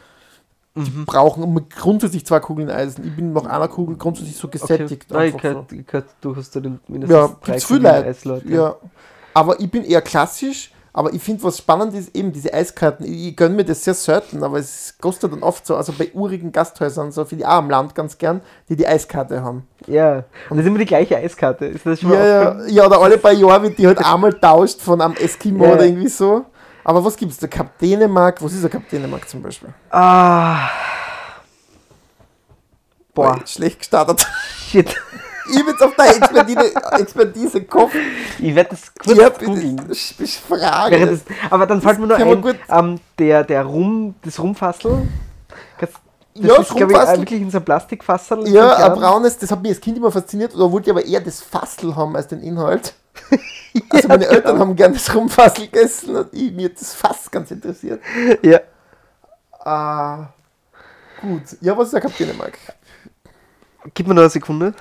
Mhm. 0.75 1.05
brauchen 1.05 1.69
grundsätzlich 1.69 2.25
zwei 2.25 2.39
Kugeln 2.39 2.69
Eis. 2.69 2.95
Ich 2.97 3.15
bin 3.15 3.31
nach 3.33 3.45
einer 3.45 3.67
Kugel 3.67 3.95
grundsätzlich 3.95 4.35
so 4.35 4.47
okay. 4.47 4.57
gesättigt. 4.57 5.05
Nein, 5.11 5.27
ich 5.29 5.33
einfach 5.35 5.65
so. 5.69 5.75
ich 5.75 5.85
gehört 5.85 6.07
durchaus 6.21 6.49
zu 6.49 6.61
den 6.61 6.79
mindestens 6.87 7.15
Ja, 7.15 7.35
drei 7.43 7.59
Kugeln 7.59 7.83
Leute. 7.83 8.05
Eisleute. 8.07 8.49
Ja. 8.49 8.75
Aber 9.35 9.59
ich 9.59 9.69
bin 9.69 9.83
eher 9.83 10.01
klassisch, 10.01 10.71
aber 10.93 11.11
ich 11.13 11.21
finde, 11.23 11.43
was 11.43 11.57
spannend 11.57 11.93
ist, 11.95 12.15
eben 12.15 12.31
diese 12.31 12.53
Eiskarten. 12.53 13.05
Ich, 13.05 13.27
ich 13.29 13.35
gönne 13.35 13.55
mir 13.55 13.65
das 13.65 13.83
sehr 13.83 13.95
selten, 13.95 14.43
aber 14.43 14.59
es 14.59 14.95
kostet 15.01 15.31
dann 15.33 15.41
oft 15.41 15.65
so, 15.65 15.75
also 15.75 15.91
bei 15.91 16.11
urigen 16.13 16.51
Gasthäusern, 16.51 17.11
so 17.11 17.25
für 17.25 17.35
die 17.35 17.45
auch 17.45 17.53
am 17.53 17.69
Land 17.69 17.95
ganz 17.95 18.17
gern, 18.17 18.41
die 18.69 18.75
die 18.75 18.87
Eiskarte 18.87 19.41
haben. 19.43 19.67
Ja, 19.87 20.17
und 20.49 20.57
das 20.57 20.59
ist 20.59 20.67
immer 20.67 20.77
die 20.79 20.85
gleiche 20.85 21.17
Eiskarte. 21.17 21.65
Ist 21.65 21.85
das 21.85 21.99
schon 21.99 22.11
Ja, 22.13 22.25
ja, 22.25 22.65
ja, 22.67 22.85
oder 22.85 23.01
alle 23.01 23.17
paar 23.17 23.31
Jahre 23.33 23.63
wird 23.63 23.77
die 23.79 23.87
halt 23.87 23.97
einmal 24.05 24.33
tauscht 24.33 24.79
von 24.81 25.01
einem 25.01 25.15
Eskimo 25.15 25.65
Ja. 25.65 25.73
oder 25.73 25.85
irgendwie 25.85 26.07
so. 26.07 26.45
Aber 26.83 27.03
was 27.03 27.15
gibt's 27.15 27.37
da? 27.37 27.47
Cup 27.47 27.77
Dänemark? 27.79 28.41
Was 28.43 28.53
ist 28.53 28.61
der 28.61 28.69
Cup 28.69 28.87
Dänemark 28.89 29.27
zum 29.27 29.41
Beispiel? 29.41 29.69
Ah. 29.89 30.69
Boah, 33.13 33.35
Weil 33.37 33.47
Schlecht 33.47 33.79
gestartet. 33.79 34.25
shit. 34.69 34.95
ich 35.49 35.55
bin 35.57 35.67
jetzt 35.67 35.81
auf 35.83 35.95
der 35.95 36.15
Expertise, 36.15 36.75
Expertise 36.99 37.61
gekommen. 37.61 37.91
Ich 38.39 38.55
werde 38.55 38.71
das 38.71 38.81
kurz 38.93 39.17
Ja, 39.17 39.29
googeln. 39.29 39.89
Ich 39.91 40.39
frage. 40.39 41.19
Aber 41.49 41.65
dann 41.65 41.81
fällt 41.81 41.99
mir 41.99 42.07
nur 42.07 42.17
man 42.19 42.27
ein, 42.29 42.41
gut- 42.41 42.59
ähm, 42.69 42.99
der, 43.19 43.43
der 43.43 43.63
Rum, 43.65 44.15
das 44.23 44.39
Rumfassel. 44.39 45.07
Das, 45.79 45.89
Ja, 46.35 46.53
ist, 46.53 46.69
das 46.69 46.75
glaube 46.75 46.93
ich, 46.93 46.97
äh, 46.99 47.17
wirklich 47.17 47.41
in 47.41 47.51
so 47.51 47.57
ein 47.57 47.65
Plastikfassel. 47.65 48.47
Ja, 48.47 48.75
einem 48.75 48.93
ein 48.93 48.99
braunes, 48.99 49.37
das 49.37 49.51
hat 49.51 49.61
mich 49.61 49.71
als 49.71 49.81
Kind 49.81 49.97
immer 49.97 50.11
fasziniert. 50.11 50.55
Oder 50.55 50.71
wollte 50.71 50.89
ich 50.89 50.95
aber 50.95 51.05
eher 51.05 51.21
das 51.21 51.41
Fassel 51.41 51.95
haben 51.95 52.15
als 52.15 52.27
den 52.27 52.41
Inhalt. 52.41 52.93
Also 53.89 54.07
meine 54.07 54.25
genau. 54.25 54.35
Eltern 54.35 54.59
haben 54.59 54.75
gerne 54.75 54.93
das 54.93 55.15
Rumfassel 55.15 55.65
gegessen 55.65 56.15
und 56.15 56.27
ich, 56.31 56.51
mir 56.51 56.65
hat 56.69 56.79
das 56.79 56.93
Fass 56.93 57.31
ganz 57.31 57.49
interessiert. 57.49 57.99
Ja. 58.43 58.59
Ah, 59.65 60.27
gut. 61.19 61.41
Ja, 61.61 61.75
was 61.75 61.85
ist 61.87 61.93
der 61.93 62.01
Cup 62.01 62.15
Dänemark? 62.15 62.55
Gib 63.95 64.07
mir 64.07 64.13
noch 64.13 64.21
eine 64.21 64.29
Sekunde. 64.29 64.75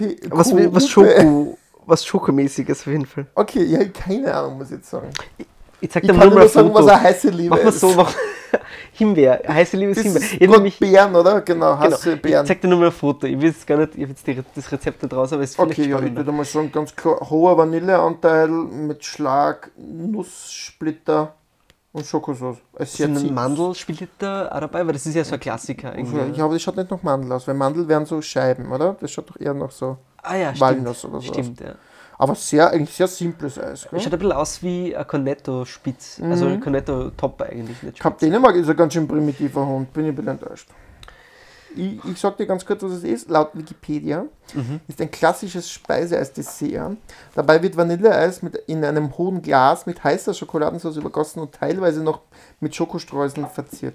C 0.00 0.16
Was, 0.30 0.52
was. 0.54 0.88
Schoko, 0.88 1.58
was 1.86 2.04
Schokomäßiges 2.04 2.80
auf 2.80 2.86
jeden 2.86 3.06
Fall. 3.06 3.26
Okay, 3.34 3.64
ja, 3.64 3.84
keine 3.84 4.34
Ahnung, 4.34 4.58
muss 4.58 4.68
ich 4.70 4.76
jetzt 4.78 4.90
sagen. 4.90 5.10
Ich 5.38 5.46
Ich 5.80 5.90
dir 5.92 6.00
kann 6.00 6.16
mal 6.16 6.28
nur 6.30 6.48
sagen, 6.48 6.68
was 6.74 6.80
Foto. 6.82 6.92
eine 6.92 7.02
heiße 7.02 7.30
Liebe 7.30 7.50
Mach 7.56 7.62
mal 7.62 7.68
ist. 7.68 7.80
so, 7.80 7.94
mach. 7.94 8.14
Himbeer, 8.92 9.42
heiße 9.46 9.76
Liebe 9.76 9.92
ist 9.92 10.02
Himbeer. 10.02 10.22
Ich, 10.22 10.48
nämlich, 10.48 10.78
Beeren, 10.78 11.14
oder? 11.14 11.40
Genau, 11.40 11.76
genau, 11.76 11.78
heiße 11.78 12.14
ich 12.14 12.22
Beeren. 12.22 12.44
zeig 12.46 12.60
dir 12.60 12.68
nur 12.68 12.78
mal 12.80 12.86
ein 12.86 12.92
Foto. 12.92 13.26
Ich 13.26 13.40
will 13.40 13.48
jetzt 13.48 13.66
gar 13.66 13.78
nicht, 13.78 13.94
ich 13.94 14.02
habe 14.02 14.10
jetzt 14.10 14.26
die, 14.26 14.38
das 14.54 14.72
Rezept 14.72 15.02
nicht 15.02 15.14
raus, 15.14 15.32
aber 15.32 15.42
es 15.42 15.50
ist 15.50 15.58
Okay, 15.58 15.88
ja, 15.88 16.00
ich 16.00 16.14
würde 16.14 16.32
mal 16.32 16.44
sagen, 16.44 16.70
ganz 16.72 16.94
klar, 16.94 17.18
hoher 17.30 17.56
Vanilleanteil 17.56 18.48
mit 18.48 19.04
Schlag, 19.04 19.70
Nusssplitter 19.76 21.34
und 21.92 22.06
Schokosauce. 22.06 22.58
Es 22.74 22.94
Sind 22.94 23.16
ein 23.16 23.34
Mandel 23.34 23.74
spielt 23.74 24.08
da 24.18 24.48
auch 24.50 24.60
dabei, 24.60 24.86
weil 24.86 24.92
das 24.92 25.06
ist 25.06 25.14
ja 25.14 25.24
so 25.24 25.34
ein 25.34 25.40
Klassiker. 25.40 25.96
irgendwie. 25.96 26.38
Ja, 26.38 26.44
aber 26.44 26.54
das 26.54 26.62
schaut 26.62 26.76
nicht 26.76 26.90
nach 26.90 27.02
Mandel 27.02 27.32
aus, 27.32 27.46
weil 27.48 27.54
Mandel 27.54 27.88
wären 27.88 28.06
so 28.06 28.22
Scheiben, 28.22 28.70
oder? 28.70 28.96
Das 29.00 29.10
schaut 29.10 29.28
doch 29.30 29.40
eher 29.40 29.54
nach 29.54 29.70
so. 29.70 29.96
ah 30.22 30.36
ja, 30.36 30.54
stimmt. 30.54 30.60
Walnuss 30.60 31.04
oder 31.04 31.20
so. 31.20 31.32
Stimmt, 31.32 31.60
ja. 31.60 31.74
Aber 32.18 32.34
sehr, 32.34 32.70
eigentlich 32.70 32.94
sehr 32.94 33.08
simples 33.08 33.58
Eis. 33.58 33.88
Gell? 33.90 33.98
schaut 33.98 34.12
ein 34.12 34.18
bisschen 34.18 34.32
aus 34.32 34.62
wie 34.62 34.94
ein 34.94 35.06
Cornetto-Spitz. 35.06 36.20
Also 36.22 36.46
ein 36.46 36.60
Cornetto-Top 36.60 37.40
eigentlich, 37.42 37.82
nicht 37.82 37.98
Kap 37.98 38.12
Spitz. 38.12 38.20
Dänemark 38.20 38.56
ist 38.56 38.68
ein 38.68 38.76
ganz 38.76 38.92
schön 38.92 39.08
primitiver 39.08 39.66
Hund, 39.66 39.92
bin 39.92 40.04
ich 40.04 40.10
ein 40.10 40.14
bisschen 40.16 40.32
enttäuscht. 40.32 40.68
Ich, 41.76 42.04
ich 42.04 42.18
sag 42.20 42.36
dir 42.36 42.46
ganz 42.46 42.64
kurz, 42.66 42.82
was 42.82 42.92
es 42.92 43.04
ist. 43.04 43.28
Laut 43.30 43.50
Wikipedia 43.54 44.24
Mhm. 44.54 44.80
ist 44.88 45.00
ein 45.00 45.10
klassisches 45.10 45.70
Speiseeis-Dessert. 45.70 46.96
Dabei 47.36 47.62
wird 47.62 47.76
Vanilleeis 47.76 48.42
mit, 48.42 48.56
in 48.66 48.84
einem 48.84 49.16
hohen 49.16 49.40
Glas 49.42 49.86
mit 49.86 50.02
heißer 50.02 50.34
Schokoladensauce 50.34 50.96
übergossen 50.96 51.40
und 51.40 51.52
teilweise 51.54 52.02
noch 52.02 52.22
mit 52.58 52.74
Schokostreuseln 52.74 53.46
verziert. 53.48 53.94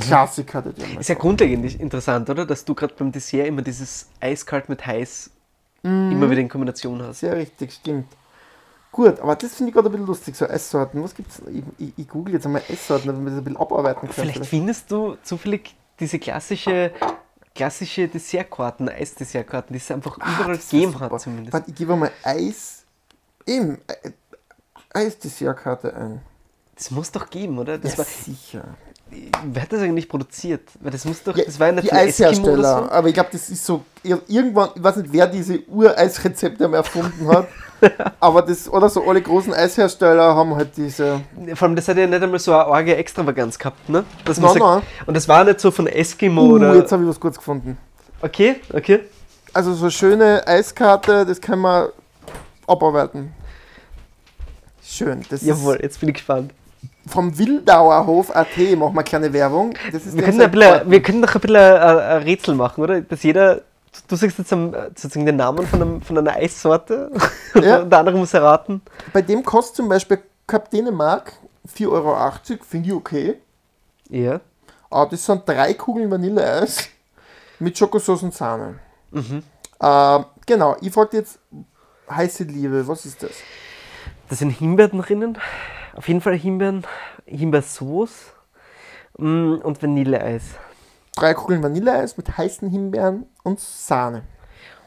Klassiker 0.00 0.62
der. 0.62 1.00
Ist 1.00 1.08
ja 1.08 1.14
grundlegend 1.14 1.80
interessant, 1.80 2.28
oder? 2.30 2.44
Dass 2.46 2.64
du 2.64 2.74
gerade 2.74 2.94
beim 2.96 3.10
Dessert 3.12 3.46
immer 3.46 3.62
dieses 3.62 4.06
eiskalt 4.20 4.68
mit 4.68 4.84
heiß 4.86 5.30
Mhm. 5.82 6.10
immer 6.12 6.30
wieder 6.30 6.40
in 6.40 6.48
Kombination 6.48 7.00
hast. 7.02 7.20
Sehr 7.20 7.36
richtig, 7.36 7.72
stimmt. 7.72 8.06
Gut, 8.90 9.20
aber 9.20 9.36
das 9.36 9.54
finde 9.54 9.70
ich 9.70 9.74
gerade 9.74 9.88
ein 9.88 9.92
bisschen 9.92 10.06
lustig, 10.06 10.34
so 10.34 10.44
Esssorten. 10.46 11.02
Was 11.02 11.14
gibt's? 11.14 11.40
Ich, 11.52 11.62
ich, 11.78 11.92
ich 11.96 12.08
google 12.08 12.34
jetzt 12.34 12.46
einmal 12.46 12.62
Esssorten, 12.68 13.06
damit 13.08 13.22
wir 13.24 13.30
das 13.30 13.38
ein 13.40 13.44
bisschen 13.44 13.60
abarbeiten 13.60 14.00
können. 14.00 14.12
Vielleicht 14.12 14.46
findest 14.46 14.90
du 14.90 15.16
zufällig 15.22 15.76
diese 15.98 16.18
klassische, 16.18 16.92
klassische 17.54 18.08
Dessertkarten, 18.08 18.88
Eisdessertkarten, 18.88 19.72
die 19.72 19.78
es 19.78 19.90
einfach 19.90 20.16
überall 20.16 20.56
das 20.56 20.72
wär 20.72 20.80
gegeben 20.80 21.00
hat 21.00 21.20
zumindest. 21.20 21.52
Warte, 21.52 21.70
ich 21.70 21.76
gebe 21.76 21.96
mal 21.96 22.10
Eis. 22.22 22.84
Eben, 23.46 23.78
äh, 23.86 24.10
Eisdessertkarte 24.92 25.94
ein. 25.94 26.22
Das 26.74 26.90
muss 26.90 27.10
doch 27.10 27.30
geben, 27.30 27.58
oder? 27.58 27.78
Das 27.78 27.92
ja, 27.92 27.98
war, 27.98 28.04
sicher. 28.04 28.76
Wer 29.10 29.62
hat 29.62 29.72
das 29.72 29.80
eigentlich 29.80 30.08
produziert? 30.08 30.62
Weil 30.80 30.90
das 30.92 31.04
muss 31.04 31.22
doch, 31.22 31.36
Ja, 31.36 31.44
das 31.44 31.58
war 31.60 31.66
ja 31.68 31.72
nicht 31.74 31.84
die 31.84 31.92
Eishersteller. 31.92 32.84
oder 32.84 32.92
Aber 32.92 33.08
ich 33.08 33.14
glaube, 33.14 33.30
das 33.32 33.48
ist 33.50 33.64
so. 33.64 33.82
ir- 34.04 34.20
Irgendwann, 34.28 34.70
ich 34.74 34.82
weiß 34.82 34.96
nicht, 34.96 35.12
wer 35.12 35.26
diese 35.26 35.60
Ureisrezepte 35.68 36.64
erfunden 36.72 37.28
hat. 37.28 37.46
aber 38.20 38.40
das, 38.42 38.68
oder 38.72 38.88
so 38.88 39.06
alle 39.06 39.20
großen 39.20 39.52
Eishersteller 39.52 40.34
haben 40.34 40.54
halt 40.56 40.76
diese. 40.76 41.20
so. 41.46 41.54
Vor 41.56 41.68
allem, 41.68 41.76
das 41.76 41.86
hat 41.88 41.96
ja 41.98 42.06
nicht 42.06 42.22
einmal 42.22 42.38
so 42.40 42.52
eine 42.52 42.64
arge 42.66 42.96
Extravaganz 42.96 43.58
gehabt, 43.58 43.88
ne? 43.88 44.04
Dass 44.24 44.40
Nein, 44.40 44.58
sagt, 44.58 44.84
Und 45.06 45.14
das 45.14 45.28
war 45.28 45.44
nicht 45.44 45.60
so 45.60 45.70
von 45.70 45.86
Eskimo 45.86 46.42
Uh, 46.42 46.52
oder. 46.54 46.74
jetzt 46.74 46.90
habe 46.92 47.02
ich 47.02 47.08
was 47.08 47.20
kurz 47.20 47.36
gefunden. 47.36 47.76
Okay, 48.22 48.56
okay. 48.72 49.00
Also 49.52 49.74
so 49.74 49.90
schöne 49.90 50.46
Eiskarte, 50.46 51.24
das 51.26 51.40
kann 51.40 51.58
man 51.58 51.88
abarbeiten. 52.66 53.32
Schön. 54.82 55.22
Das 55.28 55.42
Jawohl, 55.42 55.78
jetzt 55.82 56.00
bin 56.00 56.08
ich 56.10 56.14
gespannt. 56.14 56.52
Vom 57.06 57.38
Wildauerhof.at, 57.38 58.56
machen 58.56 58.78
wir 58.78 58.88
eine 58.88 59.04
kleine 59.04 59.32
Werbung. 59.32 59.74
Das 59.92 60.06
ist 60.06 60.16
Wir 60.16 60.24
können, 60.24 60.40
ein 60.40 60.50
bisschen, 60.50 60.90
wir 60.90 61.02
können 61.02 61.22
doch 61.22 61.34
ein 61.34 61.40
bisschen 61.40 61.56
ein, 61.56 61.98
ein 61.98 62.22
Rätsel 62.22 62.54
machen, 62.54 62.82
oder? 62.82 63.00
Dass 63.00 63.22
jeder. 63.22 63.62
Du 64.08 64.16
sagst 64.16 64.36
jetzt 64.38 64.52
am, 64.52 64.72
sozusagen 64.88 65.24
den 65.24 65.36
Namen 65.36 65.66
von, 65.66 65.80
einem, 65.80 66.02
von 66.02 66.18
einer 66.18 66.36
Eissorte 66.36 67.10
Ja. 67.54 67.80
und 67.80 67.90
der 67.90 67.98
andere 68.00 68.18
muss 68.18 68.34
erraten. 68.34 68.82
Bei 69.12 69.22
dem 69.22 69.42
kostet 69.42 69.76
zum 69.76 69.88
Beispiel 69.88 70.18
Cup 70.46 70.70
Dänemark 70.70 71.32
4,80 71.66 71.88
Euro, 71.90 72.16
finde 72.68 72.88
ich 72.88 72.94
okay. 72.94 73.34
Ja. 74.10 74.40
Aber 74.90 75.10
das 75.10 75.24
sind 75.24 75.48
drei 75.48 75.72
Kugeln 75.72 76.10
Vanilleeis 76.10 76.88
mit 77.58 77.78
Schokosauce 77.78 78.22
und 78.24 78.34
Sahne. 78.34 78.78
Mhm. 79.12 79.42
Ähm, 79.80 80.24
genau, 80.44 80.76
ich 80.82 80.92
frage 80.92 81.16
jetzt 81.16 81.38
heiße 82.10 82.44
Liebe, 82.44 82.86
was 82.86 83.06
ist 83.06 83.22
das? 83.22 83.30
Da 84.28 84.36
sind 84.36 84.50
Himbeeren 84.50 85.00
drinnen. 85.00 85.38
Auf 85.96 86.08
jeden 86.08 86.20
Fall 86.20 86.36
Himbeeren, 86.36 86.84
Himbeersauce 87.24 88.32
mm, 89.18 89.54
und 89.62 89.82
Vanilleeis. 89.82 90.42
Drei 91.16 91.32
Kugeln 91.32 91.62
Vanilleeis 91.62 92.18
mit 92.18 92.36
heißen 92.36 92.68
Himbeeren 92.68 93.24
und 93.42 93.58
Sahne. 93.58 94.22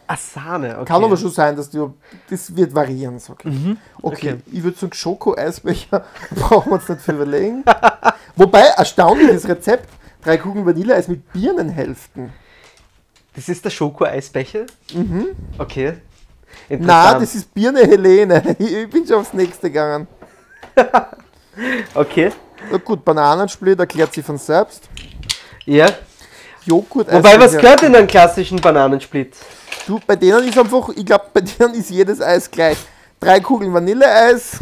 Ah, 0.06 0.18
Sahne, 0.18 0.76
okay. 0.76 0.86
Kann 0.86 1.04
aber 1.04 1.18
schon 1.18 1.32
sein, 1.32 1.56
dass 1.56 1.70
du. 1.70 1.96
Das 2.30 2.56
wird 2.56 2.74
variieren, 2.74 3.20
sag 3.20 3.44
ich. 3.46 3.52
Mhm. 3.52 3.78
Okay, 4.02 4.34
Okay. 4.34 4.38
ich 4.52 4.64
würde 4.64 4.78
sagen, 4.78 4.94
Schoko-Eisbecher 4.94 6.04
brauchen 6.36 6.70
wir 6.72 6.74
uns 6.76 6.90
nicht 6.90 7.02
viel 7.02 7.16
überlegen. 7.16 7.64
Wobei, 8.36 8.62
erstaunliches 8.62 9.48
Rezept: 9.48 9.90
drei 10.24 10.38
Kugeln 10.38 10.66
Vanilleeis 10.66 11.08
mit 11.08 11.32
Birnenhälften. 11.34 12.32
Das 13.36 13.50
ist 13.50 13.66
der 13.66 13.70
Schoko-Eisbecher? 13.72 14.66
Mhm. 14.94 15.28
Okay. 15.58 15.94
Na, 16.70 17.18
das 17.20 17.36
ist 17.36 17.54
Birne 17.54 17.82
Helene. 17.82 18.56
Ich 18.60 18.90
bin 18.90 19.06
schon 19.06 19.18
aufs 19.18 19.34
nächste 19.34 19.70
gegangen. 19.70 20.08
Okay. 21.94 22.32
Na 22.72 22.78
gut, 22.78 23.04
Bananensplit 23.04 23.80
erklärt 23.80 24.14
sich 24.14 24.26
von 24.26 24.38
selbst. 24.38 24.84
Ja. 25.66 25.88
Joghurt. 26.66 27.12
Wobei, 27.12 27.40
was 27.40 27.58
gehört 27.58 27.84
in 27.84 27.96
einen 27.96 28.08
klassischen 28.08 28.60
Bananensplit? 28.62 29.36
Du, 29.88 30.00
bei 30.06 30.16
denen 30.16 30.48
ist 30.48 30.58
einfach, 30.58 30.90
ich 30.90 31.06
glaube, 31.06 31.26
bei 31.34 31.42
denen 31.42 31.74
ist 31.74 31.90
jedes 31.90 32.22
Eis 32.22 32.50
gleich. 32.50 32.78
Drei 33.20 33.40
Kugeln 33.40 33.74
Vanilleeis. 33.74 34.60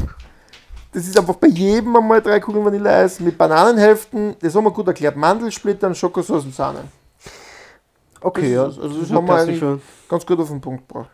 Das 0.94 1.06
ist 1.06 1.18
einfach 1.20 1.36
bei 1.36 1.48
jedem 1.48 1.96
einmal 1.96 2.22
drei 2.22 2.40
Kugeln 2.40 2.66
Vanilleeis 2.66 3.20
mit 3.20 3.38
Bananenhälften. 3.38 4.36
Das 4.40 4.56
haben 4.56 4.64
wir 4.64 4.72
gut 4.72 4.88
erklärt. 4.88 5.16
Mandelsplittern, 5.16 5.94
Schokosauce 5.94 6.46
und 6.46 6.56
Sahne. 6.56 6.86
Okay, 8.22 8.56
Das 8.56 8.74
ist- 8.78 8.80
also 8.82 9.02
das 9.02 9.12
haben 9.12 9.28
wir 9.28 9.36
eigentlich 9.36 9.80
ganz 10.10 10.26
gut 10.26 10.40
auf 10.40 10.48
den 10.48 10.62
Punkt 10.62 10.88
gebracht. 10.88 11.10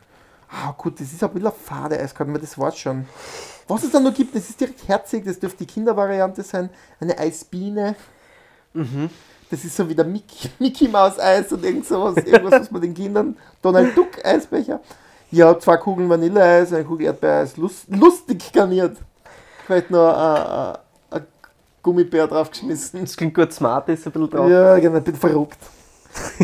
Ah, 0.50 0.74
gut, 0.78 1.00
das 1.00 1.12
ist 1.12 1.24
ein 1.24 1.30
bisschen 1.32 1.52
fade 1.66 2.00
Eiskarte, 2.00 2.30
aber 2.32 2.40
das 2.40 2.58
war's 2.58 2.78
schon. 2.78 3.06
Was 3.68 3.84
es 3.84 3.92
dann 3.92 4.04
noch 4.04 4.14
gibt, 4.14 4.36
das 4.36 4.50
ist 4.50 4.60
direkt 4.60 4.88
herzig, 4.88 5.24
das 5.26 5.40
dürfte 5.40 5.66
die 5.66 5.72
Kindervariante 5.72 6.44
sein. 6.44 6.70
Eine 7.00 7.18
Eisbiene. 7.18 7.96
Mhm. 8.74 9.10
Das 9.50 9.64
ist 9.64 9.76
so 9.76 9.88
wie 9.88 9.96
der 9.96 10.06
Mickey, 10.06 10.50
Mickey 10.60 10.88
Maus 10.88 11.20
Eis 11.20 11.52
und 11.52 11.64
irgend 11.64 11.86
sowas, 11.86 12.18
irgendwas, 12.18 12.62
was 12.62 12.72
man 12.72 12.82
den 12.82 12.94
Kindern. 12.94 13.38
Donald 13.62 13.96
Duck 13.96 14.24
Eisbecher. 14.24 14.80
Ja, 15.32 15.58
zwei 15.58 15.78
Kugeln 15.78 16.10
Vanilleeis, 16.10 16.74
eine 16.74 16.84
Kugel 16.84 17.08
Erdbeereis, 17.08 17.58
lust, 17.58 17.86
lustig 17.88 18.52
garniert. 18.52 18.98
Vielleicht 19.66 19.90
noch 19.90 20.10
ein, 20.10 20.48
ein, 21.12 21.22
ein 21.22 21.28
Gummibär 21.82 22.28
draufgeschmissen. 22.28 23.02
Das 23.02 23.16
klingt 23.16 23.34
gut, 23.34 23.52
smart 23.54 23.90
ist 23.90 24.06
ein 24.06 24.12
bisschen 24.12 24.30
drauf. 24.30 24.50
Ja, 24.50 24.78
genau, 24.78 24.98
ich 24.98 25.04
bin 25.04 25.16
verrückt. 25.16 25.58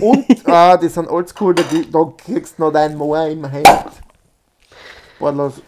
Und, 0.02 0.26
ah, 0.48 0.78
die 0.78 0.88
sind 0.88 1.08
oldschool, 1.08 1.54
da, 1.54 1.64
da 1.92 2.14
kriegst 2.18 2.58
du 2.58 2.64
noch 2.64 2.72
dein 2.72 2.98
Moor 2.98 3.28
im 3.28 3.46
Hemd. 3.46 3.86
Boah, 5.20 5.32
los. 5.32 5.62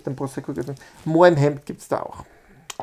Mit 0.00 0.06
dem 0.06 0.16
Prosecco 0.16 0.54
geht's 0.54 0.66
nicht. 0.66 0.80
Moor 1.04 1.28
im 1.28 1.36
Hemd 1.36 1.66
gibt 1.66 1.82
es 1.82 1.88
da 1.88 2.00
auch. 2.00 2.24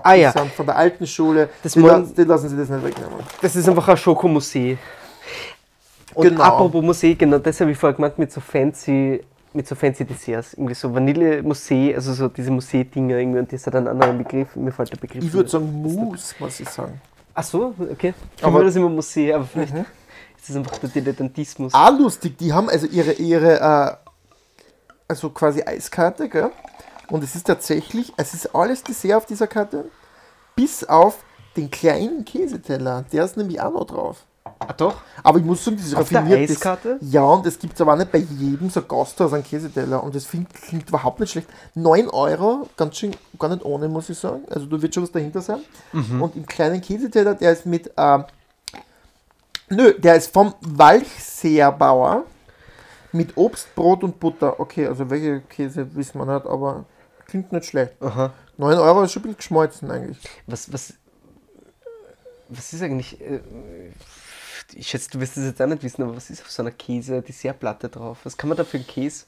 Ah 0.03 0.13
ja, 0.13 0.31
von 0.31 0.65
der 0.67 0.75
alten 0.75 1.07
Schule. 1.07 1.49
Das 1.63 1.73
die, 1.73 1.79
lassen, 1.79 2.13
die 2.15 2.21
lassen 2.25 2.49
sich 2.49 2.59
das 2.59 2.69
nicht 2.69 2.83
wegnehmen. 2.85 3.17
das 3.41 3.55
ist 3.55 3.67
einfach 3.67 3.87
ein 3.87 3.97
Schokomusee. 3.97 4.77
Und 6.13 6.29
Genau. 6.29 6.43
apropos 6.43 6.83
Musee, 6.83 7.15
genau 7.15 7.39
das 7.39 7.59
habe 7.59 7.71
ich 7.71 7.77
vorher 7.79 7.95
gemeint 7.95 8.19
mit 8.19 8.31
so 8.31 8.39
fancy, 8.39 9.23
mit 9.53 9.67
so 9.67 9.73
fancy 9.73 10.05
Desserts. 10.05 10.53
Irgendwie 10.53 10.75
so 10.75 10.93
Vanille-Musee, 10.93 11.95
also 11.95 12.13
so 12.13 12.27
diese 12.27 12.51
Musee-Dinger 12.51 13.17
irgendwie 13.17 13.39
und 13.39 13.51
das 13.51 13.65
hat 13.65 13.73
einen 13.75 13.87
anderen 13.87 14.19
Begriff. 14.19 14.55
Mir 14.55 14.71
fällt 14.71 14.91
der 14.91 14.97
Begriff. 14.97 15.23
Ich 15.23 15.33
würde 15.33 15.49
sagen 15.49 15.65
Mousse, 15.81 16.35
muss 16.37 16.59
ich 16.59 16.69
sagen. 16.69 17.01
Ach 17.33 17.43
so, 17.43 17.73
okay. 17.91 18.13
Ich 18.37 18.43
Aber- 18.43 18.57
aber 18.57 18.65
das 18.65 18.75
immer 18.75 18.89
Musee, 18.89 19.33
aber 19.33 19.45
vielleicht 19.45 19.73
Mhm. 19.73 19.85
ist 20.37 20.49
das 20.49 20.55
einfach 20.55 20.77
der 20.77 20.89
Dilettantismus. 20.89 21.73
Ah, 21.73 21.89
lustig, 21.89 22.37
die 22.37 22.53
haben 22.53 22.69
also 22.69 22.85
ihre, 22.85 23.13
ihre 23.13 23.59
äh, 23.59 23.91
also 25.07 25.31
quasi 25.31 25.63
Eiskarte, 25.63 26.29
gell? 26.29 26.51
Und 27.09 27.23
es 27.23 27.35
ist 27.35 27.47
tatsächlich, 27.47 28.13
es 28.17 28.33
ist 28.33 28.53
alles 28.55 28.83
Dessert 28.83 29.13
auf 29.15 29.25
dieser 29.25 29.47
Karte, 29.47 29.85
bis 30.55 30.83
auf 30.83 31.19
den 31.55 31.71
kleinen 31.71 32.25
Käseteller. 32.25 33.05
Der 33.11 33.23
ist 33.25 33.37
nämlich 33.37 33.59
auch 33.61 33.71
noch 33.73 33.85
drauf. 33.85 34.23
Ah, 34.59 34.73
doch? 34.73 34.95
Aber 35.23 35.39
ich 35.39 35.45
muss 35.45 35.63
sagen, 35.63 35.77
das 35.77 35.87
ist 35.87 35.95
Auf 35.95 36.09
der 36.09 36.21
raffiniert. 36.21 36.49
das- 36.49 36.57
Eiskarte? 36.57 36.97
Ja, 37.01 37.23
und 37.23 37.45
das 37.45 37.59
gibt 37.59 37.73
es 37.75 37.81
aber 37.81 37.93
auch 37.93 37.97
nicht 37.97 38.11
bei 38.11 38.19
jedem 38.19 38.69
so 38.69 38.81
Gasthaus 38.81 39.33
einen 39.33 39.43
Käseteller. 39.43 40.01
Und 40.03 40.15
das 40.15 40.25
find, 40.25 40.51
klingt 40.53 40.87
überhaupt 40.89 41.19
nicht 41.19 41.31
schlecht. 41.31 41.47
9 41.75 42.09
Euro, 42.09 42.67
ganz 42.77 42.97
schön, 42.97 43.15
gar 43.37 43.49
nicht 43.49 43.63
ohne, 43.65 43.87
muss 43.89 44.09
ich 44.09 44.17
sagen. 44.17 44.43
Also 44.49 44.65
da 44.67 44.81
wird 44.81 44.93
schon 44.93 45.03
was 45.03 45.11
dahinter 45.11 45.41
sein. 45.41 45.59
Und 45.93 46.35
im 46.35 46.45
kleinen 46.45 46.81
Käseteller, 46.81 47.35
der 47.35 47.51
ist 47.53 47.65
mit, 47.65 47.91
ähm, 47.97 48.23
nö, 49.69 49.93
der 49.99 50.15
ist 50.15 50.31
vom 50.33 50.53
Walchseerbauer 50.61 52.23
mit 53.11 53.35
Obst, 53.37 53.73
Brot 53.75 54.03
und 54.03 54.19
Butter. 54.19 54.59
Okay, 54.59 54.87
also 54.87 55.09
welche 55.09 55.41
Käse 55.41 55.93
wissen 55.95 56.19
wir 56.19 56.25
nicht, 56.25 56.45
aber 56.47 56.85
klingt 57.27 57.51
nicht 57.51 57.65
schlecht. 57.65 58.01
Aha. 58.01 58.33
9 58.57 58.77
Euro 58.77 59.03
ist 59.03 59.11
schon 59.11 59.21
ein 59.21 59.23
bisschen 59.23 59.37
geschmolzen 59.37 59.91
eigentlich. 59.91 60.17
Was, 60.47 60.71
was, 60.73 60.93
was 62.49 62.73
ist 62.73 62.81
eigentlich. 62.81 63.21
Äh, 63.21 63.41
ich 64.73 64.87
schätze, 64.87 65.09
du 65.11 65.19
wirst 65.21 65.37
es 65.37 65.45
jetzt 65.45 65.61
auch 65.61 65.67
nicht 65.67 65.83
wissen, 65.83 66.03
aber 66.03 66.15
was 66.15 66.29
ist 66.29 66.41
auf 66.41 66.51
so 66.51 66.61
einer 66.61 66.71
Käse-Dessertplatte 66.71 67.87
drauf? 67.89 68.17
Was 68.23 68.35
kann 68.35 68.49
man 68.49 68.57
da 68.57 68.63
für 68.65 68.77
einen 68.77 68.87
Käse 68.87 69.25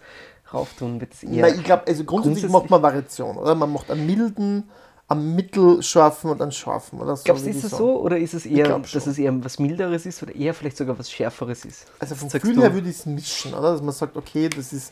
drauf 0.49 0.73
tun? 0.77 0.99
Es 1.09 1.23
eher. 1.23 1.43
Nein, 1.43 1.55
ich 1.57 1.63
glaube, 1.63 1.87
also 1.87 2.03
grundsätzlich, 2.03 2.41
grundsätzlich- 2.43 2.51
macht 2.51 2.69
man 2.69 2.81
Variation, 2.81 3.37
oder? 3.37 3.55
Man 3.55 3.71
macht 3.71 3.89
einen 3.89 4.05
milden, 4.05 4.69
einen 5.07 5.35
mittelscharfen 5.35 6.29
und 6.29 6.41
einen 6.41 6.51
scharfen, 6.51 6.99
oder 6.99 7.15
so. 7.15 7.23
Glaubst 7.23 7.45
du, 7.45 7.49
ist 7.51 7.61
sagen. 7.61 7.77
so? 7.77 8.01
Oder 8.01 8.17
ist 8.17 8.33
es 8.33 8.45
eher, 8.45 8.79
dass 8.79 9.07
es 9.07 9.17
eher 9.17 9.43
was 9.43 9.59
Milderes 9.59 10.05
ist 10.05 10.21
oder 10.21 10.35
eher 10.35 10.53
vielleicht 10.53 10.75
sogar 10.77 10.99
was 10.99 11.09
Schärferes 11.09 11.63
ist? 11.63 11.85
Also 11.99 12.15
vom 12.15 12.29
Gefühl 12.29 12.59
her 12.59 12.73
würde 12.73 12.89
ich 12.89 12.97
es 12.97 13.05
mischen, 13.05 13.53
oder? 13.53 13.71
Dass 13.73 13.81
man 13.81 13.93
sagt, 13.93 14.17
okay, 14.17 14.49
das 14.49 14.73
ist, 14.73 14.91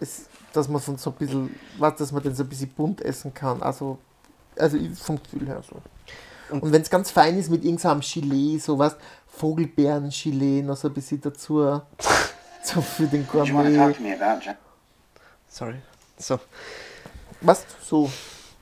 ist 0.00 0.26
dass 0.52 0.68
man 0.68 0.80
so 0.80 0.92
ein 1.10 1.12
bisschen, 1.16 1.54
was, 1.78 1.96
dass 1.96 2.12
man 2.12 2.22
den 2.22 2.34
so 2.34 2.42
ein 2.42 2.48
bisschen 2.48 2.68
bunt 2.70 3.00
essen 3.00 3.32
kann. 3.34 3.62
Also, 3.62 3.98
also 4.58 4.76
ich- 4.76 4.98
vom 4.98 5.20
Gefühl 5.22 5.46
her 5.48 5.62
so. 5.68 5.76
Und, 6.54 6.62
Und- 6.62 6.72
wenn 6.72 6.82
es 6.82 6.90
ganz 6.90 7.10
fein 7.10 7.38
ist 7.38 7.50
mit 7.50 7.64
irgendeinem 7.64 8.00
Gelee, 8.00 8.58
sowas, 8.58 8.96
Vogelbeeren-Gelee, 9.28 10.62
noch 10.62 10.76
so 10.76 10.88
ein 10.88 10.94
bisschen 10.94 11.20
dazu, 11.20 11.80
so 12.64 12.80
für 12.82 13.06
den 13.06 13.26
Gourmet. 13.26 13.94
Sorry. 15.48 15.76
So. 16.18 16.38
Was? 17.40 17.64
So, 17.84 18.10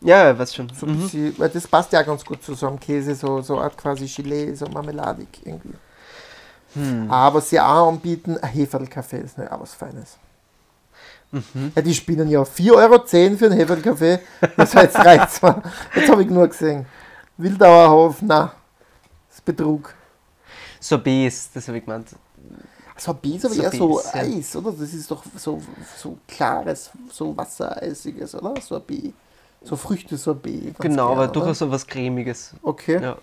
Ja, 0.01 0.36
weiß 0.38 0.55
schon. 0.55 0.70
so 0.74 0.86
ein 0.86 0.97
Mhm. 0.97 1.03
bisschen, 1.03 1.38
weil 1.38 1.49
das 1.51 1.66
passt 1.68 1.93
ja 1.93 2.03
ganz 2.03 2.24
gut 2.24 2.43
zu 2.43 2.55
so 2.55 2.66
einem 2.68 2.80
Käse, 2.80 3.14
so, 3.14 3.43
so 3.43 3.59
Art 3.61 3.76
quasi 3.76 4.07
Gelee, 4.07 4.55
so 4.55 4.66
marmeladig 4.66 5.28
irgendwie. 5.45 5.74
Hm. 6.74 7.11
Aber 7.11 7.38
was 7.38 7.51
sie 7.51 7.61
auch 7.61 7.88
anbieten, 7.88 8.38
ein 8.38 8.49
Heferlkaffee 8.49 9.18
ist 9.18 9.36
nicht 9.36 9.51
auch 9.51 9.61
was 9.61 9.74
Feines. 9.74 10.16
Mhm. 11.33 11.72
Ja, 11.74 11.83
die 11.83 11.95
spielen 11.95 12.28
ja 12.28 12.43
4,10 12.43 12.72
Euro 12.74 13.07
für 13.37 13.47
einen 13.47 13.53
Heferlkaffee. 13.57 14.18
Das 14.57 14.74
heißt, 14.74 14.97
reicht's 15.05 15.41
mir. 15.43 15.62
Jetzt 15.95 16.11
habe 16.11 16.22
ich 16.22 16.31
nur 16.31 16.49
gesehen. 16.49 16.87
Wildauerhof, 17.37 18.16
na, 18.22 18.53
das 19.28 19.37
ist 19.39 19.45
Betrug. 19.45 19.95
Sorbets, 20.81 21.51
das 21.53 21.68
habe 21.68 21.78
ich 21.78 21.85
gemeint. 21.85 22.09
Sorbet 22.97 23.37
ist 23.37 23.47
aber 23.47 23.55
eher 23.55 23.70
so 23.70 23.99
Sorbets, 23.99 24.12
ja. 24.14 24.20
Eis, 24.20 24.57
oder? 24.57 24.72
Das 24.72 24.93
ist 24.93 25.11
doch 25.11 25.22
so, 25.37 25.62
so 25.97 26.18
klares, 26.26 26.91
so 27.11 27.35
wassereisiges, 27.37 28.35
oder? 28.35 28.61
Sorbet. 28.61 29.14
So 29.62 29.76
Früchte-Sorbet. 29.76 30.78
Genau, 30.78 31.09
gern, 31.09 31.12
aber 31.12 31.22
oder? 31.24 31.33
durchaus 31.33 31.59
so 31.59 31.70
was 31.70 31.87
Cremiges. 31.87 32.55
Okay, 32.62 33.01
Ja. 33.03 33.16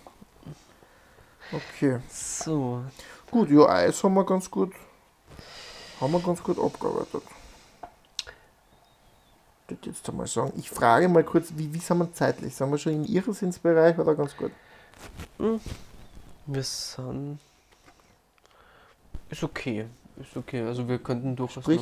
okay. 1.52 2.00
So. 2.10 2.82
Gut, 3.30 3.50
ja, 3.52 3.68
Eis 3.68 4.04
haben 4.04 4.14
wir 4.14 4.24
ganz 4.26 4.50
gut, 4.50 4.72
haben 6.00 6.14
wir 6.14 6.20
ganz 6.20 6.42
gut 6.42 6.58
abgearbeitet. 6.60 7.24
Ich 9.68 9.72
würde 9.72 9.90
jetzt 9.90 10.08
einmal 10.10 10.28
sagen, 10.28 10.54
ich 10.56 10.70
frage 10.70 11.10
mal 11.10 11.26
kurz, 11.26 11.50
wie, 11.58 11.74
wie 11.74 11.80
sind 11.80 11.98
wir 11.98 12.14
zeitlich? 12.14 12.56
Sind 12.56 12.72
wir 12.72 12.78
schon 12.78 12.94
im 12.94 13.06
Irrsinnsbereich 13.06 13.98
oder 14.00 14.16
ganz 14.16 14.36
gut? 14.38 14.52
Wir 16.46 16.64
sind. 16.64 17.40
Ist 19.30 19.44
okay. 19.44 19.86
Ist 20.22 20.38
okay. 20.38 20.62
Also 20.62 20.88
wir 20.88 21.00
könnten 21.00 21.36
durchaus 21.36 21.66
Sprich, 21.66 21.80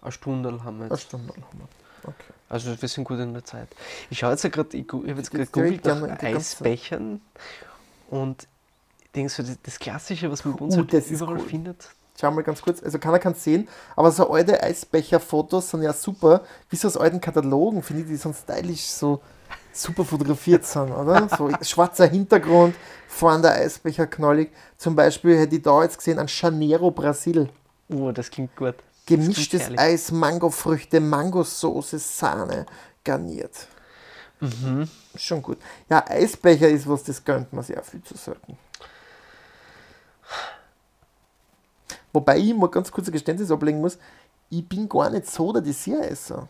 noch 0.00 0.02
eine 0.02 0.12
Stunde 0.12 0.64
haben 0.64 0.78
wir 0.78 0.86
eine 0.86 0.94
jetzt. 0.94 1.04
Stunde 1.04 1.32
haben 1.32 1.58
wir. 1.58 1.68
Okay. 2.02 2.32
Also 2.48 2.80
wir 2.80 2.88
sind 2.88 3.04
gut 3.04 3.20
in 3.20 3.32
der 3.32 3.44
Zeit. 3.44 3.68
Ich 4.10 4.18
schaue 4.18 4.32
jetzt 4.32 4.42
ja 4.42 4.50
gerade, 4.50 4.76
ich, 4.76 4.84
ich 4.84 4.92
habe 4.92 5.10
jetzt 5.10 5.30
gerade 5.30 5.46
gegoogelt 5.46 5.84
nach 5.84 6.02
Eisbechern 6.20 7.20
und 8.10 8.48
ich 9.04 9.10
denke 9.12 9.30
so, 9.30 9.44
das, 9.62 9.78
Klassische, 9.78 10.30
was 10.30 10.44
man 10.44 10.56
bei 10.56 10.64
uns 10.64 10.76
Uh, 10.76 10.78
halt 10.78 11.10
überall 11.10 11.36
cool. 11.36 11.40
findet. 11.48 11.90
Schau 12.20 12.32
mal 12.32 12.42
ganz 12.42 12.62
kurz, 12.62 12.82
also 12.82 12.98
keiner 12.98 13.20
kann 13.20 13.32
es 13.32 13.44
sehen, 13.44 13.68
aber 13.94 14.10
so 14.10 14.28
alte 14.28 14.60
Eisbecher-Fotos 14.60 15.70
sind 15.70 15.82
ja 15.82 15.92
super, 15.92 16.42
wie 16.68 16.74
so 16.74 16.88
aus 16.88 16.96
alten 16.96 17.20
Katalogen, 17.20 17.80
finde 17.82 18.02
ich, 18.02 18.08
die 18.08 18.16
so 18.16 18.32
stylisch 18.32 18.86
so 18.86 19.20
super 19.72 20.04
fotografiert 20.04 20.64
sind, 20.64 20.90
oder? 20.90 21.28
So 21.38 21.48
schwarzer 21.62 22.06
Hintergrund, 22.08 22.74
vorne 23.06 23.42
der 23.42 23.52
Eisbecher 23.52 24.08
knallig. 24.08 24.50
Zum 24.76 24.96
Beispiel 24.96 25.38
hätte 25.38 25.56
ich 25.56 25.62
da 25.62 25.82
jetzt 25.82 25.98
gesehen, 25.98 26.18
ein 26.18 26.26
Janeiro 26.26 26.90
Brasil. 26.90 27.48
Oh, 27.88 28.10
das 28.10 28.30
klingt 28.30 28.56
gut. 28.56 28.74
Gemischtes 29.06 29.62
herrlich. 29.62 29.78
Eis, 29.78 30.10
Mangofrüchte, 30.10 30.98
Mangosoße, 30.98 32.00
Sahne, 32.00 32.66
garniert. 33.04 33.68
Mhm. 34.40 34.88
Schon 35.14 35.40
gut. 35.40 35.58
Ja, 35.88 36.04
Eisbecher 36.06 36.68
ist 36.68 36.88
was, 36.88 37.04
das 37.04 37.24
gönnt 37.24 37.52
man 37.52 37.62
sich 37.62 37.78
auch 37.78 37.84
viel 37.84 38.02
zu 38.02 38.16
selten. 38.16 38.58
Wobei 42.18 42.36
ich 42.38 42.52
mal 42.52 42.66
ganz 42.68 42.90
kurz 42.90 43.06
ein 43.06 43.12
Geständnis 43.12 43.48
ablegen 43.48 43.80
muss, 43.80 43.96
ich 44.50 44.68
bin 44.68 44.88
gar 44.88 45.08
nicht 45.08 45.30
so 45.30 45.52
der 45.52 45.62
Dessertesser. 45.62 46.48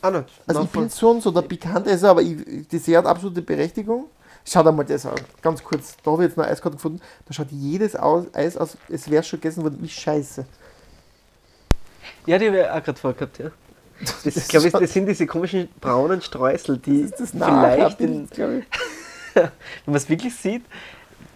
Ah, 0.00 0.10
nicht. 0.12 0.26
Also 0.46 0.62
ich 0.62 0.68
bin 0.70 0.88
schon 0.88 1.20
so 1.20 1.32
der 1.32 1.42
Pikantesser, 1.42 2.10
aber 2.10 2.22
ich, 2.22 2.68
Dessert 2.68 2.98
hat 2.98 3.06
absolute 3.06 3.42
Berechtigung. 3.42 4.04
Schaut 4.44 4.68
einmal 4.68 4.86
das 4.86 5.04
an, 5.04 5.16
ganz 5.42 5.64
kurz. 5.64 5.96
Da 6.04 6.12
habe 6.12 6.22
ich 6.22 6.28
jetzt 6.30 6.38
eine 6.38 6.46
Eiskarte 6.48 6.76
gefunden. 6.76 7.00
Da 7.26 7.32
schaut 7.34 7.50
jedes 7.50 7.96
aus, 7.96 8.26
Eis 8.32 8.56
aus, 8.56 8.76
es 8.88 9.10
wäre 9.10 9.24
schon 9.24 9.40
gegessen 9.40 9.64
worden 9.64 9.78
wie 9.80 9.88
Scheiße. 9.88 10.46
Ja, 12.26 12.38
die 12.38 12.46
habe 12.46 12.60
ich 12.60 12.68
auch 12.70 12.82
gerade 12.84 13.00
vorgehabt, 13.00 13.38
ja. 13.40 13.50
Das, 14.00 14.22
Das 14.22 14.36
ich 14.36 14.46
glaube, 14.48 14.70
schaut- 14.70 14.80
das 14.82 14.92
sind 14.92 15.06
diese 15.06 15.26
komischen 15.26 15.68
braunen 15.80 16.22
Streusel, 16.22 16.78
die 16.78 17.02
Das 17.10 17.20
ist 17.20 17.34
das 17.34 17.44
vielleicht, 17.44 18.00
in, 18.00 18.24
ich. 18.30 18.38
wenn 19.34 19.50
man 19.86 19.96
es 19.96 20.08
wirklich 20.08 20.36
sieht, 20.36 20.64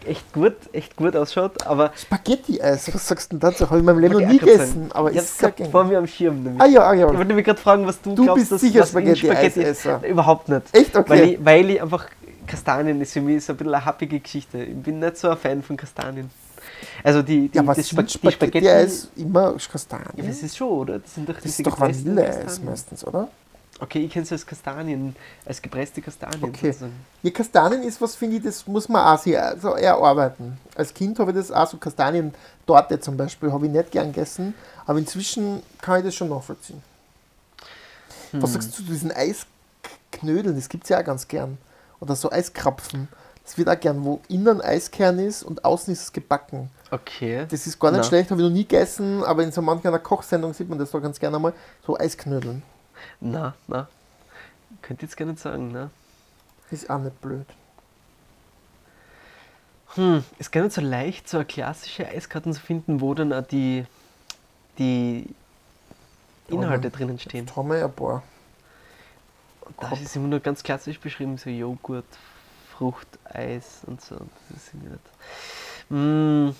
echt 0.06 0.32
gut, 0.32 0.54
echt 0.72 0.96
gut 0.96 1.14
ausschaut, 1.16 1.66
aber 1.66 1.92
Spaghetti-Eis, 1.96 2.92
was 2.94 3.08
sagst 3.08 3.32
du 3.32 3.36
denn 3.38 3.50
dazu? 3.50 3.64
Habe 3.66 3.76
ich 3.76 3.80
in 3.80 3.86
meinem 3.86 3.98
Leben 3.98 4.14
noch 4.20 4.28
nie 4.28 4.38
gegessen, 4.38 4.90
aber 4.92 5.10
ich 5.10 5.16
ist 5.18 5.38
sehr 5.38 5.52
vor 5.70 5.84
mir 5.84 5.98
am 5.98 6.06
Schirm. 6.06 6.42
Nämlich. 6.42 6.60
Ah 6.62 6.66
ja, 6.66 6.82
ah 6.88 6.94
ja. 6.94 7.10
Ich 7.10 7.16
wollte 7.18 7.34
mich 7.34 7.44
gerade 7.44 7.60
fragen, 7.60 7.86
was 7.86 8.00
du, 8.00 8.14
Du 8.14 8.24
glaubst, 8.24 8.40
bist 8.40 8.52
dass, 8.52 8.60
sicher 8.60 8.80
was 8.80 8.94
in 8.94 9.16
Spaghetti-Eisesser. 9.16 10.00
Überhaupt 10.06 10.48
nicht. 10.48 10.62
Echt? 10.72 10.96
Okay. 10.96 11.08
Weil, 11.10 11.22
ich, 11.30 11.44
weil 11.44 11.70
ich 11.70 11.82
einfach 11.82 12.06
Kastanien 12.46 13.00
ist 13.00 13.12
für 13.12 13.20
mich 13.20 13.44
so 13.44 13.52
ein 13.52 13.56
bisschen 13.56 13.74
eine 13.74 13.84
happige 13.84 14.18
Geschichte. 14.20 14.62
Ich 14.62 14.76
bin 14.76 14.98
nicht 14.98 15.16
so 15.16 15.30
ein 15.30 15.36
Fan 15.36 15.62
von 15.62 15.76
Kastanien. 15.76 16.30
Also 17.04 17.22
die, 17.22 17.48
die, 17.48 17.56
Ja, 17.56 17.62
aber 17.62 17.74
das 17.74 17.88
Spag- 17.88 18.06
die 18.06 18.30
Spaghetti-Eis 18.32 19.08
immer 19.16 19.52
Ja, 19.52 19.68
Kastanien? 19.70 20.26
das 20.26 20.42
ist 20.42 20.56
schon, 20.56 20.68
oder? 20.68 20.98
Das 20.98 21.14
sind 21.14 21.28
doch 21.28 21.34
Das 21.34 21.44
ist 21.46 21.66
doch 21.66 21.78
Vanilleeis 21.80 22.60
meistens, 22.62 23.06
oder? 23.06 23.28
Okay, 23.82 24.04
ich 24.04 24.12
kenne 24.12 24.22
es 24.24 24.30
als 24.30 24.46
Kastanien, 24.46 25.16
als 25.44 25.60
gepresste 25.60 26.00
Kastanien. 26.00 26.44
Okay. 26.44 26.68
sozusagen. 26.68 26.92
Ja, 27.24 27.30
Kastanien 27.32 27.82
ist 27.82 28.00
was, 28.00 28.14
finde 28.14 28.36
ich, 28.36 28.42
das 28.44 28.64
muss 28.68 28.88
man 28.88 29.04
auch 29.04 29.18
sich 29.18 29.36
so 29.60 29.70
erarbeiten. 29.70 30.56
Als 30.76 30.94
Kind 30.94 31.18
habe 31.18 31.32
ich 31.32 31.36
das 31.36 31.50
auch 31.50 31.66
so 31.68 31.78
Kastanientorte 31.78 33.00
zum 33.00 33.16
Beispiel, 33.16 33.50
habe 33.50 33.66
ich 33.66 33.72
nicht 33.72 33.90
gern 33.90 34.12
gegessen, 34.12 34.54
aber 34.86 35.00
inzwischen 35.00 35.64
kann 35.80 35.98
ich 35.98 36.04
das 36.04 36.14
schon 36.14 36.28
nachvollziehen. 36.28 36.80
Was 38.30 38.54
Hm. 38.54 38.60
sagst 38.62 38.78
du 38.78 38.84
zu 38.84 38.88
diesen 38.92 39.10
Eisknödeln? 39.10 40.54
Das 40.54 40.68
gibt 40.68 40.84
es 40.84 40.90
ja 40.90 41.00
auch 41.00 41.04
ganz 41.04 41.26
gern. 41.26 41.58
Oder 41.98 42.14
so 42.14 42.30
Eiskrapfen. 42.30 43.08
Das 43.44 43.58
wird 43.58 43.68
auch 43.68 43.80
gern, 43.80 44.04
wo 44.04 44.20
innen 44.28 44.60
Eiskern 44.60 45.18
ist 45.18 45.42
und 45.42 45.64
außen 45.64 45.92
ist 45.92 46.02
es 46.02 46.12
gebacken. 46.12 46.70
Okay. 46.92 47.46
Das 47.50 47.66
ist 47.66 47.80
gar 47.80 47.90
nicht 47.90 48.02
Na. 48.02 48.04
schlecht, 48.04 48.30
habe 48.30 48.40
ich 48.40 48.46
noch 48.46 48.54
nie 48.54 48.62
gegessen, 48.62 49.24
aber 49.24 49.42
in 49.42 49.50
so 49.50 49.60
mancher 49.60 49.98
Kochsendung 49.98 50.54
sieht 50.54 50.68
man 50.68 50.78
das 50.78 50.92
doch 50.92 51.02
ganz 51.02 51.18
gerne 51.18 51.40
mal. 51.40 51.52
So 51.84 51.98
Eisknödeln. 51.98 52.62
Na, 53.24 53.54
na. 53.68 53.86
Könnte 54.82 55.06
jetzt 55.06 55.16
gar 55.16 55.26
nicht 55.26 55.38
sagen, 55.38 55.70
ne? 55.70 55.90
Ist 56.72 56.90
auch 56.90 56.98
nicht 56.98 57.20
blöd. 57.20 57.46
Hm, 59.94 60.24
ist 60.38 60.50
gar 60.50 60.62
nicht 60.62 60.74
so 60.74 60.80
leicht, 60.80 61.28
so 61.28 61.36
eine 61.36 61.46
klassische 61.46 62.08
Eiskarten 62.08 62.52
zu 62.52 62.60
finden, 62.60 63.00
wo 63.00 63.14
dann 63.14 63.32
auch 63.32 63.46
die, 63.46 63.84
die 64.78 65.26
Inhalte 66.48 66.88
Ja, 66.88 66.90
drinnen 66.90 67.18
stehen. 67.18 67.46
Jetzt 67.46 67.54
haben 67.54 67.68
wir 67.68 67.78
ja 67.78 67.84
ein 67.84 67.92
paar. 67.92 68.22
Da 69.78 69.92
ist 69.92 70.16
immer 70.16 70.28
nur 70.28 70.40
ganz 70.40 70.62
klassisch 70.62 70.98
beschrieben, 70.98 71.38
so 71.38 71.48
Joghurt, 71.48 72.04
Frucht, 72.72 73.06
Eis 73.24 73.82
und 73.86 74.00
so. 74.00 74.16
Das 74.48 74.64
ist 74.64 74.74
nicht. 74.74 74.98
Hm, 75.90 76.56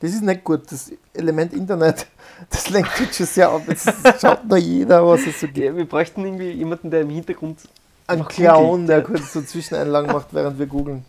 Das 0.00 0.12
ist 0.12 0.22
nicht 0.22 0.44
gut. 0.44 0.70
Das 0.70 0.92
Element 1.14 1.52
Internet, 1.52 2.06
das 2.50 2.68
lenkt 2.70 2.98
jetzt 3.00 3.16
schon 3.16 3.26
sehr 3.26 3.48
ab. 3.50 3.62
Jetzt 3.66 3.90
schaut 4.20 4.44
nur 4.46 4.58
jeder, 4.58 5.06
was 5.06 5.26
es 5.26 5.40
so 5.40 5.46
gibt. 5.46 5.58
ja, 5.58 5.74
wir 5.74 5.88
bräuchten 5.88 6.24
irgendwie 6.24 6.50
jemanden, 6.50 6.90
der 6.90 7.02
im 7.02 7.10
Hintergrund. 7.10 7.60
Ein 8.08 8.26
Clown, 8.28 8.86
der 8.86 9.02
kurz 9.02 9.32
so 9.32 9.42
Zwischeneinlagen 9.42 10.12
macht, 10.12 10.32
während 10.32 10.58
wir 10.58 10.66
googeln. 10.66 11.04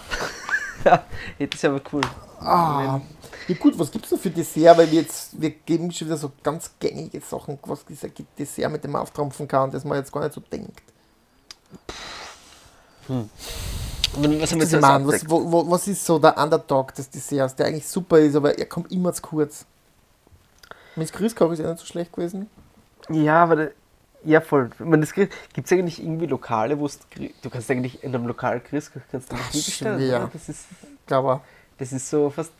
Ja, 0.84 1.02
das 1.38 1.54
ist 1.54 1.64
aber 1.64 1.80
cool. 1.92 2.02
Ah, 2.40 3.00
Ja 3.48 3.54
gut, 3.56 3.76
was 3.78 3.90
gibt 3.90 4.04
es 4.04 4.10
denn 4.10 4.18
für 4.20 4.30
Dessert? 4.30 4.76
Weil 4.78 4.90
wir 4.90 5.00
jetzt, 5.00 5.40
wir 5.40 5.50
geben 5.50 5.90
schon 5.90 6.06
wieder 6.06 6.16
so 6.16 6.30
ganz 6.42 6.70
gängige 6.78 7.20
Sachen, 7.20 7.58
was 7.64 7.84
es 7.90 8.04
ein 8.04 8.12
Dessert 8.38 8.70
mit 8.70 8.84
dem 8.84 8.92
man 8.92 9.02
auftrumpfen 9.02 9.48
kann, 9.48 9.70
das 9.70 9.84
man 9.84 9.98
jetzt 9.98 10.12
gar 10.12 10.22
nicht 10.22 10.34
so 10.34 10.40
denkt. 10.40 10.82
Und 13.08 13.30
was 14.16 14.50
haben 14.52 14.60
wir 14.60 14.66
jetzt 14.66 14.80
Mann, 14.80 15.06
was, 15.06 15.28
wo, 15.28 15.50
wo, 15.50 15.70
was 15.70 15.86
ist 15.88 16.04
so 16.04 16.18
der 16.18 16.36
Underdog 16.38 16.94
des 16.94 17.10
Desserts, 17.10 17.54
der 17.54 17.66
eigentlich 17.66 17.86
super 17.86 18.18
ist, 18.18 18.34
aber 18.36 18.58
er 18.58 18.66
kommt 18.66 18.90
immer 18.92 19.12
zu 19.12 19.22
kurz. 19.22 19.64
Mit 20.96 21.12
Grießkoch 21.12 21.52
ist 21.52 21.58
ja 21.58 21.68
nicht 21.70 21.80
so 21.80 21.86
schlecht 21.86 22.12
gewesen. 22.12 22.48
Ja, 23.10 23.42
aber 23.42 23.56
da- 23.56 23.68
ja 24.24 24.40
voll. 24.40 24.70
Gibt 24.78 25.66
es 25.66 25.72
eigentlich 25.72 26.02
irgendwie 26.02 26.26
Lokale, 26.26 26.78
wo 26.80 26.88
du 27.42 27.50
kannst 27.50 27.70
eigentlich 27.70 28.02
in 28.02 28.14
einem 28.14 28.26
Lokal 28.26 28.60
Chris 28.60 28.90
kannst 29.10 29.30
du 29.30 29.36
nicht 29.36 29.52
bestellen. 29.52 30.00
oder? 30.18 30.30
Das 30.32 30.48
ist, 30.48 30.64
glaube 31.06 31.40
das 31.78 31.92
ist 31.92 32.08
so 32.10 32.30
fast. 32.30 32.52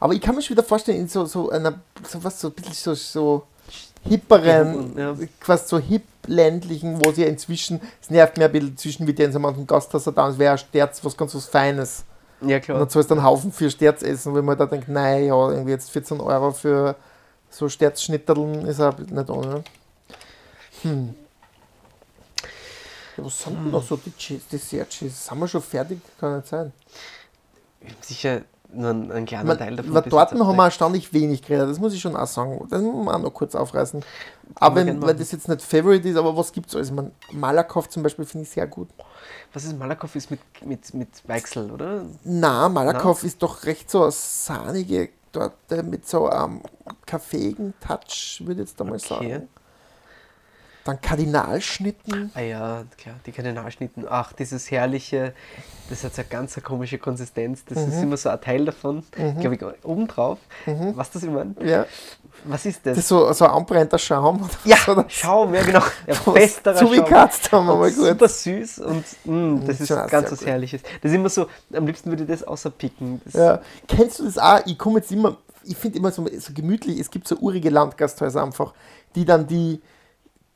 Aber 0.00 0.12
ich 0.12 0.20
kann 0.20 0.34
mir 0.34 0.42
schon 0.42 0.56
wieder 0.56 0.64
vorstellen, 0.66 0.98
in 0.98 1.08
so, 1.08 1.24
so 1.24 1.50
einer, 1.50 1.78
so 2.06 2.22
was, 2.24 2.40
so 2.40 2.48
ein 2.48 2.54
bisschen 2.54 2.74
so, 2.74 2.94
so 2.94 3.46
hipperen, 4.08 4.96
Ja. 4.96 5.14
quasi 5.40 5.64
so 5.68 5.78
hip 5.78 6.02
ländlichen, 6.26 7.00
wo 7.04 7.12
sie 7.12 7.22
ja 7.22 7.28
inzwischen, 7.28 7.80
es 8.02 8.10
nervt 8.10 8.36
mir 8.36 8.46
ein 8.46 8.52
bisschen 8.52 8.76
zwischen, 8.76 9.06
wie 9.06 9.12
der 9.12 9.26
in 9.26 9.32
so 9.32 9.38
manchen 9.38 9.66
Gasthaus 9.66 10.04
da, 10.04 10.28
es 10.28 10.38
wäre 10.38 10.52
ein 10.52 10.58
Sterz, 10.58 11.04
was 11.04 11.16
ganz 11.16 11.34
was 11.34 11.46
Feines. 11.46 12.04
Ja 12.40 12.56
Und 12.56 12.62
klar. 12.62 12.78
dann 12.80 12.90
zahlst 12.90 13.10
du 13.10 13.14
einen 13.14 13.24
Haufen 13.24 13.52
für 13.52 13.70
Sterz 13.70 14.02
essen, 14.02 14.34
wo 14.34 14.42
man 14.42 14.58
da 14.58 14.66
denkt, 14.66 14.88
nein, 14.88 15.24
ja, 15.26 15.50
irgendwie 15.50 15.70
jetzt 15.70 15.90
14 15.90 16.20
Euro 16.20 16.50
für 16.52 16.96
so 17.48 17.68
Sterzschnitterln 17.68 18.66
ist 18.66 18.80
auch 18.80 18.98
nicht 18.98 19.30
ohne. 19.30 19.62
Hm. 20.82 21.14
Ja, 23.16 23.24
was 23.24 23.42
sind 23.42 23.54
denn 23.56 23.70
noch 23.70 23.82
so 23.82 23.96
die 23.96 24.12
Cheese, 24.16 24.42
Dessert-Cheese? 24.52 25.14
Sind 25.14 25.38
wir 25.38 25.48
schon 25.48 25.62
fertig? 25.62 26.00
Kann 26.20 26.36
nicht 26.36 26.48
sein. 26.48 26.72
Sicher 28.02 28.42
nur 28.72 28.90
ein, 28.90 29.12
ein 29.12 29.26
kleiner 29.26 29.44
Man, 29.44 29.58
Teil 29.58 29.76
davon. 29.76 29.94
weil 29.94 30.02
dort 30.02 30.32
haben 30.32 30.56
wir 30.56 30.64
erstaunlich 30.64 31.12
wenig 31.12 31.42
geredet, 31.42 31.70
das 31.70 31.78
muss 31.78 31.92
ich 31.94 32.00
schon 32.00 32.16
auch 32.16 32.26
sagen. 32.26 32.66
Das 32.70 32.82
muss 32.82 33.04
man 33.04 33.14
auch 33.14 33.20
noch 33.20 33.34
kurz 33.34 33.54
aufreißen. 33.54 34.02
Aber 34.56 34.76
wenn, 34.76 35.00
weil 35.02 35.14
das 35.14 35.32
jetzt 35.32 35.48
nicht 35.48 35.62
Favorite 35.62 36.08
ist, 36.08 36.16
aber 36.16 36.36
was 36.36 36.52
gibt 36.52 36.68
es 36.68 36.76
alles? 36.76 36.90
Man, 36.90 37.10
Malakoff 37.32 37.88
zum 37.88 38.02
Beispiel 38.02 38.24
finde 38.24 38.44
ich 38.44 38.50
sehr 38.50 38.66
gut. 38.66 38.88
Was 39.52 39.64
ist 39.64 39.78
Malakoff 39.78 40.14
ist 40.16 40.30
mit, 40.30 40.40
mit, 40.64 40.92
mit 40.94 41.08
Weichsel, 41.28 41.70
oder? 41.70 42.04
Na, 42.24 42.68
Malakoff 42.68 43.24
ist 43.24 43.42
doch 43.42 43.64
recht 43.64 43.90
so 43.90 44.02
eine 44.02 44.12
sahnige 44.12 45.08
Torte 45.32 45.82
mit 45.82 46.06
so 46.08 46.26
einem 46.28 46.60
kaffeeigen 47.06 47.74
Touch, 47.80 48.42
würde 48.44 48.62
ich 48.62 48.68
jetzt 48.68 48.80
einmal 48.80 48.96
Okay. 48.96 49.06
sagen. 49.08 49.48
Dann 50.86 51.00
Kardinalschnitten. 51.00 52.30
Ah 52.34 52.40
ja, 52.40 52.84
klar, 52.96 53.16
die 53.26 53.32
Kardinalschnitten. 53.32 54.06
Ach, 54.08 54.32
dieses 54.32 54.70
herrliche, 54.70 55.34
das 55.90 56.04
hat 56.04 56.14
so 56.14 56.22
eine 56.22 56.28
ganz 56.28 56.56
eine 56.56 56.62
komische 56.62 56.98
Konsistenz. 56.98 57.64
Das 57.64 57.78
Mhm. 57.78 57.92
ist 57.92 58.02
immer 58.02 58.16
so 58.16 58.28
ein 58.30 58.40
Teil 58.40 58.64
davon, 58.64 59.02
glaube 59.40 59.56
ich, 59.56 59.84
obendrauf. 59.84 60.38
Was 60.94 61.10
das 61.10 61.24
immer? 61.24 61.46
Ja, 61.64 61.86
Was 62.44 62.66
ist 62.66 62.78
das? 62.84 62.92
das 62.96 62.98
ist 62.98 63.08
so, 63.08 63.32
so 63.32 63.44
ein 63.46 63.50
anbrennender 63.50 63.98
Schaum. 63.98 64.42
oder 64.42 64.50
ja, 64.64 64.76
so, 64.76 65.04
Schaum, 65.08 65.54
ja 65.54 65.62
genau. 65.62 65.82
Ja, 66.06 66.14
festerer 66.14 66.78
Schaum. 66.78 66.88
zugekratzt 66.88 67.50
haben 67.52 67.66
wir 67.66 67.76
mal 67.76 67.90
gut. 67.90 68.04
super 68.06 68.28
süß 68.28 68.78
und 68.80 69.04
mm, 69.24 69.66
das 69.66 69.80
ist 69.80 69.88
ganz 69.88 70.30
was 70.30 70.38
gut. 70.38 70.46
Herrliches. 70.48 70.82
Das 71.02 71.10
ist 71.10 71.16
immer 71.16 71.28
so, 71.28 71.46
am 71.74 71.86
liebsten 71.86 72.10
würde 72.10 72.22
ich 72.24 72.28
das 72.28 72.42
außerpicken. 72.44 73.20
Das, 73.24 73.34
Ja. 73.34 73.60
Kennst 73.88 74.18
du 74.20 74.24
das 74.24 74.38
auch? 74.38 74.60
Ich 74.66 74.78
komme 74.78 74.98
jetzt 75.00 75.10
immer, 75.10 75.36
ich 75.64 75.76
finde 75.76 75.98
immer 75.98 76.10
so, 76.12 76.24
so 76.38 76.52
gemütlich, 76.52 77.00
es 77.00 77.10
gibt 77.10 77.26
so 77.26 77.36
urige 77.36 77.70
Landgasthäuser 77.70 78.42
einfach, 78.44 78.72
die 79.16 79.24
dann 79.24 79.46
die 79.46 79.80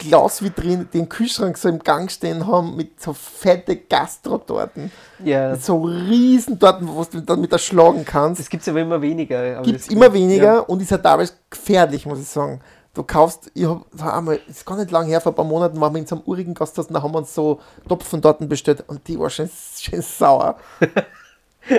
Glasvitrine, 0.00 0.86
den 0.86 1.08
Kühlschrank 1.08 1.56
so 1.58 1.68
im 1.68 1.78
Gang 1.78 2.10
stehen 2.10 2.46
haben 2.46 2.74
mit 2.76 3.00
so 3.00 3.12
fette 3.12 3.76
Gastrotorten. 3.76 4.90
ja. 5.22 5.52
Mit 5.52 5.62
so 5.64 5.80
riesen 5.82 6.58
Torten, 6.58 6.88
wo 6.88 7.04
du 7.04 7.20
dann 7.20 7.40
mit 7.40 7.52
erschlagen 7.52 8.04
kannst. 8.04 8.40
Das 8.40 8.48
gibt 8.48 8.62
es 8.62 8.68
aber 8.68 8.80
immer 8.80 9.00
weniger. 9.00 9.38
aber 9.56 9.62
Gibt 9.62 9.80
es 9.80 9.88
immer 9.88 10.12
weniger 10.12 10.54
Ja. 10.54 10.58
und 10.60 10.80
ist 10.82 10.90
halt 10.90 11.02
teilweise 11.02 11.34
gefährlich, 11.48 12.06
muss 12.06 12.18
ich 12.20 12.26
sagen. 12.28 12.60
Du 12.92 13.04
kaufst, 13.04 13.52
ich 13.54 13.66
hab 13.66 13.84
da 13.96 14.18
einmal, 14.18 14.40
das 14.48 14.56
ist 14.56 14.66
gar 14.66 14.76
nicht 14.76 14.90
lange 14.90 15.08
her, 15.10 15.20
vor 15.20 15.30
ein 15.30 15.36
paar 15.36 15.44
Monaten 15.44 15.80
waren 15.80 15.92
wir 15.94 16.00
in 16.00 16.06
so 16.06 16.16
einem 16.16 16.24
urigen 16.26 16.54
Gasthaus 16.54 16.86
und 16.88 16.94
da 16.94 17.02
haben 17.02 17.12
wir 17.14 17.18
uns 17.18 17.32
so 17.32 17.60
Topfentorten 17.88 18.48
bestellt 18.48 18.82
und 18.88 19.06
die 19.06 19.16
war 19.18 19.30
schön, 19.30 19.48
schön 19.78 20.02
sauer. 20.02 20.56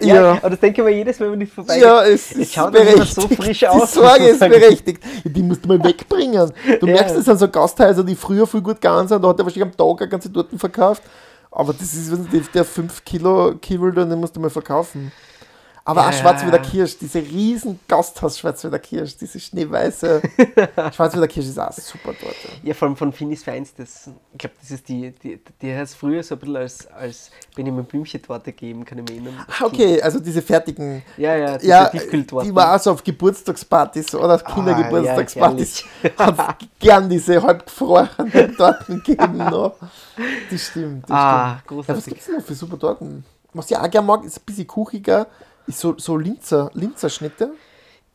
Ja. 0.00 0.14
ja, 0.14 0.30
aber 0.32 0.50
das 0.50 0.60
denke 0.60 0.82
ich 0.82 0.84
mir 0.86 0.94
jedes 0.94 1.18
Mal, 1.20 1.30
wenn 1.32 1.40
ich 1.40 1.50
vorbei 1.52 1.78
Ja, 1.78 2.04
es 2.04 2.30
Es 2.32 2.36
ist 2.36 2.52
schaut 2.52 2.72
berechtigt. 2.72 3.14
so 3.14 3.28
frisch 3.28 3.60
Die 3.60 3.68
aus, 3.68 3.92
Sorge 3.94 4.24
muss 4.32 4.40
man 4.40 4.52
ist 4.52 4.60
berechtigt. 4.60 5.02
Die 5.24 5.42
musst 5.42 5.64
du 5.64 5.68
mal 5.68 5.82
wegbringen. 5.84 6.52
Du 6.80 6.86
Ja. 6.86 6.94
merkst, 6.94 7.16
das 7.16 7.24
sind 7.24 7.38
so 7.38 7.48
Gasthäuser, 7.48 8.04
die 8.04 8.14
früher 8.16 8.46
viel 8.46 8.60
gut 8.60 8.80
gegangen 8.80 9.06
sind. 9.08 9.22
Da 9.22 9.28
hat 9.28 9.38
er 9.38 9.44
wahrscheinlich 9.44 9.62
am 9.70 9.76
Tag 9.76 10.00
eine 10.02 10.08
ganze 10.10 10.32
Torten 10.32 10.58
verkauft. 10.58 11.02
Aber 11.50 11.72
das 11.72 11.94
ist, 11.94 12.10
wenn 12.12 12.46
der 12.52 12.64
5 12.64 13.04
Kilo 13.04 13.54
Kiewel, 13.62 13.92
den 13.92 14.18
musst 14.20 14.36
du 14.36 14.40
mal 14.40 14.50
verkaufen. 14.50 15.10
Aber 15.88 16.02
auch 16.02 16.06
Ja. 16.06 16.12
Schwarzwälder 16.12 16.58
Kirsch, 16.58 16.98
diese 16.98 17.18
riesen 17.20 17.80
Gasthaus 17.88 18.38
Schwarzwälder 18.38 18.78
Kirsch, 18.78 19.16
diese 19.16 19.40
schneeweiße 19.40 20.20
Schwarzwälder 20.94 21.28
Kirsch 21.28 21.46
ist 21.46 21.58
auch 21.58 21.72
super 21.72 22.10
Torte. 22.18 22.34
Ja, 22.62 22.74
vor 22.74 22.88
allem 22.88 22.96
von 22.96 23.10
Finis 23.12 23.42
Feinstes. 23.42 24.10
Ich 24.32 24.38
glaube, 24.38 24.54
das 24.60 24.70
ist 24.70 24.86
die, 24.88 25.10
die, 25.12 25.40
die 25.62 25.74
hat 25.74 25.84
es 25.84 25.94
früher 25.94 26.22
so 26.22 26.34
ein 26.34 26.38
bisschen 26.40 26.56
als, 26.56 26.86
als 26.88 27.30
Benjamin 27.56 27.84
Blümchen-Torte 27.86 28.52
gegeben, 28.52 28.84
kann 28.84 28.98
ich 28.98 29.04
mich 29.04 29.12
erinnern. 29.24 29.46
Ah, 29.48 29.64
Okay, 29.64 30.00
also 30.02 30.20
diese 30.20 30.42
fertigen. 30.42 31.02
Ja, 31.16 31.34
ja, 31.36 31.56
diese 31.56 31.70
Ja, 31.70 31.88
die 31.90 32.54
war 32.54 32.76
auch 32.76 32.80
so 32.80 32.92
auf 32.92 33.02
Geburtstagspartys 33.02 34.14
oder 34.14 34.34
auf 34.34 34.46
Ah, 34.46 34.54
Kindergeburtstagspartys. 34.54 35.84
Hat 36.18 36.58
gern 36.78 37.08
diese 37.08 37.42
halb 37.42 37.64
gefrorenen 37.64 38.54
Torten 38.58 39.02
gegeben 39.02 39.38
noch. 39.38 39.74
Das 40.50 40.60
stimmt. 40.66 41.04
Das 41.04 41.16
Ah, 41.16 41.60
stimmt. 41.64 41.86
Ja, 41.88 41.96
was 41.96 42.04
großartig. 42.04 42.04
gibt 42.04 42.20
es 42.20 42.28
noch 42.28 42.42
für 42.44 42.54
super 42.54 42.78
Torten? 42.78 43.24
Was 43.54 43.70
ich 43.70 43.76
auch 43.78 43.90
gerne 43.90 44.06
mag, 44.06 44.22
ist 44.24 44.36
ein 44.38 44.44
bisschen 44.44 44.66
kuchiger, 44.66 45.26
ist 45.68 45.78
so, 45.80 45.96
so 45.98 46.16
Linzer, 46.16 46.70
Linzerschnitte. 46.74 47.52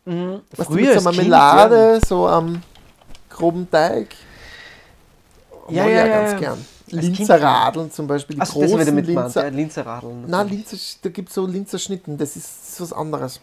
Mhm, 0.06 0.42
Was 0.56 0.68
früher 0.68 0.76
mit 0.94 1.02
so 1.02 1.10
als 1.10 1.18
Kind, 1.18 1.30
Marmelade, 1.30 2.02
so 2.06 2.28
am 2.28 2.62
groben 3.30 3.70
Teig. 3.70 4.14
Ja, 5.70 5.86
ja, 5.88 6.06
ja, 6.06 6.08
ganz 6.08 6.32
ja. 6.34 6.40
gern. 6.40 6.66
Linzer 6.88 7.42
Radeln 7.42 7.90
zum 7.92 8.06
Beispiel, 8.06 8.36
die 8.36 8.40
das 8.42 8.52
großen 8.52 8.80
wieder 8.80 8.92
mit 8.92 9.08
Linzer. 9.08 9.44
ja, 9.44 9.50
Linzer 9.50 9.86
Radeln. 9.86 10.26
Nein, 10.28 10.50
Linzer, 10.50 10.78
da 11.02 11.10
gibt 11.10 11.30
es 11.30 11.36
so 11.36 11.46
Linzer 11.48 11.80
Schnitten, 11.80 12.18
das 12.18 12.36
ist, 12.36 12.46
das 12.46 12.70
ist 12.74 12.82
was 12.82 12.94
anderes. 12.94 13.40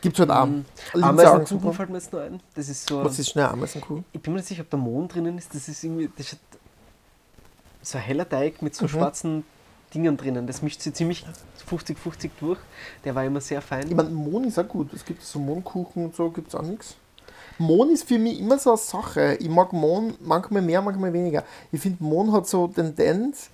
Gibt 0.00 0.18
halt 0.18 0.30
auch. 0.30 0.46
Mhm. 0.46 0.64
Linzer 0.92 1.08
Ameisenkuchen 1.08 1.72
fällt 1.72 1.88
mir 1.90 1.96
jetzt 1.98 2.12
noch 2.12 2.20
ein. 2.20 2.40
Das 2.54 2.68
ist 2.68 2.86
so. 2.88 3.02
Was 3.04 3.18
ist 3.18 3.30
schnell 3.30 3.46
Ameisenkuchen? 3.46 4.04
Ich 4.12 4.20
bin 4.20 4.32
mir 4.34 4.38
nicht 4.38 4.48
sicher, 4.48 4.62
ob 4.62 4.70
der 4.70 4.78
Mond 4.78 5.14
drinnen 5.14 5.36
ist. 5.38 5.54
Das 5.54 5.66
ist 5.66 5.82
irgendwie. 5.82 6.10
Das 6.16 6.32
hat 6.32 6.38
so 7.82 7.98
ein 7.98 8.04
heller 8.04 8.28
Teig 8.28 8.60
mit 8.62 8.74
so 8.74 8.84
Mhm. 8.84 8.88
schwarzen 8.88 9.44
Dingen 9.94 10.16
drinnen. 10.16 10.46
Das 10.46 10.60
mischt 10.62 10.80
sich 10.80 10.92
ziemlich 10.94 11.24
50-50 11.70 12.30
durch. 12.40 12.58
Der 13.04 13.14
war 13.14 13.24
immer 13.24 13.40
sehr 13.40 13.62
fein. 13.62 13.88
Ich 13.88 13.94
meine, 13.94 14.10
Mohn 14.10 14.44
ist 14.44 14.58
auch 14.58 14.68
gut. 14.68 14.92
Es 14.92 15.04
gibt 15.04 15.22
so 15.22 15.38
Mohnkuchen 15.38 16.06
und 16.06 16.16
so, 16.16 16.30
gibt 16.30 16.48
es 16.48 16.54
auch 16.54 16.62
nichts. 16.62 16.96
Mohn 17.58 17.90
ist 17.90 18.08
für 18.08 18.18
mich 18.18 18.40
immer 18.40 18.58
so 18.58 18.70
eine 18.70 18.78
Sache. 18.78 19.36
Ich 19.40 19.48
mag 19.48 19.72
Mohn 19.72 20.14
manchmal 20.20 20.60
mehr, 20.62 20.82
manchmal 20.82 21.12
weniger. 21.12 21.44
Ich 21.70 21.80
finde, 21.80 22.02
Mohn 22.02 22.32
hat 22.32 22.48
so 22.48 22.66
Tendenz, 22.66 23.50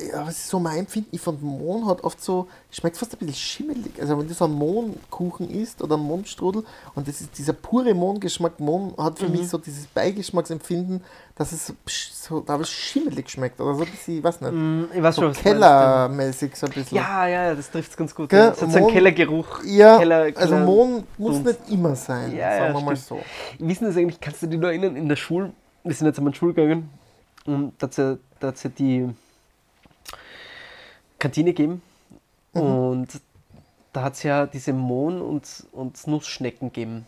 äh, 0.00 0.08
ja, 0.08 0.26
was 0.26 0.38
ist 0.38 0.48
so 0.48 0.58
mein 0.58 0.78
Empfinden? 0.80 1.08
Ich 1.12 1.20
finde, 1.20 1.44
Mohn 1.44 1.86
hat 1.86 2.02
oft 2.02 2.20
so, 2.20 2.48
schmeckt 2.72 2.96
fast 2.96 3.12
ein 3.14 3.18
bisschen 3.18 3.34
schimmelig. 3.36 4.00
Also 4.00 4.18
wenn 4.18 4.26
du 4.26 4.34
so 4.34 4.46
einen 4.46 4.54
Mohnkuchen 4.54 5.48
isst 5.48 5.80
oder 5.80 5.94
einen 5.94 6.04
Mohnstrudel 6.06 6.64
und 6.96 7.06
das 7.06 7.20
ist 7.20 7.38
dieser 7.38 7.52
pure 7.52 7.94
Mohngeschmack, 7.94 8.58
Mohn 8.58 8.94
hat 8.98 9.20
für 9.20 9.26
Mhm. 9.26 9.32
mich 9.32 9.48
so 9.48 9.58
dieses 9.58 9.86
Beigeschmacksempfinden, 9.86 11.04
dass 11.38 11.52
es 11.52 11.72
so, 11.86 12.40
da 12.40 12.56
es 12.56 12.68
schimmelig 12.68 13.30
schmeckt 13.30 13.60
oder 13.60 13.74
so 13.74 13.84
ein 13.84 13.90
bisschen, 13.90 14.18
ich 14.18 14.24
weiß 14.24 14.40
nicht, 14.40 14.52
Mm, 14.52 14.84
ich 14.92 15.02
weiß 15.02 15.14
so 15.16 15.22
schon, 15.22 15.32
kellermäßig 15.34 16.56
so 16.56 16.66
ein 16.66 16.72
bisschen. 16.72 16.96
Ja, 16.96 17.26
ja, 17.28 17.44
ja, 17.44 17.54
das 17.54 17.70
trifft 17.70 17.92
es 17.92 17.96
ganz 17.96 18.14
gut. 18.14 18.28
Gell? 18.28 18.40
Ja. 18.40 18.50
Es 18.50 18.60
hat 18.60 18.70
so 18.72 18.78
einen 18.78 18.88
Kellergeruch. 18.88 19.62
Ja, 19.64 19.98
Keller, 19.98 20.16
also 20.34 20.34
Keller- 20.54 20.64
Mohn 20.64 21.04
muss 21.16 21.38
nicht 21.38 21.60
immer 21.70 21.94
sein, 21.94 22.32
Ja, 22.36 22.50
ja, 22.54 22.58
sagen 22.58 22.74
wir 22.74 22.80
mal 22.82 22.96
stimmt. 22.96 23.22
so. 23.58 23.64
Wissen 23.66 23.84
das 23.86 23.96
eigentlich, 23.96 24.20
kannst 24.20 24.42
du 24.42 24.46
dich 24.48 24.58
noch 24.60 24.68
erinnern, 24.68 24.96
in 24.96 25.08
der 25.08 25.16
Schule, 25.16 25.52
wir 25.84 25.94
sind 25.94 26.06
jetzt 26.08 26.18
einmal 26.18 26.30
in 26.30 26.32
die 26.32 26.38
Schule 26.38 26.54
gegangen 26.54 26.90
und 27.46 27.72
da 27.78 27.84
hat 27.86 27.92
es 27.92 27.96
ja, 27.98 28.16
ja 28.42 28.70
die 28.76 29.08
Kantine 31.18 31.52
gegeben 31.52 31.82
Mhm. 32.54 32.60
und 32.60 33.08
da 33.92 34.02
hat 34.02 34.14
es 34.14 34.22
ja 34.22 34.46
diese 34.46 34.72
Mohn- 34.72 35.20
und, 35.22 35.46
und 35.72 36.06
Nussschnecken 36.06 36.68
gegeben. 36.72 37.06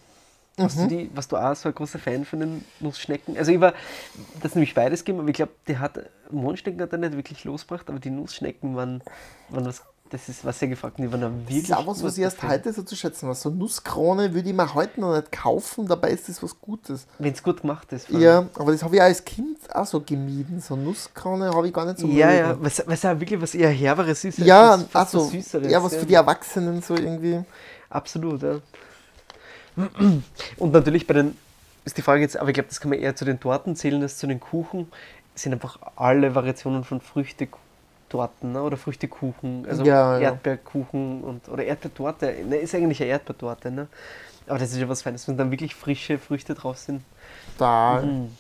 Hast 0.61 0.77
Mhm. 0.79 0.83
du 0.83 0.89
die, 0.89 1.11
warst 1.15 1.33
du 1.33 1.37
auch 1.37 1.55
so 1.57 1.69
ein 1.69 1.75
großer 1.75 1.99
Fan 1.99 2.25
von 2.25 2.41
den 2.41 2.65
Nussschnecken? 2.81 3.37
Also 3.37 3.53
ich 3.53 3.61
war, 3.61 3.75
das 4.43 4.55
nämlich 4.55 4.75
beides 4.75 5.01
gegeben, 5.05 5.21
aber 5.21 5.29
ich 5.29 5.35
glaube, 5.37 5.53
die 5.69 5.79
hat, 5.79 5.99
Mohnschnecken 6.31 6.81
hat 6.81 6.93
er 6.93 6.99
nicht 6.99 7.17
wirklich 7.17 7.45
losgebracht, 7.45 7.89
aber 7.89 7.99
die 7.99 8.11
Nussschnecken 8.11 8.77
waren, 8.77 9.03
waren 9.49 9.65
was, 9.67 9.83
das 10.11 10.29
ist 10.29 10.45
was 10.45 10.59
sehr 10.59 10.67
gefragt 10.67 10.99
und 10.99 11.05
die 11.05 11.13
waren 11.13 11.21
dann 11.21 11.39
Das 11.45 11.55
wirklich 11.55 11.71
ist 11.71 11.77
auch 11.77 11.87
was, 11.87 12.03
was 12.03 12.17
ich 12.19 12.25
erst 12.25 12.43
heute 12.43 12.73
so 12.73 12.83
zu 12.83 12.97
schätzen 12.97 13.29
weiß. 13.29 13.43
So 13.43 13.51
Nusskrone 13.51 14.35
würde 14.35 14.49
ich 14.49 14.55
mir 14.57 14.75
heute 14.75 15.01
noch 15.01 15.15
nicht 15.15 15.31
kaufen, 15.31 15.87
dabei 15.87 16.11
ist 16.11 16.29
das 16.29 16.43
was 16.43 16.61
Gutes. 16.61 17.07
Wenn 17.21 17.33
es 17.33 17.41
gut 17.43 17.61
gemacht 17.61 17.93
ist. 17.93 18.11
Ja, 18.11 18.45
aber 18.57 18.73
das 18.73 18.83
habe 18.83 18.97
ich 18.97 19.03
als 19.03 19.25
Kind 19.25 19.59
auch 19.73 19.87
so 19.87 20.01
gemieden. 20.01 20.61
So 20.61 20.75
Nusskrone 20.75 21.55
habe 21.55 21.69
ich 21.69 21.73
gar 21.73 21.87
nicht 21.87 21.99
so 22.01 22.09
Ja, 22.09 22.27
mögen. 22.27 22.39
ja, 22.39 22.57
was, 22.61 22.83
was 22.87 23.03
ja 23.03 23.21
wirklich 23.21 23.41
was 23.41 23.55
eher 23.55 23.71
Herberes 23.71 24.25
ist. 24.25 24.39
als 24.41 24.49
Ja, 24.49 24.73
was- 24.73 24.83
fast 24.83 25.15
also, 25.15 25.27
was 25.27 25.31
Süßeres. 25.31 25.71
ja, 25.71 25.81
was 25.83 25.95
für 25.95 26.07
die 26.07 26.15
Erwachsenen 26.15 26.83
so 26.83 26.97
irgendwie. 26.97 27.41
Absolut, 27.89 28.43
ja. 28.43 28.57
Und 30.57 30.73
natürlich 30.73 31.07
bei 31.07 31.15
den, 31.15 31.37
ist 31.85 31.97
die 31.97 32.03
Frage 32.03 32.21
jetzt, 32.23 32.37
aber 32.37 32.49
ich 32.51 32.55
glaube, 32.55 32.69
das 32.69 32.81
kann 32.81 32.91
man 32.91 32.99
eher 32.99 33.17
zu 33.17 33.25
den 33.25 33.41
Torten 33.41 33.77
zählen 33.77 34.03
als 34.03 34.19
zu 34.19 34.27
den 34.27 34.41
Kuchen, 34.41 34.91
sind 35.35 35.53
einfach 35.53 35.79
alle 35.97 36.35
Variationen 36.35 36.85
von 36.85 37.01
Früchte 37.01 37.49
Torten 38.09 38.53
ne? 38.53 38.63
oder 38.63 38.77
Früchtekuchen, 38.77 39.67
also 39.69 39.85
Ja. 39.85 40.19
Erdbeerkuchen 40.19 41.23
und 41.23 41.49
oder 41.49 41.65
Erdbeertorte. 41.65 42.35
Ne, 42.45 42.57
ist 42.57 42.75
eigentlich 42.75 43.01
eine 43.01 43.11
Erdbeertorte, 43.11 43.71
ne? 43.71 43.87
Aber 44.49 44.59
das 44.59 44.73
ist 44.73 44.79
ja 44.79 44.89
was 44.89 45.03
Feines, 45.03 45.29
wenn 45.29 45.37
dann 45.37 45.53
wirklich 45.53 45.75
frische 45.77 46.19
Früchte 46.19 46.55
drauf 46.55 46.77
sind. 46.79 47.03
Da, 47.57 48.03
Mm. 48.03 48.31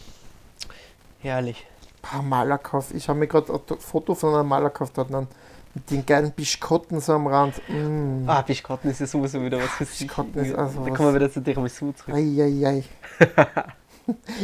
Herrlich. 1.20 1.66
ah, 2.02 2.23
Malakoff. 2.23 2.93
Ich 2.94 3.09
habe 3.09 3.19
mir 3.19 3.27
gerade 3.28 3.52
ein 3.52 3.78
Foto 3.78 4.15
von 4.15 4.31
einer 4.35 4.43
Malakoff 4.43 4.90
dort 4.93 5.12
an. 5.15 5.28
Mit 5.72 5.90
den 5.90 6.05
geilen 6.05 6.32
Bischkotten 6.32 7.01
so 7.01 7.12
am 7.12 7.28
Rand. 7.28 7.60
Mm. 7.68 8.28
Ah, 8.28 8.42
Bischkotten 8.42 8.90
ist 8.90 9.01
ja 9.01 9.06
sowieso 9.06 9.40
wieder 9.40 9.59
was 9.59 9.70
für 9.70 9.84
sich. 9.84 10.01
Bischkotten 10.01 10.44
ist 10.44 10.55
also 10.55 10.84
Da 10.84 10.90
kommen 10.90 11.10
wir 11.10 11.14
wieder 11.20 11.32
zu 11.32 11.40
Tiramisu 11.40 11.92
zurück. 11.92 12.14
Eieiei. 12.14 12.82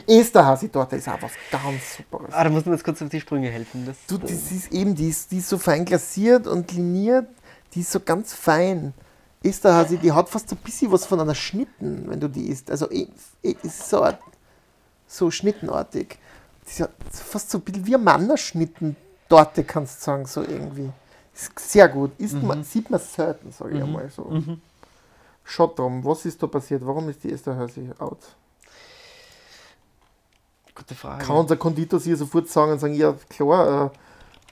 Esterhasi-Torte 0.07 0.97
ist 0.97 1.09
auch 1.09 1.20
was 1.20 1.32
ganz 1.51 1.97
Superes. 1.97 2.32
Ah, 2.32 2.44
da 2.44 2.51
muss 2.51 2.65
man 2.65 2.74
jetzt 2.74 2.85
kurz 2.85 3.03
auf 3.03 3.09
die 3.09 3.20
Sprünge 3.20 3.51
helfen. 3.51 3.85
Das, 3.86 3.97
Du, 4.07 4.19
das 4.19 4.53
ist 4.53 4.73
eben, 4.73 4.94
die 4.94 5.09
ist, 5.09 5.32
die 5.32 5.39
ist 5.39 5.48
so 5.48 5.59
fein 5.59 5.85
glasiert 5.85 6.47
und 6.47 6.70
liniert, 6.73 7.27
die 7.74 7.81
ist 7.81 7.90
so 7.90 7.98
ganz 7.98 8.32
fein. 8.32 8.94
Esterhasi, 9.43 9.98
die 9.98 10.12
hat 10.12 10.28
fast 10.28 10.53
ein 10.53 10.59
bisschen 10.59 10.93
was 10.93 11.07
von 11.07 11.20
einer 11.20 11.35
Schnitten, 11.35 12.05
wenn 12.09 12.20
du 12.20 12.28
die 12.28 12.48
isst. 12.48 12.70
Also, 12.70 12.90
eh, 12.90 13.09
eh, 13.43 13.57
ist 13.62 13.90
so, 13.90 14.07
so 15.07 15.31
schnittenartig. 15.31 16.19
Das 16.62 16.73
ist 16.73 16.78
ja 16.78 16.89
fast 17.11 17.51
so 17.51 17.59
ein 17.59 17.62
bisschen 17.62 17.86
wie 17.86 17.94
eine 17.94 18.05
Mannerschnitten-Torte, 18.05 19.65
kannst 19.65 20.01
du 20.01 20.05
sagen, 20.05 20.27
so 20.27 20.43
irgendwie. 20.43 20.90
Ist 21.37 21.59
sehr 21.59 21.87
gut. 21.91 22.13
Isst 22.17 22.43
man, 22.43 22.65
sieht 22.65 22.89
man 22.89 22.99
selten, 22.99 23.53
sage 23.53 23.77
ich 23.77 23.83
einmal 23.83 24.09
so. 24.09 24.25
Mhm. 24.25 24.63
Schaut 25.45 25.79
drum, 25.79 26.03
was 26.03 26.25
ist 26.25 26.43
da 26.43 26.47
passiert? 26.47 26.85
Warum 26.85 27.11
ist 27.11 27.23
die 27.23 27.31
Esterhasi 27.31 27.91
out? 27.99 28.21
Gute 30.75 30.95
Frage. 30.95 31.25
kann 31.25 31.37
unser 31.37 31.57
Konditor 31.57 32.01
sich 32.01 32.17
sofort 32.17 32.49
sagen 32.49 32.73
und 32.73 32.79
sagen, 32.79 32.95
ja 32.95 33.15
klar, 33.29 33.87
äh, 33.87 33.91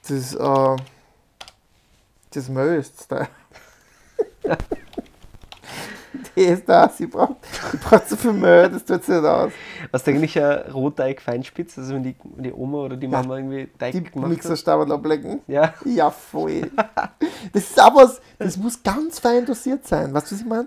das, 0.08 0.34
äh, 0.34 0.76
das 2.30 2.48
Mehl 2.50 2.76
ist 2.76 3.08
da. 6.24 6.30
die 6.36 6.42
ist 6.42 6.68
da, 6.68 6.88
sie 6.88 7.06
braucht, 7.06 7.36
sie 7.70 7.76
braucht 7.78 8.08
so 8.08 8.16
viel 8.16 8.32
Mehl, 8.32 8.70
das 8.70 8.84
tut 8.84 9.04
sie 9.04 9.12
nicht 9.12 9.24
aus. 9.24 9.52
Was 9.90 10.06
eigentlich 10.08 10.38
ein 10.38 10.70
Rotteig 10.72 11.20
Feinspitz, 11.20 11.78
also 11.78 11.94
wenn 11.94 12.02
die, 12.02 12.16
wenn 12.34 12.44
die 12.44 12.52
Oma 12.52 12.78
oder 12.78 12.96
die 12.96 13.08
Mama 13.08 13.36
irgendwie 13.36 13.68
Teig 13.78 13.92
Die 13.92 14.02
gemacht 14.02 14.22
hat. 14.24 14.28
Mixerstabel 14.30 14.90
ablecken. 14.92 15.40
Ja, 15.46 15.74
Ja, 15.84 16.10
voll. 16.10 16.70
Das 17.52 17.62
ist 17.62 17.78
aber 17.78 18.02
was, 18.04 18.20
das 18.38 18.56
muss 18.56 18.82
ganz 18.82 19.18
fein 19.18 19.44
dosiert 19.46 19.86
sein. 19.86 20.12
Weißt 20.12 20.30
du, 20.30 20.34
was 20.34 20.40
ich 20.40 20.46
meine? 20.46 20.66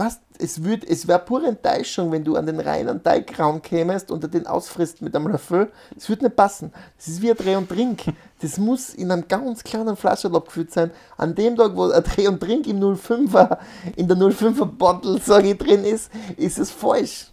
Was, 0.00 0.20
es 0.38 0.62
würd, 0.62 0.84
es 0.84 1.08
wäre 1.08 1.18
pure 1.18 1.48
Enttäuschung, 1.48 2.12
wenn 2.12 2.22
du 2.22 2.36
an 2.36 2.46
den 2.46 2.60
reinen 2.60 3.02
Teigraum 3.02 3.60
kämest 3.60 4.12
und 4.12 4.32
den 4.32 4.46
ausfrisst 4.46 5.02
mit 5.02 5.16
einem 5.16 5.26
Löffel. 5.26 5.72
Das 5.92 6.08
würde 6.08 6.26
nicht 6.26 6.36
passen. 6.36 6.72
Das 6.96 7.08
ist 7.08 7.20
wie 7.20 7.30
ein 7.32 7.36
Dreh 7.36 7.56
und 7.56 7.68
Trink. 7.68 8.04
Das 8.40 8.56
muss 8.58 8.90
in 8.94 9.10
einem 9.10 9.26
ganz 9.26 9.64
kleinen 9.64 9.96
Flasche 9.96 10.28
abgefüllt 10.32 10.72
sein. 10.72 10.92
An 11.16 11.34
dem 11.34 11.56
Tag, 11.56 11.74
wo 11.74 11.90
ein 11.90 12.04
Dreh 12.04 12.28
und 12.28 12.38
Trink 12.38 12.68
im 12.68 12.78
05er, 12.80 13.58
in 13.96 14.06
der 14.06 14.16
05er 14.16 14.64
Bottle, 14.66 15.18
sage 15.18 15.50
ich, 15.50 15.58
drin 15.58 15.82
ist, 15.82 16.12
ist 16.36 16.56
es 16.60 16.70
falsch. 16.70 17.32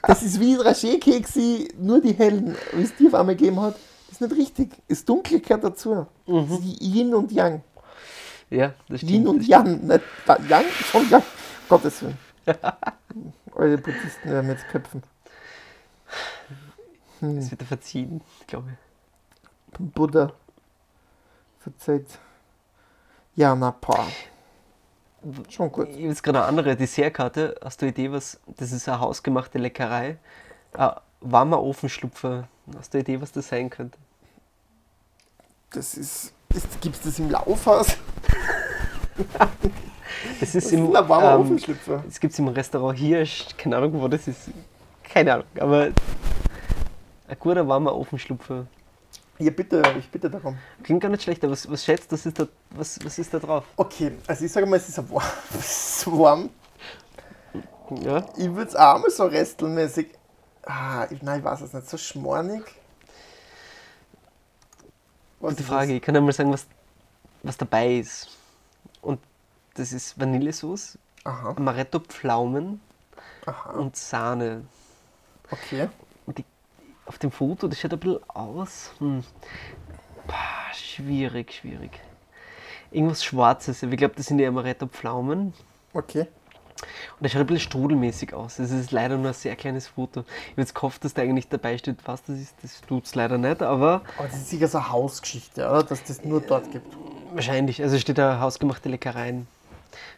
Das 0.00 0.22
ist 0.22 0.40
wie 0.40 0.54
Rachet-Keksi, 0.54 1.74
nur 1.78 2.00
die 2.00 2.14
hellen, 2.14 2.56
wie 2.72 2.82
es 2.84 2.96
dir 2.96 3.08
auf 3.08 3.14
einmal 3.16 3.36
gegeben 3.36 3.60
hat. 3.60 3.74
Das 4.08 4.12
ist 4.12 4.20
nicht 4.22 4.40
richtig. 4.40 4.70
Das 4.88 5.04
Dunkle 5.04 5.40
gehört 5.40 5.64
dazu. 5.64 6.06
Das 6.26 6.44
ist 6.50 6.62
wie 6.62 6.78
Yin 6.98 7.14
und 7.14 7.30
Yang. 7.30 7.62
ja, 8.48 8.72
das 8.88 9.02
Yin 9.02 9.08
stimmt. 9.08 9.28
und 9.28 9.46
Yang. 9.46 9.86
Nicht 9.86 10.02
Yang, 10.48 10.64
schon 10.90 11.10
Yang. 11.10 11.22
Gottes 11.68 12.02
Willen. 12.02 12.18
Eure 13.52 13.78
Buddhisten 13.78 14.30
werden 14.30 14.50
jetzt 14.50 14.68
köpfen. 14.68 15.02
Das 17.20 17.50
wird 17.50 17.62
er 17.62 17.66
verziehen, 17.66 18.20
glaube 18.46 18.70
ich. 18.72 19.92
Buddha. 19.94 20.32
Verzeiht. 21.60 22.18
Ja, 23.34 23.54
na, 23.54 23.72
paar. 23.72 24.06
Schon 25.48 25.72
gut. 25.72 25.88
Ich 25.88 25.96
habe 25.96 26.08
jetzt 26.08 26.22
gerade 26.22 26.38
eine 26.38 26.48
andere 26.48 26.76
Dessertkarte. 26.76 27.56
Hast 27.62 27.80
du 27.80 27.86
eine 27.86 27.92
Idee, 27.92 28.12
was. 28.12 28.38
Das 28.46 28.70
ist 28.70 28.88
eine 28.88 29.00
hausgemachte 29.00 29.58
Leckerei. 29.58 30.18
Ein 30.72 30.92
warmer 31.20 31.62
Ofenschlupfer. 31.62 32.48
Hast 32.76 32.94
du 32.94 32.98
eine 32.98 33.02
Idee, 33.02 33.20
was 33.20 33.32
das 33.32 33.48
sein 33.48 33.70
könnte? 33.70 33.98
Das 35.70 35.94
ist. 35.94 36.32
Gibt 36.80 36.96
es 36.96 37.02
das 37.02 37.18
im 37.18 37.30
Laufhaus? 37.30 37.96
Das 40.40 40.54
ist 40.54 40.66
Das 40.66 40.72
im. 40.72 40.94
ein 40.94 41.08
warmer 41.08 41.44
ähm. 41.46 41.60
Das 42.04 42.20
gibt 42.20 42.32
es 42.32 42.38
im 42.38 42.48
Restaurant 42.48 42.98
Hirsch. 42.98 43.46
Keine 43.56 43.76
Ahnung, 43.76 44.00
wo 44.00 44.08
das 44.08 44.28
ist. 44.28 44.50
Keine 45.02 45.34
Ahnung, 45.34 45.46
aber. 45.58 45.90
Ein 47.28 47.38
guter 47.38 47.66
warmer 47.66 47.94
Ofenschlupfer. 47.94 48.66
Ja, 49.38 49.50
bitte, 49.50 49.82
ich 49.98 50.08
bitte 50.08 50.30
darum. 50.30 50.56
Klingt 50.82 51.02
gar 51.02 51.10
nicht 51.10 51.22
schlecht, 51.22 51.42
aber 51.44 51.52
was, 51.52 51.70
was 51.70 51.84
schätzt 51.84 52.10
das 52.10 52.24
ist 52.24 52.38
da, 52.38 52.46
was, 52.70 52.98
was 53.04 53.18
ist 53.18 53.34
da 53.34 53.38
drauf? 53.38 53.64
Okay, 53.76 54.12
also 54.26 54.44
ich 54.44 54.52
sage 54.52 54.64
mal, 54.66 54.76
es 54.76 54.88
ist 54.88 54.98
ein 54.98 55.10
warm. 55.10 55.24
es 55.58 55.98
ist 55.98 56.06
warm. 56.06 56.50
Ja? 58.00 58.26
Ich 58.36 58.48
würde 58.52 58.68
es 58.70 58.76
auch 58.76 58.98
mal 58.98 59.10
so 59.10 59.24
restelmäßig. 59.26 60.08
Ah, 60.64 61.06
ich, 61.10 61.22
nein, 61.22 61.40
ich 61.40 61.44
weiß 61.44 61.60
es 61.60 61.72
nicht. 61.72 61.88
So 61.88 61.98
schmornig. 61.98 62.62
Was 65.40 65.54
Gute 65.54 65.64
Frage. 65.64 65.94
Ich 65.94 66.02
kann 66.02 66.16
einmal 66.16 66.32
sagen, 66.32 66.52
was, 66.52 66.66
was 67.42 67.56
dabei 67.56 67.96
ist. 67.96 68.28
Und 69.02 69.20
das 69.78 69.92
ist? 69.92 70.18
Aha, 71.24 71.54
Amaretto-Pflaumen 71.56 72.80
aha. 73.46 73.70
und 73.72 73.96
Sahne. 73.96 74.64
Okay. 75.50 75.88
Und 76.26 76.38
die, 76.38 76.44
auf 77.04 77.18
dem 77.18 77.30
Foto, 77.30 77.68
das 77.68 77.80
schaut 77.80 77.92
ein 77.92 77.98
bisschen 78.00 78.30
aus. 78.30 78.92
Hm. 78.98 79.22
Pah, 80.26 80.72
schwierig, 80.74 81.52
schwierig. 81.52 82.00
Irgendwas 82.90 83.24
Schwarzes. 83.24 83.82
Ich 83.82 83.96
glaube, 83.96 84.14
das 84.16 84.26
sind 84.26 84.38
die 84.38 84.46
Amaretto-Pflaumen. 84.46 85.52
Okay. 85.92 86.26
Und 87.18 87.24
das 87.24 87.32
schaut 87.32 87.40
ein 87.40 87.46
bisschen 87.46 87.68
strudelmäßig 87.70 88.34
aus. 88.34 88.56
Das 88.56 88.70
ist 88.70 88.92
leider 88.92 89.16
nur 89.16 89.28
ein 89.28 89.34
sehr 89.34 89.56
kleines 89.56 89.88
Foto. 89.88 90.20
Ich 90.20 90.52
habe 90.52 90.60
jetzt 90.60 90.74
gehofft, 90.74 91.04
dass 91.04 91.14
da 91.14 91.22
eigentlich 91.22 91.48
dabei 91.48 91.78
steht, 91.78 91.98
was 92.04 92.22
das 92.24 92.38
ist. 92.38 92.54
Das 92.62 92.80
tut 92.82 93.06
es 93.06 93.14
leider 93.14 93.38
nicht, 93.38 93.62
aber 93.62 94.02
Aber 94.18 94.28
das 94.28 94.36
ist 94.36 94.50
sicher 94.50 94.68
so 94.68 94.78
eine 94.78 94.90
Hausgeschichte, 94.90 95.66
oder? 95.66 95.82
Dass 95.82 96.04
das 96.04 96.22
nur 96.24 96.40
dort 96.40 96.70
gibt. 96.70 96.86
wahrscheinlich. 97.32 97.82
Also 97.82 97.98
steht 97.98 98.18
da 98.18 98.40
hausgemachte 98.40 98.88
Leckereien. 98.88 99.46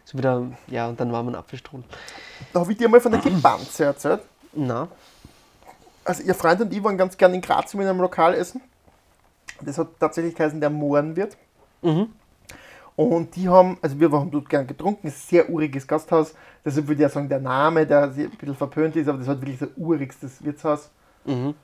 So 0.04 0.16
wieder, 0.16 0.46
ja, 0.68 0.88
und 0.88 0.98
dann 0.98 1.12
war 1.12 1.22
man 1.22 1.34
Apfelstrudel. 1.34 1.84
Da 2.52 2.60
habe 2.60 2.72
ich 2.72 2.78
dir 2.78 2.88
mal 2.88 3.00
von 3.00 3.12
der 3.12 3.20
Gebanze 3.20 3.84
erzählt. 3.84 4.20
Na, 4.52 4.88
Also 6.04 6.22
ihr 6.22 6.34
Freund 6.34 6.60
und 6.60 6.72
ich 6.72 6.82
waren 6.82 6.96
ganz 6.96 7.16
gern 7.16 7.34
in 7.34 7.40
Graz 7.40 7.74
in 7.74 7.80
einem 7.80 8.00
Lokal 8.00 8.34
essen. 8.34 8.62
Das 9.60 9.76
hat 9.78 9.88
tatsächlich 9.98 10.34
geheißen, 10.34 10.60
der 10.60 10.70
Mohrenwirt. 10.70 11.36
Mhm. 11.82 12.08
Und 12.96 13.36
die 13.36 13.48
haben, 13.48 13.78
also 13.80 14.00
wir 14.00 14.10
haben 14.10 14.30
dort 14.30 14.48
gern 14.48 14.66
getrunken, 14.66 15.10
sehr 15.10 15.48
uriges 15.48 15.86
Gasthaus. 15.86 16.34
Deshalb 16.64 16.88
würde 16.88 16.94
ich 16.94 17.00
ja 17.02 17.08
sagen, 17.08 17.28
der 17.28 17.38
Name, 17.38 17.86
der 17.86 18.04
ein 18.04 18.30
bisschen 18.30 18.56
verpönt 18.56 18.96
ist, 18.96 19.08
aber 19.08 19.18
das 19.18 19.28
hat 19.28 19.40
wirklich 19.40 19.58
so 19.58 19.66
urigstes 19.76 20.42
Wirtshaus. 20.44 20.90
Mhm. 21.24 21.54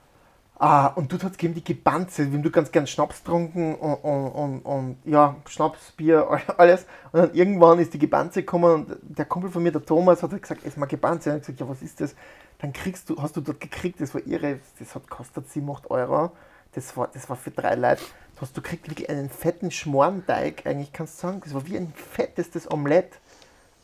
Ah, 0.67 0.87
und 0.87 1.13
dort 1.13 1.25
hat 1.25 1.33
es 1.33 1.37
gegeben 1.37 1.53
die 1.53 1.63
Gebanze. 1.63 2.33
Wir 2.33 2.39
haben 2.39 2.51
ganz 2.51 2.73
gern 2.73 2.87
Schnaps 2.87 3.19
getrunken 3.23 3.75
und, 3.75 3.97
und, 3.97 4.29
und, 4.31 4.61
und 4.63 4.97
ja, 5.05 5.37
Schnaps, 5.47 5.93
Bier, 5.93 6.27
alles. 6.57 6.87
Und 7.13 7.21
dann 7.21 7.35
irgendwann 7.35 7.79
ist 7.81 7.93
die 7.93 7.99
Gebanze 7.99 8.41
gekommen 8.41 8.73
und 8.73 8.97
der 9.03 9.27
Kumpel 9.27 9.51
von 9.51 9.63
mir, 9.63 9.73
der 9.73 9.85
Thomas, 9.85 10.23
hat 10.23 10.33
halt 10.33 10.41
gesagt, 10.41 10.65
ess 10.65 10.79
mal 10.79 10.87
Gebanze. 10.87 11.33
Und 11.33 11.37
ich 11.37 11.43
gesagt, 11.43 11.61
ja, 11.61 11.69
was 11.69 11.83
ist 11.83 12.01
das? 12.01 12.15
Dann 12.61 12.73
kriegst 12.73 13.11
du, 13.11 13.21
hast 13.21 13.37
du 13.37 13.43
dort 13.43 13.61
gekriegt, 13.61 14.01
das 14.01 14.15
war 14.15 14.27
irre, 14.27 14.59
das 14.79 14.95
hat 14.95 15.11
kostet 15.11 15.51
7, 15.51 15.71
8 15.71 15.91
Euro. 15.91 16.33
Das 16.73 16.97
war, 16.97 17.09
das 17.13 17.29
war 17.29 17.37
für 17.37 17.51
drei 17.51 17.75
Leute. 17.75 18.01
Du 18.37 18.41
hast 18.41 18.57
du 18.57 18.63
kriegst 18.63 18.89
wirklich 18.89 19.11
einen 19.11 19.29
fetten 19.29 19.71
Schmorenteig, 19.71 20.65
eigentlich 20.65 20.95
kannst 20.95 21.19
du 21.19 21.27
sagen. 21.27 21.43
Das 21.45 21.53
war 21.53 21.67
wie 21.67 21.77
ein 21.77 21.93
fettestes 21.95 22.71
Omelett. 22.71 23.19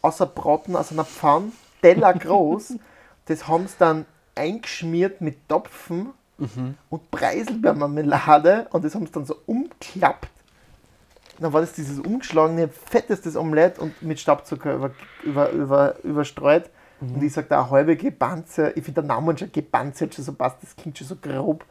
Außer 0.01 0.25
Braten 0.25 0.77
aus 0.77 0.93
einer 0.93 1.05
Pfanne, 1.05 1.53
Teller 1.83 2.15
groß. 2.19 2.77
das 3.27 3.49
haben 3.49 3.69
sie 3.69 3.77
dann 3.79 4.07
eingeschmiert 4.35 5.21
mit 5.21 5.47
Topfen 5.47 6.15
und 6.89 7.11
Preiselbeermarmelade 7.11 8.69
und 8.71 8.85
das 8.85 8.95
haben 8.95 9.07
sie 9.07 9.13
dann 9.13 9.27
so 9.27 9.37
umklappt. 9.47 10.29
Dann 11.39 11.53
war 11.53 11.61
das 11.61 11.73
dieses 11.73 11.99
umgeschlagene, 11.99 12.69
fettestes 12.69 13.37
Omelett 13.37 13.79
und 13.79 14.03
mit 14.03 14.21
Stabzucker 14.21 14.75
über, 14.75 14.91
über, 15.23 15.51
über, 15.51 16.05
überstreut. 16.05 16.69
Und 17.01 17.23
ich 17.23 17.33
sage 17.33 17.47
da 17.49 17.63
eine 17.63 17.71
halbe 17.71 17.97
Gebanze. 17.97 18.73
Ich 18.77 18.85
finde 18.85 19.01
der 19.01 19.09
Name 19.09 19.37
schon 19.37 19.51
Gebanze 19.51 20.05
hat 20.05 20.15
schon 20.15 20.25
so 20.25 20.35
passt, 20.35 20.59
das 20.63 20.77
klingt 20.77 20.99
schon 20.99 21.07
so 21.07 21.17
grob. 21.17 21.65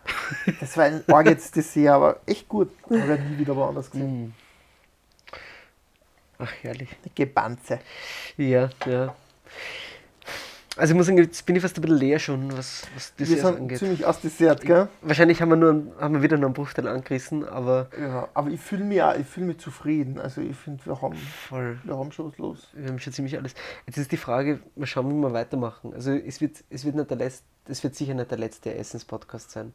Das 0.59 0.75
war 0.75 0.85
ein 0.85 1.03
arges 1.11 1.51
Dessert, 1.51 1.89
aber 1.89 2.19
echt 2.25 2.49
gut. 2.49 2.71
Habe 2.85 3.13
ich 3.13 3.29
nie 3.29 3.37
wieder 3.37 3.55
woanders 3.55 3.91
gesehen. 3.91 4.33
Ach, 6.39 6.51
herrlich. 6.61 6.89
Eine 7.03 7.11
Gebanze. 7.13 7.79
Ja, 8.37 8.69
ja. 8.87 9.13
Also 10.79 10.93
ich 10.93 10.97
muss 10.97 11.05
sagen, 11.07 11.17
jetzt 11.17 11.45
bin 11.45 11.55
ich 11.55 11.61
fast 11.61 11.77
ein 11.77 11.81
bisschen 11.81 11.97
leer 11.97 12.19
schon, 12.19 12.51
was, 12.57 12.83
was 12.95 13.13
das 13.17 13.29
Wir 13.29 13.37
sind 13.37 13.57
angeht. 13.57 13.79
ziemlich 13.79 14.05
aus 14.05 14.21
Dessert, 14.21 14.61
gell? 14.61 14.87
Wahrscheinlich 15.01 15.41
haben 15.41 15.49
wir, 15.49 15.55
nur, 15.57 15.95
haben 15.99 16.13
wir 16.15 16.21
wieder 16.21 16.37
nur 16.37 16.47
einen 16.47 16.53
Bruchteil 16.53 16.87
angerissen, 16.87 17.47
aber 17.47 17.89
Ja, 17.99 18.27
aber 18.33 18.49
ich 18.49 18.59
fühle 18.61 18.83
mich, 18.85 19.01
auch- 19.03 19.15
ich 19.15 19.27
fühl 19.27 19.43
mich 19.43 19.59
zufrieden. 19.59 20.19
Also 20.19 20.41
ich 20.41 20.55
finde, 20.55 20.85
wir 20.85 21.01
haben, 21.01 21.15
voll. 21.15 21.79
wir 21.83 21.97
haben 21.97 22.11
schon 22.11 22.31
was 22.31 22.37
los. 22.37 22.67
Wir 22.73 22.87
haben 22.89 22.99
schon 22.99 23.13
ziemlich 23.13 23.37
alles. 23.37 23.53
Jetzt 23.85 23.97
ist 23.97 24.11
die 24.11 24.17
Frage, 24.17 24.59
mal 24.75 24.85
schauen, 24.85 25.09
wie 25.09 25.21
wir 25.21 25.33
weitermachen. 25.33 25.93
Also 25.93 26.11
es 26.13 26.39
wird, 26.41 26.63
es 26.69 26.85
wird, 26.85 26.95
nicht 26.95 27.09
der 27.09 27.17
letzte, 27.17 27.43
es 27.67 27.83
wird 27.83 27.95
sicher 27.95 28.13
nicht 28.13 28.31
der 28.31 28.37
letzte 28.37 28.73
Essenspodcast 28.73 29.51
sein. 29.51 29.73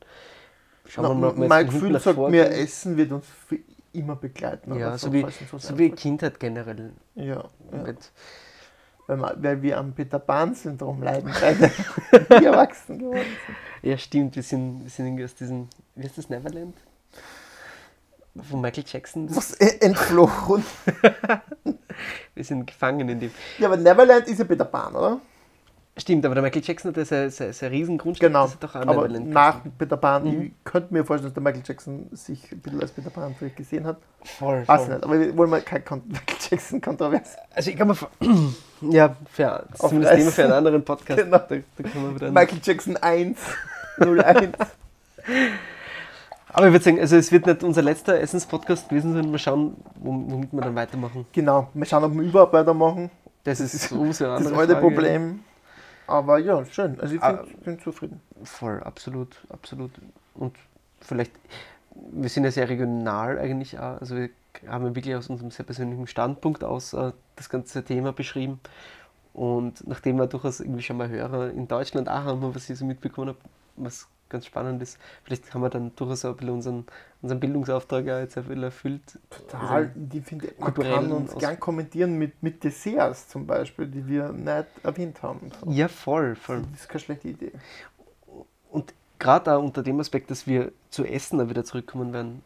Schauen 0.87 1.05
Na, 1.05 1.09
wir 1.11 1.33
mal, 1.35 1.49
mein 1.49 1.67
Gefühl 1.67 1.99
sagt 2.01 2.19
mir. 2.19 2.51
Essen 2.51 2.97
wird 2.97 3.13
uns 3.13 3.27
für 3.49 3.59
immer 3.93 4.17
begleiten. 4.17 4.75
Ja, 4.75 4.99
so 4.99 5.11
sonst 5.11 5.41
wie, 5.53 5.59
so 5.59 5.79
wie. 5.79 5.91
Kindheit 5.91 6.41
generell. 6.41 6.93
Ja, 7.15 7.45
ja. 7.73 7.95
Weil, 9.07 9.43
wir, 9.43 9.63
wir 9.63 9.79
am 9.79 9.93
Peter 9.93 10.19
Pan-Syndrom 10.19 11.03
leiden, 11.03 11.31
beide 11.41 11.71
die 12.41 12.45
erwachsen 12.45 12.99
geworden 12.99 13.19
sind. 13.83 13.91
ja, 13.91 13.99
stimmt, 13.99 14.37
wir 14.37 14.43
sind, 14.43 14.83
wir 14.85 14.91
sind 14.91 15.07
irgendwie 15.07 15.25
aus 15.25 15.35
diesem, 15.35 15.69
wie 15.95 16.05
heißt 16.05 16.19
das, 16.19 16.29
Neverland? 16.31 16.75
Von 18.51 18.61
Michael 18.61 18.85
Jackson. 18.87 19.29
Was 19.37 19.55
äh, 19.55 19.79
entflohen. 19.81 20.65
wir 22.35 22.45
sind 22.45 22.67
gefangen 22.67 23.09
in 23.09 23.21
dem. 23.21 23.31
Ja, 23.59 23.69
aber 23.69 23.77
Neverland 23.77 24.27
ist 24.27 24.39
ja 24.39 24.45
Peter 24.45 24.65
Pan, 24.65 24.95
oder? 24.97 25.21
Stimmt, 25.97 26.27
aber 26.27 26.35
der 26.35 26.43
Michael 26.43 26.63
Jackson 26.65 26.91
hat 26.91 26.97
ja 26.97 27.05
sein, 27.05 27.31
sein, 27.31 27.53
sein 27.53 27.71
riesen 27.71 27.97
Grundstück. 27.97 28.27
Genau. 28.29 28.47
Das 28.47 28.59
doch 28.59 28.75
auch 28.75 28.81
Aber 28.81 28.95
Neverland 29.07 29.31
nach 29.31 29.53
geheißen. 29.59 29.73
Peter 29.79 29.97
Pan, 29.97 30.25
Mhm. 30.25 30.43
ich 30.47 30.53
könnte 30.65 30.93
mir 30.93 31.05
vorstellen, 31.05 31.29
dass 31.33 31.35
der 31.35 31.43
Michael 31.45 31.63
Jackson 31.65 32.09
sich 32.11 32.51
ein 32.51 32.59
bisschen 32.59 32.81
als 32.83 32.91
Peter 32.91 33.11
Pan 33.11 33.33
vielleicht 33.39 33.55
gesehen 33.57 33.87
hat. 33.87 33.99
Voll, 34.25 34.67
Weiß 34.67 34.87
voll. 34.87 34.95
nicht, 34.95 35.05
aber 35.05 35.21
wir 35.21 35.37
wollen 35.37 35.51
mal 35.51 35.63
keine 35.63 35.85
Michael 36.09 36.37
Jackson-Kontroverse. 36.51 37.37
Also 37.55 37.71
ich 37.71 37.77
kann 37.77 37.87
mir 37.87 37.95
vor- 37.95 38.11
ja, 38.93 39.16
für, 39.31 39.65
das 39.70 39.78
zumindest 39.78 40.12
Aufreißen. 40.12 40.16
Thema 40.19 40.31
für 40.32 40.44
einen 40.44 40.52
anderen 40.52 40.85
Podcast. 40.85 41.19
Genau. 41.23 41.39
Da, 41.39 41.47
da 41.48 41.56
können 41.89 42.05
wir 42.09 42.15
wieder 42.16 42.31
Michael 42.31 42.59
Jackson 42.62 42.97
1, 42.97 43.39
01. 43.98 44.51
Aber 46.48 46.66
ich 46.66 46.73
würde 46.73 46.85
sagen, 46.85 47.01
also 47.01 47.16
es 47.16 47.32
wird 47.32 47.47
nicht 47.47 47.65
unser 47.65 47.82
letzter 47.82 48.20
Essenspodcast 48.20 48.89
gewesen 48.89 49.12
sein. 49.15 49.31
Mal 49.31 49.39
schauen, 49.39 49.77
wom- 50.01 50.31
womit 50.31 50.52
wir 50.52 50.61
dann 50.61 50.74
weitermachen. 50.77 51.27
genau, 51.32 51.69
wir 51.74 51.85
schauen, 51.86 52.05
ob 52.05 52.15
wir 52.15 52.23
überhaupt 52.23 52.52
weitermachen. 52.52 53.11
Das 53.43 53.61
ist 53.61 53.73
sowieso 53.89 54.31
eine 54.31 54.44
Das 54.44 54.52
alte. 54.52 54.77
Problem. 54.77 55.40
Aber 56.06 56.39
ja, 56.39 56.65
schön. 56.66 57.01
Also 57.01 57.15
ich 57.15 57.23
Ah. 57.23 57.32
bin, 57.32 57.56
bin 57.65 57.78
zufrieden. 57.81 58.20
Voll, 58.44 58.81
absolut, 58.82 59.43
absolut. 59.48 59.90
Und 60.35 60.55
vielleicht, 61.01 61.32
wir 62.12 62.28
sind 62.28 62.44
ja 62.44 62.51
sehr 62.51 62.69
regional 62.69 63.39
eigentlich 63.39 63.78
auch. 63.78 64.01
Also 64.01 64.16
wir 64.16 64.28
haben 64.69 64.86
ja 64.86 64.94
wirklich 64.94 65.16
aus 65.16 65.28
unserem 65.28 65.51
sehr 65.51 65.65
persönlichen 65.65 66.06
Standpunkt 66.06 66.62
aus 66.62 66.93
äh, 66.93 67.12
das 67.36 67.48
ganze 67.48 67.85
Thema 67.85 68.12
beschrieben. 68.12 68.61
Und 69.32 69.86
nachdem 69.86 70.16
wir 70.16 70.27
durchaus 70.27 70.61
irgendwie 70.61 70.82
schon 70.82 70.97
mal 70.97 71.09
Hörer 71.09 71.51
in 71.51 71.66
Deutschland 71.66 72.09
auch 72.09 72.24
haben, 72.24 72.55
was 72.55 72.70
ich 72.70 72.78
so 72.78 72.85
mitbekommen 72.85 73.28
habe, 73.28 73.39
was 73.77 74.09
ganz 74.28 74.47
spannend 74.47 74.82
ist, 74.82 74.98
vielleicht 75.24 75.52
haben 75.52 75.62
wir 75.62 75.70
dann 75.70 75.93
durchaus 75.97 76.24
auch 76.24 76.31
ein 76.31 76.36
bisschen 76.36 76.55
unseren, 76.55 76.86
unseren 77.20 77.40
Bildungsauftrag 77.40 78.05
auch 78.05 78.20
jetzt 78.20 78.39
ein 78.39 78.44
bisschen 78.44 78.62
erfüllt. 78.62 79.19
Total. 79.31 79.90
Die 79.94 80.20
finde 80.20 80.52
man 80.59 80.74
kann 80.74 81.12
uns 81.12 81.35
gern 81.36 81.59
kommentieren 81.59 82.16
mit, 82.16 82.43
mit 82.43 82.62
Desserts 82.62 83.28
zum 83.28 83.47
Beispiel, 83.47 83.86
die 83.86 84.06
wir 84.06 84.32
nicht 84.32 84.66
erwähnt 84.82 85.23
haben. 85.23 85.51
So. 85.61 85.70
Ja, 85.70 85.89
voll, 85.89 86.36
voll. 86.36 86.62
Das 86.73 86.82
ist 86.82 86.89
keine 86.89 87.01
schlechte 87.01 87.28
Idee. 87.28 87.52
Und 88.70 88.94
gerade 89.19 89.56
auch 89.56 89.62
unter 89.62 89.82
dem 89.82 89.98
Aspekt, 90.01 90.31
dass 90.31 90.47
wir 90.47 90.73
zu 90.90 91.05
Essen 91.05 91.39
dann 91.39 91.48
wieder 91.48 91.65
zurückkommen 91.65 92.12
werden, 92.12 92.43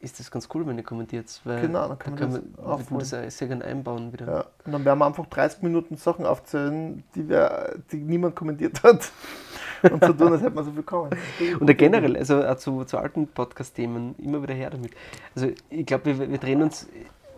ist 0.00 0.20
das 0.20 0.30
ganz 0.30 0.48
cool, 0.54 0.66
wenn 0.66 0.76
ihr 0.78 0.84
kommentiert. 0.84 1.26
Weil 1.44 1.60
Genau, 1.62 1.88
dann 1.88 1.98
kann 1.98 2.16
da 2.16 2.26
man 2.26 2.32
können 2.34 2.54
das 2.56 2.64
aufholen. 2.64 2.98
das 3.00 3.14
auch 3.14 3.30
sehr 3.30 3.48
gerne 3.48 3.64
einbauen 3.64 4.12
wieder. 4.12 4.26
Ja. 4.26 4.44
Und 4.64 4.72
dann 4.72 4.84
werden 4.84 4.98
wir 4.98 5.06
einfach 5.06 5.26
30 5.26 5.62
Minuten 5.62 5.96
Sachen 5.96 6.24
aufzählen, 6.24 7.02
die, 7.14 7.28
wir, 7.28 7.78
die 7.90 7.96
niemand 7.96 8.36
kommentiert 8.36 8.82
hat. 8.82 9.10
Und 9.82 10.04
so 10.04 10.12
tun, 10.12 10.32
als 10.32 10.42
hätte 10.42 10.54
man 10.54 10.64
so 10.64 10.72
viel 10.72 10.82
kommen. 10.82 11.10
Und 11.60 11.78
generell, 11.78 12.16
also 12.16 12.44
auch 12.44 12.56
zu, 12.56 12.84
zu 12.84 12.98
alten 12.98 13.28
Podcast-Themen, 13.28 14.16
immer 14.18 14.42
wieder 14.42 14.54
her 14.54 14.70
damit. 14.70 14.92
Also 15.36 15.50
ich 15.70 15.86
glaube, 15.86 16.06
wir, 16.18 16.30
wir 16.30 16.38
drehen 16.38 16.62
uns, 16.62 16.88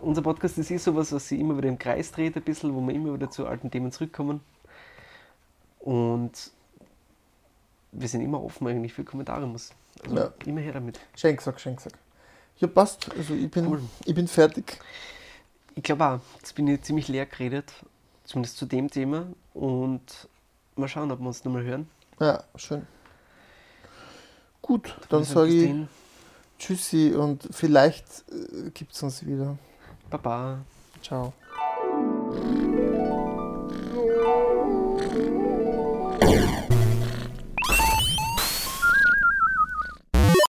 unser 0.01 0.23
Podcast 0.23 0.57
ist 0.57 0.71
eh 0.71 0.77
sowas, 0.77 1.11
was 1.11 1.27
sich 1.27 1.39
immer 1.39 1.55
wieder 1.57 1.69
im 1.69 1.77
Kreis 1.77 2.11
dreht 2.11 2.35
ein 2.35 2.41
bisschen, 2.41 2.73
wo 2.73 2.81
wir 2.81 2.93
immer 2.95 3.13
wieder 3.13 3.29
zu 3.29 3.45
alten 3.45 3.69
Themen 3.69 3.91
zurückkommen. 3.91 4.39
Und 5.79 6.51
wir 7.91 8.07
sind 8.07 8.21
immer 8.21 8.43
offen 8.43 8.67
eigentlich 8.67 8.93
für 8.93 9.03
Kommentare. 9.03 9.45
Muss. 9.47 9.71
Also 10.03 10.15
Ja. 10.15 10.29
immer 10.45 10.61
her 10.61 10.73
damit. 10.73 10.99
Schenksack, 11.15 11.59
Schenksack. 11.59 11.93
Ja, 12.61 12.67
passt. 12.67 13.09
Also 13.17 13.33
ich 13.33 13.49
bin, 13.49 13.67
Cool. 13.67 13.81
ich 14.05 14.15
bin 14.15 14.27
fertig. 14.27 14.79
Ich 15.75 15.83
glaube 15.83 16.05
auch, 16.05 16.19
jetzt 16.37 16.53
bin 16.55 16.67
ich 16.67 16.81
ziemlich 16.83 17.07
leer 17.07 17.25
geredet, 17.25 17.73
zumindest 18.23 18.57
zu 18.57 18.65
dem 18.65 18.89
Thema. 18.89 19.25
Und 19.53 20.27
mal 20.75 20.87
schauen, 20.87 21.11
ob 21.11 21.19
wir 21.19 21.27
uns 21.27 21.43
nochmal 21.43 21.63
hören. 21.63 21.89
Ja, 22.19 22.43
schön. 22.55 22.85
Gut, 24.61 24.95
dann 25.09 25.21
Bis 25.21 25.31
sage 25.31 25.49
ich 25.49 25.63
dahin, 25.63 25.87
Tschüssi 26.59 27.15
und 27.15 27.49
vielleicht 27.51 28.05
äh, 28.29 28.69
gibt 28.69 28.93
es 28.93 29.01
uns 29.01 29.25
wieder. 29.25 29.57
Baba. 30.11 30.59
Ciao. 31.01 31.33